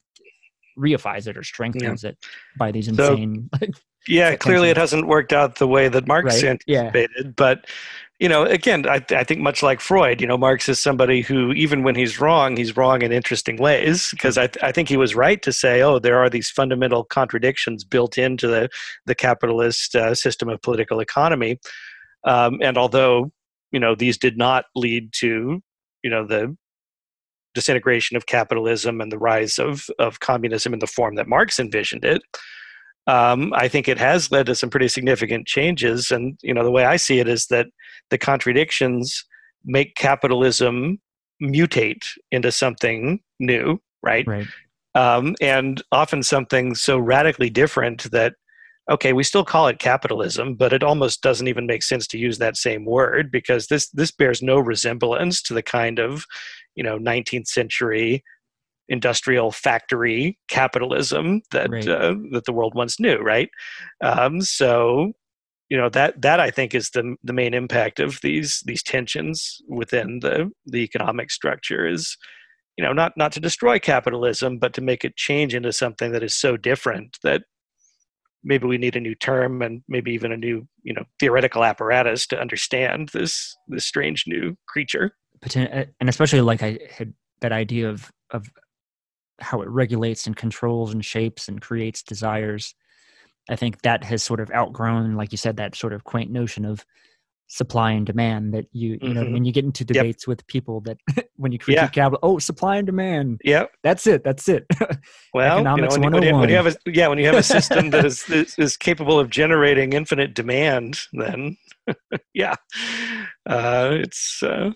reifies 0.79 1.27
it 1.27 1.37
or 1.37 1.43
strengthens 1.43 2.05
yeah. 2.05 2.11
it 2.11 2.19
by 2.59 2.71
these 2.71 2.89
insane 2.89 3.49
so, 3.61 3.67
yeah 4.09 4.37
clearly 4.37 4.71
it 4.71 4.77
hasn't 4.77 5.07
worked 5.07 5.33
out 5.33 5.57
the 5.57 5.69
way 5.69 5.89
that 5.89 6.07
marx 6.07 6.43
right? 6.43 6.45
anticipated 6.45 7.11
yeah. 7.17 7.33
but 7.37 7.67
you 8.21 8.29
know, 8.29 8.45
again, 8.45 8.87
I, 8.87 9.03
I, 9.13 9.25
think 9.25 9.41
much 9.41 9.63
like 9.63 9.81
Freud, 9.81 10.21
you 10.21 10.27
know, 10.27 10.37
Marx 10.37 10.69
is 10.69 10.79
somebody 10.79 11.23
who, 11.23 11.53
even 11.53 11.83
when 11.83 11.95
he's 11.95 12.21
wrong, 12.21 12.55
he's 12.55 12.77
wrong 12.77 13.01
in 13.01 13.13
interesting 13.13 13.57
ways. 13.57 14.11
Because 14.11 14.37
I, 14.37 14.51
I 14.63 14.73
think 14.73 14.91
he 14.91 14.99
was 14.99 15.15
right 15.15 15.41
to 15.41 15.55
say, 15.55 15.81
oh, 15.81 15.99
there 15.99 16.19
are 16.19 16.29
these 16.29 16.51
fundamental 16.51 17.03
contradictions 17.03 17.83
built 17.83 18.19
into 18.19 18.47
the, 18.47 18.69
the 19.07 19.15
capitalist 19.15 19.97
uh, 19.97 20.15
system 20.15 20.51
of 20.51 20.61
political 20.61 21.01
economy. 21.01 21.59
Um, 22.25 22.59
and 22.63 22.77
although, 22.77 23.31
you 23.73 23.81
know, 23.81 23.95
these 23.95 24.19
did 24.19 24.37
not 24.37 24.65
lead 24.75 25.13
to, 25.15 25.61
you 26.03 26.11
know, 26.11 26.27
the 26.27 26.57
disintegration 27.55 28.17
of 28.17 28.27
capitalism 28.27 29.01
and 29.01 29.11
the 29.11 29.19
rise 29.19 29.59
of, 29.59 29.87
of 29.99 30.21
communism 30.21 30.73
in 30.73 30.79
the 30.79 30.87
form 30.87 31.17
that 31.17 31.29
Marx 31.29 31.59
envisioned 31.59 32.05
it, 32.05 32.23
um, 33.07 33.53
I 33.55 33.69
think 33.69 33.89
it 33.89 33.99
has 33.99 34.31
led 34.31 34.47
to 34.47 34.55
some 34.55 34.71
pretty 34.71 34.89
significant 34.89 35.47
changes. 35.47 36.11
And 36.11 36.39
you 36.43 36.55
know, 36.55 36.63
the 36.63 36.71
way 36.71 36.85
I 36.85 36.97
see 36.97 37.19
it 37.19 37.29
is 37.29 37.47
that 37.47 37.67
the 38.11 38.19
contradictions 38.19 39.25
make 39.65 39.95
capitalism 39.95 40.99
mutate 41.43 42.05
into 42.31 42.53
something 42.53 43.21
new, 43.39 43.81
right? 44.03 44.27
Right. 44.27 44.47
Um, 44.95 45.35
and 45.41 45.83
often 45.93 46.23
something 46.23 46.75
so 46.75 46.99
radically 46.99 47.49
different 47.51 48.11
that 48.11 48.35
okay, 48.91 49.13
we 49.13 49.23
still 49.23 49.45
call 49.45 49.69
it 49.69 49.79
capitalism, 49.79 50.55
but 50.55 50.73
it 50.73 50.83
almost 50.83 51.23
doesn't 51.23 51.47
even 51.49 51.67
make 51.67 51.83
sense 51.83 52.07
to 52.09 52.19
use 52.19 52.39
that 52.39 52.57
same 52.57 52.85
word 52.85 53.31
because 53.31 53.69
this 53.69 53.89
this 53.91 54.11
bears 54.11 54.43
no 54.43 54.59
resemblance 54.59 55.41
to 55.43 55.55
the 55.55 55.63
kind 55.63 55.99
of 55.99 56.25
you 56.75 56.83
know 56.83 56.99
19th 56.99 57.47
century 57.47 58.23
industrial 58.89 59.53
factory 59.53 60.37
capitalism 60.49 61.41
that 61.53 61.71
right. 61.71 61.89
uh, 61.89 62.15
that 62.33 62.45
the 62.45 62.53
world 62.53 62.75
once 62.75 62.99
knew, 62.99 63.19
right? 63.19 63.49
Um, 64.03 64.41
so 64.41 65.13
you 65.69 65.77
know 65.79 65.89
that 65.91 66.21
that 66.21 66.41
I 66.41 66.51
think 66.51 66.75
is 66.75 66.91
the 66.91 67.17
the 67.23 67.33
main 67.33 67.55
impact 67.55 68.01
of 68.01 68.19
these 68.23 68.63
these 68.67 68.83
tensions 68.83 69.63
within 69.69 70.19
the 70.21 70.51
the 70.67 70.79
economic 70.79 71.31
structure 71.31 71.87
is 71.87 72.17
you 72.77 72.85
know 72.85 72.93
not 72.93 73.13
not 73.17 73.31
to 73.33 73.41
destroy 73.41 73.79
capitalism 73.79 74.59
but 74.59 74.75
to 74.75 74.81
make 74.81 75.05
it 75.05 75.17
change 75.17 75.55
into 75.55 75.73
something 75.73 76.11
that 76.11 76.25
is 76.25 76.35
so 76.35 76.57
different 76.57 77.19
that 77.23 77.43
maybe 78.43 78.67
we 78.67 78.79
need 78.79 78.97
a 78.97 79.01
new 79.01 79.15
term 79.15 79.63
and 79.63 79.83
maybe 79.89 80.13
even 80.13 80.33
a 80.33 80.37
new 80.37 80.67
you 80.83 80.95
know 80.95 81.05
theoretical 81.19 81.65
apparatus 81.65 82.27
to 82.27 82.41
understand 82.41 83.09
this 83.11 83.57
this 83.69 83.85
strange 83.85 84.25
new 84.27 84.57
creature 84.67 85.13
uh, 85.57 85.85
and 86.01 86.09
especially 86.09 86.41
like 86.41 86.63
i 86.63 86.79
had 86.91 87.13
that 87.41 87.53
idea 87.53 87.89
of 87.89 88.11
of 88.31 88.51
how 89.41 89.63
it 89.63 89.69
regulates 89.69 90.27
and 90.27 90.37
controls 90.37 90.93
and 90.93 91.05
shapes 91.05 91.49
and 91.49 91.61
creates 91.61 92.03
desires. 92.03 92.75
I 93.49 93.57
think 93.57 93.83
that 93.83 94.05
has 94.05 94.23
sort 94.23 94.41
of 94.41 94.51
outgrown, 94.53 95.17
like 95.17 95.33
you 95.33 95.39
said, 95.39 95.57
that 95.57 95.75
sort 95.75 95.93
of 95.93 96.05
quaint 96.05 96.31
notion 96.31 96.65
of 96.65 96.85
supply 97.53 97.91
and 97.91 98.07
demand 98.07 98.55
that 98.55 98.65
you 98.71 98.91
you 98.91 98.99
mm-hmm. 99.01 99.13
know 99.13 99.31
when 99.33 99.45
you 99.45 99.51
get 99.51 99.65
into 99.65 99.85
debates 99.85 100.23
yep. 100.23 100.29
with 100.29 100.47
people 100.47 100.81
that 100.81 100.97
when 101.37 101.51
you 101.51 101.59
critique 101.59 101.83
yeah. 101.83 101.89
capital 101.89 102.21
oh 102.23 102.39
supply 102.39 102.77
and 102.77 102.87
demand 102.87 103.41
yeah 103.45 103.65
that's 103.83 104.07
it 104.07 104.23
that's 104.23 104.49
it 104.49 104.65
well 105.35 105.57
economics 105.57 105.97
you 105.97 106.01
know, 106.01 106.11
when, 106.11 106.23
you, 106.23 106.37
when, 106.37 106.49
you, 106.49 106.55
have 106.55 106.69
a 106.69 106.77
yeah 106.87 107.09
when 107.09 107.19
you 107.19 107.27
have 107.27 107.35
a 107.35 107.43
system 107.43 107.91
that 107.91 108.05
is, 108.05 108.23
is, 108.31 108.55
is 108.57 108.77
capable 108.77 109.19
of 109.19 109.31
generating 109.31 109.93
infinite 109.93 110.33
demand 110.33 110.97
then 111.13 111.57
yeah 112.35 112.55
uh, 113.47 113.91
it's 113.95 114.45
uh, 114.45 114.71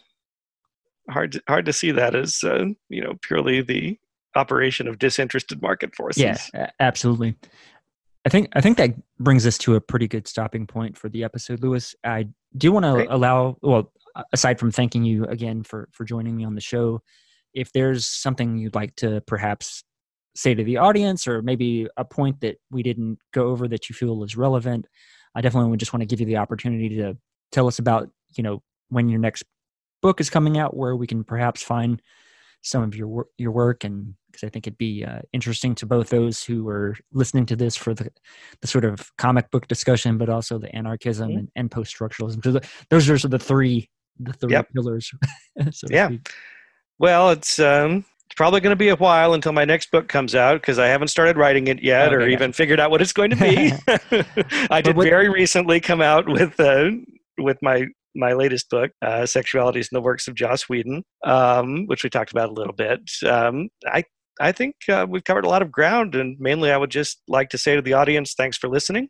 hard 1.08 1.30
to, 1.30 1.42
hard 1.46 1.64
to 1.64 1.72
see 1.72 1.92
that 1.92 2.16
as 2.16 2.42
uh, 2.42 2.64
you 2.88 3.00
know 3.00 3.14
purely 3.22 3.62
the 3.62 3.96
operation 4.34 4.88
of 4.88 4.98
disinterested 4.98 5.62
market 5.62 5.94
forces. 5.94 6.50
Yeah, 6.52 6.70
absolutely. 6.80 7.36
I 8.26 8.30
think 8.30 8.48
I 8.54 8.60
think 8.60 8.78
that 8.78 8.94
brings 9.20 9.46
us 9.46 9.58
to 9.58 9.74
a 9.74 9.80
pretty 9.80 10.08
good 10.08 10.26
stopping 10.26 10.66
point 10.66 10.96
for 10.96 11.08
the 11.08 11.24
episode, 11.24 11.62
Lewis. 11.62 11.94
I 12.04 12.28
do 12.56 12.72
want 12.72 12.84
to 12.84 13.14
allow 13.14 13.58
well, 13.60 13.92
aside 14.32 14.58
from 14.58 14.70
thanking 14.70 15.04
you 15.04 15.24
again 15.24 15.62
for 15.62 15.88
for 15.92 16.04
joining 16.04 16.36
me 16.36 16.44
on 16.44 16.54
the 16.54 16.60
show, 16.60 17.02
if 17.52 17.72
there's 17.72 18.06
something 18.06 18.56
you'd 18.56 18.74
like 18.74 18.96
to 18.96 19.20
perhaps 19.26 19.84
say 20.34 20.54
to 20.54 20.64
the 20.64 20.78
audience 20.78 21.28
or 21.28 21.42
maybe 21.42 21.86
a 21.96 22.04
point 22.04 22.40
that 22.40 22.56
we 22.70 22.82
didn't 22.82 23.18
go 23.32 23.48
over 23.48 23.68
that 23.68 23.88
you 23.88 23.94
feel 23.94 24.24
is 24.24 24.36
relevant, 24.36 24.86
I 25.34 25.40
definitely 25.40 25.70
would 25.70 25.80
just 25.80 25.92
want 25.92 26.00
to 26.02 26.06
give 26.06 26.20
you 26.20 26.26
the 26.26 26.38
opportunity 26.38 26.88
to 26.96 27.16
tell 27.52 27.68
us 27.68 27.78
about, 27.78 28.08
you 28.36 28.42
know, 28.42 28.62
when 28.88 29.08
your 29.08 29.20
next 29.20 29.44
book 30.02 30.20
is 30.20 30.30
coming 30.30 30.58
out 30.58 30.76
where 30.76 30.96
we 30.96 31.06
can 31.06 31.24
perhaps 31.24 31.62
find 31.62 32.00
some 32.62 32.82
of 32.82 32.96
your 32.96 33.26
your 33.36 33.52
work 33.52 33.84
and 33.84 34.14
because 34.34 34.46
I 34.46 34.50
think 34.50 34.66
it'd 34.66 34.78
be 34.78 35.04
uh, 35.04 35.20
interesting 35.32 35.74
to 35.76 35.86
both 35.86 36.10
those 36.10 36.42
who 36.42 36.68
are 36.68 36.96
listening 37.12 37.46
to 37.46 37.56
this 37.56 37.76
for 37.76 37.94
the 37.94 38.10
the 38.60 38.66
sort 38.66 38.84
of 38.84 39.10
comic 39.16 39.50
book 39.50 39.68
discussion, 39.68 40.18
but 40.18 40.28
also 40.28 40.58
the 40.58 40.74
anarchism 40.74 41.30
mm-hmm. 41.30 41.38
and, 41.38 41.48
and 41.56 41.70
post 41.70 41.96
structuralism. 41.96 42.42
So 42.44 42.52
the, 42.52 42.68
those 42.90 43.08
are 43.08 43.28
the 43.28 43.38
three 43.38 43.88
the 44.18 44.32
three 44.32 44.52
yep. 44.52 44.68
pillars. 44.72 45.12
so 45.70 45.86
yeah. 45.90 46.10
Well, 46.98 47.30
it's 47.30 47.58
um, 47.58 48.04
it's 48.26 48.36
probably 48.36 48.60
going 48.60 48.72
to 48.72 48.76
be 48.76 48.88
a 48.88 48.96
while 48.96 49.34
until 49.34 49.52
my 49.52 49.64
next 49.64 49.90
book 49.90 50.08
comes 50.08 50.34
out 50.34 50.60
because 50.60 50.78
I 50.78 50.86
haven't 50.86 51.08
started 51.08 51.36
writing 51.36 51.68
it 51.68 51.82
yet 51.82 52.12
okay, 52.12 52.16
or 52.16 52.28
even 52.28 52.52
figured 52.52 52.80
out 52.80 52.90
what 52.90 53.02
it's 53.02 53.12
going 53.12 53.30
to 53.30 53.36
be. 53.36 53.72
I 54.70 54.80
did 54.80 54.96
what, 54.96 55.04
very 55.04 55.28
recently 55.28 55.80
come 55.80 56.00
out 56.00 56.28
with 56.28 56.58
uh, 56.58 56.90
with 57.38 57.58
my 57.62 57.86
my 58.16 58.32
latest 58.32 58.70
book, 58.70 58.92
uh, 59.02 59.22
Sexualities 59.22 59.88
in 59.90 59.94
the 59.94 60.00
Works 60.00 60.28
of 60.28 60.34
Joss 60.34 60.68
Whedon, 60.68 61.02
um, 61.24 61.86
which 61.86 62.04
we 62.04 62.10
talked 62.10 62.30
about 62.30 62.48
a 62.48 62.52
little 62.52 62.72
bit. 62.72 63.10
Um, 63.26 63.68
I 63.86 64.04
I 64.40 64.52
think 64.52 64.76
uh, 64.88 65.06
we've 65.08 65.24
covered 65.24 65.44
a 65.44 65.48
lot 65.48 65.62
of 65.62 65.70
ground, 65.70 66.14
and 66.14 66.38
mainly 66.40 66.70
I 66.70 66.76
would 66.76 66.90
just 66.90 67.22
like 67.28 67.50
to 67.50 67.58
say 67.58 67.76
to 67.76 67.82
the 67.82 67.92
audience, 67.92 68.34
thanks 68.34 68.56
for 68.56 68.68
listening. 68.68 69.08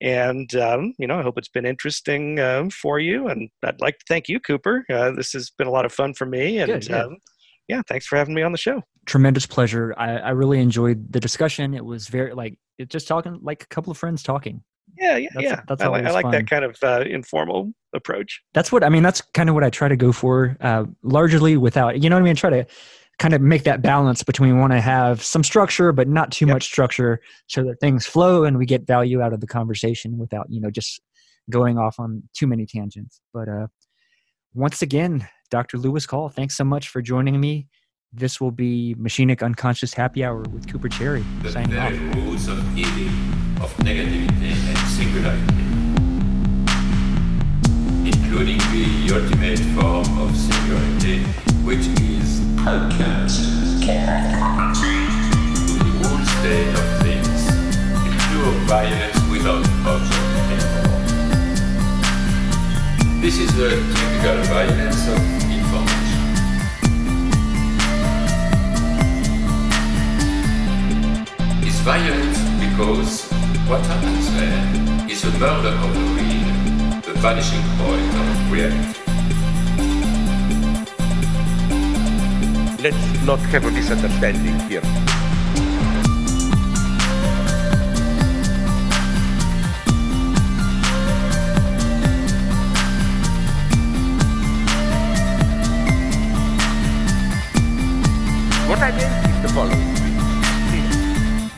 And 0.00 0.54
um, 0.54 0.94
you 0.98 1.06
know, 1.06 1.18
I 1.18 1.22
hope 1.22 1.38
it's 1.38 1.48
been 1.48 1.66
interesting 1.66 2.38
uh, 2.38 2.68
for 2.70 3.00
you. 3.00 3.28
And 3.28 3.48
I'd 3.64 3.80
like 3.80 3.98
to 3.98 4.04
thank 4.06 4.28
you, 4.28 4.38
Cooper. 4.38 4.84
Uh, 4.88 5.10
this 5.10 5.32
has 5.32 5.50
been 5.50 5.66
a 5.66 5.72
lot 5.72 5.84
of 5.84 5.92
fun 5.92 6.14
for 6.14 6.26
me. 6.26 6.58
And 6.58 6.70
Good, 6.70 6.88
yeah. 6.88 7.02
Um, 7.02 7.16
yeah. 7.66 7.82
thanks 7.88 8.06
for 8.06 8.16
having 8.16 8.34
me 8.34 8.42
on 8.42 8.52
the 8.52 8.58
show. 8.58 8.82
Tremendous 9.06 9.46
pleasure. 9.46 9.94
I, 9.96 10.18
I 10.18 10.30
really 10.30 10.60
enjoyed 10.60 11.12
the 11.12 11.18
discussion. 11.18 11.74
It 11.74 11.84
was 11.84 12.08
very 12.08 12.32
like 12.32 12.58
it 12.78 12.90
just 12.90 13.08
talking 13.08 13.40
like 13.42 13.64
a 13.64 13.66
couple 13.66 13.90
of 13.90 13.98
friends 13.98 14.22
talking. 14.22 14.62
Yeah, 14.96 15.16
yeah, 15.16 15.28
that's, 15.34 15.44
yeah. 15.44 15.60
That's 15.68 15.82
I, 15.82 15.88
like, 15.88 16.04
I 16.06 16.10
like 16.10 16.30
that 16.30 16.48
kind 16.48 16.64
of 16.64 16.76
uh, 16.82 17.04
informal 17.08 17.72
approach. 17.94 18.40
That's 18.54 18.72
what 18.72 18.82
I 18.82 18.88
mean. 18.88 19.02
That's 19.02 19.20
kind 19.20 19.48
of 19.48 19.54
what 19.54 19.62
I 19.62 19.70
try 19.70 19.88
to 19.88 19.96
go 19.96 20.12
for, 20.12 20.56
uh, 20.60 20.84
largely 21.02 21.56
without, 21.56 22.00
you 22.02 22.08
know 22.10 22.16
what 22.16 22.22
I 22.22 22.24
mean. 22.24 22.36
Try 22.36 22.50
to 22.50 22.66
kind 23.18 23.34
of 23.34 23.40
make 23.40 23.64
that 23.64 23.82
balance 23.82 24.22
between 24.22 24.54
we 24.54 24.60
want 24.60 24.72
to 24.72 24.80
have 24.80 25.22
some 25.22 25.42
structure 25.42 25.92
but 25.92 26.08
not 26.08 26.30
too 26.30 26.46
yep. 26.46 26.54
much 26.54 26.64
structure 26.64 27.20
so 27.48 27.64
that 27.64 27.80
things 27.80 28.06
flow 28.06 28.44
and 28.44 28.56
we 28.58 28.64
get 28.64 28.86
value 28.86 29.20
out 29.20 29.32
of 29.32 29.40
the 29.40 29.46
conversation 29.46 30.18
without 30.18 30.46
you 30.48 30.60
know 30.60 30.70
just 30.70 31.00
going 31.50 31.78
off 31.78 31.98
on 31.98 32.22
too 32.34 32.46
many 32.46 32.66
tangents. 32.66 33.20
But 33.32 33.48
uh 33.48 33.66
once 34.54 34.80
again 34.80 35.28
dr 35.50 35.76
lewis 35.76 36.06
call 36.06 36.30
thanks 36.30 36.56
so 36.56 36.64
much 36.64 36.88
for 36.88 37.02
joining 37.02 37.40
me. 37.40 37.66
This 38.12 38.40
will 38.40 38.50
be 38.50 38.94
machinic 38.98 39.42
unconscious 39.42 39.92
happy 39.92 40.24
hour 40.24 40.40
with 40.40 40.70
cooper 40.70 40.88
cherry 40.88 41.24
the 41.42 41.52
signing 41.52 41.76
off. 41.76 41.92
rules 42.14 42.48
of 42.48 42.58
healing 42.74 43.08
of 43.60 43.74
negativity 43.78 44.52
and 44.52 44.78
singularity 44.88 45.64
including 48.08 48.58
the 48.72 49.12
ultimate 49.14 49.58
form 49.74 50.18
of 50.18 50.34
singularity 50.36 51.18
which 51.64 51.86
is 52.00 52.57
The 52.68 52.76
the. 52.76 53.48
This 63.22 63.38
is 63.38 63.56
the 63.56 63.70
typical 63.70 64.42
violence 64.52 65.08
of 65.08 65.18
information. 65.48 66.24
It's 71.66 71.80
violent 71.80 72.36
because 72.60 73.30
what 73.66 73.80
happens 73.86 74.30
there 74.34 75.10
is 75.10 75.24
a 75.24 75.30
murder 75.38 75.68
of 75.68 75.94
the 75.94 76.00
real, 76.16 77.00
the 77.00 77.14
vanishing 77.20 77.64
point 77.78 78.14
of 78.14 78.52
reality. 78.52 79.07
Let's 82.80 83.26
not 83.26 83.40
have 83.50 83.64
a 83.64 83.72
misunderstanding 83.72 84.56
here. 84.68 84.80
What 98.68 98.78
I 98.78 98.92
meant 98.92 99.26
is 99.26 99.42
the 99.42 99.48
following. 99.48 99.88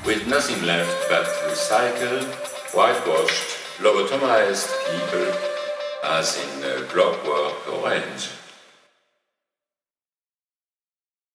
With 0.07 0.27
nothing 0.27 0.65
left 0.65 1.07
but 1.11 1.27
recycled, 1.51 2.33
whitewashed, 2.73 3.79
lobotomized 3.81 4.73
people 4.89 5.35
as 6.03 6.43
in 6.43 6.65
uh, 6.65 6.89
Clockwork 6.89 7.69
Orange. 7.69 8.40